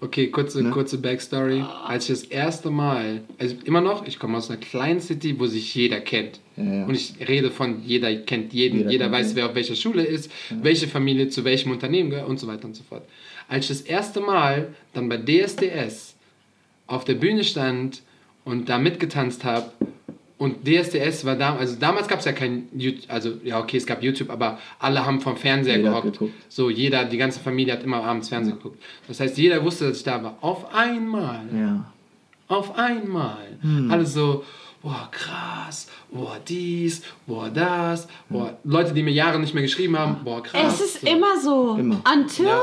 Okay, 0.02 0.26
kurze, 0.28 0.62
Ne? 0.62 0.70
kurze 0.70 0.98
Backstory. 0.98 1.64
Als 1.86 2.04
ich 2.10 2.20
das 2.20 2.24
erste 2.24 2.70
Mal, 2.70 3.22
also 3.38 3.56
immer 3.64 3.80
noch, 3.80 4.06
ich 4.06 4.18
komme 4.18 4.36
aus 4.36 4.50
einer 4.50 4.60
kleinen 4.60 5.00
City, 5.00 5.38
wo 5.40 5.46
sich 5.46 5.74
jeder 5.74 6.00
kennt. 6.00 6.38
Ja, 6.56 6.62
ja. 6.64 6.84
Und 6.86 6.94
ich 6.94 7.14
rede 7.26 7.50
von 7.50 7.82
jeder 7.82 8.14
kennt 8.14 8.52
jeden, 8.52 8.78
Jeder 8.80 8.90
jeder, 8.90 9.04
kennt 9.06 9.14
weiß, 9.16 9.26
jeden. 9.28 9.36
wer 9.36 9.46
auf 9.46 9.54
welcher 9.54 9.74
Schule 9.74 10.04
ist, 10.04 10.30
welche 10.50 10.86
Familie 10.86 11.28
zu 11.30 11.44
welchem 11.44 11.70
Unternehmen 11.72 12.10
gehört 12.10 12.28
und 12.28 12.38
so 12.38 12.46
weiter 12.46 12.66
und 12.66 12.76
so 12.76 12.82
fort. 12.82 13.04
Als 13.48 13.64
ich 13.70 13.78
das 13.78 13.80
erste 13.80 14.20
Mal 14.20 14.68
dann 14.92 15.08
bei 15.08 15.16
DSDS 15.16 16.14
auf 16.86 17.04
der 17.06 17.14
Bühne 17.14 17.42
stand 17.44 18.02
und 18.44 18.68
da 18.68 18.78
mitgetanzt 18.78 19.44
habe 19.44 19.70
und 20.40 20.66
DSDS 20.66 21.24
war 21.26 21.36
da, 21.36 21.54
also 21.56 21.76
damals 21.78 22.08
gab 22.08 22.18
es 22.18 22.24
ja 22.24 22.32
kein 22.32 22.66
YouTube, 22.74 23.04
also 23.08 23.34
ja 23.44 23.60
okay, 23.60 23.76
es 23.76 23.86
gab 23.86 24.02
YouTube, 24.02 24.30
aber 24.30 24.58
alle 24.78 25.04
haben 25.04 25.20
vom 25.20 25.36
Fernseher 25.36 25.76
Jeder 25.76 25.90
gehockt. 25.90 26.12
geguckt. 26.14 26.32
So, 26.48 26.70
jeder, 26.70 27.04
die 27.04 27.18
ganze 27.18 27.38
Familie 27.40 27.74
hat 27.74 27.82
immer 27.84 28.02
abends 28.02 28.30
Fernsehen 28.30 28.56
geguckt. 28.56 28.82
Das 29.06 29.20
heißt, 29.20 29.36
jeder 29.38 29.62
wusste, 29.62 29.88
dass 29.88 29.98
ich 29.98 30.02
da 30.02 30.22
war. 30.24 30.38
Auf 30.40 30.74
einmal, 30.74 31.42
Ja. 31.54 31.84
auf 32.48 32.76
einmal. 32.76 33.48
Hm. 33.60 33.90
Alle 33.90 34.06
so, 34.06 34.42
boah, 34.82 35.08
krass, 35.12 35.88
boah, 36.10 36.38
dies, 36.48 37.02
boah, 37.26 37.50
das, 37.50 38.08
boah, 38.30 38.58
Leute, 38.64 38.94
die 38.94 39.02
mir 39.02 39.12
Jahre 39.12 39.38
nicht 39.38 39.52
mehr 39.52 39.62
geschrieben 39.62 39.98
haben, 39.98 40.24
boah, 40.24 40.42
krass. 40.42 40.80
Es 40.80 40.94
ist 40.94 41.00
so. 41.02 41.06
immer 41.06 41.38
so. 41.38 41.76
Immer. 41.78 42.00
Until 42.10 42.46
Ja. 42.46 42.62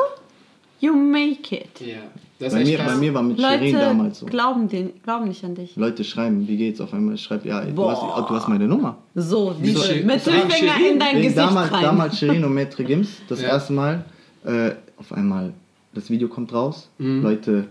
you 0.80 0.94
make 0.96 1.56
it. 1.56 1.80
Ja, 1.80 2.02
das 2.40 2.54
Bei 2.54 2.64
mir, 2.64 2.78
krass. 2.78 2.92
bei 2.94 2.96
mir 2.98 3.14
war 3.14 3.24
mit 3.24 3.40
Shirin 3.40 3.60
Leute 3.74 3.86
damals 3.86 4.20
so. 4.20 4.26
glauben, 4.28 4.68
den, 4.68 4.92
glauben 5.04 5.28
nicht 5.28 5.44
an 5.44 5.56
dich. 5.56 5.76
Leute 5.76 6.04
schreiben, 6.04 6.48
wie 6.48 6.58
geht's 6.58 6.80
auf 6.80 6.94
einmal? 6.94 7.16
Ich 7.16 7.22
schreibe, 7.24 7.48
ja, 7.48 7.62
ey, 7.62 7.70
du 7.70 7.76
Boah. 7.76 7.92
hast, 7.92 8.30
du 8.30 8.36
hast 8.36 8.48
meine 8.48 8.68
Nummer. 8.68 8.98
So, 9.16 9.56
diese 9.62 9.80
Shirin- 9.84 10.06
Mittelfinger 10.06 10.52
Shirin? 10.76 10.94
in 10.94 11.00
dein 11.00 11.16
Gesicht 11.18 11.38
damals, 11.38 11.72
rein. 11.72 11.82
damals 11.84 12.18
Shirin 12.20 12.44
und 12.44 12.54
Maître 12.58 12.84
Gims, 12.84 13.10
das 13.28 13.42
Ja. 13.42 13.48
erste 13.50 13.74
Mal, 13.74 14.06
äh, 14.46 14.72
auf 14.98 15.12
einmal, 15.14 15.54
das 15.94 16.10
Video 16.10 16.28
kommt 16.28 16.54
raus, 16.54 16.90
Mhm. 17.00 17.24
Leute, 17.24 17.66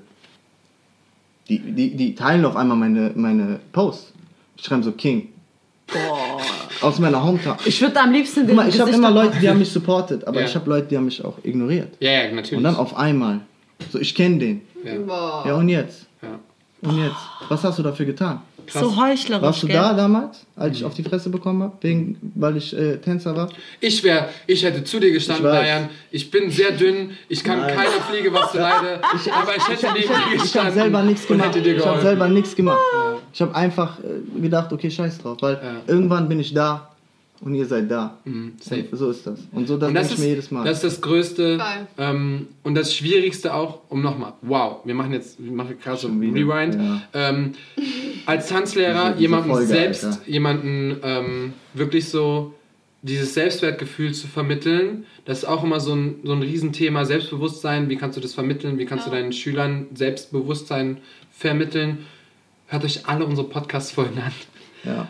die, 1.49 1.59
die, 1.61 1.97
die 1.97 2.15
teilen 2.15 2.45
auf 2.45 2.57
einmal 2.57 2.77
meine, 2.77 3.13
meine 3.15 3.61
Posts. 3.73 4.13
Ich 4.57 4.65
schreibe 4.65 4.83
so 4.83 4.93
King. 4.93 5.29
Aus 6.83 6.99
meiner 6.99 7.23
Hometown. 7.25 7.57
ich 7.65 7.81
würde 7.81 7.99
am 8.01 8.13
liebsten 8.13 8.41
den 8.41 8.49
Guck 8.49 8.57
mal, 8.57 8.69
ich 8.69 8.79
habe 8.81 8.91
immer. 8.91 9.11
Leute, 9.11 9.39
die 9.41 9.49
haben 9.49 9.59
mich 9.61 9.71
supportet, 9.71 10.27
aber 10.27 10.41
Ja. 10.41 10.47
ich 10.47 10.55
habe 10.55 10.69
Leute, 10.69 10.89
die 10.89 10.97
haben 10.97 11.05
mich 11.07 11.25
auch 11.25 11.39
ignoriert. 11.45 11.95
Ja, 12.01 12.11
ja, 12.11 12.33
natürlich. 12.33 12.59
Und 12.59 12.65
dann 12.65 12.77
auf 12.77 12.97
einmal, 12.97 13.41
so 13.91 13.99
ich 13.99 14.15
kenne 14.15 14.39
den. 14.39 14.63
ja. 14.85 15.45
Ja 15.47 15.55
und 15.55 15.69
jetzt? 15.69 16.07
Ja. 16.23 16.39
Und 16.89 16.99
jetzt? 16.99 17.17
Was 17.49 17.63
hast 17.65 17.79
du 17.79 17.83
dafür 17.83 18.07
getan? 18.07 18.41
So 18.69 18.97
heuchlerisch, 19.01 19.43
Warst 19.43 19.63
du 19.63 19.69
gell? 19.69 19.77
da 19.77 19.95
damals, 19.95 20.45
als 20.57 20.77
ich 20.79 20.85
auf 20.85 20.93
die 20.93 21.05
Fresse 21.05 21.31
bekommen 21.31 21.63
habe, 21.63 21.75
wegen, 21.83 22.33
weil 22.35 22.57
ich 22.57 22.77
äh, 22.77 22.97
Tänzer 22.97 23.37
war? 23.37 23.49
Ich 23.81 24.03
wäre, 24.03 24.29
ich 24.49 24.65
hätte 24.65 24.83
zu 24.83 24.99
dir 24.99 25.13
gestanden, 25.13 25.47
Ich. 25.55 25.61
Diane. 25.61 25.89
Ich 26.11 26.31
bin 26.33 26.51
sehr 26.51 26.73
dünn, 26.73 27.11
ich 27.29 27.45
kann 27.45 27.61
Nein. 27.61 27.77
keiner 27.77 27.91
Fliege 28.11 28.33
was 28.33 28.51
zu 28.51 28.59
leide, 28.59 29.01
aber 29.33 29.57
ich 29.57 29.69
hätte 29.69 29.87
neben 29.95 29.97
dir 29.99 30.03
Ich 30.03 30.11
habe 30.11 30.37
gestanden 30.39 30.75
selber 30.75 31.03
nichts 31.05 31.27
gemacht. 31.29 31.57
Ich 31.57 31.87
habe 31.87 32.01
selber 32.03 32.29
nichts 32.29 32.57
gemacht. 32.57 32.79
Ich 33.33 33.41
habe 33.41 33.55
einfach 33.55 33.99
äh, 34.01 34.41
gedacht, 34.41 34.73
okay, 34.73 34.91
scheiß 34.91 35.19
drauf, 35.19 35.37
weil 35.41 35.55
Ja. 35.55 35.61
irgendwann 35.87 36.29
bin 36.29 36.41
ich 36.41 36.53
da 36.53 36.89
und 37.41 37.55
ihr 37.55 37.67
seid 37.67 37.91
da. 37.91 38.19
Mhm, 38.25 38.53
safe. 38.61 38.87
So 38.93 39.11
ist 39.11 39.27
das. 39.27 39.41
Und 39.53 39.67
so 39.69 39.77
das 39.77 39.89
Und 39.89 39.95
das 39.95 40.07
ich 40.09 40.13
ist, 40.15 40.19
mir 40.21 40.29
jedes 40.29 40.51
Mal. 40.51 40.65
das 40.65 40.83
ist 40.83 40.85
das 40.95 41.01
Größte 41.01 41.59
ähm, 41.99 42.49
und 42.63 42.75
das 42.75 42.95
Schwierigste 42.95 43.55
auch, 43.55 43.81
um 43.89 44.03
nochmal, 44.03 44.33
wow, 44.43 44.79
wir 44.85 44.95
machen 44.95 45.13
jetzt, 45.13 45.43
wir 45.43 45.53
machen 45.53 45.77
gerade 45.83 45.99
so 45.99 46.09
Rewind. 46.09 46.75
ja. 46.75 47.03
Ähm, 47.13 47.53
als 48.27 48.49
Tanzlehrer 48.49 49.11
Diese- 49.11 49.13
diese 49.13 49.21
jemanden 49.23 49.51
Folge, 49.51 49.67
selbst, 49.67 50.05
Alter. 50.05 50.19
jemanden 50.29 50.97
ähm, 51.03 51.53
wirklich 51.75 52.09
so 52.09 52.55
dieses 53.03 53.35
Selbstwertgefühl 53.35 54.13
zu 54.15 54.27
vermitteln, 54.27 55.05
das 55.27 55.39
ist 55.39 55.45
auch 55.45 55.63
immer 55.63 55.79
so 55.79 55.95
ein, 55.95 56.17
so 56.25 56.33
ein 56.33 56.43
Riesenthema, 56.43 57.05
Selbstbewusstsein, 57.05 57.89
wie 57.89 57.97
kannst 57.97 58.17
du 58.17 58.21
das 58.21 58.35
vermitteln, 58.35 58.79
wie 58.79 58.85
kannst 58.87 59.07
du 59.07 59.11
deinen 59.11 59.33
Schülern 59.33 59.87
Selbstbewusstsein 59.95 60.99
vermitteln. 61.31 61.99
Hört 62.67 62.85
euch 62.85 63.07
alle 63.07 63.25
unsere 63.27 63.47
Podcast-Folgen 63.49 64.19
an. 64.19 64.33
ja. 64.85 65.09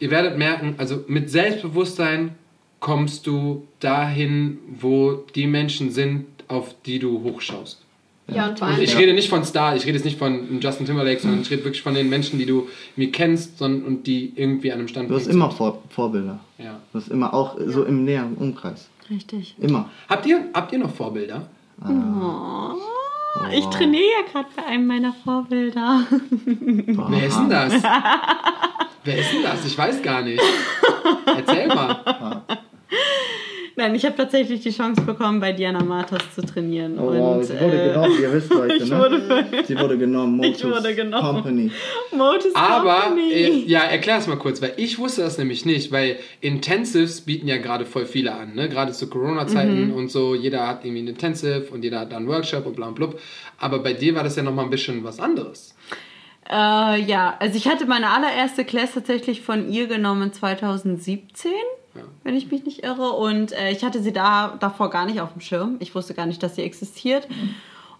Ihr 0.00 0.10
werdet 0.10 0.36
merken, 0.38 0.74
also 0.78 1.04
mit 1.08 1.30
Selbstbewusstsein 1.30 2.34
kommst 2.80 3.26
du 3.26 3.66
dahin, 3.78 4.58
wo 4.80 5.24
die 5.34 5.46
Menschen 5.46 5.90
sind, 5.90 6.24
auf 6.48 6.74
die 6.84 6.98
du 6.98 7.22
hochschaust. 7.22 7.82
Ja, 8.28 8.48
und 8.48 8.58
vor 8.58 8.68
allem, 8.68 8.80
ich 8.80 8.96
rede 8.96 9.12
nicht 9.12 9.28
von 9.28 9.44
Star, 9.44 9.76
ich 9.76 9.84
rede 9.84 9.94
jetzt 9.94 10.04
nicht 10.04 10.18
von 10.18 10.60
Justin 10.60 10.86
Timberlake, 10.86 11.20
sondern 11.20 11.42
ich 11.42 11.50
rede 11.50 11.64
wirklich 11.64 11.82
von 11.82 11.94
den 11.94 12.08
Menschen, 12.08 12.38
die 12.38 12.46
du 12.46 12.68
mir 12.96 13.10
kennst 13.10 13.58
sondern, 13.58 13.84
und 13.84 14.06
die 14.06 14.32
irgendwie 14.36 14.70
an 14.72 14.78
einem 14.78 14.86
Du 14.86 14.92
Standpunkt 14.92 15.22
hast 15.24 15.30
immer 15.32 15.50
Vor 15.50 15.82
Vorbilder. 15.90 16.38
sind. 16.56 16.66
Ja. 16.66 16.80
Du 16.92 16.98
hast 16.98 17.08
immer 17.08 17.34
auch 17.34 17.56
so 17.66 17.84
im 17.84 18.04
näheren 18.04 18.34
Umkreis. 18.34 18.88
Richtig. 19.10 19.56
Immer. 19.60 19.90
Habt, 20.08 20.26
ihr, 20.26 20.44
habt 20.54 20.72
ihr 20.72 20.78
noch 20.78 20.94
Vorbilder? 20.94 21.48
Ich 23.52 23.64
trainiere 23.66 24.02
ja 24.02 24.32
gerade 24.32 24.48
bei 24.56 24.64
einem 24.64 24.86
meiner 24.86 25.12
Vorbilder. 25.12 26.04
Wer 26.10 27.26
ist 27.26 27.36
denn 27.36 27.50
das? 27.50 27.74
Wer 29.04 29.18
ist 29.18 29.32
denn 29.32 29.42
das? 29.42 29.64
Ich 29.66 29.76
weiß 29.76 30.02
gar 30.02 30.22
nicht. 30.22 30.42
Erzähl 31.26 31.66
mal. 31.68 32.02
Nein, 33.76 33.94
ich 33.94 34.04
habe 34.04 34.14
tatsächlich 34.16 34.60
die 34.60 34.72
Chance 34.72 35.00
bekommen, 35.02 35.40
bei 35.40 35.52
Diana 35.52 35.82
Martas 35.82 36.34
zu 36.34 36.42
trainieren. 36.42 36.98
Oh 36.98 37.06
wow, 37.14 37.36
und, 37.36 37.44
sie 37.44 37.58
wurde 37.58 37.80
äh, 37.82 37.88
genommen, 37.94 38.20
ihr 38.20 38.32
wisst 38.32 38.54
heute, 38.54 38.74
ich 38.84 38.90
ne? 38.90 38.98
wurde 38.98 39.64
sie 39.64 39.78
wurde 39.78 39.96
genommen, 39.96 40.42
Ich 40.42 40.62
Motus 40.62 40.76
wurde 40.78 40.94
genommen. 40.94 41.34
Company. 41.42 41.70
Motus 42.14 42.54
Aber, 42.54 42.94
Company. 43.04 43.32
äh, 43.32 43.48
ja, 43.66 43.80
erklär 43.84 44.18
es 44.18 44.26
mal 44.26 44.36
kurz, 44.36 44.60
weil 44.60 44.74
ich 44.76 44.98
wusste 44.98 45.22
das 45.22 45.38
nämlich 45.38 45.64
nicht, 45.64 45.92
weil 45.92 46.18
Intensives 46.42 47.22
bieten 47.22 47.46
ja 47.48 47.56
gerade 47.56 47.86
voll 47.86 48.04
viele 48.04 48.34
an, 48.34 48.54
ne? 48.54 48.68
Gerade 48.68 48.92
zu 48.92 49.08
Corona-Zeiten 49.08 49.86
Mhm. 49.88 49.94
und 49.94 50.10
so. 50.10 50.34
Jeder 50.34 50.66
hat 50.66 50.84
irgendwie 50.84 51.02
ein 51.04 51.08
Intensive 51.08 51.68
und 51.72 51.82
jeder 51.82 52.00
hat 52.00 52.12
da 52.12 52.18
einen 52.18 52.28
Workshop 52.28 52.66
und 52.66 52.76
bla 52.76 52.88
und 52.88 52.96
blub. 52.96 53.18
Aber 53.56 53.78
bei 53.78 53.94
dir 53.94 54.14
war 54.14 54.24
das 54.24 54.36
ja 54.36 54.42
nochmal 54.42 54.66
ein 54.66 54.70
bisschen 54.70 55.02
was 55.04 55.20
anderes. 55.20 55.74
Äh, 56.50 57.00
ja, 57.02 57.36
also 57.38 57.56
ich 57.56 57.68
hatte 57.68 57.86
meine 57.86 58.10
allererste 58.10 58.64
Class 58.64 58.92
tatsächlich 58.94 59.40
von 59.42 59.70
ihr 59.70 59.86
genommen 59.86 60.32
2017, 60.32 61.52
Ja. 61.94 62.02
wenn 62.24 62.34
ich 62.36 62.50
mich 62.50 62.64
nicht 62.64 62.82
irre. 62.82 63.10
Und 63.12 63.52
äh, 63.52 63.70
ich 63.70 63.84
hatte 63.84 64.00
sie 64.02 64.12
da 64.12 64.56
davor 64.58 64.90
gar 64.90 65.06
nicht 65.06 65.20
auf 65.20 65.32
dem 65.32 65.40
Schirm. 65.40 65.76
Ich 65.78 65.94
wusste 65.94 66.14
gar 66.14 66.26
nicht, 66.26 66.42
dass 66.42 66.56
sie 66.56 66.62
existiert. 66.62 67.28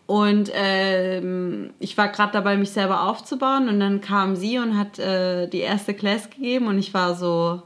Und 0.06 0.50
ähm, 0.54 1.70
ich 1.78 1.96
war 1.96 2.08
gerade 2.08 2.32
dabei, 2.32 2.56
mich 2.56 2.70
selber 2.70 3.08
aufzubauen. 3.08 3.68
Und 3.68 3.78
dann 3.78 4.00
kam 4.00 4.34
sie 4.34 4.58
und 4.58 4.76
hat 4.76 4.98
äh, 4.98 5.46
die 5.46 5.60
erste 5.60 5.94
Class 5.94 6.28
gegeben. 6.30 6.66
Und 6.66 6.78
ich 6.80 6.92
war 6.92 7.14
so, 7.14 7.62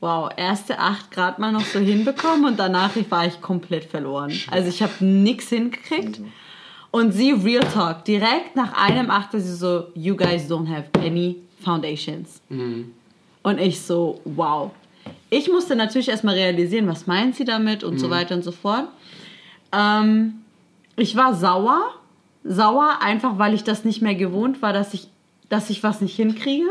wow, 0.00 0.28
erste 0.36 0.78
acht 0.78 1.10
Grad 1.10 1.38
mal 1.38 1.52
noch 1.52 1.64
so 1.64 1.78
hinbekommen. 1.78 2.44
Und 2.44 2.58
danach 2.58 2.90
war 3.08 3.24
ich 3.26 3.40
komplett 3.40 3.86
verloren. 3.86 4.32
Also 4.50 4.68
ich 4.68 4.82
habe 4.82 4.92
nichts 5.02 5.48
hingekriegt. 5.48 6.20
Und 6.92 7.12
sie, 7.12 7.32
Real 7.32 7.64
Talk, 7.72 8.04
direkt 8.04 8.54
nach 8.54 8.74
einem 8.74 9.10
achte 9.10 9.40
sie 9.40 9.54
so, 9.54 9.86
you 9.94 10.14
guys 10.14 10.48
don't 10.48 10.68
have 10.68 10.84
any 11.04 11.38
foundations. 11.64 12.40
Und 13.42 13.58
ich 13.58 13.80
so, 13.80 14.20
wow. 14.24 14.70
Ich 15.30 15.50
musste 15.50 15.74
natürlich 15.74 16.08
erstmal 16.10 16.34
realisieren, 16.34 16.86
was 16.86 17.06
meint 17.06 17.34
sie 17.34 17.44
damit 17.44 17.82
und 17.82 17.98
so 17.98 18.08
weiter 18.10 18.34
und 18.36 18.44
so 18.44 18.52
fort. 18.52 18.88
Ähm, 19.72 20.34
ich 20.96 21.16
war 21.16 21.34
sauer. 21.34 21.80
Sauer, 22.44 22.98
einfach 23.00 23.38
weil 23.38 23.54
ich 23.54 23.64
das 23.64 23.84
nicht 23.84 24.02
mehr 24.02 24.14
gewohnt 24.14 24.60
war, 24.62 24.72
dass 24.72 24.92
ich, 24.94 25.08
dass 25.48 25.70
ich 25.70 25.82
was 25.82 26.00
nicht 26.02 26.14
hinkriege. 26.16 26.68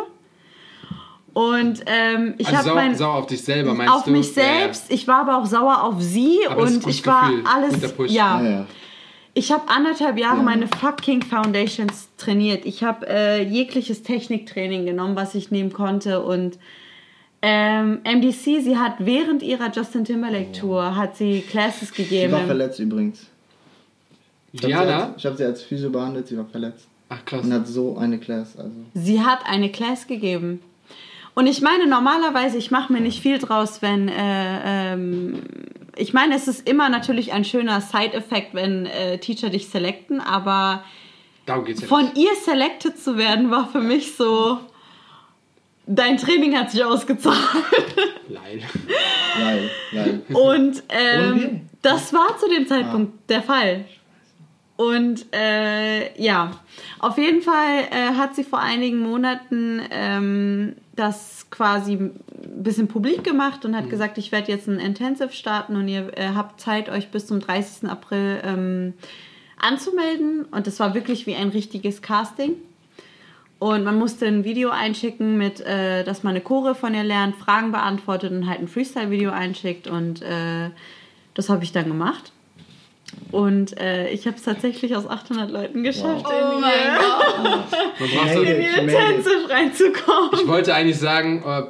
Und 1.33 1.81
ähm, 1.85 2.35
ich 2.37 2.47
Also 2.47 2.57
habe 2.57 2.69
sau, 2.69 2.75
mein 2.75 2.95
sauer 2.95 3.15
auf 3.15 3.27
dich 3.27 3.41
selber, 3.41 3.73
meinst 3.73 3.93
auf 3.93 4.03
du? 4.03 4.11
mich 4.11 4.35
Ja, 4.35 4.43
ja. 4.43 4.49
selbst. 4.59 4.91
Ich 4.91 5.07
war 5.07 5.21
aber 5.21 5.37
auch 5.37 5.45
sauer 5.45 5.81
auf 5.83 5.95
sie 6.01 6.39
Aber 6.47 6.63
und 6.63 6.85
ich 6.87 7.05
war 7.07 7.31
alles. 7.45 7.81
Ja, 8.07 8.41
Ja, 8.41 8.49
ja. 8.49 8.65
Ich 9.33 9.51
habe 9.51 9.69
anderthalb 9.69 10.17
Jahre 10.17 10.37
Ja. 10.37 10.43
meine 10.43 10.67
fucking 10.67 11.21
Foundations 11.23 12.09
trainiert. 12.17 12.65
Ich 12.65 12.83
habe 12.83 13.07
äh, 13.07 13.43
jegliches 13.43 14.03
Techniktraining 14.03 14.85
genommen, 14.85 15.15
was 15.15 15.35
ich 15.35 15.51
nehmen 15.51 15.71
konnte 15.73 16.21
und 16.21 16.57
ähm, 17.43 18.01
MDC, 18.03 18.61
sie 18.61 18.77
hat 18.77 18.95
während 18.99 19.41
ihrer 19.41 19.71
Justin 19.71 20.05
Timberlake 20.05 20.51
Tour 20.51 20.95
hat 20.95 21.17
sie 21.17 21.41
Classes 21.41 21.89
Sie 21.89 22.03
gegeben. 22.03 22.33
war 22.33 22.45
verletzt 22.45 22.79
übrigens. 22.79 23.25
Ich 24.53 24.61
hab 24.63 24.69
sie 24.69 24.75
als- 24.93 25.17
Ich 25.17 25.25
habe 25.25 25.37
sie 25.37 25.45
als 25.45 25.63
Physio 25.63 25.89
behandelt, 25.89 26.27
sie 26.27 26.37
war 26.37 26.45
verletzt. 26.45 26.87
Ach 27.09 27.25
krass. 27.25 27.43
Und 27.43 27.51
hat 27.53 27.67
so 27.67 27.97
eine 27.97 28.19
Class. 28.19 28.55
Also. 28.57 28.71
Sie 28.93 29.21
hat 29.21 29.39
eine 29.45 29.69
Class 29.71 30.05
gegeben. 30.07 30.61
Und 31.33 31.47
ich 31.47 31.61
meine, 31.61 31.87
normalerweise, 31.87 32.57
ich 32.57 32.69
mache 32.71 32.91
mir 32.93 32.99
nicht 33.01 33.21
viel 33.21 33.39
draus, 33.39 33.81
wenn, 33.81 34.07
äh, 34.09 34.93
ähm, 34.93 35.41
ich 35.95 36.13
meine, 36.13 36.35
es 36.35 36.47
ist 36.47 36.67
immer 36.67 36.89
natürlich 36.89 37.33
ein 37.33 37.43
schöner 37.45 37.81
Side-Effekt, 37.81 38.53
wenn 38.53 38.85
äh, 38.85 39.17
Teacher 39.17 39.49
dich 39.49 39.69
selecten, 39.69 40.19
aber 40.19 40.83
Darum 41.45 41.65
geht's 41.65 41.81
ja 41.81 41.87
von 41.87 42.05
nicht. 42.05 42.17
ihr 42.17 42.35
selected 42.35 42.97
zu 42.97 43.17
werden, 43.17 43.51
war 43.51 43.67
für 43.69 43.81
mich 43.81 44.15
so, 44.15 44.59
dein 45.87 46.17
Training 46.17 46.55
hat 46.57 46.71
sich 46.71 46.83
ausgezahlt. 46.83 47.37
Leid. 48.29 48.61
Geil, 49.37 49.69
geil. 49.91 50.21
Und 50.33 50.83
ähm, 50.89 51.61
das 51.81 52.13
war 52.13 52.37
zu 52.37 52.47
dem 52.49 52.67
Zeitpunkt 52.67 53.29
der 53.29 53.41
Fall. 53.43 53.85
Und 54.81 55.27
äh, 55.31 56.19
ja, 56.19 56.59
auf 56.97 57.19
jeden 57.19 57.43
Fall 57.43 57.83
äh, 57.91 58.15
hat 58.17 58.33
sie 58.33 58.43
vor 58.43 58.57
einigen 58.57 58.97
Monaten 58.97 59.79
ähm, 59.91 60.75
das 60.95 61.45
quasi 61.51 61.93
ein 61.93 62.23
bisschen 62.63 62.87
publik 62.87 63.23
gemacht 63.23 63.63
und 63.63 63.75
hat 63.75 63.91
gesagt, 63.91 64.17
ich 64.17 64.31
werde 64.31 64.51
jetzt 64.51 64.67
ein 64.67 64.79
Intensive 64.79 65.33
starten 65.33 65.75
und 65.75 65.87
ihr 65.87 66.17
äh, 66.17 66.29
habt 66.33 66.59
Zeit, 66.59 66.89
euch 66.89 67.11
bis 67.11 67.27
zum 67.27 67.41
30. 67.41 67.91
April 67.91 68.41
ähm, 68.43 68.93
anzumelden. 69.59 70.45
Und 70.45 70.65
das 70.65 70.79
war 70.79 70.95
wirklich 70.95 71.27
wie 71.27 71.35
ein 71.35 71.49
richtiges 71.49 72.01
Casting. 72.01 72.55
Und 73.59 73.83
man 73.83 73.99
musste 73.99 74.25
ein 74.25 74.43
Video 74.45 74.71
einschicken, 74.71 75.37
mit, 75.37 75.61
äh, 75.61 76.03
dass 76.03 76.23
man 76.23 76.31
eine 76.31 76.41
Chore 76.41 76.73
von 76.73 76.95
ihr 76.95 77.03
lernt, 77.03 77.35
Fragen 77.35 77.71
beantwortet 77.71 78.31
und 78.31 78.49
halt 78.49 78.59
ein 78.59 78.67
Freestyle-Video 78.67 79.29
einschickt. 79.29 79.85
Und 79.85 80.23
äh, 80.23 80.71
das 81.35 81.49
habe 81.49 81.63
ich 81.63 81.71
dann 81.71 81.85
gemacht. 81.85 82.31
Und 83.31 83.77
äh, 83.79 84.09
ich 84.09 84.25
habe 84.27 84.35
es 84.37 84.43
tatsächlich 84.43 84.95
aus 84.95 85.07
800 85.07 85.49
Leuten 85.51 85.83
geschafft, 85.83 86.25
Oh 86.27 86.53
in, 86.55 86.61
mein 86.61 86.71
Gott. 86.97 88.35
In 88.35 88.41
Ich 88.41 88.47
ihr. 88.59 88.77
Intensive 88.81 89.49
reinzukommen. 89.49 90.31
ich 90.33 90.47
wollte 90.47 90.73
eigentlich 90.73 90.99
sagen, 90.99 91.43
äh, 91.45 91.63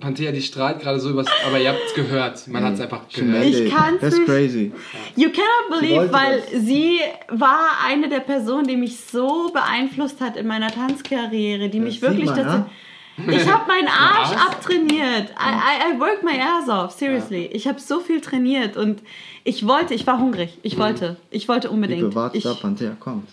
Panthea, 0.00 0.32
die 0.32 0.40
strahlt 0.40 0.80
gerade 0.80 0.98
so 0.98 1.10
übers. 1.10 1.26
Aber 1.46 1.58
ihr 1.58 1.68
habt 1.70 1.80
es 1.86 1.94
gehört. 1.94 2.48
Man 2.48 2.64
hat 2.64 2.74
es 2.74 2.80
einfach 2.80 3.06
gehört. 3.12 3.44
Ich 3.44 3.70
kann's 3.70 4.00
Das 4.00 4.14
ist 4.14 4.20
nicht. 4.20 4.28
crazy. 4.28 4.72
You 5.16 5.28
cannot 5.30 5.80
believe, 5.80 6.10
weil 6.12 6.40
das. 6.40 6.62
sie 6.62 7.00
war 7.28 7.68
eine 7.86 8.08
der 8.08 8.20
Personen, 8.20 8.66
die 8.66 8.76
mich 8.76 8.98
so 9.00 9.50
beeinflusst 9.52 10.20
hat 10.20 10.36
in 10.36 10.46
meiner 10.46 10.70
Tanzkarriere, 10.70 11.68
die 11.68 11.80
mich 11.80 11.94
sieht 12.00 12.02
wirklich 12.02 12.26
man, 12.26 12.36
dazu. 12.36 12.64
ja? 13.26 13.32
Ich 13.32 13.46
habe 13.46 13.66
meinen 13.68 13.88
Arsch 13.88 14.30
Was? 14.30 14.46
abtrainiert. 14.46 15.30
I, 15.38 15.92
I, 15.92 15.94
I 15.94 16.00
worked 16.00 16.22
my 16.22 16.40
ass 16.40 16.68
off, 16.70 16.92
seriously. 16.92 17.50
Ich 17.52 17.68
habe 17.68 17.78
so 17.78 18.00
viel 18.00 18.22
trainiert 18.22 18.78
und 18.78 19.02
ich 19.44 19.66
wollte, 19.66 19.94
ich 19.94 20.06
war 20.06 20.18
hungrig. 20.18 20.58
Ich 20.62 20.78
wollte, 20.78 21.16
ich 21.30 21.48
wollte 21.48 21.70
unbedingt. 21.70 22.00
bewahrt 22.02 22.34
Ich, 22.34 22.44
da, 22.44 22.54
Panthea, 22.54 22.96
kommt. 22.98 23.28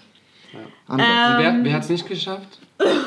Ähm, 0.54 0.98
wer 0.98 1.60
wer 1.62 1.74
hat 1.74 1.84
es 1.84 1.90
nicht 1.90 2.08
geschafft? 2.08 2.60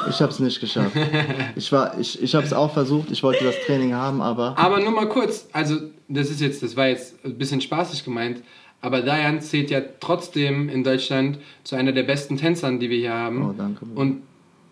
Ich 0.09 0.21
habe 0.21 0.31
es 0.33 0.39
nicht 0.41 0.61
geschafft. 0.61 0.97
Ich, 1.57 1.71
war, 1.73 1.99
ich, 1.99 2.23
ich 2.23 2.35
habe 2.35 2.45
es 2.45 2.53
auch 2.53 2.73
versucht, 2.73 3.11
ich 3.11 3.23
wollte 3.23 3.45
das 3.45 3.55
Training 3.67 3.95
haben, 3.95 4.21
aber 4.21 4.57
Aber 4.59 4.81
nur 4.81 4.91
mal 4.93 5.09
kurz, 5.09 5.49
also 5.53 5.77
das 6.09 6.31
ist 6.31 6.41
jetzt, 6.41 6.63
das 6.63 6.77
war 6.77 6.89
jetzt 6.89 7.25
ein 7.25 7.39
bisschen 7.39 7.61
spaßig 7.61 8.05
gemeint, 8.05 8.43
aber 8.83 9.01
Dayan 9.03 9.41
zählt 9.41 9.71
ja 9.71 9.81
trotzdem 10.01 10.69
in 10.69 10.85
Deutschland 10.85 11.39
zu 11.65 11.77
einer 11.77 11.93
der 11.93 12.03
besten 12.03 12.37
Tänzern, 12.37 12.79
die 12.81 12.91
wir 12.91 12.99
hier 12.99 13.13
haben. 13.15 13.51
Oh, 13.51 13.55
danke. 13.57 13.85
Und 13.95 14.23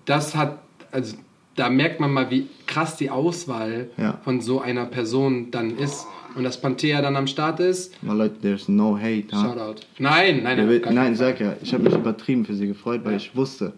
das 0.05 0.35
hat, 0.35 0.59
also 0.93 1.17
da 1.57 1.69
merkt 1.71 2.01
man 2.01 2.13
mal, 2.13 2.31
wie 2.31 2.49
krass 2.67 2.97
die 2.97 3.11
Auswahl 3.11 3.91
Ja. 3.97 4.19
von 4.25 4.41
so 4.41 4.61
einer 4.61 4.85
Person 4.87 5.51
dann 5.51 5.77
ist. 5.77 6.07
Und 6.35 6.45
dass 6.45 6.61
Panthea 6.61 7.01
dann 7.03 7.17
am 7.17 7.27
Start 7.27 7.59
ist, 7.61 8.01
mal 8.03 8.17
Leute, 8.17 8.41
there's 8.41 8.69
no 8.69 8.97
hate. 8.97 9.27
Huh? 9.33 9.43
Shoutout. 9.43 9.81
Nein, 9.99 10.43
nein, 10.45 10.67
nein. 10.67 10.95
nein, 10.95 11.15
sag 11.17 11.41
ja, 11.41 11.55
ich 11.63 11.73
habe 11.75 11.85
mich 11.85 11.95
übertrieben 11.95 12.45
für 12.45 12.55
sie 12.55 12.67
gefreut, 12.69 13.01
weil 13.05 13.17
ich 13.17 13.35
wusste. 13.35 13.73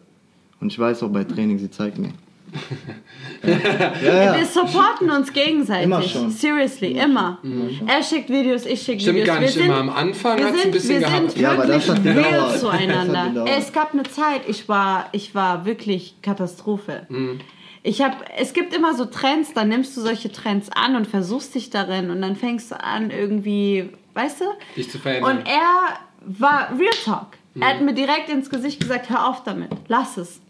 Und 0.61 0.73
ich 0.73 0.79
weiß 0.79 1.03
auch 1.03 1.09
bei 1.09 1.25
Training, 1.25 1.59
sie 1.59 1.71
zeigt 1.71 1.99
mir. 1.99 2.13
ja, 3.45 4.25
ja. 4.33 4.37
wir 4.37 4.45
supporten 4.45 5.09
uns 5.11 5.33
gegenseitig. 5.33 5.85
Immer 5.85 6.03
schon. 6.03 6.31
Seriously, 6.31 6.99
immer. 6.99 7.39
Er 7.87 8.03
schickt 8.03 8.29
Videos, 8.29 8.67
ich 8.67 8.83
schicke 8.83 9.01
Stimmt 9.01 9.19
Videos. 9.19 9.35
gar 9.35 9.41
nicht 9.41 9.57
wir 9.57 9.65
immer. 9.67 9.77
sind, 9.79 9.89
Am 9.89 9.97
Anfang 9.97 10.33
hat 10.33 10.41
es 10.41 10.47
ein 10.55 10.59
sind, 10.63 10.73
bisschen 10.73 10.91
wir 10.91 11.01
gehabt. 11.01 11.31
sind 11.31 11.41
Ja, 11.41 11.53
aber 11.53 11.69
wirklich 11.69 11.87
das 11.87 11.97
hat 11.97 12.05
real 12.05 12.15
gedauert. 12.17 12.55
Das 12.55 12.61
zueinander. 12.61 13.23
hat. 13.45 13.49
Es 13.59 13.73
gab 13.73 13.93
eine 13.95 14.03
Zeit, 14.03 14.43
ich 14.49 14.69
war, 14.69 15.09
ich 15.13 15.35
war 15.35 15.65
wirklich 15.65 16.17
Katastrophe. 16.23 17.07
Mhm. 17.09 17.41
Ich 17.83 18.03
hab, 18.03 18.25
es 18.37 18.53
gibt 18.53 18.75
immer 18.75 18.95
so 18.95 19.07
Trends, 19.07 19.55
dann 19.55 19.69
nimmst 19.69 19.97
du 19.97 20.03
solche 20.03 20.31
Trends 20.31 20.69
an 20.71 20.97
und 20.97 21.07
versuchst 21.07 21.55
dich 21.55 21.71
darin 21.71 22.11
und 22.11 22.21
dann 22.21 22.37
fängst 22.37 22.71
du 22.71 22.83
an 22.83 23.11
irgendwie, 23.11 23.89
weißt 24.15 24.43
du? 24.43 24.45
Dich 24.77 24.91
zu 24.91 24.99
verändern. 24.99 25.39
Und 25.39 25.47
er 25.47 25.99
war 26.21 26.71
Real 26.79 26.93
Talk. 27.05 27.29
Mhm. 27.55 27.63
Er 27.63 27.69
hat 27.69 27.81
mir 27.81 27.95
direkt 27.95 28.29
ins 28.29 28.51
Gesicht 28.51 28.81
gesagt, 28.81 29.09
hör 29.09 29.29
auf 29.29 29.45
damit, 29.45 29.71
lass 29.89 30.19
es. 30.19 30.41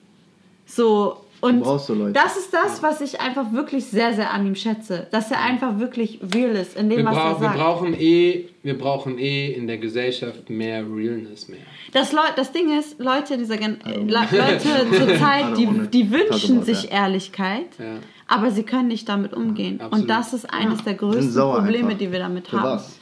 So, 0.67 1.25
und 1.41 1.63
brauchst 1.63 1.87
so 1.87 1.95
Leute. 1.95 2.13
das 2.13 2.37
ist 2.37 2.53
das, 2.53 2.83
was 2.83 3.01
ich 3.01 3.21
einfach 3.21 3.53
wirklich 3.53 3.87
sehr, 3.87 4.13
sehr 4.13 4.31
an 4.33 4.47
ihm 4.47 4.55
schätze. 4.55 5.07
Dass 5.11 5.31
er 5.31 5.41
einfach 5.41 5.79
wirklich 5.79 6.21
real 6.35 6.51
ist 6.51 6.77
in 6.77 6.91
dem, 6.91 6.99
wir, 6.99 7.07
was 7.07 7.17
er 7.17 7.41
wir 7.41 7.49
sagt. 7.49 7.59
brauchen 7.59 7.95
eh, 7.99 8.45
wir 8.63 8.77
brauchen 8.77 9.19
eh 9.19 9.53
in 9.53 9.67
der 9.67 9.79
Gesellschaft 9.79 10.51
mehr 10.51 10.85
Realness 10.85 11.49
mehr. 11.49 11.61
Das, 11.93 12.13
Leu 12.13 12.21
das 12.37 12.53
Ding 12.53 12.79
ist, 12.79 12.99
Leute 13.01 13.37
dieser 13.39 13.57
Gen 13.57 13.79
know. 13.81 13.93
Leute 14.07 14.59
zur 14.97 15.19
Zeit, 15.19 15.57
die, 15.57 15.67
die 15.93 16.11
wünschen 16.11 16.63
sich. 16.63 16.91
Ehrlichkeit, 16.93 17.67
Ja. 17.79 17.97
aber 18.29 18.51
sie 18.51 18.63
können 18.63 18.89
nicht 18.89 19.09
damit 19.09 19.33
umgehen. 19.35 19.81
absolut. 19.81 20.03
Und 20.03 20.11
das 20.11 20.33
ist 20.33 20.53
eines 20.53 20.79
der 20.85 20.93
sind 20.93 20.99
größten 20.99 21.35
Probleme, 21.35 21.85
einfach. 21.87 21.99
die 21.99 22.13
wir 22.13 22.19
damit 22.21 22.49
Für 22.49 22.61
haben. 22.61 22.71
was? 22.77 22.99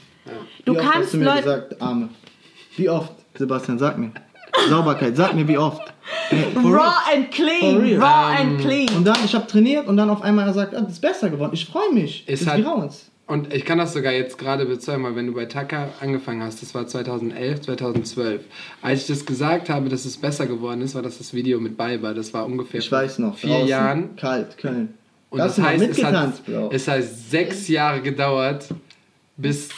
Du 0.65 0.73
wie 0.74 0.78
oft 0.78 0.85
kannst 0.90 0.98
hast 1.06 1.12
du 1.15 1.19
mir 1.19 1.24
Leute- 1.24 1.43
gesagt, 1.43 1.82
Arme? 1.82 2.09
Wie 2.77 2.89
oft, 2.89 3.12
Sebastian, 3.36 3.78
sag 3.78 3.98
mir. 3.98 4.12
Sauberkeit, 4.69 5.16
sag 5.16 5.35
mir 5.35 5.47
wie 5.47 5.59
oft. 5.59 5.82
Hey. 6.31 6.44
Raw 6.56 6.93
and 7.15 7.31
clean, 7.31 8.01
raw 8.01 8.35
and 8.39 8.60
clean. 8.60 8.89
Und 8.97 9.05
dann, 9.06 9.16
ich 9.24 9.35
habe 9.35 9.47
trainiert 9.47 9.86
und 9.86 9.97
dann 9.97 10.09
auf 10.10 10.23
einmal 10.23 10.47
er 10.47 10.55
sagt, 10.55 10.74
ah, 10.74 10.81
das 10.81 10.93
ist 10.94 11.01
besser 11.01 11.28
geworden. 11.31 11.51
Ich 11.55 11.66
freue 11.66 11.93
mich. 11.93 12.24
Es 12.27 12.40
ist 12.43 12.56
wie 12.56 12.62
Rauens. 12.62 13.10
Und 13.29 13.53
ich 13.55 13.65
kann 13.65 13.79
das 13.79 13.93
sogar 13.93 14.13
jetzt 14.13 14.39
gerade 14.39 14.67
bezeugen, 14.67 15.05
weil 15.05 15.15
wenn 15.15 15.27
du 15.27 15.35
bei 15.35 15.45
Taka 15.45 15.91
angefangen 16.01 16.43
hast, 16.43 16.63
das 16.63 16.75
war 16.75 16.87
2011, 16.87 17.61
2012. 17.61 18.43
Als 18.83 19.03
ich 19.03 19.07
das 19.07 19.25
gesagt 19.27 19.69
habe, 19.71 19.89
dass 19.89 20.05
es 20.05 20.17
besser 20.17 20.47
geworden 20.47 20.83
ist, 20.83 20.95
war 20.95 21.03
das 21.03 21.19
das 21.19 21.33
Video 21.35 21.61
mit 21.61 21.77
Biber. 21.77 22.15
Das 22.15 22.35
war 22.35 22.45
ungefähr 22.47 22.81
Ich 22.81 22.91
weiß 22.91 23.19
noch. 23.21 23.37
vier 23.37 23.51
draußen, 23.51 23.69
Jahren. 23.69 24.17
Kalt, 24.17 24.59
Köln. 24.59 24.95
Und 25.31 25.39
Da 25.39 25.45
das 25.47 25.59
mal 25.59 25.69
heißt, 25.69 25.89
es 25.91 26.03
hat, 26.05 26.45
Bro. 26.47 26.71
es 26.73 26.89
hat 26.89 27.05
sechs 27.05 27.69
Jahre 27.69 28.01
gedauert, 28.01 28.67
bis, 29.37 29.69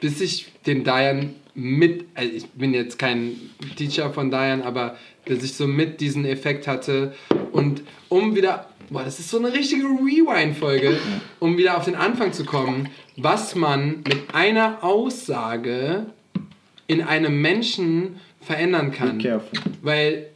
bis 0.00 0.20
ich 0.20 0.52
den 0.66 0.84
Dayan 0.84 1.34
mit, 1.54 2.04
also 2.14 2.30
ich 2.32 2.46
bin 2.50 2.74
jetzt 2.74 2.98
kein 2.98 3.32
Teacher 3.76 4.10
von 4.12 4.30
Dayan, 4.30 4.62
aber 4.62 4.96
dass 5.24 5.42
ich 5.42 5.54
so 5.54 5.66
mit 5.66 6.00
diesen 6.00 6.24
Effekt 6.24 6.66
hatte 6.66 7.12
und 7.52 7.82
um 8.08 8.34
wieder, 8.36 8.69
boah, 8.90 9.04
das 9.04 9.18
ist 9.18 9.30
so 9.30 9.38
eine 9.38 9.52
richtige 9.52 9.84
Rewind-Folge, 9.84 10.98
um 11.38 11.56
wieder 11.56 11.76
auf 11.76 11.84
den 11.84 11.94
Anfang 11.94 12.32
zu 12.32 12.44
kommen, 12.44 12.88
was 13.16 13.54
man 13.54 13.98
mit 14.06 14.34
einer 14.34 14.82
Aussage 14.84 16.06
in 16.86 17.02
einem 17.02 17.40
Menschen 17.40 18.16
verändern 18.40 18.90
kann. 18.90 19.18
Be 19.18 19.24
careful. 19.24 19.58
Weil 19.82 20.26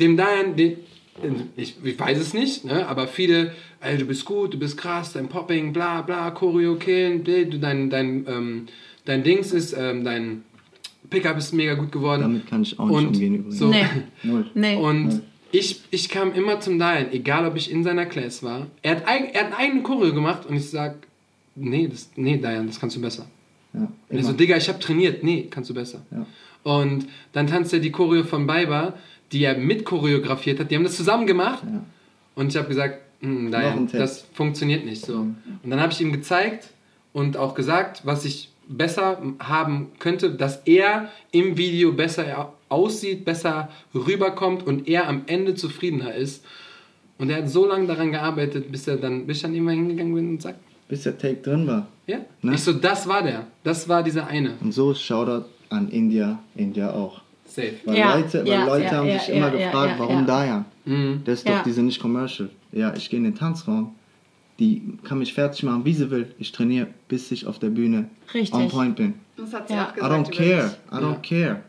dem 0.00 0.16
Dayan, 0.16 0.56
den, 0.56 0.78
ich, 1.56 1.76
ich 1.84 1.98
weiß 1.98 2.18
es 2.18 2.32
nicht, 2.32 2.64
ne, 2.64 2.86
aber 2.88 3.06
viele, 3.06 3.52
ey, 3.80 3.98
du 3.98 4.06
bist 4.06 4.24
gut, 4.24 4.54
du 4.54 4.58
bist 4.58 4.78
krass, 4.78 5.12
dein 5.12 5.28
Popping, 5.28 5.72
bla 5.72 6.00
bla, 6.02 6.30
Choreo 6.30 6.76
killen, 6.76 7.22
dein, 7.60 7.90
dein, 7.90 8.26
ähm, 8.26 8.66
dein 9.04 9.22
Dings 9.22 9.52
ist, 9.52 9.74
ähm, 9.78 10.04
dein 10.04 10.44
Pickup 11.10 11.36
ist 11.36 11.52
mega 11.52 11.74
gut 11.74 11.92
geworden. 11.92 12.22
Damit 12.22 12.46
kann 12.46 12.62
ich 12.62 12.78
auch 12.78 12.86
nicht 12.86 12.96
Und 12.96 13.06
umgehen 13.08 13.34
übrigens. 13.34 13.58
so, 13.58 13.68
Nee. 13.68 13.84
Null. 14.22 14.46
Nee. 14.54 14.76
Und 14.76 15.22
ich, 15.52 15.80
ich 15.90 16.08
kam 16.08 16.32
immer 16.34 16.60
zum 16.60 16.78
Dayan, 16.78 17.12
egal 17.12 17.46
ob 17.46 17.56
ich 17.56 17.70
in 17.70 17.82
seiner 17.84 18.06
Class 18.06 18.42
war. 18.42 18.66
Er 18.82 18.96
hat, 18.96 19.06
eig- 19.08 19.30
er 19.32 19.40
hat 19.40 19.46
einen 19.46 19.54
eigenen 19.54 19.82
Choreo 19.82 20.14
gemacht 20.14 20.46
und 20.46 20.56
ich 20.56 20.70
sag, 20.70 20.96
nee, 21.56 21.88
das, 21.88 22.10
nee, 22.16 22.36
Dayan, 22.38 22.66
das 22.66 22.78
kannst 22.80 22.96
du 22.96 23.00
besser. 23.00 23.26
Ja, 23.72 23.80
Und 24.08 24.16
er 24.16 24.24
so. 24.24 24.32
Digga, 24.32 24.56
ich 24.56 24.68
habe 24.68 24.78
trainiert. 24.78 25.22
Nee, 25.22 25.46
kannst 25.50 25.70
du 25.70 25.74
besser. 25.74 26.02
Ja. 26.10 26.26
Und 26.62 27.06
dann 27.32 27.46
tanzt 27.46 27.72
er 27.72 27.78
die 27.80 27.90
Choreo 27.92 28.24
von 28.24 28.46
Biber, 28.46 28.94
die 29.32 29.44
er 29.44 29.56
mit 29.56 29.84
choreografiert 29.84 30.58
hat. 30.60 30.70
Die 30.70 30.76
haben 30.76 30.84
das 30.84 30.96
zusammen 30.96 31.26
gemacht. 31.26 31.62
Ja. 31.64 31.84
Und 32.34 32.48
ich 32.48 32.56
habe 32.56 32.68
gesagt, 32.68 32.98
hm, 33.20 33.52
ein 33.54 33.86
Tipp. 33.88 33.98
das 34.00 34.26
funktioniert 34.34 34.84
nicht 34.84 35.04
so. 35.04 35.14
Und 35.18 35.36
dann 35.64 35.80
habe 35.80 35.92
ich 35.92 36.00
ihm 36.00 36.12
gezeigt 36.12 36.68
und 37.12 37.36
auch 37.36 37.54
gesagt, 37.54 38.02
was 38.04 38.24
ich 38.24 38.50
besser 38.68 39.20
haben 39.40 39.88
könnte, 39.98 40.30
dass 40.30 40.62
er 40.64 41.10
im 41.32 41.56
Video 41.56 41.92
besser 41.92 42.54
aussieht, 42.70 43.24
besser 43.26 43.68
rüberkommt 43.94 44.66
und 44.66 44.88
er 44.88 45.06
am 45.08 45.22
Ende 45.26 45.54
zufriedener 45.54 46.14
ist. 46.14 46.44
Und 47.18 47.28
er 47.28 47.38
hat 47.42 47.50
so 47.50 47.66
lange 47.66 47.86
daran 47.86 48.12
gearbeitet, 48.12 48.72
bis 48.72 48.88
er 48.88 48.96
dann, 48.96 49.26
bis 49.26 49.36
ich 49.38 49.42
dann 49.42 49.54
immer 49.54 49.72
hingegangen 49.72 50.14
bin 50.14 50.28
und 50.30 50.42
sagt, 50.42 50.58
Bis 50.88 51.02
der 51.02 51.18
Take 51.18 51.36
drin 51.42 51.66
war. 51.66 51.86
ja. 52.06 52.18
Ne? 52.42 52.54
Ich 52.54 52.62
so, 52.62 52.72
das 52.72 53.06
war 53.06 53.22
der. 53.22 53.46
Das 53.62 53.88
war 53.88 54.02
dieser 54.02 54.26
eine. 54.26 54.54
Und 54.62 54.72
so 54.72 54.94
Shoutout 54.94 55.44
an 55.68 55.88
India, 55.90 56.38
India 56.56 56.90
auch. 56.92 57.20
Safe. 57.44 57.74
Weil 57.84 57.98
Ja, 57.98 58.16
Leute, 58.16 58.40
weil 58.44 58.48
ja, 58.52 58.64
Leute 58.66 58.84
ja, 58.84 58.90
haben 58.92 59.06
ja, 59.08 59.18
sich 59.18 59.28
ja, 59.28 59.34
immer 59.34 59.54
ja, 59.54 59.66
gefragt, 59.66 59.92
ja, 59.92 59.98
warum 59.98 60.16
ja. 60.20 60.22
Dayan? 60.24 60.64
Mhm. 60.86 61.20
Das 61.24 61.40
ist 61.40 61.48
doch, 61.48 61.52
Ja. 61.52 61.62
die 61.64 61.72
sind 61.72 61.86
nicht 61.86 62.00
commercial. 62.00 62.48
Ja, 62.72 62.94
ich 62.96 63.10
gehe 63.10 63.18
in 63.18 63.24
den 63.24 63.34
Tanzraum, 63.34 63.94
die 64.58 64.82
kann 65.04 65.18
mich 65.18 65.34
fertig 65.34 65.62
machen, 65.64 65.84
wie 65.84 65.92
sie 65.94 66.10
will. 66.10 66.32
Ich 66.38 66.52
trainiere, 66.52 66.86
bis 67.08 67.30
ich 67.32 67.46
auf 67.46 67.58
der 67.58 67.70
Bühne 67.70 68.08
Richtig. 68.32 68.54
on 68.54 68.68
point 68.68 68.96
bin. 68.96 69.14
Das 69.36 69.52
hat 69.52 69.68
sie 69.68 69.74
Ja. 69.74 69.86
auch 69.88 69.90
I 69.90 69.94
gesagt. 69.94 70.12
don't 70.12 70.28
über 70.28 70.36
care. 70.36 70.74
I 70.92 71.04
don't 71.04 71.22
care. 71.28 71.60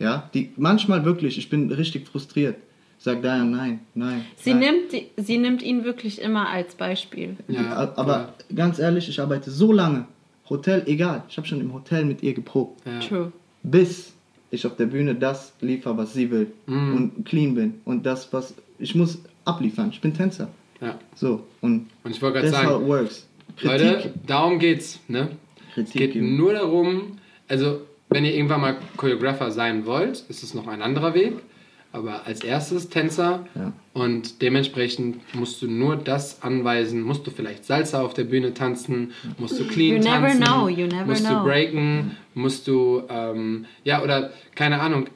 Ja, 0.00 0.28
die, 0.34 0.50
manchmal 0.56 1.04
wirklich, 1.04 1.38
ich 1.38 1.48
bin 1.48 1.70
richtig 1.70 2.08
frustriert. 2.08 2.56
Sag 2.98 3.22
Dayan, 3.22 3.50
nein, 3.50 3.80
nein. 3.94 4.24
Sie 4.36 4.50
nein. 4.52 4.60
nimmt, 4.60 4.92
die, 4.92 5.06
sie 5.16 5.38
nimmt 5.38 5.62
ihn 5.62 5.84
wirklich 5.84 6.20
immer 6.20 6.48
als 6.48 6.74
Beispiel. 6.74 7.36
Ja, 7.48 7.92
Aber 7.96 8.34
ganz 8.54 8.78
ehrlich, 8.78 9.08
ich 9.08 9.20
arbeite 9.20 9.50
so 9.50 9.72
lange. 9.72 10.06
Hotel, 10.48 10.82
egal. 10.86 11.22
Ich 11.28 11.36
habe 11.36 11.46
schon 11.46 11.60
im 11.60 11.72
Hotel 11.72 12.04
mit 12.04 12.22
ihr 12.22 12.34
geprobt. 12.34 12.82
Ja. 12.84 12.98
True. 13.00 13.32
Bis 13.62 14.12
ich 14.50 14.66
auf 14.66 14.76
der 14.76 14.86
Bühne 14.86 15.14
das 15.14 15.52
liefere, 15.60 15.96
was 15.96 16.12
sie 16.12 16.30
will. 16.30 16.50
Mhm. 16.66 16.94
Und 16.94 17.24
clean 17.26 17.54
bin. 17.54 17.80
Und 17.84 18.04
das, 18.04 18.32
was 18.32 18.54
ich 18.78 18.94
muss 18.94 19.18
abliefern. 19.44 19.90
Ich 19.92 20.00
bin 20.00 20.12
Tänzer. 20.12 20.48
Ja. 20.80 20.98
So. 21.14 21.46
Und 21.60 21.88
Und 22.04 22.10
ich 22.10 22.20
wollte 22.20 22.40
gerade 22.40 22.50
that's 22.50 22.64
how 22.64 22.70
it 22.70 22.78
sagen, 22.78 22.86
works. 22.88 23.28
Kritik. 23.56 23.80
Leute, 23.80 24.14
darum 24.26 24.58
geht's. 24.58 24.98
Ne? 25.08 25.28
Es 25.68 25.74
Kritik. 25.74 25.92
geht 26.00 26.12
geben. 26.14 26.36
nur 26.36 26.52
darum, 26.52 27.18
also 27.48 27.82
wenn 28.10 28.24
ihr 28.24 28.34
irgendwann 28.34 28.60
mal 28.60 28.76
Choreographer 28.96 29.50
sein 29.50 29.86
wollt, 29.86 30.24
ist 30.28 30.42
es 30.42 30.54
noch 30.54 30.66
ein 30.68 30.82
anderer 30.82 31.14
Weg. 31.14 31.34
Aber 31.92 32.24
als 32.24 32.44
erstes 32.44 32.88
Tänzer 32.88 33.46
Ja. 33.56 33.72
und 33.94 34.42
dementsprechend 34.42 35.16
musst 35.34 35.60
du 35.60 35.66
nur 35.68 35.96
das 35.96 36.40
anweisen. 36.42 37.02
Musst 37.02 37.26
du 37.26 37.32
vielleicht 37.32 37.64
Salsa 37.64 38.00
auf 38.02 38.14
der 38.14 38.22
Bühne 38.24 38.54
tanzen, 38.54 39.10
musst 39.38 39.58
du 39.58 39.66
clean 39.66 39.96
You 39.96 40.02
never 40.08 40.28
tanzen, 40.28 40.44
know, 40.44 40.68
you 40.68 40.86
never 40.86 41.04
musst 41.06 41.26
know. 41.26 41.38
du 41.40 41.44
breaken, 41.44 42.16
musst 42.34 42.68
du, 42.68 43.02
ähm, 43.08 43.66
ja, 43.82 44.02
oder 44.04 44.30
keine 44.54 44.80
Ahnung, 44.80 45.06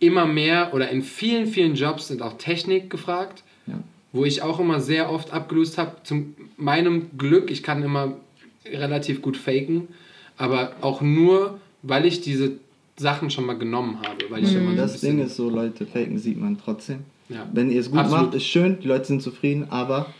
immer 0.00 0.26
mehr 0.26 0.74
oder 0.74 0.88
in 0.90 1.02
vielen, 1.02 1.46
vielen 1.46 1.74
Jobs 1.76 2.08
sind 2.08 2.22
auch 2.22 2.38
Technik 2.38 2.90
gefragt 2.90 3.44
Ja. 3.68 3.74
wo 4.12 4.24
ich 4.24 4.42
auch 4.42 4.58
immer 4.58 4.80
sehr 4.80 5.12
oft 5.12 5.32
abgelöst 5.32 5.78
habe. 5.78 5.92
Zu 6.02 6.24
meinem 6.56 7.16
Glück, 7.18 7.52
ich 7.52 7.62
kann 7.62 7.84
immer 7.84 8.14
relativ 8.66 9.22
gut 9.22 9.36
faken, 9.36 9.86
aber 10.36 10.72
auch 10.80 11.00
nur, 11.02 11.60
weil 11.82 12.06
ich 12.06 12.20
diese 12.20 12.52
Sachen 12.98 13.30
schon 13.30 13.46
mal 13.46 13.56
genommen 13.58 13.98
habe. 14.02 14.24
Weil 14.28 14.44
ich 14.44 14.52
immer 14.54 14.64
so 14.66 14.70
ein 14.70 14.76
Das 14.76 15.00
Ding 15.00 15.18
ist 15.20 15.36
so, 15.36 15.48
Leute, 15.48 15.86
faken 15.86 16.18
sieht 16.18 16.38
man 16.40 16.58
trotzdem. 16.58 17.00
Ja. 17.28 17.48
Wenn 17.52 17.70
ihr 17.70 17.80
es 17.80 17.90
gut 17.90 18.00
Absolut. 18.00 18.26
macht, 18.26 18.34
ist 18.34 18.46
schön, 18.46 18.78
die 18.82 18.88
Leute 18.88 19.06
sind 19.06 19.22
zufrieden, 19.22 19.66
aber 19.70 20.12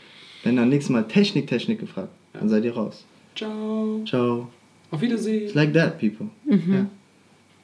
wenn 0.45 0.57
dann 0.57 0.69
nächstes 0.69 0.91
Mal 0.91 1.07
Technik, 1.09 1.47
Technik 1.49 1.81
gefragt, 1.81 2.11
dann 2.33 2.49
seid 2.49 2.65
ihr 2.65 2.73
raus. 2.75 3.05
Ciao, 3.37 4.03
Ciao. 4.07 4.49
auf 4.91 5.01
Wiedersehen. 5.01 5.45
It's 5.45 5.55
like 5.55 5.73
that, 5.75 5.99
people. 5.99 6.29
Ja. 6.47 6.87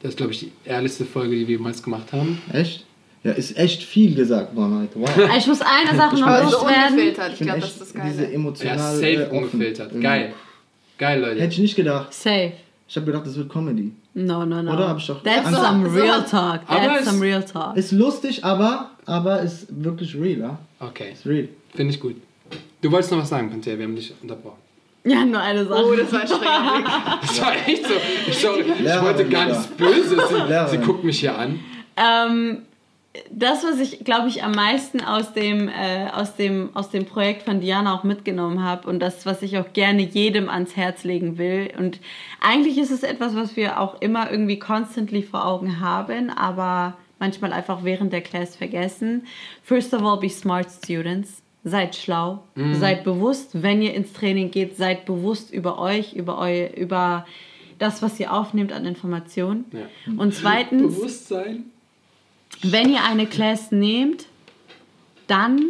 Das 0.03 0.11
ist, 0.11 0.17
glaube 0.17 0.33
ich, 0.33 0.41
die 0.41 0.53
ehrlichste 0.65 1.05
Folge, 1.05 1.37
die 1.37 1.47
wir 1.49 1.57
jemals 1.57 1.83
gemacht 1.83 2.13
haben. 2.13 2.39
Echt? 2.53 2.85
Ja, 3.25 3.33
ist 3.33 3.57
echt 3.57 3.83
viel 3.83 4.15
gesagt 4.15 4.55
worden 4.55 4.81
heute. 4.81 5.01
Wow. 5.01 5.31
Ich 5.39 5.47
muss 5.47 5.61
eine 5.61 5.97
Sache 5.97 6.17
noch 6.17 6.43
loswerden. 6.45 6.93
ungefiltert. 6.93 7.33
Ich 7.35 7.41
Ich 7.41 7.47
glaube, 7.47 7.61
das 7.61 7.71
ist 7.73 7.81
das 7.81 7.93
diese 7.93 8.03
Geile. 8.03 8.23
Ja, 8.29 8.35
emotional. 8.35 8.79
safe 8.97 9.27
offen. 9.31 9.37
ungefiltert. 9.39 9.95
Mhm. 9.95 10.01
Geil. 10.01 10.35
Geil, 10.99 11.21
Leute. 11.21 11.41
Hätte 11.41 11.53
ich 11.55 11.59
nicht 11.61 11.77
gedacht. 11.77 12.13
Safe. 12.13 12.53
Ich 12.89 12.97
habe 12.97 13.07
gedacht, 13.07 13.27
das 13.27 13.37
wird 13.37 13.49
Comedy. 13.51 13.93
No, 14.15 14.45
no, 14.47 14.63
no. 14.63 14.73
Oder 14.73 14.89
hab 14.89 14.99
ich 14.99 15.07
doch- 15.07 15.23
That's 15.23 15.51
So- 15.51 15.57
some 15.57 15.89
so- 15.91 15.95
real 16.01 16.25
talk. 16.25 16.61
That's 16.69 17.05
some 17.07 17.21
real 17.21 17.43
talk. 17.43 17.77
Ist 17.77 17.93
lustig, 17.93 18.45
aber, 18.45 18.91
aber 19.07 19.41
ist 19.43 19.67
wirklich 19.83 20.15
real, 20.15 20.39
ja? 20.39 20.59
Okay, 20.81 21.13
Ist 21.13 21.27
real. 21.27 21.49
finde 21.75 21.95
ich 21.95 22.01
gut. 22.01 22.15
Du 22.81 22.93
wolltest 22.93 23.11
noch 23.11 23.19
was 23.19 23.29
sagen, 23.29 23.51
Panthea, 23.51 23.77
wir 23.77 23.85
haben 23.85 23.97
dich 23.97 24.15
unterbrochen. 24.23 24.59
Ja, 25.05 25.25
nur 25.25 25.41
eine 25.41 25.65
Sache. 25.67 25.85
Oh, 25.85 25.95
das 25.95 26.13
war 26.13 26.21
ein 26.21 26.27
Blick. 26.27 26.91
Das 27.23 27.41
war 27.41 27.53
echt 27.69 27.87
so. 27.87 27.95
Ich, 28.29 28.39
sorry, 28.39 28.65
ich 28.79 29.03
wollte 29.03 29.29
gar 29.29 29.47
nichts 29.47 29.67
Böses. 29.69 30.21
Sie, 30.29 30.77
sie 30.77 30.79
guckt 30.79 31.05
mich 31.05 31.21
hier 31.21 31.37
an. 31.39 31.61
Ähm, 31.97 32.63
das, 33.31 33.65
was 33.65 33.79
ich, 33.81 34.05
glaube 34.05 34.29
ich, 34.29 34.43
am 34.43 34.53
meisten 34.53 35.01
aus 35.01 35.33
dem, 35.33 35.69
äh, 35.69 36.09
aus, 36.13 36.37
dem, 36.37 36.71
aus 36.75 36.91
dem 36.91 37.05
Projekt 37.05 37.43
von 37.43 37.61
Diana 37.61 37.95
auch 37.95 38.05
mitgenommen 38.05 38.63
habe 38.63 38.89
und 38.89 39.01
das, 39.01 39.27
was 39.27 39.43
ich 39.43 39.59
auch 39.59 39.73
gerne 39.73 40.03
jedem 40.03 40.49
ans 40.49 40.77
Herz 40.77 41.05
legen 41.05 41.39
will. 41.39 41.71
Und 41.79 42.01
eigentlich 42.41 42.79
ist 42.79 42.91
es 42.91 43.03
etwas, 43.03 43.35
was 43.35 43.57
wir 43.57 43.81
auch 43.81 44.01
immer 44.01 44.31
irgendwie 44.31 44.59
constantly 44.59 45.23
vor 45.23 45.47
Augen 45.47 45.81
haben, 45.81 46.31
aber 46.31 46.97
manchmal 47.19 47.53
einfach 47.53 47.85
während 47.85 48.13
der 48.13 48.23
Class 48.23 48.57
vergessen. 48.57 49.27
First 49.63 49.95
of 49.95 50.03
all, 50.03 50.19
be 50.19 50.29
smart 50.29 50.71
students. 50.71 51.43
Seid 51.69 51.97
schlau, 51.97 52.45
seid 52.75 53.03
bewusst, 53.03 53.61
wenn 53.61 53.83
ihr 53.83 53.93
ins 53.93 54.13
Training 54.13 54.53
geht, 54.53 54.77
seid 54.77 55.05
bewusst 55.05 55.53
über 55.53 55.81
euch, 55.81 56.13
über, 56.13 56.39
eu, 56.39 56.69
über 56.77 57.27
das, 57.81 58.03
was 58.03 58.21
ihr 58.21 58.33
aufnehmt 58.33 58.73
an 58.73 58.87
Informationen. 58.87 59.65
Ja. 59.73 60.13
Und 60.17 60.33
zweitens, 60.33 60.95
Bewusstsein. 60.95 61.65
Wenn 62.63 62.91
ihr 62.91 63.05
eine 63.05 63.27
Class 63.27 63.71
nehmt, 63.71 64.27
dann 65.27 65.63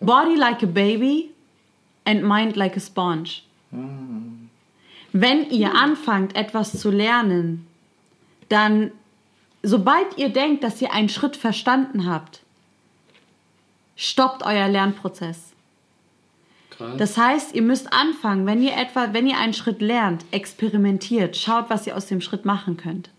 body 0.00 0.36
like 0.36 0.62
a 0.62 0.66
baby 0.66 1.30
and 2.04 2.22
mind 2.22 2.56
like 2.56 2.76
a 2.76 2.80
sponge. 2.80 3.42
Wenn 5.12 5.50
ihr 5.50 5.74
anfangt, 5.74 6.36
etwas 6.36 6.78
zu 6.78 6.90
lernen, 6.90 7.66
dann, 8.48 8.92
sobald 9.62 10.16
ihr 10.16 10.30
denkt, 10.30 10.64
dass 10.64 10.80
ihr 10.80 10.92
einen 10.92 11.08
Schritt 11.08 11.36
verstanden 11.36 12.06
habt, 12.06 12.40
stoppt 13.96 14.42
euer 14.44 14.68
Lernprozess. 14.68 15.52
Krass. 16.70 16.96
Das 16.96 17.18
heißt, 17.18 17.54
ihr 17.54 17.62
müsst 17.62 17.92
anfangen, 17.92 18.46
wenn 18.46 18.62
ihr 18.62 18.76
etwa, 18.76 19.12
wenn 19.12 19.26
ihr 19.26 19.38
einen 19.38 19.54
Schritt 19.54 19.82
lernt, 19.82 20.24
experimentiert, 20.30 21.36
schaut, 21.36 21.68
was 21.68 21.86
ihr 21.86 21.96
aus 21.96 22.06
dem 22.06 22.20
Schritt 22.20 22.44
machen 22.44 22.76
könnt. 22.76 23.10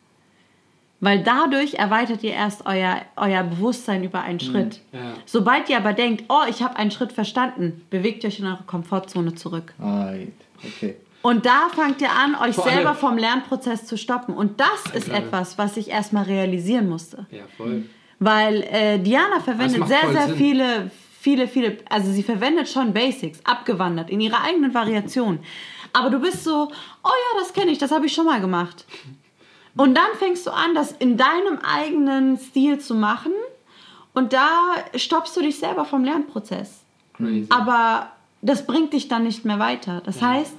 Weil 1.02 1.24
dadurch 1.24 1.76
erweitert 1.76 2.24
ihr 2.24 2.34
erst 2.34 2.66
euer, 2.66 3.02
euer 3.16 3.44
Bewusstsein 3.44 4.04
über 4.04 4.22
einen 4.22 4.40
Schritt. 4.42 4.82
ja. 4.92 5.14
Sobald 5.26 5.70
ihr 5.70 5.78
aber 5.78 5.94
denkt, 5.94 6.26
oh, 6.28 6.42
ich 6.50 6.62
habe 6.62 6.76
einen 6.76 6.92
Schritt 6.92 7.14
verstanden, 7.14 7.86
bewegt 7.90 8.26
euch 8.26 8.40
in 8.40 8.46
eure 8.46 8.64
Komfortzone 8.68 9.34
zurück. 9.36 9.74
Alright. 9.82 10.34
Okay. 10.62 10.98
Und 11.22 11.46
da 11.46 11.70
fangt 11.74 12.02
ihr 12.02 12.12
an, 12.12 12.36
euch 12.36 12.56
Vor 12.56 12.66
selber 12.66 12.90
allem- 12.90 12.98
vom 12.98 13.18
Lernprozess 13.18 13.86
zu 13.86 13.98
stoppen. 13.98 14.34
Und 14.36 14.60
das 14.60 14.94
ist 14.94 15.10
Alter. 15.10 15.26
etwas, 15.28 15.58
was 15.58 15.78
ich 15.78 15.90
erstmal 15.90 16.24
realisieren 16.24 16.90
musste. 16.90 17.26
Ja, 17.32 17.44
voll. 17.58 17.86
Weil 18.20 18.64
äh, 18.64 19.00
Diana 19.00 19.40
verwendet 19.40 19.88
sehr, 19.88 20.12
sehr 20.12 20.28
Sinn. 20.28 20.36
viele, 20.38 20.92
viele, 21.20 21.48
viele, 21.48 21.78
also 21.90 22.12
sie 22.12 22.24
verwendet 22.24 22.68
schon 22.68 22.94
Basics, 22.94 23.40
abgewandert, 23.46 24.10
in 24.10 24.20
ihrer 24.20 24.44
eigenen 24.44 24.74
Variation. 24.74 25.40
Aber 25.94 26.10
du 26.10 26.20
bist 26.20 26.44
so, 26.44 26.70
oh 27.04 27.08
ja, 27.08 27.40
das 27.40 27.54
kenne 27.54 27.72
ich, 27.72 27.78
das 27.78 27.92
habe 27.92 28.06
ich 28.06 28.14
schon 28.14 28.26
mal 28.26 28.42
gemacht. 28.42 28.86
Und 29.76 29.96
dann 29.96 30.10
fängst 30.18 30.46
du 30.46 30.52
an, 30.52 30.76
das 30.76 30.91
in 30.91 31.18
deinem 31.18 31.60
eigenen 31.60 32.38
Stil 32.38 32.80
zu 32.80 32.96
machen 32.96 33.32
und 34.14 34.34
da 34.34 34.76
stoppst 34.96 35.36
du 35.38 35.41
dich 35.41 35.60
selber 35.60 35.86
vom 35.86 36.04
Lernprozess. 36.04 36.82
Crazy. 37.14 37.48
Aber 37.50 38.12
das 38.41 38.66
bringt 38.66 38.94
dich 38.94 39.08
dann 39.08 39.24
nicht 39.24 39.46
mehr 39.46 39.60
weiter. 39.60 40.02
Das 40.06 40.22
heißt, 40.22 40.56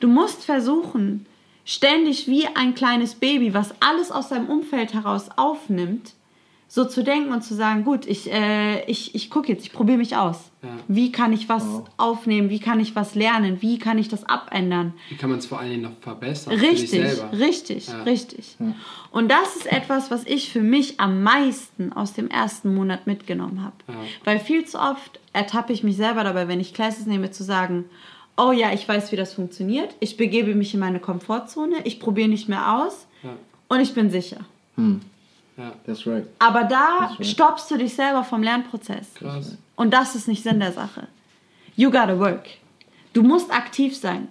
du 0.00 0.08
musst 0.08 0.44
versuchen, 0.44 1.26
ständig 1.64 2.26
wie 2.28 2.46
ein 2.46 2.74
kleines 2.74 3.14
Baby, 3.14 3.54
was 3.54 3.74
alles 3.80 4.10
aus 4.10 4.28
seinem 4.30 4.48
Umfeld 4.48 4.94
heraus 4.94 5.28
aufnimmt, 5.36 6.14
so 6.74 6.84
zu 6.84 7.04
denken 7.04 7.32
und 7.32 7.42
zu 7.44 7.54
sagen, 7.54 7.84
gut, 7.84 8.04
ich, 8.04 8.32
äh, 8.32 8.84
ich, 8.86 9.14
ich 9.14 9.30
gucke 9.30 9.52
jetzt, 9.52 9.64
ich 9.64 9.72
probiere 9.72 9.96
mich 9.96 10.16
aus. 10.16 10.50
Ja. 10.60 10.70
Wie 10.88 11.12
kann 11.12 11.32
ich 11.32 11.48
was 11.48 11.64
aufnehmen? 11.98 12.50
Wie 12.50 12.58
kann 12.58 12.80
ich 12.80 12.96
was 12.96 13.14
lernen? 13.14 13.62
Wie 13.62 13.78
kann 13.78 13.96
ich 13.96 14.08
das 14.08 14.24
abändern? 14.24 14.92
Wie 15.08 15.14
kann 15.14 15.30
man 15.30 15.38
es 15.38 15.46
vor 15.46 15.60
allen 15.60 15.70
Dingen 15.70 15.82
noch 15.82 15.96
verbessern? 16.00 16.52
Richtig, 16.58 17.00
richtig, 17.32 17.86
Ja. 17.86 18.02
richtig. 18.02 18.56
Und 19.12 19.30
das 19.30 19.54
ist 19.54 19.70
etwas, 19.70 20.10
was 20.10 20.24
ich 20.26 20.50
für 20.50 20.62
mich 20.62 20.98
am 20.98 21.22
meisten 21.22 21.92
aus 21.92 22.12
dem 22.14 22.26
ersten 22.28 22.74
Monat 22.74 23.06
mitgenommen 23.06 23.62
habe. 23.62 23.76
Ja. 23.86 23.94
Weil 24.24 24.40
viel 24.40 24.64
zu 24.64 24.80
oft 24.80 25.20
ertappe 25.32 25.72
ich 25.72 25.84
mich 25.84 25.96
selber 25.96 26.24
dabei, 26.24 26.48
wenn 26.48 26.58
ich 26.58 26.74
Classes 26.74 27.06
nehme, 27.06 27.30
zu 27.30 27.44
sagen, 27.44 27.84
oh 28.36 28.50
ja, 28.50 28.72
ich 28.72 28.88
weiß, 28.88 29.12
wie 29.12 29.16
das 29.16 29.32
funktioniert, 29.34 29.94
ich 30.00 30.16
begebe 30.16 30.56
mich 30.56 30.74
in 30.74 30.80
meine 30.80 30.98
Komfortzone, 30.98 31.76
ich 31.84 32.00
probiere 32.00 32.28
nicht 32.28 32.48
mehr 32.48 32.78
aus 32.82 33.06
Ja. 33.22 33.30
und 33.68 33.78
ich 33.78 33.94
bin 33.94 34.10
sicher. 34.10 34.38
Ja. 35.56 35.72
That's 35.86 36.06
right. 36.06 36.26
Aber 36.38 36.64
da 36.64 37.10
right. 37.10 37.26
stoppst 37.26 37.70
du 37.70 37.76
dich 37.76 37.94
selber 37.94 38.24
vom 38.24 38.42
Lernprozess. 38.42 39.14
Krass. 39.14 39.56
Und 39.76 39.92
das 39.92 40.14
ist 40.14 40.28
nicht 40.28 40.42
Sinn 40.42 40.60
der 40.60 40.72
Sache. 40.72 41.08
You 41.76 41.90
gotta 41.90 42.18
work. 42.18 42.44
Du 43.12 43.22
musst 43.22 43.52
aktiv 43.52 43.96
sein. 43.96 44.28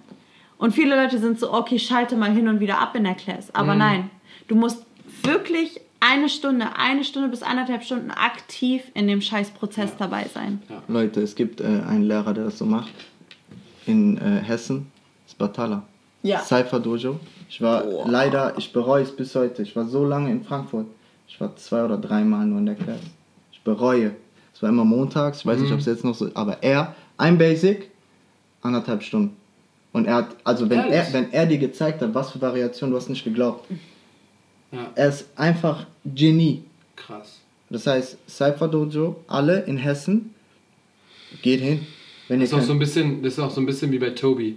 Und 0.58 0.72
viele 0.72 0.96
Leute 0.96 1.18
sind 1.18 1.38
so, 1.38 1.52
okay, 1.52 1.78
schalte 1.78 2.16
mal 2.16 2.30
hin 2.30 2.48
und 2.48 2.60
wieder 2.60 2.78
ab 2.78 2.94
in 2.94 3.04
der 3.04 3.14
Class. 3.14 3.54
Aber 3.54 3.74
nein, 3.74 4.10
du 4.48 4.54
musst 4.54 4.84
wirklich 5.22 5.80
eine 6.00 6.28
Stunde, 6.28 6.76
eine 6.76 7.04
Stunde 7.04 7.28
bis 7.28 7.42
eineinhalb 7.42 7.82
Stunden 7.82 8.10
aktiv 8.10 8.82
in 8.94 9.08
dem 9.08 9.20
Scheißprozess 9.20 9.96
dabei 9.96 10.26
sein. 10.32 10.62
Leute, 10.88 11.22
es 11.22 11.34
gibt 11.34 11.60
äh, 11.60 11.64
einen 11.64 12.02
Lehrer, 12.02 12.34
der 12.34 12.44
das 12.44 12.58
so 12.58 12.66
macht. 12.66 12.92
In 13.86 14.18
äh, 14.18 14.42
Hessen. 14.42 14.90
Spatala. 15.30 15.82
Ja. 16.22 16.40
Cypher 16.40 16.80
Dojo. 16.80 17.18
Ich 17.48 17.60
war 17.60 17.84
leider, 18.06 18.54
ich 18.56 18.72
bereue 18.72 19.02
es 19.02 19.14
bis 19.14 19.34
heute. 19.34 19.62
Ich 19.62 19.74
war 19.76 19.86
so 19.86 20.04
lange 20.04 20.30
in 20.30 20.44
Frankfurt. 20.44 20.86
Ich 21.34 21.40
war 21.40 21.56
zwei 21.56 21.84
oder 21.84 21.98
dreimal 21.98 22.46
nur 22.46 22.60
in 22.60 22.66
der 22.66 22.76
Klasse. 22.76 23.02
Ich 23.50 23.60
bereue. 23.62 24.14
Es 24.54 24.62
war 24.62 24.68
immer 24.68 24.84
montags. 24.84 25.40
Ich 25.40 25.46
weiß 25.46 25.58
nicht, 25.58 25.72
ob 25.72 25.80
es 25.80 25.86
jetzt 25.86 26.04
noch 26.04 26.14
so 26.14 26.30
Aber 26.34 26.62
er, 26.62 26.94
ein 27.16 27.38
Basic, 27.38 27.90
anderthalb 28.62 29.02
Stunden. 29.02 29.36
Und 29.92 30.06
er 30.06 30.14
hat, 30.14 30.36
also 30.44 30.70
wenn 30.70 30.78
Ehrlich? 30.78 30.94
er, 30.94 31.12
wenn 31.12 31.32
er 31.32 31.46
dir 31.46 31.58
gezeigt 31.58 32.00
hat, 32.02 32.14
was 32.14 32.30
für 32.30 32.40
Variationen, 32.40 32.92
du 32.92 32.96
hast 32.96 33.08
nicht 33.08 33.24
geglaubt. 33.24 33.68
Ja. 34.70 34.90
Er 34.94 35.08
ist 35.08 35.26
einfach 35.34 35.86
Genie. 36.04 36.62
Krass. 36.94 37.40
Das 37.68 37.88
heißt, 37.88 38.16
Cypher 38.28 38.68
Dojo, 38.68 39.16
alle 39.26 39.62
in 39.62 39.76
Hessen, 39.76 40.34
geht 41.42 41.60
hin. 41.60 41.84
Wenn 42.28 42.40
ihr 42.40 42.46
Das 42.46 42.52
ist, 42.52 42.58
auch 42.62 42.66
so 42.66 42.72
ein 42.74 42.78
bisschen, 42.78 43.24
das 43.24 43.32
ist 43.32 43.38
auch 43.40 43.50
so 43.50 43.60
ein 43.60 43.66
bisschen 43.66 43.90
wie 43.90 43.98
bei 43.98 44.10
Tobi. 44.10 44.56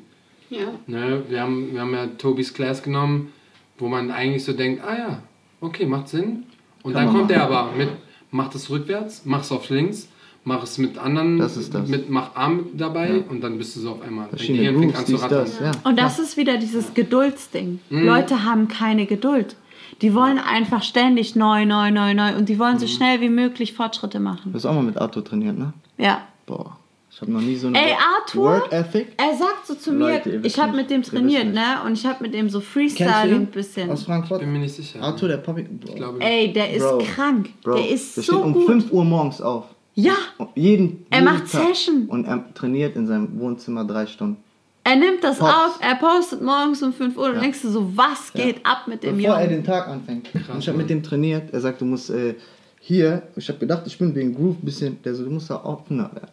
Ja. 0.51 0.73
Ne? 0.85 1.23
Wir, 1.27 1.41
haben, 1.41 1.73
wir 1.73 1.81
haben 1.81 1.93
ja 1.93 2.05
Tobis 2.19 2.53
Class 2.53 2.83
genommen, 2.83 3.33
wo 3.79 3.87
man 3.87 4.11
eigentlich 4.11 4.45
so 4.45 4.53
denkt, 4.53 4.83
ah 4.83 4.95
ja, 4.95 5.23
okay, 5.59 5.87
macht 5.87 6.09
Sinn. 6.09 6.43
Und 6.83 6.93
Kann 6.93 7.05
dann 7.07 7.15
kommt 7.15 7.31
er 7.31 7.39
machen. 7.39 7.53
aber 7.53 7.71
mit, 7.77 7.89
mach 8.31 8.49
das 8.49 8.69
rückwärts, 8.69 9.21
mach 9.25 9.41
es 9.41 9.51
auf 9.51 9.69
links, 9.69 10.07
mach 10.43 10.63
es 10.63 10.77
mit 10.77 10.97
anderen, 10.97 11.37
Das 11.39 11.57
ist 11.57 11.73
das. 11.73 11.87
mit 11.89 12.09
mach 12.09 12.35
Arm 12.35 12.67
dabei 12.73 13.23
und 13.29 13.41
dann 13.41 13.57
bist 13.57 13.75
du 13.75 13.81
so 13.81 13.91
auf 13.91 14.01
einmal. 14.01 14.27
Dein 14.31 14.47
Gehirn 14.47 14.79
fängt 14.79 14.95
an 14.97 15.05
zu 15.05 15.15
rattern. 15.15 15.39
das, 15.45 15.59
ja. 15.59 15.71
Und 15.83 15.99
das 15.99 16.19
ist 16.19 16.37
wieder 16.37 16.57
dieses 16.57 16.93
Geduldsding. 16.93 17.79
Mhm. 17.89 18.05
Leute 18.05 18.43
haben 18.45 18.67
keine 18.67 19.05
Geduld. 19.05 19.55
Die 20.01 20.13
wollen 20.13 20.37
einfach 20.37 20.83
ständig 20.83 21.35
neu, 21.35 21.65
neu, 21.65 21.89
neu, 21.91 22.13
neu. 22.13 22.35
Und 22.37 22.49
die 22.49 22.59
wollen 22.59 22.77
so 22.77 22.85
Mhm. 22.85 22.89
schnell 22.89 23.21
wie 23.21 23.29
möglich 23.29 23.73
Fortschritte 23.73 24.19
Du 24.19 24.23
machen. 24.23 24.51
hast 24.53 24.65
auch 24.65 24.73
mal 24.73 24.83
mit 24.83 24.97
Arthur 24.97 25.23
trainiert, 25.25 25.57
ne? 25.57 25.73
Ja. 25.97 26.21
Boah, 26.45 26.77
ich 27.17 27.21
habe 27.21 27.31
noch 27.31 27.41
nie 27.41 27.55
so 27.55 27.65
eine 27.67 27.79
Ey, 27.79 27.93
Arthur? 27.93 28.43
Work 28.43 28.71
Ethic. 28.71 29.07
Er 29.17 29.35
sagt 29.35 29.65
so 29.65 29.73
zu 29.73 29.91
Leute, 29.91 30.29
mir, 30.37 30.45
ich 30.45 30.59
habe 30.59 30.75
mit 30.77 30.91
dem 30.91 31.01
trainiert, 31.01 31.51
ne? 31.51 31.63
Und 31.83 31.93
ich 31.93 32.05
habe 32.05 32.23
mit 32.23 32.31
dem 32.35 32.47
so 32.47 32.59
Freestyle 32.61 33.27
ihn? 33.29 33.33
ein 33.41 33.45
bisschen. 33.47 33.89
Aus 33.89 34.03
Frankfurt? 34.03 34.41
Bin 34.41 34.51
mir 34.53 34.59
nicht 34.59 34.75
sicher. 34.75 35.01
Arthur, 35.01 35.29
der 35.29 35.37
Papi. 35.37 35.65
Ich 35.87 35.95
glaube, 35.95 36.19
Ey, 36.21 36.53
der 36.53 36.71
ist 36.73 36.83
Bro, 36.87 36.99
krank. 36.99 37.49
Bro, 37.63 37.73
der 37.77 37.89
ist 37.89 38.17
der 38.17 38.23
so 38.23 38.33
steht 38.33 38.43
um 38.45 38.53
gut. 38.53 38.65
5 38.67 38.91
Uhr 38.91 39.03
morgens 39.03 39.41
auf. 39.41 39.65
Ja, 39.95 40.13
Und 40.37 40.49
Jeden, 40.53 41.07
Er 41.09 41.21
jeden 41.21 41.25
macht 41.33 41.51
Tag. 41.51 41.65
Session. 41.75 42.05
Und 42.07 42.25
er 42.25 42.53
trainiert 42.53 42.95
in 42.95 43.07
seinem 43.07 43.39
Wohnzimmer 43.39 43.83
drei 43.83 44.05
Stunden. 44.05 44.37
er 44.83 44.95
nimmt 44.95 45.23
das 45.23 45.39
Pops. 45.39 45.51
auf, 45.51 45.79
er 45.81 45.95
postet 45.95 46.43
morgens 46.43 46.83
um 46.83 46.93
5 46.93 47.17
Uhr 47.17 47.29
und 47.29 47.33
Ja. 47.35 47.39
denkst 47.41 47.63
du 47.63 47.69
so, 47.69 47.91
was 47.97 48.31
Ja. 48.35 48.45
geht 48.45 48.63
ab 48.63 48.83
mit 48.87 49.01
dem 49.01 49.17
Bevor 49.17 49.37
er 49.37 49.45
Jungen? 49.45 49.55
den 49.57 49.63
Tag 49.63 49.87
anfängt. 49.87 50.29
und 50.35 50.59
ich 50.59 50.67
habe 50.67 50.77
mit 50.77 50.89
dem 50.91 51.01
trainiert. 51.01 51.51
Er 51.51 51.61
sagt, 51.61 51.81
du 51.81 51.85
musst 51.85 52.11
äh, 52.11 52.35
hier. 52.79 53.23
Ich 53.35 53.49
habe 53.49 53.57
gedacht, 53.57 53.81
ich 53.87 53.97
bin 53.97 54.13
wegen 54.13 54.35
Groove 54.35 54.57
ein 54.61 54.65
bisschen. 54.65 55.01
Der 55.03 55.15
so, 55.15 55.23
du 55.23 55.31
musst 55.31 55.49
da 55.49 55.63
offener 55.65 56.11
werden. 56.13 56.29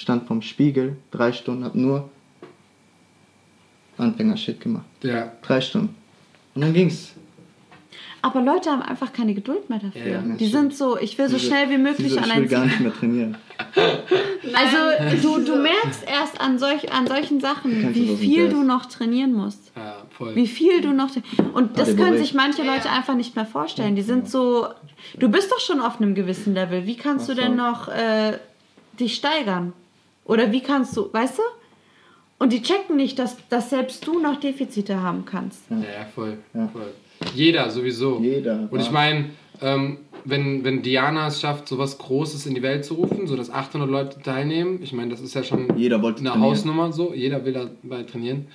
Ich 0.00 0.04
stand 0.04 0.26
vom 0.26 0.40
Spiegel, 0.40 0.96
drei 1.10 1.30
Stunden, 1.30 1.62
hab 1.62 1.74
nur 1.74 2.08
Anfänger-Shit 3.98 4.58
gemacht. 4.58 4.86
ja. 5.02 5.30
Drei 5.42 5.60
Stunden. 5.60 5.94
Und 6.54 6.62
dann 6.62 6.72
ging's. 6.72 7.12
Aber 8.22 8.40
Leute 8.40 8.70
haben 8.70 8.80
einfach 8.80 9.12
keine 9.12 9.34
Geduld 9.34 9.68
mehr 9.68 9.78
dafür. 9.78 10.00
Ja, 10.06 10.22
ja, 10.26 10.36
die 10.38 10.46
sind 10.46 10.74
so, 10.74 10.96
ich 10.98 11.18
will 11.18 11.28
so 11.28 11.36
Diese- 11.36 11.48
schnell 11.48 11.68
wie 11.68 11.76
möglich 11.76 12.08
diese, 12.14 12.18
an 12.20 12.24
Ich 12.24 12.32
ein 12.32 12.40
will 12.44 12.48
gar 12.48 12.60
Ziel. 12.62 12.68
nicht 12.70 12.80
mehr 12.80 12.94
trainieren. 12.94 13.36
Also 14.54 14.76
du, 15.22 15.44
du 15.44 15.56
merkst 15.56 16.02
erst 16.08 16.40
an, 16.40 16.58
solch, 16.58 16.90
an 16.92 17.06
solchen 17.06 17.40
Sachen, 17.40 17.94
wie 17.94 18.16
viel 18.16 18.48
du 18.48 18.62
noch 18.62 18.86
trainieren 18.86 19.34
musst. 19.34 19.70
ja, 19.76 19.96
voll. 20.16 20.34
Wie 20.34 20.46
viel 20.46 20.80
du 20.80 20.92
noch. 20.94 21.10
Und 21.52 21.78
das 21.78 21.94
können 21.94 22.16
sich 22.16 22.32
manche 22.32 22.62
Leute 22.62 22.88
einfach 22.88 23.14
nicht 23.14 23.36
mehr 23.36 23.44
vorstellen. 23.44 23.96
Die 23.96 24.02
sind 24.02 24.30
so. 24.30 24.66
Du 25.18 25.28
bist 25.28 25.52
doch 25.52 25.60
schon 25.60 25.78
auf 25.82 26.00
einem 26.00 26.14
gewissen 26.14 26.54
Level. 26.54 26.86
Wie 26.86 26.96
kannst 26.96 27.28
du 27.28 27.34
denn 27.34 27.54
noch 27.54 27.88
äh, 27.88 28.38
dich 28.98 29.14
steigern? 29.14 29.74
Oder 30.30 30.50
wie 30.52 30.60
kannst 30.62 30.96
du. 30.96 31.12
Weißt 31.12 31.38
du? 31.38 31.42
Und 32.38 32.52
die 32.52 32.62
checken 32.62 32.96
nicht, 32.96 33.18
dass, 33.18 33.36
dass 33.48 33.68
selbst 33.70 34.06
du 34.06 34.18
noch 34.20 34.40
Defizite 34.40 35.02
haben 35.02 35.24
kannst. 35.26 35.62
Ja, 35.68 35.76
ja, 35.76 36.06
voll, 36.14 36.38
Ja. 36.54 36.68
voll. 36.68 36.92
Jeder 37.34 37.68
sowieso. 37.70 38.18
Jeder, 38.22 38.66
Und 38.70 38.80
ich 38.80 38.90
meine, 38.90 39.26
ähm, 39.60 39.98
wenn, 40.24 40.64
wenn 40.64 40.82
Diana 40.82 41.26
es 41.26 41.40
schafft, 41.40 41.68
sowas 41.68 41.98
Großes 41.98 42.46
in 42.46 42.54
die 42.54 42.62
Welt 42.62 42.84
zu 42.84 42.94
rufen, 42.94 43.26
so 43.26 43.36
dass 43.36 43.50
800 43.50 43.90
Leute 43.90 44.20
teilnehmen, 44.22 44.80
ich 44.82 44.92
meine, 44.94 45.10
das 45.10 45.20
ist 45.20 45.34
ja 45.34 45.42
schon 45.42 45.76
Jeder 45.76 46.00
wollte 46.00 46.20
eine 46.20 46.30
trainieren. 46.30 46.50
Hausnummer 46.50 46.92
so, 46.92 47.12
jeder 47.12 47.44
will 47.44 47.52
dabei 47.52 48.04
trainieren. 48.04 48.46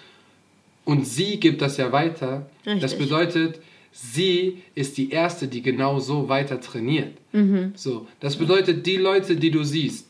Und 0.84 1.06
sie 1.06 1.40
gibt 1.40 1.62
das 1.62 1.78
ja 1.78 1.92
weiter. 1.92 2.48
Richtig. 2.66 2.82
Das 2.82 2.98
bedeutet, 2.98 3.60
sie 3.92 4.64
ist 4.76 4.98
die 4.98 5.10
Erste, 5.12 5.48
die 5.48 5.62
genau 5.62 6.00
so 6.00 6.28
weiter 6.30 6.60
trainiert. 6.60 7.14
Mhm. 7.34 7.74
So, 7.76 8.08
das 8.20 8.36
bedeutet, 8.36 8.86
die 8.86 8.98
Leute, 8.98 9.36
die 9.36 9.52
du 9.52 9.64
siehst, 9.64 10.05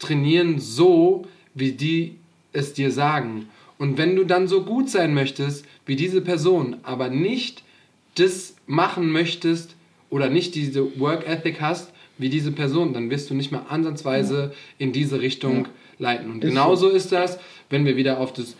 trainieren 0.00 0.58
so, 0.58 1.26
wie 1.54 1.72
die 1.72 2.16
es 2.52 2.72
dir 2.72 2.90
sagen. 2.90 3.48
Und 3.78 3.96
wenn 3.96 4.16
du 4.16 4.24
dann 4.24 4.48
so 4.48 4.64
gut 4.64 4.90
sein 4.90 5.14
möchtest 5.14 5.64
wie 5.86 5.96
diese 5.96 6.20
Person, 6.20 6.78
aber 6.82 7.08
nicht 7.08 7.62
das 8.16 8.56
machen 8.66 9.10
möchtest 9.10 9.76
oder 10.10 10.28
nicht 10.28 10.54
diese 10.54 10.98
Work 10.98 11.26
Ethic 11.26 11.60
hast 11.60 11.92
wie 12.18 12.28
diese 12.28 12.52
Person, 12.52 12.92
dann 12.92 13.08
wirst 13.08 13.30
du 13.30 13.34
nicht 13.34 13.52
mehr 13.52 13.66
ansatzweise 13.70 14.52
in 14.78 14.92
diese 14.92 15.20
Richtung 15.20 15.68
leiten. 15.98 16.30
Und 16.30 16.44
Ist 16.44 16.50
genauso 16.50 16.88
ist 16.88 17.12
das, 17.12 17.38
wenn 17.70 17.86
wir 17.86 17.96
wieder 17.96 18.18
auf 18.18 18.32
das 18.32 18.56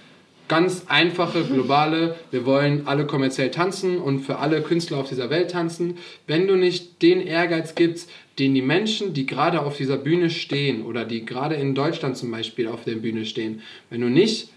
ganz 0.49 0.85
einfache, 0.89 1.45
globale, 1.45 2.17
wir 2.31 2.45
wollen 2.45 2.87
alle 2.87 3.07
kommerziell 3.07 3.51
tanzen 3.51 3.99
und 3.99 4.21
für 4.21 4.39
alle 4.39 4.63
Künstler 4.63 4.99
auf 4.99 5.09
dieser 5.09 5.31
Welt 5.31 5.53
tanzen. 5.53 5.99
Wenn 6.27 6.49
du 6.49 6.57
nicht 6.57 7.03
den 7.03 7.21
Ehrgeiz 7.21 7.75
gibst, 7.75 8.11
den 8.41 8.55
die 8.55 8.63
Menschen, 8.63 9.13
die 9.13 9.27
gerade 9.27 9.61
auf 9.61 9.77
dieser 9.77 9.99
Bühne 9.99 10.31
stehen 10.31 10.83
oder 10.85 11.05
die 11.05 11.25
gerade 11.27 11.55
in 11.55 11.75
Deutschland 11.75 12.17
zum 12.17 12.31
Beispiel 12.31 12.67
auf 12.67 12.85
der 12.85 12.97
Bühne 12.97 13.27
stehen, 13.27 13.61
wenn 13.91 14.01
du 14.01 14.09
nicht 14.09 14.49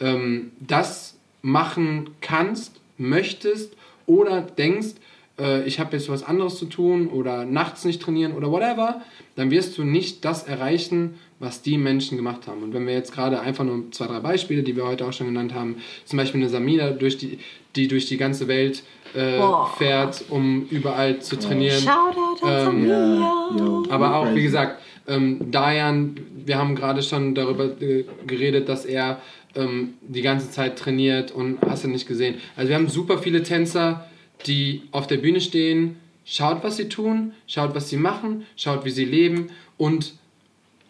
ähm, 0.00 0.52
das 0.60 1.18
machen 1.42 2.10
kannst, 2.20 2.80
möchtest 2.96 3.76
oder 4.06 4.40
denkst, 4.40 4.94
äh, 5.38 5.66
ich 5.66 5.80
habe 5.80 5.96
jetzt 5.96 6.08
was 6.08 6.22
anderes 6.22 6.58
zu 6.58 6.66
tun 6.66 7.08
oder 7.08 7.44
nachts 7.44 7.84
nicht 7.84 8.00
trainieren 8.02 8.32
oder 8.32 8.50
whatever, 8.50 9.02
dann 9.36 9.50
wirst 9.50 9.76
du 9.78 9.84
nicht 9.84 10.24
das 10.24 10.44
erreichen, 10.44 11.14
was 11.40 11.62
die 11.62 11.78
Menschen 11.78 12.16
gemacht 12.16 12.46
haben. 12.46 12.62
Und 12.62 12.72
wenn 12.72 12.86
wir 12.86 12.94
jetzt 12.94 13.12
gerade 13.12 13.40
einfach 13.40 13.64
nur 13.64 13.90
zwei, 13.90 14.06
drei 14.06 14.20
Beispiele, 14.20 14.62
die 14.62 14.76
wir 14.76 14.84
heute 14.86 15.06
auch 15.06 15.12
schon 15.12 15.26
genannt 15.26 15.54
haben, 15.54 15.76
zum 16.04 16.16
Beispiel 16.16 16.40
eine 16.40 16.48
Samina, 16.48 16.90
durch 16.90 17.18
die, 17.18 17.38
die 17.76 17.88
durch 17.88 18.06
die 18.06 18.16
ganze 18.16 18.48
Welt 18.48 18.82
äh, 19.14 19.40
fährt, 19.76 20.24
um 20.30 20.66
überall 20.70 21.20
zu 21.20 21.36
trainieren. 21.38 21.82
Shoutout 21.82 22.46
Ähm, 22.46 22.64
Samia. 22.64 23.50
yo. 23.58 23.84
Aber 23.90 24.16
auch, 24.16 24.34
wie 24.34 24.42
gesagt, 24.42 24.80
ähm, 25.06 25.50
Dayan, 25.50 26.16
wir 26.46 26.58
haben 26.58 26.74
gerade 26.74 27.02
schon 27.02 27.34
darüber 27.34 27.80
äh, 27.80 28.04
geredet, 28.26 28.68
dass 28.68 28.84
er 28.84 29.20
ähm, 29.54 29.94
die 30.00 30.22
ganze 30.22 30.50
Zeit 30.50 30.78
trainiert 30.78 31.30
und 31.30 31.58
hast 31.68 31.84
du 31.84 31.88
nicht 31.88 32.08
gesehen. 32.08 32.36
Also 32.56 32.70
wir 32.70 32.76
haben 32.76 32.88
super 32.88 33.18
viele 33.18 33.42
Tänzer, 33.42 34.06
die 34.46 34.82
auf 34.92 35.06
der 35.06 35.16
Bühne 35.18 35.40
stehen, 35.40 35.96
schaut, 36.24 36.62
was 36.64 36.76
sie 36.76 36.88
tun, 36.88 37.32
schaut, 37.46 37.74
was 37.74 37.88
sie 37.90 37.96
machen, 37.96 38.46
schaut, 38.56 38.84
wie 38.84 38.90
sie 38.90 39.04
leben 39.04 39.48
und 39.76 40.14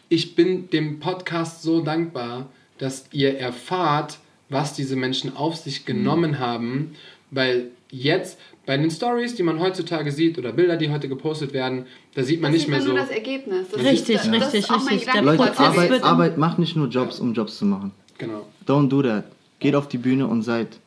ich 0.08 0.34
bin 0.36 0.70
dem 0.70 1.00
Podcast 1.00 1.62
so 1.62 1.80
dankbar, 1.80 2.48
dass 2.78 3.06
ihr 3.12 3.38
erfahrt, 3.38 4.18
was 4.48 4.74
diese 4.74 4.94
Menschen 4.96 5.34
auf 5.36 5.56
sich 5.56 5.86
genommen 5.86 6.32
Mhm. 6.32 6.38
haben, 6.38 6.94
weil 7.30 7.70
jetzt 7.90 8.38
bei 8.66 8.76
den 8.76 8.90
Stories, 8.90 9.34
die 9.34 9.42
man 9.42 9.58
heutzutage 9.60 10.10
sieht 10.12 10.38
oder 10.38 10.52
Bilder, 10.52 10.76
die 10.76 10.90
heute 10.90 11.08
gepostet 11.08 11.52
werden, 11.52 11.86
da 12.14 12.22
sieht 12.22 12.40
man 12.40 12.52
Das 12.52 12.58
nicht 12.58 12.62
sieht 12.62 12.70
mehr 12.70 12.78
man 12.78 12.86
so. 12.86 12.92
nur 12.92 13.00
das 13.02 13.10
Ergebnis. 13.10 13.68
Das 13.70 13.82
Richtig, 13.82 14.16
ist, 14.16 14.26
das 14.26 14.32
richtig, 14.32 14.60
ist 14.60 14.70
auch 14.70 14.78
mein 14.84 14.94
richtig. 14.94 15.12
Der. 15.12 15.22
Leute, 15.22 15.36
Prozess 15.42 15.58
Arbeit, 15.58 16.02
Arbeit, 16.02 16.38
macht 16.38 16.58
nicht 16.58 16.76
nur 16.76 16.88
Jobs, 16.88 17.18
um 17.20 17.34
Jobs 17.34 17.58
zu 17.58 17.64
machen. 17.66 17.92
Genau. 18.18 18.46
Don't 18.66 18.88
do 18.88 19.02
that. 19.02 19.24
Geht 19.58 19.74
auf 19.74 19.88
die 19.88 19.98
Bühne 19.98 20.26
und 20.26 20.42
seid 20.42 20.78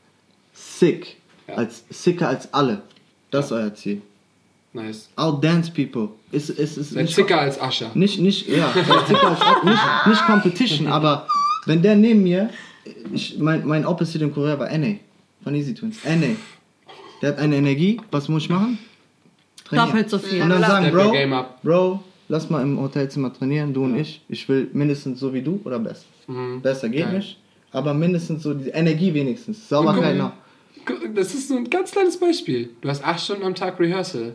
sick. 0.53 1.18
Ja. 1.48 1.56
Als, 1.56 1.84
sicker 1.90 2.28
als 2.28 2.53
alle. 2.53 2.82
Das 3.32 3.45
ist 3.45 3.52
euer 3.52 3.74
Ziel. 3.74 4.02
Nice. 4.74 5.10
Outdance 5.15 5.72
people. 5.72 6.10
Ist, 6.32 6.49
ist, 6.49 6.78
ist 6.78 6.95
nicht, 6.95 7.15
sicker 7.15 7.40
als 7.40 7.60
Ascher. 7.60 7.91
nicht, 7.94 8.19
nicht, 8.19 8.48
ja, 8.48 8.69
seid 8.74 9.07
sicker 9.07 9.28
als 9.28 9.64
nicht, 9.64 10.07
nicht 10.07 10.26
Competition, 10.26 10.88
aber 10.91 11.28
wenn 11.65 11.82
der 11.82 11.95
neben 11.95 12.22
mir, 12.22 12.49
ich, 13.14 13.38
mein, 13.40 13.65
mein 13.65 13.86
Opposite 13.86 14.26
in 14.26 14.34
Korea 14.34 14.60
war 14.60 14.69
NA, 14.78 14.95
von 15.44 15.56
Easy 15.56 15.74
Twins. 15.74 16.03
NA. 16.03 16.36
Der 17.22 17.30
hat 17.30 17.40
eine 17.40 17.56
Energie, 17.56 17.99
was 18.11 18.28
muss 18.30 18.44
ich 18.44 18.49
machen? 18.49 18.78
Trainieren. 19.65 19.90
Doppelt 19.90 20.10
so 20.10 20.19
viel. 20.19 20.41
Und 20.41 20.49
dann 20.49 20.61
sagen, 20.61 20.91
Bro. 20.91 21.45
Bro, 21.64 22.03
lass 22.28 22.49
mal 22.49 22.61
im 22.61 22.80
Hotelzimmer 22.80 23.34
trainieren, 23.34 23.74
du 23.74 23.86
und 23.86 23.98
ich. 23.98 24.22
Ich 24.30 24.48
will 24.48 24.69
mindestens 24.74 25.19
so 25.19 25.34
wie 25.34 25.41
du 25.41 25.60
oder 25.64 25.80
besser. 25.80 26.06
Mhm. 26.28 26.61
Besser 26.61 26.90
geht 26.90 27.06
Geil. 27.06 27.18
nicht, 27.18 27.38
aber 27.72 27.94
mindestens 27.94 28.44
so 28.44 28.53
die 28.53 28.69
Energie 28.69 29.14
wenigstens. 29.14 29.68
Sauberkeit 29.68 30.18
noch. 30.18 30.34
Das 31.15 31.34
ist 31.34 31.49
so 31.49 31.55
ein 31.57 31.69
ganz 31.69 31.91
kleines 31.91 32.18
Beispiel. 32.18 32.69
Du 32.81 32.89
hast 32.89 33.03
acht 33.03 33.19
Stunden 33.22 33.43
am 33.43 33.55
Tag 33.55 33.80
Rehearsal. 33.80 34.34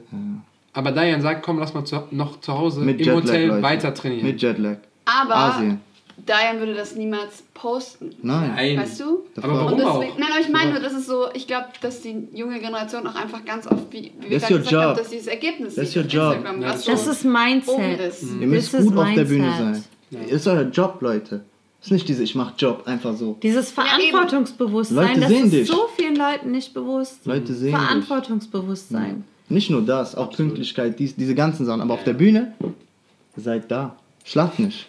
Aber 0.74 0.92
Diane 0.92 1.20
sagt, 1.22 1.42
komm, 1.42 1.58
lass 1.58 1.74
mal 1.74 1.84
zu, 1.84 2.02
noch 2.10 2.40
zu 2.40 2.52
Hause 2.56 2.80
Mit 2.80 3.00
im 3.00 3.06
Jetlag, 3.06 3.22
Hotel 3.24 3.46
Leute. 3.48 3.62
weiter 3.62 3.94
trainieren. 3.94 4.24
Mit 4.26 4.40
Jetlag. 4.42 4.76
Aber 5.04 5.34
Asien. 5.36 5.80
Diane 6.16 6.58
würde 6.60 6.74
das 6.74 6.94
niemals 6.94 7.42
posten. 7.54 8.10
Nein. 8.22 8.52
Nein. 8.54 8.76
Weißt 8.78 9.00
du? 9.00 9.24
Aber 9.36 9.48
war- 9.54 9.64
warum 9.64 9.72
Und 9.80 9.84
auch? 9.84 9.98
deswegen, 10.00 10.20
nein, 10.20 10.28
aber 10.30 10.40
ich 10.40 10.48
meine 10.50 10.70
nur, 10.72 10.80
das 10.80 10.92
ist 10.92 11.06
so, 11.06 11.26
ich 11.34 11.46
glaube, 11.46 11.66
dass 11.80 12.00
die 12.02 12.28
junge 12.32 12.60
Generation 12.60 13.06
auch 13.06 13.14
einfach 13.14 13.44
ganz 13.44 13.66
oft, 13.66 13.90
wie, 13.92 14.12
wie 14.20 14.30
wir 14.30 14.38
That's 14.38 14.48
gerade 14.48 14.54
your 14.54 14.58
gesagt 14.60 14.72
job. 14.72 14.82
haben, 14.82 14.96
dass 14.98 15.08
dieses 15.10 15.26
Ergebnis 15.26 15.74
That's 15.74 15.92
sieht 15.92 15.96
your 15.96 16.04
auf 16.06 16.12
job. 16.12 16.36
Instagram, 16.36 16.62
Ja, 16.62 16.68
was 16.68 16.74
das 16.76 16.84
so 16.84 16.92
Das 16.92 17.06
ist 17.18 17.24
oben 17.24 17.32
Mindset. 17.32 18.00
ist. 18.00 18.22
Ihr 18.40 18.46
müsst 18.46 18.74
Das 18.74 18.80
ist 18.80 18.88
gut 18.90 18.98
auf 18.98 19.14
der 19.14 19.24
Bühne 19.24 19.52
sein. 19.58 19.84
Ist 20.28 20.46
euer 20.46 20.62
Job, 20.62 20.98
Leute. 21.00 21.40
Ist 21.82 21.90
nicht 21.90 22.08
diese, 22.08 22.22
ich 22.22 22.34
mach 22.36 22.52
Job 22.56 22.84
einfach 22.86 23.16
so. 23.16 23.36
Dieses 23.42 23.74
Ja. 23.74 23.82
Verantwortungsbewusstsein, 23.82 25.20
Leute 25.20 25.20
das 25.20 25.30
ist 25.30 25.52
dich. 25.52 25.68
so 25.68 25.88
vielen 25.96 26.14
Leuten 26.16 26.52
nicht 26.52 26.72
bewusst. 26.72 27.26
Leute 27.26 27.52
sehen 27.54 27.72
dich. 27.72 27.80
Verantwortungsbewusstsein. 27.80 29.24
Nicht 29.48 29.68
nur 29.68 29.82
das, 29.82 30.14
auch 30.14 30.30
Pünktlichkeit, 30.30 30.98
dies, 30.98 31.16
diese 31.16 31.34
ganzen 31.34 31.66
Sachen. 31.66 31.80
Aber 31.80 31.94
auf 31.94 32.04
der 32.04 32.14
Bühne, 32.14 32.54
seid 33.36 33.70
da. 33.70 33.96
Schlaft 34.24 34.60
nicht. 34.60 34.86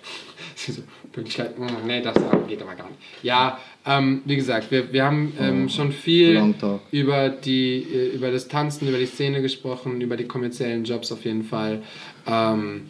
Pünktlichkeit, 1.12 1.58
mm, 1.58 1.66
nee, 1.88 2.02
das 2.02 2.16
geht 2.48 2.62
aber 2.62 2.76
gar 2.76 2.88
nicht. 2.88 3.00
Ja, 3.24 3.58
ähm, 3.86 4.22
wie 4.26 4.36
gesagt, 4.36 4.70
wir, 4.72 4.94
wir 4.94 5.04
haben 5.04 5.34
ähm, 5.40 5.70
schon 5.70 5.92
viel 5.92 6.54
über, 6.92 7.30
die, 7.30 7.84
äh, 7.84 8.16
über 8.16 8.32
das 8.32 8.48
Tanzen, 8.48 8.88
über 8.88 8.98
die 8.98 9.06
Szene 9.08 9.42
gesprochen, 9.42 10.00
über 10.02 10.16
die 10.16 10.26
kommerziellen 10.26 10.84
Jobs 10.86 11.12
auf 11.12 11.26
jeden 11.26 11.44
Fall. 11.44 11.82
Ähm, 12.28 12.84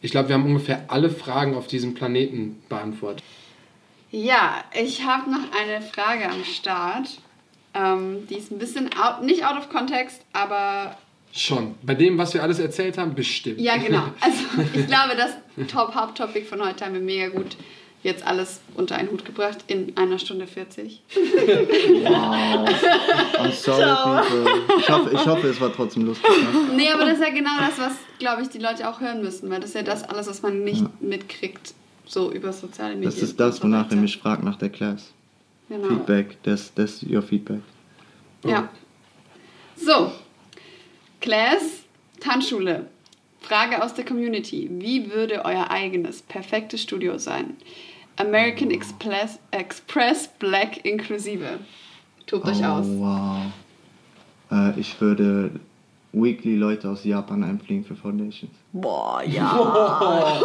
ich 0.00 0.10
glaube, 0.10 0.28
wir 0.28 0.34
haben 0.34 0.46
ungefähr 0.46 0.84
alle 0.88 1.10
Fragen 1.10 1.54
auf 1.54 1.66
diesem 1.66 1.94
Planeten 1.94 2.62
beantwortet. 2.68 3.22
Ja, 4.10 4.64
ich 4.72 5.04
habe 5.04 5.30
noch 5.30 5.52
eine 5.52 5.82
Frage 5.82 6.28
am 6.30 6.44
Start. 6.44 7.20
Ähm, 7.74 8.26
die 8.28 8.36
ist 8.36 8.50
ein 8.50 8.58
bisschen 8.58 8.90
out, 8.98 9.22
nicht 9.22 9.44
out 9.44 9.58
of 9.58 9.68
context, 9.68 10.22
aber 10.32 10.96
Schon. 11.30 11.74
Bei 11.82 11.94
dem, 11.94 12.16
was 12.16 12.32
wir 12.32 12.42
alles 12.42 12.58
erzählt 12.58 12.96
haben, 12.96 13.14
bestimmt. 13.14 13.60
ja, 13.60 13.76
genau. 13.76 14.04
Also 14.20 14.38
ich 14.74 14.86
glaube, 14.86 15.14
das 15.16 15.68
Top 15.68 15.94
Haupttopic 15.94 16.46
von 16.46 16.64
heute 16.64 16.84
haben 16.84 16.94
wir 16.94 17.00
mega 17.00 17.28
gut 17.28 17.56
jetzt 18.08 18.26
alles 18.26 18.60
unter 18.74 18.96
einen 18.96 19.10
Hut 19.10 19.24
gebracht 19.24 19.58
in 19.66 19.96
einer 19.96 20.18
Stunde 20.18 20.46
40. 20.46 21.02
I'm 22.04 23.52
sorry, 23.52 24.22
people. 24.22 24.78
Ich 24.78 24.88
hoffe, 24.88 25.10
ich 25.12 25.26
hoffe, 25.26 25.48
es 25.48 25.60
war 25.60 25.72
trotzdem 25.72 26.06
lustig. 26.06 26.28
Ne? 26.28 26.76
Nee, 26.76 26.90
aber 26.90 27.04
das 27.04 27.18
ist 27.18 27.24
ja 27.24 27.30
genau 27.30 27.58
das, 27.60 27.78
was, 27.78 27.92
glaube 28.18 28.42
ich, 28.42 28.48
die 28.48 28.58
Leute 28.58 28.88
auch 28.88 29.00
hören 29.00 29.22
müssen, 29.22 29.50
weil 29.50 29.60
das 29.60 29.70
ist 29.70 29.76
ja 29.76 29.82
das 29.82 30.02
alles, 30.02 30.26
was 30.26 30.42
man 30.42 30.64
nicht 30.64 30.84
mitkriegt, 31.00 31.74
so 32.06 32.32
über 32.32 32.52
soziale 32.52 32.94
Medien. 32.94 33.12
Das 33.12 33.22
ist 33.22 33.38
das, 33.38 33.56
so 33.56 33.64
wonach 33.64 33.90
ihr 33.90 33.96
mich 33.96 34.18
fragt 34.18 34.42
nach 34.42 34.56
der 34.56 34.70
Class. 34.70 35.12
Genau. 35.68 35.88
Feedback, 35.88 36.38
das 36.42 36.72
das 36.74 37.02
your 37.02 37.22
Feedback. 37.22 37.60
Ja. 38.44 38.68
So, 39.76 40.12
Class, 41.20 41.84
Tanzschule. 42.20 42.86
Frage 43.40 43.82
aus 43.82 43.94
der 43.94 44.04
Community. 44.04 44.68
Wie 44.70 45.10
würde 45.10 45.44
euer 45.44 45.70
eigenes 45.70 46.22
perfektes 46.22 46.82
Studio 46.82 47.18
sein? 47.18 47.56
American 48.18 48.70
Express, 48.70 49.38
Express 49.50 50.28
Black 50.38 50.84
inklusive. 50.84 51.58
Tobt 52.26 52.46
euch 52.46 52.64
aus. 52.66 52.86
Oh, 52.86 53.00
wow. 53.00 53.36
Äh, 54.50 54.78
ich 54.80 55.00
würde 55.00 55.50
weekly 56.12 56.56
Leute 56.56 56.88
aus 56.88 57.04
Japan 57.04 57.44
einfliegen 57.44 57.84
für 57.84 57.94
Foundations. 57.94 58.52
Boah, 58.72 59.22
ja. 59.26 60.40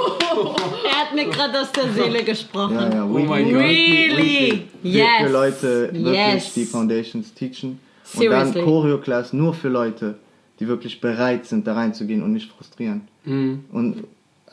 er 0.85 0.95
hat 0.99 1.15
mir 1.15 1.25
gerade 1.25 1.61
aus 1.61 1.71
der 1.71 1.91
Seele 1.91 2.23
gesprochen. 2.23 2.75
Ja, 2.75 2.93
ja, 2.93 3.05
Oh 3.05 3.15
weekly, 3.15 3.27
Gott. 3.27 3.37
weekly, 3.37 3.55
Really? 3.57 4.17
weekly. 4.17 4.67
Für, 4.81 4.87
Yes. 4.87 5.07
für 5.21 5.29
Leute 5.31 5.93
wirklich 5.93 6.15
Yes. 6.15 6.53
die 6.53 6.65
Foundations 6.65 7.33
teachen. 7.33 7.69
Und 7.71 8.19
Seriously. 8.19 8.53
dann 8.53 8.65
Choreo-Class 8.65 9.33
nur 9.33 9.53
für 9.53 9.69
Leute, 9.69 10.15
die 10.59 10.67
wirklich 10.67 10.99
bereit 11.01 11.45
sind, 11.45 11.65
da 11.65 11.73
reinzugehen 11.73 12.21
und 12.21 12.33
nicht 12.33 12.51
frustrieren. 12.51 13.07
Mhm. 13.25 13.65
Und 13.71 14.03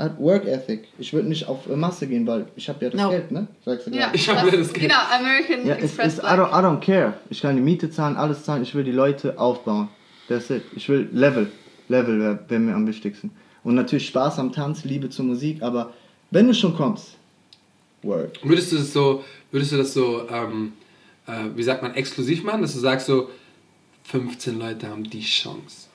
hat 0.01 0.19
Work 0.19 0.47
Ethic. 0.47 0.89
Ich 0.99 1.13
würde 1.13 1.29
nicht 1.29 1.47
auf 1.47 1.67
Masse 1.69 2.07
gehen, 2.07 2.27
weil 2.27 2.47
ich 2.57 2.69
habe 2.69 2.85
ja 2.85 2.91
das 2.91 3.01
No. 3.01 3.11
Geld, 3.11 3.31
ne? 3.31 3.47
Sagst 3.65 3.87
du 3.87 3.91
Ja. 3.93 4.11
Ich 4.13 4.29
habe 4.29 4.51
das- 4.51 4.59
das 4.61 4.73
Geld. 4.73 4.89
Genau, 4.91 5.01
American 5.17 5.67
Ja, 5.67 5.75
es 5.77 5.85
Express 5.85 6.15
ist, 6.15 6.19
I 6.19 6.23
Black. 6.23 6.39
don't, 6.41 6.49
I 6.61 6.65
don't 6.65 6.81
care. 6.81 7.15
Ich 7.29 7.41
kann 7.41 7.55
die 7.57 7.63
Miete 7.63 7.91
zahlen, 7.91 8.17
alles 8.17 8.45
zahlen. 8.45 8.63
Ich 8.63 8.75
will 8.75 8.83
die 8.85 8.93
Leute 8.93 9.39
aufbauen. 9.39 9.89
That's 10.29 10.51
it. 10.51 10.63
Ich 10.75 10.89
will 10.89 11.09
Level. 11.13 11.51
Level 11.89 12.19
wäre 12.21 12.39
wär 12.49 12.59
mir 12.59 12.75
am 12.75 12.87
wichtigsten. 12.87 13.31
Und 13.63 13.75
natürlich 13.75 14.07
Spaß 14.07 14.39
am 14.39 14.53
Tanz, 14.53 14.85
Liebe 14.85 15.11
zur 15.11 15.27
Musik, 15.27 15.63
aber 15.63 15.93
wenn 16.31 16.47
du 16.47 16.55
schon 16.55 16.75
kommst, 16.75 17.17
Work. 18.03 18.39
Würdest 18.43 18.73
du 18.73 18.77
das 18.77 18.93
so, 18.95 19.23
würdest 19.51 19.73
du 19.73 19.77
das 19.77 19.93
so, 19.93 20.27
ähm, 20.31 20.73
äh, 21.27 21.33
wie 21.55 21.63
sagt 21.63 21.83
man, 21.83 21.93
exklusiv 21.95 22.43
machen, 22.45 22.63
dass 22.63 22.73
du 22.73 22.79
sagst 22.79 23.07
so, 23.07 23.29
15 24.05 24.59
Leute 24.59 24.89
haben 24.89 25.05
die 25.05 25.21
Chance. 25.21 25.89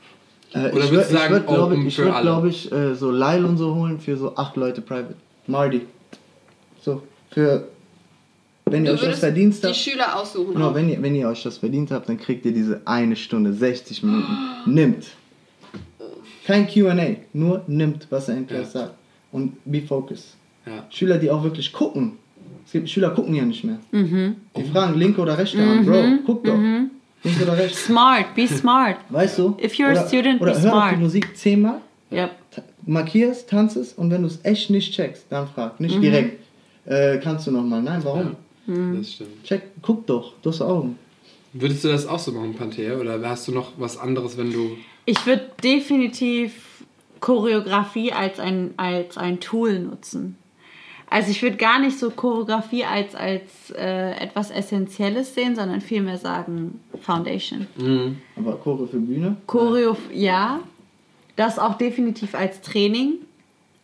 Äh, 0.56 0.72
Oder 0.72 0.86
ich 0.86 0.92
würdest 0.92 1.12
würd- 1.12 1.14
du 1.14 1.18
sagen, 1.18 1.26
ich 1.26 1.32
würde, 1.32 1.46
glaube 1.46 1.76
ich, 1.76 1.98
würd, 1.98 2.22
glaub 2.22 2.46
ich 2.46 2.72
äh, 2.72 2.96
so 2.96 3.12
Lyle 3.12 3.46
und 3.46 3.58
so 3.58 3.76
holen 3.76 4.00
für 4.00 4.16
so 4.18 4.36
acht 4.36 4.56
Leute 4.56 4.82
private. 4.82 5.16
Marty. 5.48 5.82
So, 6.82 7.02
für, 7.32 7.68
wenn 8.66 8.86
ihr 8.86 8.94
Du 8.96 8.98
euch 9.04 9.10
das 9.10 9.20
verdient 9.20 9.62
die 9.62 9.68
habt. 9.68 9.76
Schüler 9.76 10.20
aussuchen. 10.20 10.54
Genau, 10.54 10.70
auch. 10.70 10.76
wenn 10.76 10.88
ihr, 10.90 11.02
wenn 11.02 11.14
ihr 11.14 11.28
euch 11.28 11.44
das 11.44 11.58
verdient 11.58 11.92
habt, 11.92 12.08
dann 12.08 12.18
kriegt 12.18 12.46
ihr 12.46 12.54
diese 12.54 12.82
eine 12.86 13.16
Stunde, 13.18 13.52
60 13.54 14.02
Minuten. 14.04 14.32
Nimmt. 14.66 15.08
Kein 16.46 16.68
QA, 16.68 16.96
nur 17.34 17.64
nimmt, 17.68 18.08
was 18.10 18.30
er 18.30 18.38
in 18.38 18.48
Class 18.48 18.72
sagt. 18.74 18.94
Und 19.32 19.54
be 19.66 19.82
focused. 19.82 20.36
Ja. 20.66 20.86
Schüler, 20.90 21.18
die 21.18 21.30
auch 21.30 21.44
wirklich 21.44 21.74
gucken. 21.74 22.14
Es 22.66 22.72
gibt 22.72 22.90
Schüler, 22.90 23.10
gucken 23.12 23.34
ja 23.36 23.44
nicht 23.46 23.64
mehr. 23.64 23.80
Mhm. 23.92 24.36
Die 24.56 24.64
fragen 24.64 24.98
linke 24.98 25.22
oder 25.22 25.38
rechte 25.38 25.58
Hand. 25.64 25.86
Bro, 25.86 26.04
guck 26.26 26.44
doch. 26.44 26.58
Linke 27.26 27.44
oder 27.44 27.58
rechte. 27.58 27.78
Smart, 27.78 28.34
be 28.36 28.48
smart. 28.48 28.98
Weißt 29.10 29.38
du? 29.40 29.58
If 29.62 29.74
you're 29.74 29.88
a 29.88 29.92
oder, 29.92 30.08
student, 30.08 30.42
oder 30.42 30.54
be 30.54 30.60
hör 30.62 30.68
auf 30.68 30.74
smart. 30.80 30.96
die 30.96 31.02
Musik 31.02 31.38
zehnmal, 31.38 31.82
Yep. 32.12 32.32
ta- 32.52 32.62
markierst, 32.86 33.50
tanzest 33.50 33.98
und 33.98 34.12
wenn 34.12 34.22
du 34.22 34.28
es 34.28 34.40
echt 34.44 34.70
nicht 34.70 34.94
checkst, 34.94 35.26
dann 35.30 35.48
frag. 35.48 35.80
Mhm. 35.80 35.86
Nicht 35.88 36.02
direkt. 36.02 36.40
Äh, 36.86 37.18
kannst 37.20 37.48
du 37.48 37.52
nochmal? 37.52 37.82
Nein, 37.82 38.02
warum? 38.04 38.36
Das 38.68 39.12
stimmt. 39.14 39.44
Check, 39.44 39.64
guck 39.82 40.06
doch. 40.08 40.34
Du 40.42 40.50
hast 40.50 40.62
Augen. 40.62 40.98
Würdest 41.54 41.84
du 41.84 41.88
das 41.88 42.06
auch 42.08 42.20
so 42.20 42.32
machen, 42.32 42.54
Panthea? 42.56 42.96
Oder 42.98 43.20
hast 43.30 43.48
du 43.48 43.52
noch 43.52 43.72
was 43.78 43.98
anderes, 43.98 44.38
wenn 44.38 44.52
du. 44.52 44.78
Ich 45.06 45.26
würde 45.26 45.50
definitiv 45.64 46.84
Choreografie 47.22 48.12
als 48.12 48.40
ein, 48.40 48.74
als 48.78 49.18
ein 49.18 49.40
Tool 49.40 49.80
nutzen. 49.80 50.38
Also 51.10 51.32
ich 51.32 51.42
würde 51.42 51.58
gar 51.58 51.80
nicht 51.80 52.00
so 52.00 52.10
Choreografie 52.10 52.84
als, 52.84 53.16
als 53.16 53.72
äh, 53.72 54.12
etwas 54.20 54.52
Essentielles 54.52 55.36
sehen, 55.36 55.56
sondern 55.56 55.82
vielmehr 55.82 56.18
sagen 56.18 56.80
Foundation. 57.02 57.68
Mhm. 57.78 58.18
Aber 58.36 58.58
Chore 58.58 58.88
für 58.88 58.98
Bühne? 58.98 59.38
Choreo, 59.46 59.96
ja. 60.12 60.60
Das 61.36 61.60
auch 61.60 61.78
definitiv 61.78 62.34
als 62.34 62.62
Training. 62.62 63.16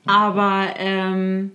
Aber 0.05 0.67
ähm, 0.77 1.51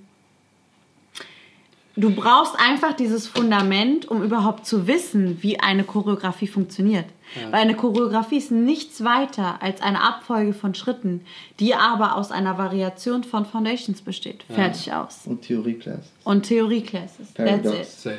du 1.96 2.10
brauchst 2.14 2.54
einfach 2.58 2.92
dieses 2.94 3.26
Fundament, 3.26 4.06
um 4.08 4.22
überhaupt 4.22 4.66
zu 4.66 4.86
wissen, 4.86 5.42
wie 5.42 5.58
eine 5.60 5.84
Choreografie 5.84 6.46
funktioniert. 6.46 7.06
Weil 7.50 7.62
eine 7.62 7.74
Choreografie 7.74 8.36
ist 8.38 8.52
nichts 8.52 9.02
weiter 9.02 9.60
als 9.60 9.80
eine 9.82 10.00
Abfolge 10.02 10.54
von 10.54 10.74
Schritten, 10.74 11.22
die 11.58 11.74
aber 11.74 12.14
aus 12.16 12.30
einer 12.30 12.56
Variation 12.56 13.24
von 13.24 13.44
Foundations 13.44 14.00
besteht. 14.00 14.44
Fertig 14.44 14.92
aus. 14.92 15.22
Und 15.26 15.42
Theorie-Class. 15.42 16.12
Und 16.24 16.44
Theorie-Classes. 16.44 17.34
That's 17.34 18.04
it. 18.06 18.18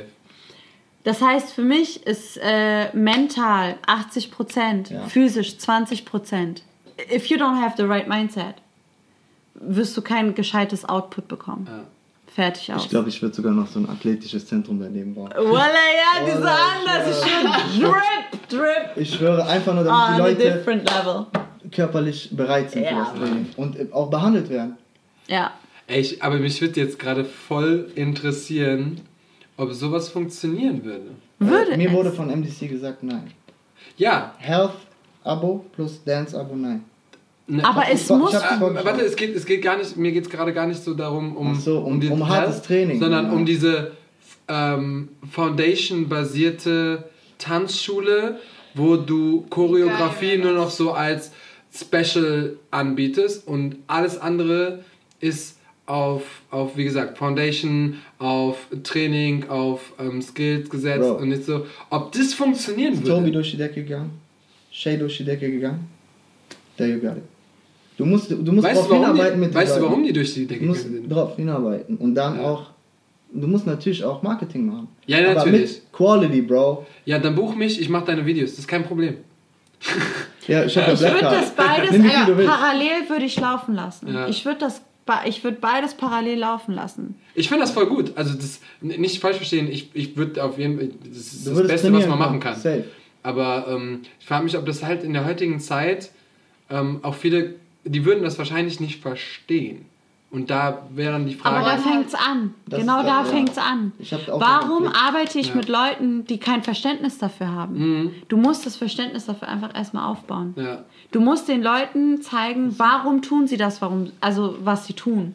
Das 1.04 1.22
heißt, 1.22 1.54
für 1.54 1.62
mich 1.62 2.06
ist 2.06 2.38
äh, 2.44 2.94
mental 2.94 3.78
80%, 3.88 4.92
Ja. 4.92 5.04
physisch 5.08 5.56
20%. 5.58 6.62
If 7.10 7.28
you 7.28 7.38
don't 7.38 7.62
have 7.62 7.76
the 7.78 7.84
right 7.84 8.08
mindset. 8.10 8.56
wirst 9.60 9.96
du 9.98 10.02
kein 10.02 10.36
gescheites 10.36 10.84
Output 10.86 11.28
bekommen. 11.28 11.66
Ja. 11.68 11.84
Fertig 12.38 12.72
aus. 12.72 12.84
Ich 12.84 12.90
glaube, 12.92 13.10
ich 13.10 13.20
würde 13.20 13.34
sogar 13.34 13.52
noch 13.52 13.66
so 13.66 13.80
ein 13.80 13.90
athletisches 13.90 14.46
Zentrum 14.46 14.80
daneben 14.80 15.16
bauen. 15.16 15.32
Voila, 15.36 15.64
ja, 15.64 16.24
diese 16.24 16.48
anders. 16.48 17.10
Ich 17.10 17.80
schwör. 17.80 17.96
Drip, 18.32 18.48
drip. 18.50 18.92
Ich 18.96 19.12
schwöre 19.16 19.44
einfach 19.48 19.74
nur, 19.74 19.84
damit 19.84 20.16
die 20.16 20.22
Leute 20.22 20.58
different 20.60 20.88
level. 20.88 21.26
körperlich 21.72 22.30
bereit 22.32 22.70
sind 22.70 22.84
Ja, 22.84 22.90
für 22.90 22.96
das 22.96 23.14
Training 23.16 23.48
und 23.58 23.92
auch 23.92 24.12
behandelt 24.12 24.52
werden. 24.52 24.78
Ja. 25.28 25.52
Ey, 25.88 26.02
ich, 26.02 26.22
aber 26.22 26.38
mich 26.38 26.62
würde 26.62 26.80
jetzt 26.80 27.00
gerade 27.00 27.26
voll 27.26 27.92
interessieren, 27.96 29.02
ob 29.58 29.74
sowas 29.74 30.10
funktionieren 30.10 30.84
würde. 30.84 31.08
Würde 31.40 31.76
Mir 31.76 31.90
es. 31.90 31.96
wurde 31.96 32.12
von 32.12 32.28
MDC 32.30 32.70
gesagt, 32.70 33.02
nein. 33.02 33.32
Ja, 33.98 34.36
Health-Abo 34.38 35.66
plus 35.74 36.04
Dance-Abo, 36.04 36.56
nein. 36.56 36.86
Ne, 37.48 37.64
Aber 37.66 37.84
Ich 37.88 37.94
es 38.02 38.10
hab- 38.10 38.20
muss. 38.20 38.34
ich 38.34 38.40
hab- 38.40 38.62
warte, 38.86 39.02
es 39.02 39.16
geht, 39.16 39.36
es 39.36 39.46
geht 39.46 39.62
gar 39.62 39.78
nicht, 39.78 39.98
mir 39.98 40.12
geht 40.12 40.26
es 40.26 40.30
gerade 40.30 40.54
gar 40.54 40.68
nicht 40.68 40.82
so 40.84 40.94
darum, 40.94 41.36
um, 41.36 41.56
so, 41.56 41.80
um- 41.80 42.00
den 42.00 42.12
um 42.12 42.28
hartes 42.28 42.62
Training. 42.62 43.00
sondern 43.00 43.26
Ja. 43.28 43.32
um 43.32 43.46
diese 43.46 43.92
ähm, 44.50 45.10
Foundation-basierte 45.32 47.04
Tanzschule, 47.38 48.40
wo 48.76 48.96
du 48.96 49.46
Choreografie 49.50 50.38
Geil, 50.38 50.40
nur 50.40 50.54
noch 50.54 50.70
so 50.70 50.94
als 50.94 51.32
Special 51.74 52.56
anbietest 52.72 53.48
und 53.48 53.76
alles 53.88 54.18
andere 54.20 54.84
ist 55.20 55.58
auf, 55.86 56.24
auf 56.52 56.76
wie 56.78 56.84
gesagt, 56.84 57.18
Foundation, 57.18 57.96
auf 58.20 58.58
Training, 58.84 59.48
auf 59.50 59.94
ähm, 60.00 60.22
Skills 60.22 60.70
gesetzt 60.70 61.02
Bro. 61.02 61.16
und 61.18 61.30
nicht 61.30 61.44
so, 61.46 61.66
ob 61.90 62.12
das 62.12 62.34
funktionieren 62.34 62.94
Ist 62.94 63.06
würde. 63.06 63.32
durch 63.32 63.52
die 63.52 63.58
Decke 63.58 63.84
gegangen? 63.84 64.12
Shay 64.72 64.98
durch 64.98 65.18
die 65.18 65.24
Decke 65.26 65.50
gegangen? 65.52 65.88
There 66.78 66.90
you 66.90 67.00
got 67.00 67.18
it. 67.18 67.24
Du 67.98 68.06
musst, 68.06 68.30
du 68.30 68.36
musst 68.52 68.68
Weißt, 68.68 68.78
darauf 68.78 68.90
warum 68.92 69.06
hinarbeiten 69.08 69.42
die, 69.42 69.48
mit 69.48 69.56
weißt 69.56 69.78
du, 69.78 69.82
warum 69.82 70.04
die 70.04 70.14
durch 70.14 70.34
die 70.34 70.46
Decke 70.46 70.62
Du 70.62 70.68
musst 70.68 70.84
sind? 70.84 71.12
darauf 71.12 71.36
hinarbeiten 71.36 71.98
und 71.98 72.14
dann 72.16 72.38
Ja. 72.40 72.44
auch, 72.52 72.66
du 73.34 73.48
musst 73.48 73.66
natürlich 73.66 74.04
auch 74.04 74.22
Marketing 74.22 74.68
machen. 74.68 74.88
Ja, 75.08 75.18
Aber 75.20 75.34
natürlich. 75.34 75.62
mit 75.82 75.94
Quality, 75.94 76.42
Bro. 76.44 76.86
Ja, 77.06 77.18
dann 77.18 77.34
buch 77.36 77.56
mich, 77.56 77.82
ich 77.82 77.90
mach 77.90 78.06
deine 78.06 78.26
Videos, 78.26 78.52
das 78.52 78.60
ist 78.60 78.68
kein 78.68 78.84
Problem. 78.84 79.16
Ja, 80.48 80.64
ich 80.64 80.78
habe 80.78 80.94
Ich 80.94 81.02
würde 81.02 81.20
das 81.20 81.52
beides 81.52 81.92
äh, 81.94 82.46
parallel 82.46 83.10
würde 83.10 83.26
ich 83.26 83.38
laufen 83.38 83.76
lassen. 83.76 84.08
Ja. 84.14 84.30
Ich 84.30 84.46
würde 84.46 84.60
das 84.60 84.82
ich 85.26 85.44
würde 85.44 85.58
beides 85.60 85.94
parallel 85.94 86.40
laufen 86.40 86.74
lassen. 86.74 87.16
Ich 87.36 87.48
finde 87.50 87.64
das 87.64 87.72
voll 87.72 87.86
gut. 87.88 88.14
Also 88.16 88.34
das 88.34 88.60
nicht 88.82 89.20
falsch 89.22 89.38
verstehen, 89.38 89.70
ich, 89.72 89.90
ich 89.94 90.18
würde 90.18 90.44
auf 90.44 90.58
jeden 90.58 90.78
Fall, 90.78 90.90
das 91.08 91.18
ist 91.18 91.48
das 91.48 91.68
Beste, 91.68 91.94
was 91.94 92.08
man 92.08 92.20
machen 92.20 92.40
kann. 92.40 92.56
Safe. 92.56 92.86
Aber 93.24 93.68
ähm, 93.70 94.02
ich 94.20 94.26
frage 94.26 94.44
mich, 94.44 94.58
ob 94.58 94.66
das 94.66 94.84
halt 94.84 95.04
in 95.04 95.14
der 95.14 95.26
heutigen 95.26 95.60
Zeit 95.60 96.12
ähm, 96.70 97.00
auch 97.04 97.16
viele, 97.16 97.56
die 97.88 98.06
würden 98.06 98.24
das 98.24 98.38
wahrscheinlich 98.38 98.80
nicht 98.80 99.02
verstehen. 99.02 99.86
Und 100.30 100.50
da 100.50 100.86
wäre 100.94 101.14
dann 101.14 101.26
die 101.26 101.36
Frage. 101.36 101.56
Aber 101.56 101.70
da 101.70 101.78
fängt's 101.78 102.14
an. 102.14 102.54
Das 102.66 102.82
genau 102.82 102.98
da 103.02 103.04
da, 103.04 103.18
ja. 103.20 103.24
fängt's 103.24 103.58
an. 103.58 103.94
Hab 104.12 104.28
auch 104.28 104.42
Warum 104.42 104.88
arbeite 104.88 105.40
ich 105.40 105.48
Ja. 105.50 105.56
mit 105.56 105.70
Leuten, 105.70 106.26
die 106.26 106.38
kein 106.38 106.64
Verständnis 106.64 107.18
dafür 107.18 107.48
haben? 107.50 107.78
Mhm. 107.78 108.12
Du 108.28 108.36
musst 108.36 108.66
das 108.66 108.76
Verständnis 108.76 109.26
dafür 109.26 109.48
einfach 109.48 109.74
erstmal 109.74 110.06
aufbauen. 110.12 110.54
ja. 110.58 110.84
Du 111.14 111.22
musst 111.22 111.48
den 111.48 111.64
Leuten 111.64 112.22
zeigen, 112.22 112.78
warum 112.78 113.22
tun 113.22 113.48
sie 113.48 113.56
das, 113.56 113.82
warum, 113.82 114.12
also 114.20 114.58
was 114.62 114.86
sie 114.88 114.92
tun. 114.94 115.34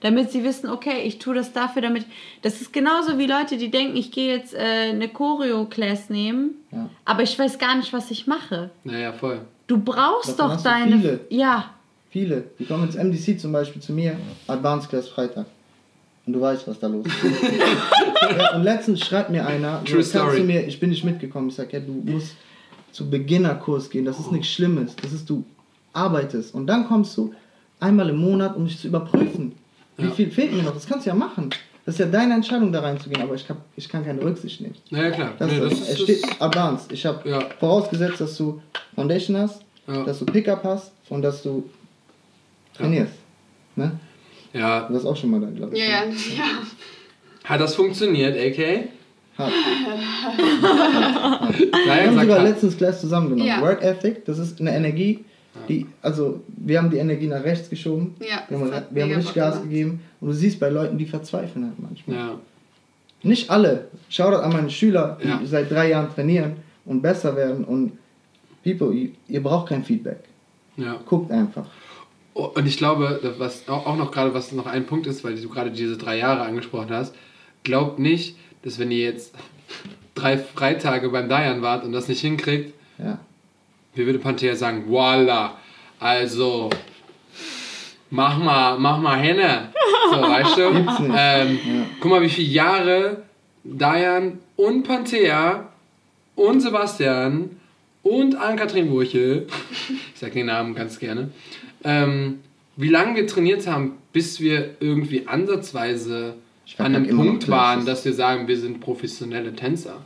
Damit 0.00 0.30
sie 0.30 0.44
wissen, 0.44 0.68
okay, 0.68 1.00
ich 1.06 1.18
tue 1.18 1.34
das 1.34 1.54
dafür, 1.54 1.80
damit. 1.80 2.04
Das 2.42 2.60
ist 2.60 2.74
genauso 2.74 3.16
wie 3.16 3.26
Leute, 3.26 3.56
die 3.56 3.70
denken, 3.70 3.96
ich 3.96 4.12
gehe 4.12 4.36
jetzt 4.36 4.52
äh, 4.52 4.90
eine 4.90 5.08
Choreo-Class 5.08 6.10
nehmen, 6.10 6.50
Ja. 6.70 6.90
aber 7.06 7.22
ich 7.22 7.38
weiß 7.38 7.58
gar 7.58 7.74
nicht, 7.76 7.94
was 7.94 8.10
ich 8.10 8.26
mache. 8.26 8.68
Naja, 8.84 9.14
voll. 9.14 9.40
Du 9.66 9.78
brauchst 9.78 10.38
Davon 10.38 10.56
doch 10.58 10.62
deine. 10.62 10.96
viele. 10.98 11.20
Ja, 11.30 11.70
Viele. 12.14 12.44
Die 12.60 12.64
kommen 12.64 12.84
ins 12.84 12.94
MDC 12.94 13.40
zum 13.40 13.50
Beispiel 13.50 13.82
zu 13.82 13.92
mir, 13.92 14.16
Advanced 14.46 14.88
Class 14.88 15.08
Freitag. 15.08 15.46
Und 16.24 16.32
du 16.32 16.40
weißt, 16.40 16.68
was 16.68 16.78
da 16.78 16.86
los 16.86 17.04
ist. 17.06 17.14
ja, 18.38 18.54
und 18.54 18.62
letztens 18.62 19.00
schreibt 19.00 19.30
mir 19.30 19.44
einer, 19.44 19.80
so, 19.80 19.84
True 19.86 19.94
kannst 19.96 20.10
story. 20.10 20.40
mir, 20.44 20.64
ich 20.64 20.78
bin 20.78 20.90
nicht 20.90 21.02
mitgekommen. 21.02 21.48
Ich 21.48 21.56
sag, 21.56 21.72
ja, 21.72 21.80
du 21.80 21.90
musst 22.04 22.36
zu 22.92 23.10
Beginnerkurs 23.10 23.90
gehen. 23.90 24.04
Das 24.04 24.20
ist 24.20 24.30
nichts 24.30 24.46
Schlimmes. 24.46 24.94
Das 25.02 25.12
ist, 25.12 25.28
du 25.28 25.42
arbeitest. 25.92 26.54
Und 26.54 26.68
dann 26.68 26.86
kommst 26.86 27.16
du 27.16 27.34
einmal 27.80 28.08
im 28.08 28.18
Monat, 28.18 28.54
um 28.54 28.64
dich 28.66 28.78
zu 28.78 28.86
überprüfen. 28.86 29.50
Wie 29.96 30.04
Ja. 30.06 30.10
viel 30.12 30.30
fehlt 30.30 30.52
mir 30.54 30.62
noch? 30.62 30.72
Das 30.74 30.86
kannst 30.86 31.06
du 31.06 31.10
ja 31.10 31.16
machen. 31.16 31.50
Das 31.84 31.96
ist 31.96 31.98
ja 31.98 32.06
deine 32.06 32.34
Entscheidung, 32.34 32.70
da 32.70 32.78
reinzugehen. 32.82 33.22
Aber 33.22 33.34
ich, 33.34 33.50
hab, 33.50 33.56
ich 33.74 33.88
kann 33.88 34.04
keine 34.04 34.22
Rücksicht 34.22 34.60
nehmen. 34.60 34.76
Naja, 34.90 35.10
klar. 35.10 35.32
Das, 35.36 35.50
Nee, 35.50 35.58
das, 35.58 35.80
das 35.80 35.88
es 35.88 36.00
steht 36.00 36.40
Advanced. 36.40 36.92
Ich 36.92 37.04
habe 37.06 37.28
Ja. 37.28 37.40
vorausgesetzt, 37.58 38.20
dass 38.20 38.36
du 38.36 38.62
Foundation 38.94 39.36
hast, 39.36 39.62
Ja. 39.88 40.04
dass 40.04 40.20
du 40.20 40.26
Pickup 40.26 40.62
hast 40.62 40.92
und 41.08 41.22
dass 41.22 41.42
du 41.42 41.68
trainierst. 42.76 43.14
Ne? 43.76 43.92
ja. 44.52 44.86
Du 44.88 44.94
warst 44.94 45.06
auch 45.06 45.16
schon 45.16 45.30
mal 45.30 45.40
da, 45.40 45.48
glaube 45.50 45.76
ich. 45.76 45.82
Ja, 45.82 45.88
ja, 45.88 46.06
ne? 46.06 46.12
ja. 46.36 46.44
Hat 47.48 47.60
das 47.60 47.74
funktioniert, 47.74 48.36
AK? 48.36 48.88
Hart. 49.36 49.52
Naja, 50.62 51.50
Wir 51.84 52.06
haben 52.06 52.20
sogar 52.20 52.38
hart. 52.38 52.48
letztens 52.48 52.76
Class 52.76 53.00
zusammengenommen. 53.00 53.46
Ja. 53.46 53.60
Work 53.60 53.82
Ethic, 53.82 54.24
das 54.24 54.38
ist 54.38 54.60
eine 54.60 54.74
Energie, 54.74 55.24
die, 55.68 55.86
also 56.02 56.40
wir 56.48 56.78
haben 56.78 56.90
die 56.90 56.96
Energie 56.98 57.26
nach 57.26 57.42
rechts 57.44 57.68
geschoben. 57.70 58.14
Ja, 58.20 58.42
wir 58.48 58.58
haben, 58.58 58.72
hat 58.72 58.94
wir 58.94 59.02
haben 59.04 59.12
richtig 59.12 59.34
Gas 59.34 59.54
gemacht. 59.54 59.70
gegeben. 59.70 60.00
Und 60.20 60.28
du 60.28 60.34
siehst 60.34 60.58
bei 60.60 60.68
Leuten, 60.68 60.98
die 60.98 61.06
verzweifeln 61.06 61.66
halt 61.66 61.78
manchmal. 61.78 62.16
Ja. 62.16 62.38
Nicht 63.22 63.50
alle. 63.50 63.88
Shoutout 64.08 64.42
an 64.42 64.52
meine 64.52 64.70
Schüler, 64.70 65.18
die 65.22 65.28
Ja. 65.28 65.40
seit 65.44 65.70
drei 65.70 65.90
Jahren 65.90 66.12
trainieren 66.14 66.54
und 66.84 67.02
besser 67.02 67.36
werden. 67.36 67.64
Und 67.64 67.92
People, 68.64 68.92
ihr, 68.94 69.10
ihr 69.28 69.42
braucht 69.42 69.68
kein 69.68 69.84
Feedback. 69.84 70.20
ja. 70.76 70.96
Guckt 71.06 71.30
einfach. 71.30 71.66
Und 72.34 72.66
ich 72.66 72.76
glaube, 72.78 73.20
was 73.38 73.68
auch 73.68 73.96
noch 73.96 74.10
gerade, 74.10 74.34
was 74.34 74.50
noch 74.52 74.66
ein 74.66 74.86
Punkt 74.86 75.06
ist, 75.06 75.22
weil 75.24 75.36
du 75.40 75.48
gerade 75.48 75.70
diese 75.70 75.96
drei 75.96 76.18
Jahre 76.18 76.42
angesprochen 76.42 76.90
hast, 76.90 77.14
glaubt 77.62 77.98
nicht, 78.00 78.36
dass 78.62 78.78
wenn 78.78 78.90
ihr 78.90 78.98
jetzt 79.04 79.34
drei 80.14 80.36
Freitage 80.38 81.08
beim 81.10 81.28
Dayan 81.28 81.62
wart 81.62 81.84
und 81.84 81.92
das 81.92 82.08
nicht 82.08 82.20
hinkriegt, 82.20 82.74
Ja. 82.98 83.18
wie 83.94 84.04
würde 84.06 84.18
Panthea 84.18 84.56
sagen, 84.56 84.84
voila, 84.88 85.56
also 86.00 86.70
mach 88.10 88.36
mal, 88.38 88.78
mach 88.78 88.98
mal 88.98 89.16
Henne. 89.18 89.68
So, 90.10 90.20
weißt 90.20 90.56
du? 90.58 90.62
Ähm, 91.16 91.58
Ja. 91.64 91.86
Guck 92.00 92.10
mal, 92.10 92.22
wie 92.22 92.28
viele 92.28 92.48
Jahre 92.48 93.22
Dayan 93.62 94.40
und 94.56 94.82
Panthea 94.82 95.68
und 96.34 96.60
Sebastian 96.60 97.50
und 98.02 98.34
Ann-Kathrin 98.36 98.90
Burche, 98.90 99.46
ich 100.12 100.20
sag 100.20 100.32
den 100.32 100.46
Namen 100.46 100.74
ganz 100.74 100.98
gerne, 100.98 101.30
ähm, 101.84 102.40
wie 102.76 102.88
lange 102.88 103.14
wir 103.16 103.26
trainiert 103.26 103.66
haben, 103.66 103.92
bis 104.12 104.40
wir 104.40 104.76
irgendwie 104.80 105.26
ansatzweise 105.26 106.34
an 106.78 106.94
einem 106.96 107.16
Punkt 107.16 107.48
waren, 107.48 107.84
dass 107.86 108.04
wir 108.04 108.12
sagen, 108.14 108.48
wir 108.48 108.58
sind 108.58 108.80
professionelle 108.80 109.54
Tänzer. 109.54 109.98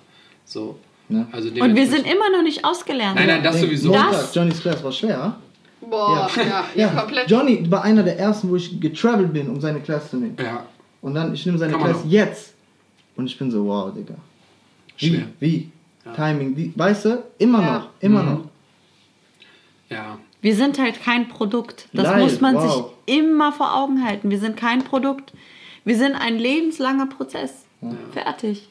So. 0.45 0.79
Ne? 1.09 1.27
Also 1.33 1.49
und 1.49 1.75
wir 1.75 1.87
sind 1.87 2.05
immer 2.07 2.31
noch 2.31 2.43
nicht 2.43 2.65
ausgelernt. 2.65 3.15
Nein, 3.17 3.29
nein, 3.29 3.43
das 3.43 3.61
sowieso. 3.61 3.93
Das- 3.93 4.35
Johnnys 4.35 4.61
Class 4.61 4.83
war 4.85 4.93
schwer. 4.93 5.37
Boah, 5.81 6.29
ja, 6.37 6.43
ja, 6.45 6.65
Ja, 6.75 6.89
komplett. 6.89 7.31
Johnny 7.31 7.65
war 7.71 7.83
einer 7.85 8.03
der 8.03 8.19
ersten, 8.19 8.51
wo 8.51 8.57
ich 8.57 8.79
getravelt 8.81 9.33
bin, 9.33 9.49
um 9.49 9.61
seine 9.61 9.81
Class 9.81 10.11
zu 10.11 10.17
nehmen. 10.19 10.37
Ja, 10.39 10.67
Und 11.01 11.15
dann, 11.15 11.33
ich 11.33 11.47
nehme 11.47 11.57
seine 11.57 11.73
Kann 11.73 11.83
Class 11.85 12.03
jetzt. 12.07 12.55
Und 13.17 13.27
ich 13.27 13.39
bin 13.39 13.51
so, 13.51 13.65
wow, 13.65 13.95
Digga. 13.95 14.15
Wie? 14.99 15.07
Schwer. 15.09 15.23
Wie? 15.41 15.71
Ja. 16.05 16.13
Timing, 16.13 16.57
wie? 16.57 16.73
Weißt 16.75 17.05
du? 17.07 17.23
Immer 17.39 17.63
Ja. 17.63 17.75
noch, 17.79 17.89
immer 18.01 18.23
Mhm. 18.23 18.29
noch. 18.31 18.45
ja. 19.91 20.19
Wir 20.41 20.55
sind 20.55 20.79
halt 20.79 21.03
kein 21.03 21.29
Produkt. 21.29 21.89
Das 21.93 22.05
Live, 22.05 22.23
muss 22.23 22.41
man 22.41 22.55
wow. 22.55 22.93
sich 23.07 23.19
immer 23.19 23.53
vor 23.53 23.75
Augen 23.77 24.05
halten. 24.05 24.31
Wir 24.31 24.39
sind 24.39 24.57
kein 24.57 24.85
Produkt. 24.85 25.33
Wir 25.85 25.97
sind 25.97 26.15
ein 26.15 26.39
lebenslanger 26.39 27.07
Prozess. 27.07 27.65
Fertig. 28.13 28.69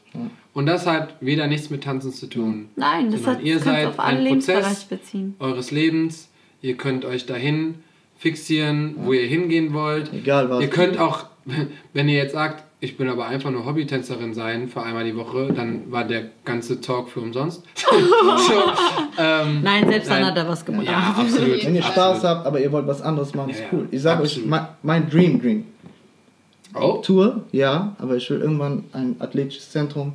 Und 0.53 0.65
das 0.65 0.85
hat 0.85 1.15
weder 1.21 1.47
nichts 1.47 1.69
mit 1.69 1.83
Tanzen 1.83 2.11
zu 2.11 2.27
tun. 2.27 2.69
Nein, 2.75 3.11
das 3.11 3.25
hat, 3.25 3.41
ihr 3.41 3.59
seid 3.59 3.87
auf 3.87 3.99
alle 3.99 4.17
ein 4.17 4.23
Lebensbereiche 4.23 4.63
Prozess 4.63 4.85
beziehen. 4.85 5.35
eures 5.39 5.71
Lebens. 5.71 6.29
Ihr 6.61 6.75
könnt 6.75 7.05
euch 7.05 7.25
dahin 7.25 7.75
fixieren, 8.17 8.95
wo 8.97 9.13
ihr 9.13 9.27
hingehen 9.27 9.73
wollt. 9.73 10.11
Egal 10.11 10.49
was. 10.49 10.61
Ihr 10.61 10.69
könnt 10.69 10.97
auch, 10.97 11.27
wenn 11.93 12.09
ihr 12.09 12.17
jetzt 12.17 12.33
sagt, 12.33 12.63
ich 12.79 12.95
bin 12.95 13.09
aber 13.09 13.25
einfach 13.25 13.49
nur 13.49 13.65
Hobbytänzerin 13.65 14.35
sein 14.35 14.67
für 14.67 14.83
einmal 14.83 15.03
die 15.03 15.15
Woche, 15.15 15.51
dann 15.51 15.91
war 15.91 16.03
der 16.03 16.25
ganze 16.45 16.79
Talk 16.79 17.09
für 17.09 17.21
umsonst. 17.21 17.63
so, 17.75 18.63
ähm, 19.17 19.61
Nein, 19.63 19.87
selbst 19.89 20.09
dann 20.09 20.21
Nein. 20.21 20.31
hat 20.31 20.37
er 20.37 20.47
was 20.47 20.63
gebracht. 20.63 20.85
ja, 20.85 21.15
absolut. 21.17 21.65
Wenn 21.65 21.75
ihr 21.75 21.81
Spaß 21.81 21.97
absolut. 21.97 22.37
habt, 22.37 22.45
aber 22.45 22.59
ihr 22.59 22.71
wollt 22.71 22.85
was 22.85 23.01
anderes 23.01 23.33
machen, 23.33 23.49
ist 23.49 23.61
Ja, 23.61 23.65
cool. 23.71 23.87
Ich 23.89 24.01
sage 24.01 24.21
euch, 24.21 24.45
mein, 24.45 24.67
mein 24.83 25.09
Dream 25.09 25.41
Dream. 25.41 25.65
Oh, 26.75 26.97
Tour, 26.97 27.45
ja, 27.51 27.95
aber 27.97 28.17
ich 28.17 28.29
will 28.29 28.41
irgendwann 28.41 28.83
ein 28.93 29.15
athletisches 29.19 29.71
Zentrum, 29.71 30.13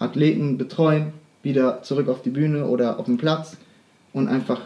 Athleten 0.00 0.58
betreuen, 0.58 1.12
wieder 1.44 1.82
zurück 1.82 2.08
auf 2.08 2.22
die 2.22 2.30
Bühne 2.30 2.66
oder 2.66 2.98
auf 2.98 3.06
den 3.06 3.18
Platz 3.18 3.56
und 4.12 4.26
einfach 4.26 4.60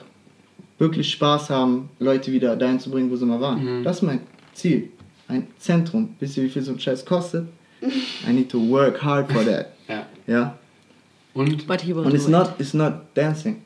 wirklich 0.78 1.10
Spaß 1.10 1.50
haben, 1.50 1.90
Leute 1.98 2.32
wieder 2.32 2.56
dahin 2.56 2.80
zu 2.80 2.90
bringen, 2.90 3.10
wo 3.10 3.16
sie 3.16 3.26
mal 3.26 3.40
waren. 3.40 3.80
Mhm. 3.80 3.84
Das 3.84 3.96
ist 3.96 4.02
mein 4.02 4.20
Ziel. 4.54 4.90
Ein 5.28 5.46
Zentrum. 5.58 6.14
Wisst 6.20 6.36
ihr, 6.36 6.44
wie 6.44 6.48
viel 6.48 6.62
so 6.62 6.72
ein 6.72 6.80
Scheiß 6.80 7.04
kostet? 7.04 7.46
I 7.82 8.32
need 8.32 8.48
to 8.50 8.58
work 8.58 9.02
hard 9.02 9.30
for 9.30 9.44
that. 9.44 9.72
ja. 9.88 10.06
Ja. 10.26 10.58
Und 11.34 11.66
But 11.66 11.82
he 11.82 11.94
will 11.94 12.04
Und 12.04 12.14
it's 12.14 12.24
it. 12.24 12.30
not, 12.30 12.54
it's 12.58 12.74
not 12.74 12.92
dancing. 13.14 13.62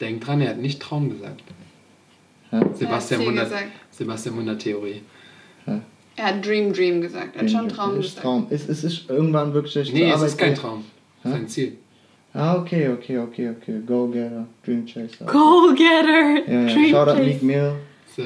denkt 0.00 0.26
dran, 0.26 0.40
er 0.40 0.50
hat 0.50 0.58
nicht 0.58 0.80
Traum 0.80 1.10
gesagt. 1.10 1.42
Sebastian 2.74 3.20
Ziel 3.20 3.28
Wunder, 3.28 3.44
gesagt. 3.44 3.66
Sebastian 3.90 4.36
Wunder 4.36 4.58
Theorie. 4.58 5.02
Er 6.14 6.26
hat 6.26 6.44
Dream 6.46 6.72
Dream 6.72 7.00
gesagt. 7.00 7.34
Er 7.34 7.42
hat 7.42 7.50
schon 7.50 7.68
Traum 7.68 7.92
ist 7.98 8.02
gesagt. 8.02 8.22
Traum. 8.22 8.46
Es, 8.50 8.68
es 8.68 8.84
ist 8.84 9.08
irgendwann 9.08 9.54
wirklich 9.54 9.92
Nee, 9.92 10.00
zur 10.00 10.08
es 10.08 10.14
Arbeit 10.14 10.28
ist 10.28 10.38
kein. 10.38 10.54
Traum. 10.54 10.84
Es 11.24 11.30
ist 11.30 11.36
ein 11.36 11.48
Ziel. 11.48 11.78
Ah, 12.34 12.56
okay, 12.56 12.88
okay, 12.90 13.18
okay, 13.18 13.50
okay. 13.50 13.80
Go 13.86 14.08
Getter, 14.08 14.46
Dream 14.64 14.86
Chaser. 14.86 15.24
Go 15.26 15.72
getter! 15.74 16.46
Ja, 16.46 16.60
ja. 16.66 16.72
Dream 16.72 16.90
Shoutout 16.90 17.12
Chase. 17.12 17.24
Meek 17.24 17.42
Mill. 17.42 17.72
So. 18.14 18.22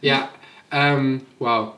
Ja, 0.00 0.30
ähm, 0.70 1.20
wow. 1.38 1.72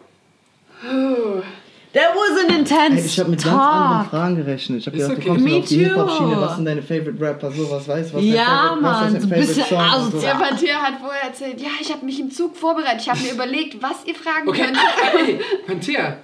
That 1.94 2.14
was 2.14 2.44
an 2.44 2.50
Ey, 2.50 2.59
intense 2.59 3.06
ich 3.06 3.18
habe 3.18 3.30
mit 3.30 3.42
ganz 3.42 3.55
anderen 3.55 3.98
talk. 4.02 4.10
Fragen 4.10 4.36
gerechnet. 4.36 4.78
Ich 4.80 4.86
habe 4.86 4.96
gedacht, 4.98 5.12
okay. 5.12 5.22
du 5.22 5.28
kommst 5.28 5.44
Me 5.44 5.56
auf 5.56 5.64
die. 5.64 5.78
Hip-Hop-Schiene. 5.84 6.36
Was 6.40 6.56
sind 6.56 6.64
deine 6.66 6.82
Favorite 6.82 7.20
Rapper? 7.20 7.50
Sowas, 7.50 7.88
weißt 7.88 8.12
du? 8.12 8.16
Was 8.18 8.24
Ja, 8.24 8.78
Mann, 8.80 8.82
was 8.82 9.12
ist 9.14 9.22
so 9.22 9.28
dein 9.28 9.38
ein 9.38 9.44
Favorite 9.44 9.46
bisschen 9.46 9.64
Song? 9.64 10.05
und 10.05 10.12
so. 10.12 10.20
Der 10.20 10.34
Pantier 10.34 10.82
hat 10.82 11.00
vorher 11.00 11.22
erzählt, 11.22 11.60
ja, 11.60 11.68
ich 11.80 11.90
habe 11.92 12.05
mich 12.05 12.20
im 12.20 12.30
Zug 12.30 12.56
vorbereitet. 12.56 13.00
Ich 13.02 13.09
habe 13.09 13.20
mir 13.20 13.32
überlegt, 13.32 13.82
was 13.82 14.05
ihr 14.06 14.14
fragen 14.14 14.48
Okay, 14.48 14.64
könnt. 14.66 14.76
hey, 15.12 15.40
Panthea, 15.66 16.18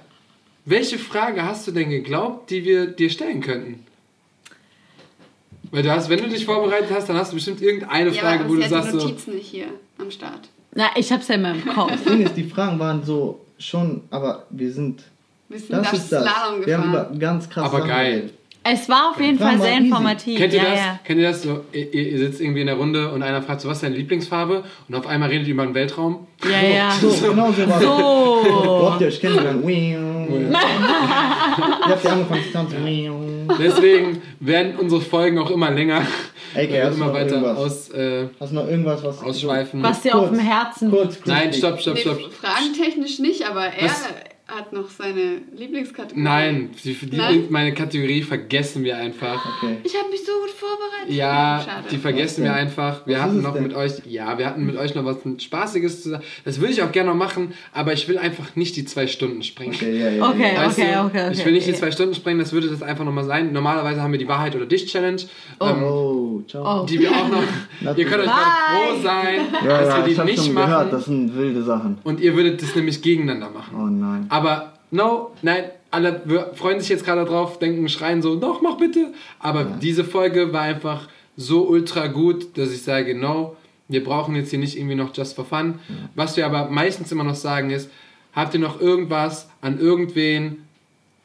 welche 0.65 0.99
Frage 0.99 1.43
hast 1.43 1.67
du 1.67 1.71
denn 1.71 1.89
geglaubt, 1.89 2.51
die 2.51 2.63
wir 2.63 2.85
dir 2.87 3.09
stellen 3.09 3.41
könnten? 3.41 3.83
Weil 5.71 5.81
du 5.83 5.91
hast, 5.91 6.09
wenn 6.09 6.19
du 6.19 6.29
dich 6.29 6.45
vorbereitet 6.45 6.89
hast, 6.93 7.09
dann 7.09 7.17
hast 7.17 7.31
du 7.31 7.35
bestimmt 7.35 7.61
irgendeine 7.61 8.11
Ja, 8.11 8.21
Frage, 8.21 8.47
wo 8.47 8.53
du 8.55 8.61
hat 8.61 8.69
die 8.69 8.73
sagst 8.73 8.91
so, 8.91 8.97
Notizen 8.97 9.35
nicht 9.35 9.47
hier 9.49 9.65
am 9.97 10.11
Start. 10.11 10.47
Na, 10.73 10.85
ich 10.95 11.11
hab's 11.11 11.27
ja 11.27 11.35
immer 11.35 11.51
im 11.51 11.65
Kopf. 11.65 11.91
Das 11.91 12.03
Ding 12.03 12.21
ist, 12.21 12.37
die 12.37 12.43
Fragen 12.43 12.77
waren 12.79 13.03
so 13.03 13.44
schon, 13.57 14.01
aber 14.09 14.43
wir 14.49 14.71
sind. 14.71 15.03
Wir 15.49 15.59
sind 15.59 15.71
Das 15.71 15.91
das 15.91 15.99
ist 15.99 16.11
das. 16.11 16.25
Wir 16.65 16.77
haben 16.77 16.89
über 16.89 17.11
ganz 17.19 17.49
krass 17.49 17.65
Aber 17.65 17.85
geil. 17.85 18.31
Es 18.67 18.89
war 18.89 19.11
auf 19.11 19.21
jeden 19.21 19.37
Fall 19.37 19.59
sehr 19.61 19.73
easy. 19.73 19.85
informativ. 19.85 20.39
Kennt 20.39 20.53
ihr 20.53 20.63
ja, 20.63 20.69
das? 20.71 20.79
ja. 20.79 20.99
Kennt 21.03 21.19
ihr 21.21 21.27
das? 21.27 21.43
So, 21.43 21.65
ihr, 21.71 21.93
ihr 21.93 22.17
sitzt 22.17 22.41
irgendwie 22.41 22.61
in 22.61 22.67
der 22.67 22.77
Runde 22.77 23.11
und 23.11 23.21
einer 23.21 23.43
fragt 23.43 23.61
so, 23.61 23.69
was 23.69 23.77
ist 23.77 23.83
deine 23.83 23.95
Lieblingsfarbe? 23.95 24.63
Und 24.89 24.95
auf 24.95 25.05
einmal 25.05 25.29
redet 25.29 25.47
ihr 25.47 25.53
über 25.53 25.65
den 25.67 25.75
Weltraum. 25.75 26.25
Ja, 26.43 26.67
ja. 26.67 26.91
So, 26.91 27.09
genau 27.09 27.51
so 27.51 27.69
war 27.69 27.79
So. 27.79 28.89
habt 28.89 29.01
ihr 29.01 29.07
euch 29.07 29.21
kennengelernt? 29.21 29.63
Ihr 29.69 30.57
habt 31.91 32.03
ja 32.03 32.11
angefangen 32.11 32.43
zu 32.43 32.51
tanzen. 32.51 33.47
Deswegen 33.59 34.21
werden 34.39 34.75
unsere 34.77 35.01
Folgen 35.01 35.37
auch 35.37 35.51
immer 35.51 35.69
länger. 35.69 36.01
Ey, 36.55 36.67
du 36.67 36.73
immer 36.95 37.05
noch 37.07 37.13
weiter 37.13 37.29
irgendwas? 37.35 37.57
aus, 37.57 37.89
äh, 37.91 38.27
Hast 38.39 38.51
du 38.51 38.55
noch 38.55 38.67
irgendwas, 38.67 39.03
was. 39.03 39.21
ausschweifen. 39.23 39.83
Was 39.83 40.01
dir 40.01 40.15
auf 40.15 40.29
dem 40.29 40.39
Herzen 40.39 40.89
Kurz, 40.89 41.19
Nein, 41.25 41.43
quickly. 41.51 41.57
stopp, 41.59 41.79
stopp, 41.81 41.93
Nee, 41.95 42.01
stopp. 42.01 42.19
fragentechnisch 42.33 43.19
nicht, 43.19 43.47
aber 43.47 43.65
er 43.65 43.85
Was? 43.89 44.03
Hat 44.47 44.71
noch 44.73 44.87
seine 44.91 45.41
Lieblingskategorie. 45.57 46.21
Nein, 46.21 46.69
die, 46.83 46.93
die, 46.93 47.17
Nein? 47.17 47.45
meine 47.49 47.73
Kategorie 47.73 48.21
vergessen 48.21 48.83
wir 48.83 48.95
einfach. 48.95 49.43
Okay. 49.57 49.77
Ich 49.83 49.97
habe 49.97 50.09
mich 50.11 50.23
so 50.23 50.31
gut 50.39 50.51
vorbereitet. 50.51 51.15
Ja, 51.15 51.63
Schade. 51.65 51.87
die 51.89 51.97
vergessen 51.97 52.43
wir 52.43 52.53
einfach. 52.53 53.07
Wir 53.07 53.15
Was 53.17 53.23
hatten 53.23 53.41
noch 53.41 53.53
denn? 53.53 53.63
mit 53.63 53.73
euch, 53.73 53.93
ja, 54.05 54.37
wir 54.37 54.45
hatten 54.45 54.63
mit 54.65 54.77
euch 54.77 54.93
noch 54.93 55.03
was 55.03 55.17
Spaßiges 55.41 56.03
zu 56.03 56.09
sagen. 56.11 56.23
Das 56.43 56.59
würde 56.59 56.73
ich 56.73 56.83
auch 56.83 56.91
gerne 56.91 57.09
noch 57.09 57.17
machen, 57.17 57.53
aber 57.73 57.93
ich 57.93 58.07
will 58.07 58.19
einfach 58.19 58.55
nicht 58.55 58.75
die 58.75 58.85
zwei 58.85 59.07
Stunden 59.07 59.41
sprengen. 59.41 59.73
Okay, 59.73 59.99
ja, 59.99 60.09
ja. 60.11 60.29
Okay. 60.29 60.51
Weißt 60.55 60.77
okay, 60.77 60.95
okay, 61.03 61.21
okay. 61.25 61.29
ich 61.33 61.43
will 61.45 61.53
nicht 61.53 61.67
die 61.67 61.73
zwei 61.73 61.89
Stunden 61.89 62.13
sprengen, 62.13 62.39
das 62.39 62.53
würde 62.53 62.67
das 62.69 62.83
einfach 62.83 63.03
nochmal 63.03 63.23
sein. 63.25 63.51
Normalerweise 63.51 64.01
haben 64.03 64.11
wir 64.11 64.19
die 64.19 64.27
Wahrheit 64.27 64.55
oder 64.55 64.67
Dich 64.67 64.85
Challenge, 64.85 65.21
ähm, 65.59 65.83
Oh, 65.83 66.41
ciao. 66.47 66.83
Oh. 66.83 66.85
die 66.85 66.99
wir 66.99 67.09
auch 67.11 67.29
noch. 67.29 67.43
ihr 67.97 68.05
könnt 68.05 68.21
euch 68.21 68.27
mal 68.27 68.35
froh 68.35 69.01
sein, 69.01 69.39
Ja, 69.65 69.79
dass 69.79 69.87
ja, 69.89 69.97
wir 69.97 70.03
die 70.05 70.11
ich 70.11 70.23
nicht 70.23 70.45
schon 70.45 70.53
machen. 70.53 70.69
gehört, 70.69 70.93
das 70.93 71.05
sind 71.05 71.35
wilde 71.35 71.63
Sachen. 71.63 71.97
und 72.03 72.19
ihr 72.21 72.35
würdet 72.35 72.61
das 72.61 72.75
nämlich 72.75 73.01
gegeneinander 73.01 73.49
machen. 73.49 73.75
Oh 73.75 73.87
nein. 73.87 74.27
Aber 74.35 74.73
no, 74.91 75.31
nein, 75.43 75.71
alle 75.91 76.51
freuen 76.55 76.81
sich 76.81 76.89
jetzt 76.89 77.05
gerade 77.05 77.23
drauf, 77.23 77.57
denken, 77.57 77.87
schreien 77.87 78.21
so, 78.21 78.35
doch, 78.35 78.61
mach 78.61 78.75
bitte. 78.75 79.13
Aber 79.39 79.63
diese 79.63 80.03
Folge 80.03 80.51
war 80.51 80.63
einfach 80.63 81.07
so 81.37 81.65
ultra 81.65 82.07
gut, 82.07 82.57
dass 82.57 82.73
ich 82.73 82.81
sage, 82.81 83.17
no, 83.17 83.55
wir 83.87 84.03
brauchen 84.03 84.35
jetzt 84.35 84.49
hier 84.49 84.59
nicht 84.59 84.75
irgendwie 84.75 84.95
noch 84.95 85.15
just 85.15 85.37
for 85.37 85.45
fun. 85.45 85.79
Was 86.15 86.35
wir 86.35 86.45
aber 86.45 86.69
meistens 86.69 87.13
immer 87.13 87.23
noch 87.23 87.35
sagen 87.35 87.69
ist, 87.69 87.89
habt 88.33 88.53
ihr 88.53 88.59
noch 88.59 88.81
irgendwas 88.81 89.47
an 89.61 89.79
irgendwen, 89.79 90.65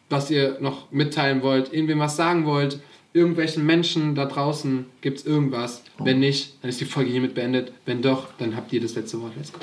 was 0.09 0.31
ihr 0.31 0.59
noch 0.61 0.93
mitteilen 0.93 1.43
wollt, 1.43 1.73
irgendwem 1.73 1.99
was 1.99 2.15
sagen 2.15 2.47
wollt, 2.47 2.79
irgendwelchen 3.13 3.67
Menschen 3.67 4.15
da 4.15 4.27
draußen 4.27 4.87
gibt 5.01 5.19
es 5.19 5.27
irgendwas. 5.27 5.83
Wenn 5.99 6.21
nicht, 6.21 6.63
dann 6.63 6.69
ist 6.69 6.81
die 6.81 6.85
Folge 6.85 7.11
hiermit 7.11 7.35
beendet. 7.35 7.73
Wenn 7.87 8.03
doch, 8.03 8.29
dann 8.39 8.55
habt 8.55 8.73
ihr 8.73 8.81
das 8.81 8.95
letzte 8.95 9.21
Wort. 9.21 9.33
Let's 9.37 9.53
go. 9.53 9.59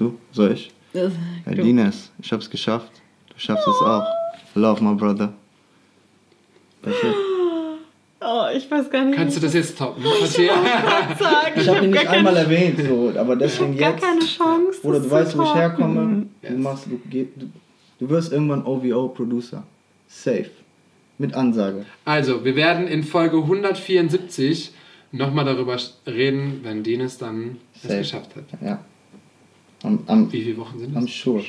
Du, 0.00 0.18
soll 0.32 0.50
ich? 0.50 0.72
Dines, 1.46 2.10
ich 2.20 2.32
hab's 2.32 2.48
geschafft. 2.48 2.90
Du 3.28 3.38
schaffst 3.38 3.66
es 3.66 3.82
auch. 3.82 4.06
Love, 4.54 4.82
my 4.82 4.94
brother. 4.94 5.32
Oh, 8.20 8.46
ich 8.54 8.70
weiß 8.70 8.90
gar 8.90 9.04
nicht. 9.04 9.16
Kannst 9.16 9.36
du 9.36 9.40
das 9.40 9.54
jetzt 9.54 9.76
toppen? 9.78 10.02
Passiert? 10.02 10.52
sagen? 11.18 11.52
Ich 11.60 11.68
habe 11.68 11.84
ihn 11.84 11.92
gar 11.92 12.00
nicht 12.02 12.10
einmal 12.10 12.36
erwähnt, 12.36 12.80
so, 12.86 13.12
aber 13.16 13.36
deswegen 13.36 13.76
gar 13.76 13.92
jetzt. 13.92 14.02
keine 14.02 14.20
Chance. 14.20 14.80
Oder 14.82 15.00
du 15.00 15.10
weißt, 15.10 15.36
wo 15.36 15.42
ich 15.42 15.54
herkomme. 15.54 16.26
Yes. 16.42 16.52
Du, 16.52 16.58
machst, 16.58 16.86
du, 16.86 17.00
du, 17.10 17.50
du 17.98 18.08
wirst 18.08 18.32
irgendwann 18.32 18.64
OVO-Producer. 18.64 19.62
Safe. 20.08 20.50
Mit 21.18 21.34
Ansage. 21.34 21.86
Also, 22.04 22.44
wir 22.44 22.56
werden 22.56 22.88
in 22.88 23.04
Folge 23.04 23.38
174 23.38 24.72
nochmal 25.12 25.44
darüber 25.44 25.76
reden, 26.06 26.60
wenn 26.62 26.82
Denis 26.82 27.18
dann 27.18 27.58
es 27.74 27.82
Safe. 27.82 27.98
geschafft 27.98 28.36
hat. 28.36 28.44
Ja. 28.60 28.80
I'm, 29.82 29.98
I'm, 30.06 30.32
Wie 30.32 30.42
viele 30.42 30.56
Wochen 30.58 30.78
sind 30.78 30.94
das? 30.94 31.04
I'm 31.04 31.08
sure. 31.08 31.40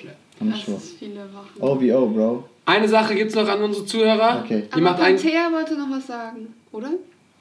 I'm 0.41 0.52
Das 0.52 0.62
sure. 0.62 0.78
ist 0.78 0.98
viele 0.99 1.28
Wochen. 1.34 1.62
OVO, 1.62 2.08
Bro. 2.08 2.44
Eine 2.66 2.88
Sache 2.88 3.16
gibt 3.16 3.30
es 3.30 3.36
noch 3.36 3.48
an 3.48 3.62
unsere 3.64 3.86
Zuhörer. 3.86 4.44
Okay. 4.44 4.64
Ihr 4.76 4.82
macht 4.82 4.99
ein. 4.99 5.16
Panthea 5.16 5.52
wollte 5.52 5.78
noch 5.78 5.90
was 5.90 6.06
sagen, 6.08 6.48
oder? 6.72 6.90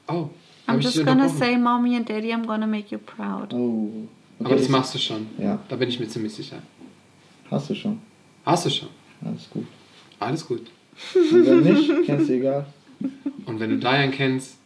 Oh, 0.07 0.29
I'm 0.67 0.79
just 0.79 1.05
gonna 1.05 1.27
say, 1.27 1.57
Mommy 1.57 1.95
and 1.95 2.07
Daddy, 2.09 2.33
I'm 2.33 2.45
gonna 2.45 2.65
make 2.67 2.85
you 2.91 2.99
proud. 2.99 3.53
Oh. 3.53 3.89
Aber 4.39 4.55
das 4.55 4.69
machst 4.69 4.93
du 4.95 4.99
schon. 4.99 5.27
Ja. 5.37 5.59
Da 5.67 5.75
bin 5.75 5.89
ich 5.89 5.99
mir 5.99 6.07
ziemlich 6.07 6.33
sicher. 6.33 6.57
Hast 7.51 7.69
du 7.69 7.75
schon. 7.75 7.99
Hast 8.45 8.65
du 8.65 8.69
schon. 8.69 8.89
Alles 9.25 9.49
gut. 9.49 9.65
Alles 10.19 10.47
gut. 10.47 10.61
Und 11.15 11.45
wenn 11.45 11.63
nicht, 11.63 11.91
kennst 12.05 12.29
du 12.29 12.33
egal. 12.33 12.65
Und 13.45 13.59
wenn 13.59 13.69
du 13.71 13.77
Diane 13.77 14.11
kennst, 14.11 14.57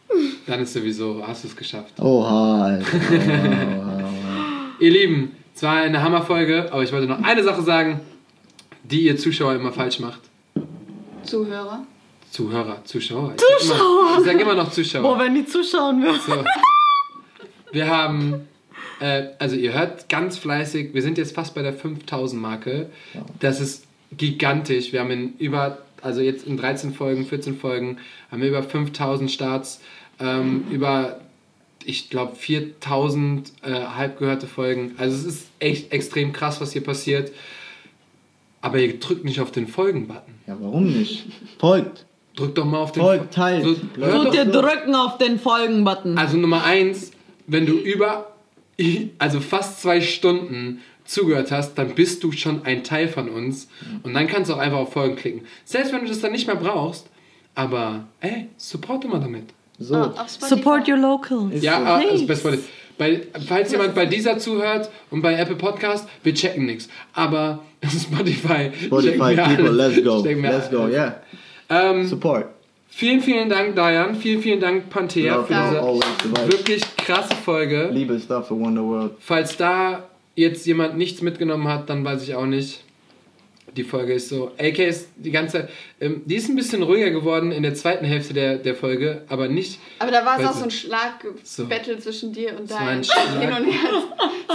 dann 0.46 0.60
ist 0.60 0.72
sowieso, 0.72 1.22
hast 1.26 1.44
du 1.44 1.48
es 1.48 1.56
geschafft. 1.56 1.98
Oha, 2.00 2.64
Alter. 2.64 2.86
Oha, 2.86 3.78
oha, 3.78 3.98
oha. 3.98 4.70
Ihr 4.80 4.90
Lieben, 4.90 5.32
es 5.62 5.68
war 5.68 5.76
eine 5.76 6.02
Hammerfolge, 6.02 6.72
aber 6.72 6.82
ich 6.82 6.90
wollte 6.90 7.06
noch 7.06 7.22
eine 7.22 7.44
Sache 7.44 7.62
sagen, 7.62 8.00
die 8.82 9.02
ihr 9.02 9.16
Zuschauer 9.16 9.54
immer 9.54 9.70
falsch 9.70 10.00
macht. 10.00 10.18
Zuhörer. 11.22 11.86
Zuhörer, 12.32 12.84
Zuschauer. 12.84 13.34
Ich 13.36 13.68
sag 13.68 13.76
immer, 13.76 14.18
ich 14.18 14.24
sag 14.24 14.40
immer 14.40 14.54
noch 14.56 14.72
Zuschauer. 14.72 15.04
Oh, 15.04 15.18
wenn 15.20 15.36
die 15.36 15.46
zuschauen 15.46 16.02
würden. 16.02 16.18
So. 16.26 16.44
Wir 17.70 17.88
haben, 17.88 18.48
äh, 18.98 19.26
also 19.38 19.54
ihr 19.54 19.72
hört 19.72 20.08
ganz 20.08 20.36
fleißig, 20.36 20.94
wir 20.94 21.02
sind 21.02 21.16
jetzt 21.16 21.32
fast 21.32 21.54
bei 21.54 21.62
der 21.62 21.74
5000 21.74 22.42
Marke. 22.42 22.90
Das 23.38 23.60
ist 23.60 23.84
gigantisch. 24.10 24.92
Wir 24.92 24.98
haben 24.98 25.12
in 25.12 25.36
über, 25.38 25.78
also 26.02 26.22
jetzt 26.22 26.44
in 26.44 26.56
13 26.56 26.92
Folgen, 26.92 27.24
14 27.24 27.56
Folgen, 27.56 27.98
haben 28.32 28.42
wir 28.42 28.48
über 28.48 28.64
5000 28.64 29.30
Starts, 29.30 29.80
ähm, 30.18 30.64
über, 30.72 31.20
ich 31.86 32.10
glaube, 32.10 32.36
4000 32.36 33.52
äh, 33.62 33.72
halbgehörte 33.72 34.46
Folgen. 34.46 34.94
Also 34.98 35.16
es 35.16 35.24
ist 35.24 35.46
echt 35.58 35.92
extrem 35.92 36.32
krass, 36.32 36.60
was 36.60 36.72
hier 36.72 36.84
passiert. 36.84 37.32
Aber 38.60 38.78
ihr 38.78 38.98
drückt 38.98 39.24
nicht 39.24 39.40
auf 39.40 39.50
den 39.50 39.66
Folgen-Button. 39.66 40.34
Ja, 40.46 40.56
warum 40.60 40.86
nicht? 40.86 41.26
Folgt. 41.58 42.06
Drückt 42.36 42.56
doch 42.56 42.64
mal 42.64 42.78
auf 42.78 42.92
den 42.92 43.02
Folgt, 43.02 43.34
teilt. 43.34 43.64
So, 43.64 43.74
Tut 43.74 43.98
doch 43.98 44.30
dir 44.30 44.46
drücken 44.46 44.94
auf 44.94 45.18
den 45.18 45.38
Folgen-Button. 45.38 46.16
Also 46.16 46.36
Nummer 46.36 46.64
eins, 46.64 47.12
wenn 47.46 47.66
du 47.66 47.74
über, 47.74 48.32
also 49.18 49.40
fast 49.40 49.82
zwei 49.82 50.00
Stunden 50.00 50.80
zugehört 51.04 51.50
hast, 51.50 51.74
dann 51.74 51.94
bist 51.94 52.22
du 52.24 52.32
schon 52.32 52.64
ein 52.64 52.84
Teil 52.84 53.08
von 53.08 53.28
uns. 53.28 53.68
Und 54.02 54.14
dann 54.14 54.26
kannst 54.28 54.50
du 54.50 54.54
auch 54.54 54.58
einfach 54.58 54.78
auf 54.78 54.92
Folgen 54.92 55.16
klicken. 55.16 55.42
Selbst 55.64 55.92
wenn 55.92 56.02
du 56.02 56.08
das 56.08 56.20
dann 56.20 56.32
nicht 56.32 56.46
mehr 56.46 56.56
brauchst, 56.56 57.08
aber 57.54 58.06
ey, 58.20 58.48
supporte 58.56 59.08
mal 59.08 59.20
damit. 59.20 59.44
So. 59.82 59.94
Ah. 59.96 60.26
Support 60.26 60.88
your 60.88 60.96
locals. 60.98 61.52
Ist 61.54 61.62
Ja, 61.64 61.78
so. 61.80 61.84
ah, 61.86 62.00
das 62.00 62.08
Please. 62.10 62.26
Beste 62.26 62.58
bei, 62.98 63.20
Falls 63.48 63.72
jemand 63.72 63.94
bei 63.94 64.06
dieser 64.06 64.38
zuhört 64.38 64.90
und 65.10 65.22
bei 65.22 65.34
Apple 65.34 65.56
Podcast, 65.56 66.06
wir 66.22 66.34
checken 66.34 66.66
nichts. 66.66 66.88
Aber 67.14 67.60
Spotify, 67.84 68.70
Spotify 68.86 69.34
people, 69.34 69.68
alles. 69.68 69.96
let's 69.96 70.04
go. 70.04 70.22
Let's 70.24 70.70
go, 70.70 70.86
yeah. 70.88 71.16
Ähm, 71.68 72.06
Support. 72.06 72.46
vielen, 72.88 73.20
vielen 73.22 73.48
Dank, 73.48 73.74
Diane. 73.74 74.14
Vielen, 74.14 74.42
vielen 74.42 74.60
Dank, 74.60 74.90
Panthea, 74.90 75.36
Love 75.36 75.46
für 75.46 75.54
diese 75.54 76.28
best. 76.34 76.52
wirklich 76.52 76.96
krasse 76.98 77.34
Folge. 77.34 77.88
Liebe 77.92 78.14
ist 78.14 78.30
da 78.30 78.42
für 78.42 78.58
Wonderworld. 78.58 79.12
Falls 79.20 79.56
da 79.56 80.04
jetzt 80.36 80.66
jemand 80.66 80.96
nichts 80.96 81.22
mitgenommen 81.22 81.66
hat, 81.68 81.88
dann 81.90 82.04
weiß 82.04 82.22
ich 82.22 82.34
auch 82.34 82.46
nicht. 82.46 82.84
Die 83.76 83.84
Folge 83.84 84.12
ist 84.14 84.28
so. 84.28 84.52
AK 84.58 84.78
ist 84.80 85.08
die 85.16 85.30
ganze 85.30 85.68
ähm, 86.00 86.22
die 86.26 86.34
ist 86.36 86.48
ein 86.48 86.56
bisschen 86.56 86.82
ruhiger 86.82 87.10
geworden 87.10 87.52
in 87.52 87.62
der 87.62 87.74
zweiten 87.74 88.04
Hälfte 88.04 88.34
der, 88.34 88.56
der 88.58 88.74
Folge, 88.74 89.22
aber 89.28 89.48
nicht. 89.48 89.78
Aber 89.98 90.10
da 90.10 90.24
war 90.26 90.38
es 90.38 90.46
auch 90.46 90.52
so- 90.52 90.58
so 90.58 90.64
ein 90.64 90.70
Schlagbattle 90.70 91.98
zwischen 91.98 92.32
dir 92.32 92.56
und 92.58 92.70
deinem. 92.70 93.02
Hin 93.40 93.48
und 93.50 93.64
Her. 93.72 93.90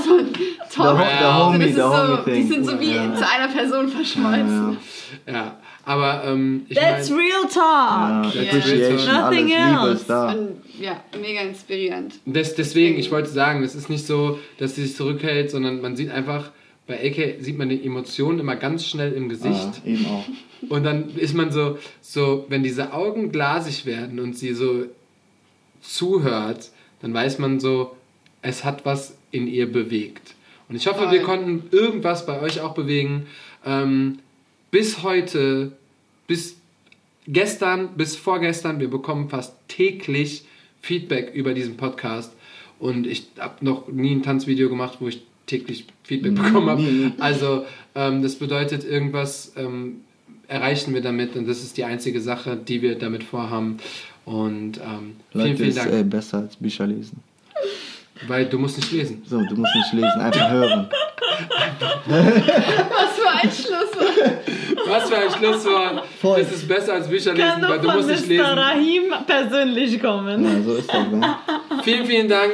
So 0.04 0.18
ein 0.18 0.28
Talk. 0.74 0.98
Der 1.00 1.20
der 1.20 1.46
Homie, 1.46 1.66
das 1.66 1.76
der 1.76 1.84
so, 1.84 1.98
Homie-Thing. 1.98 2.34
Die 2.36 2.44
sind 2.54 2.66
so 2.66 2.80
wie 2.80 2.94
Ja. 2.96 3.16
zu 3.16 3.28
einer 3.28 3.52
Person 3.52 3.88
verschmolzen. 3.88 4.78
Ja, 5.26 5.34
ja. 5.34 5.60
Aber 5.86 6.24
ähm, 6.26 6.66
ich 6.68 6.78
That's 6.78 7.10
mein, 7.10 7.20
real 7.20 7.42
talk. 7.44 7.54
Ja, 7.56 8.24
Okay. 8.28 8.50
Appreciation, 8.50 9.08
alles, 9.10 9.38
Nothing 9.38 9.48
Liebe 9.48 9.60
else. 9.88 9.92
ist 9.94 10.10
da. 10.10 10.32
Und 10.34 10.62
ja, 10.80 11.00
mega 11.20 11.42
inspirierend. 11.42 12.14
des, 12.26 12.56
deswegen, 12.56 13.00
ich 13.00 13.10
wollte 13.10 13.30
sagen, 13.30 13.64
es 13.64 13.74
ist 13.74 13.90
nicht 13.90 14.06
so, 14.06 14.38
dass 14.60 14.76
sie 14.76 14.84
sich 14.86 14.96
zurückhält, 14.98 15.50
sondern 15.50 15.80
man 15.82 15.96
sieht 15.96 16.12
einfach, 16.12 16.52
bei 16.88 17.06
AK 17.06 17.44
sieht 17.44 17.58
man 17.58 17.70
die 17.70 17.86
Emotionen 17.86 18.40
immer 18.40 18.56
ganz 18.56 18.86
schnell 18.86 19.12
im 19.14 19.28
Gesicht. 19.28 19.82
Ah, 19.84 19.86
eben 19.88 20.06
auch. 20.06 20.26
Und 20.70 20.84
dann 20.84 21.10
ist 21.18 21.36
man 21.36 21.52
so, 21.52 21.78
so, 22.02 22.46
wenn 22.50 22.64
diese 22.64 22.94
Augen 22.94 23.32
glasig 23.32 23.86
werden 23.86 24.20
und 24.20 24.38
sie 24.38 24.54
so 24.54 24.86
zuhört, 25.82 26.72
dann 27.02 27.14
weiß 27.14 27.40
man 27.40 27.60
so, 27.60 27.96
es 28.42 28.64
hat 28.64 28.86
was 28.86 29.18
in 29.32 29.48
ihr 29.48 29.72
bewegt. 29.72 30.36
Und 30.70 30.76
ich 30.76 30.88
hoffe, 30.88 31.04
Voll. 31.04 31.12
wir 31.12 31.22
konnten 31.22 31.64
irgendwas 31.76 32.26
bei 32.26 32.42
euch 32.42 32.62
auch 32.62 32.74
bewegen. 32.74 33.28
Ähm, 33.66 34.20
bis 34.72 35.04
heute, 35.04 35.74
bis 36.28 36.58
gestern, 37.28 37.96
bis 37.96 38.16
vorgestern, 38.16 38.80
wir 38.80 38.90
bekommen 38.90 39.30
fast 39.30 39.56
täglich 39.68 40.46
Feedback 40.82 41.34
über 41.34 41.54
diesen 41.54 41.78
Podcast. 41.78 42.34
Und 42.80 43.08
ich 43.08 43.28
habe 43.40 43.64
noch 43.66 43.88
nie 43.88 44.16
ein 44.16 44.24
Tanzvideo 44.24 44.70
gemacht, 44.70 44.98
wo 45.00 45.08
ich 45.08 45.24
täglich 45.48 45.86
Feedback 46.04 46.36
bekommen 46.36 46.70
habe. 46.70 46.82
nie. 46.82 47.12
Also 47.20 47.66
ähm, 47.96 48.22
das 48.22 48.36
bedeutet, 48.36 48.84
irgendwas 48.84 49.54
ähm, 49.58 50.02
erreichen 50.48 50.94
wir 50.94 51.02
damit 51.02 51.36
und 51.36 51.48
das 51.48 51.64
ist 51.64 51.76
die 51.78 51.84
einzige 51.84 52.22
Sache, 52.22 52.56
die 52.56 52.82
wir 52.84 52.98
damit 53.00 53.24
vorhaben. 53.24 53.78
Und 54.26 54.78
ähm, 54.78 55.16
vielen, 55.32 55.44
Leute 55.46 55.58
vielen 55.58 55.70
ist 55.70 55.78
Dank. 55.80 55.92
äh, 55.94 56.04
besser 56.04 56.38
als 56.40 56.56
Bücher 56.58 56.86
lesen. 56.86 57.24
Weil 58.28 58.46
du 58.48 58.58
musst 58.60 58.78
nicht 58.78 58.92
lesen. 58.92 59.24
So, 59.26 59.38
du 59.38 59.56
musst 59.56 59.76
nicht 59.76 59.94
lesen, 59.94 60.20
einfach 60.20 60.50
hören. 60.50 60.90
Was 62.08 63.14
für 63.20 63.30
ein 63.30 63.52
Schlusswort. 63.52 64.38
Was 64.88 65.10
für 65.10 65.18
ein 65.18 65.32
Schlusswort. 65.32 66.04
Voll. 66.20 66.40
Es 66.40 66.52
ist 66.52 66.68
besser 66.68 66.94
als 66.96 67.08
Bücher 67.08 67.34
Kann 67.36 67.62
lesen, 67.62 67.70
weil 67.72 67.80
du 67.80 67.92
musst 67.92 68.10
nicht 68.10 68.28
lesen. 68.28 68.44
Rahim 68.46 69.04
persönlich 69.26 70.02
kommen. 70.02 70.44
Ja, 70.44 70.62
so 70.64 70.76
ist 70.76 70.92
das, 70.92 71.08
ne? 71.12 71.36
Vielen, 71.84 72.06
vielen 72.06 72.28
Dank. 72.28 72.54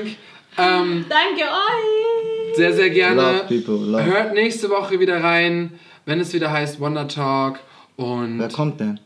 Ähm, 0.58 1.06
Danke 1.10 1.44
euch. 1.44 2.33
Sehr, 2.56 2.74
sehr 2.74 2.90
gerne. 2.90 3.22
Love 3.22 3.44
people, 3.48 3.76
love. 3.92 4.06
Hört 4.06 4.34
nächste 4.34 4.70
Woche 4.70 5.00
wieder 5.00 5.24
rein, 5.24 5.72
wenn 6.06 6.20
es 6.20 6.34
wieder 6.34 6.52
heißt 6.52 6.80
Wonder 6.80 7.08
Talk. 7.08 7.60
Und 7.96 8.40
Wer 8.40 8.50
kommt 8.50 8.80
denn? 8.80 9.00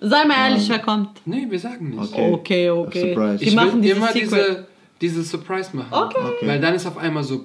Sei 0.00 0.24
mal 0.24 0.48
ehrlich, 0.50 0.68
wer 0.68 0.80
kommt? 0.80 1.20
nee, 1.26 1.46
wir 1.48 1.58
sagen 1.58 1.90
nicht. 1.90 2.12
Okay. 2.12 2.32
Okay, 2.32 2.70
okay. 2.70 3.14
Surprise. 3.14 3.38
Die 3.38 3.44
Ich 3.44 3.54
machen 3.54 3.82
will 3.82 3.90
immer 3.90 4.06
Secret. 4.08 4.22
diese, 4.22 4.66
diese 5.00 5.22
Surprise 5.22 5.76
machen. 5.76 5.88
Okay. 5.92 6.18
Okay. 6.18 6.46
Weil 6.48 6.60
dann 6.60 6.74
ist 6.74 6.86
auf 6.86 6.96
einmal 6.98 7.22
so, 7.22 7.44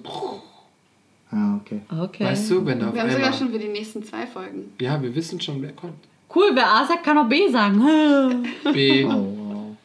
Ah, 1.30 1.57
okay. 1.61 1.82
Okay. 2.02 2.24
weißt 2.24 2.49
du, 2.52 2.65
wenn 2.65 2.82
auf 2.84 2.94
Wir 2.94 3.02
haben 3.02 3.10
einmal. 3.10 3.26
sogar 3.26 3.34
schon 3.38 3.52
für 3.52 3.60
die 3.60 3.68
nächsten 3.68 4.02
zwei 4.03 4.26
Folgen. 4.26 4.72
ja, 4.80 4.99
wir 5.02 5.14
wissen 5.14 5.40
schon, 5.41 5.61
wer 5.61 5.74
kommt. 5.74 5.94
Cool, 6.34 6.52
wer 6.53 6.68
A 6.68 6.86
sagt, 6.86 7.03
kann 7.03 7.18
auch 7.18 7.28
B 7.28 7.48
sagen. 7.49 7.82
B. 8.74 9.03
Oh, 9.06 9.10
wow. 9.10 9.76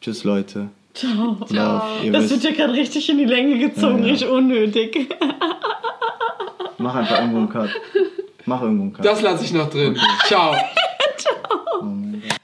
Tschüss, 0.00 0.24
Leute. 0.24 0.68
Ciao. 0.94 1.36
Ciao. 1.46 1.82
Das 2.12 2.30
wird 2.30 2.44
dir 2.44 2.52
gerade 2.52 2.72
richtig 2.72 3.10
in 3.10 3.18
die 3.18 3.24
Länge 3.24 3.58
gezogen, 3.58 3.98
ja, 3.98 4.06
ja. 4.06 4.10
richtig 4.12 4.28
unnötig. 4.28 5.14
Mach 6.78 6.94
einfach 6.94 7.18
irgendwo 7.18 7.38
einen 7.38 7.48
Cut. 7.48 7.70
Mach 8.46 8.62
irgendwo 8.62 8.82
einen 8.84 8.92
Cut. 8.92 9.04
Das 9.04 9.20
lasse 9.20 9.44
ich 9.44 9.52
noch 9.52 9.68
drin. 9.70 9.92
Okay. 9.92 10.26
Ciao. 10.26 10.54
Ciao. 11.16 11.82
Oh 11.82 12.34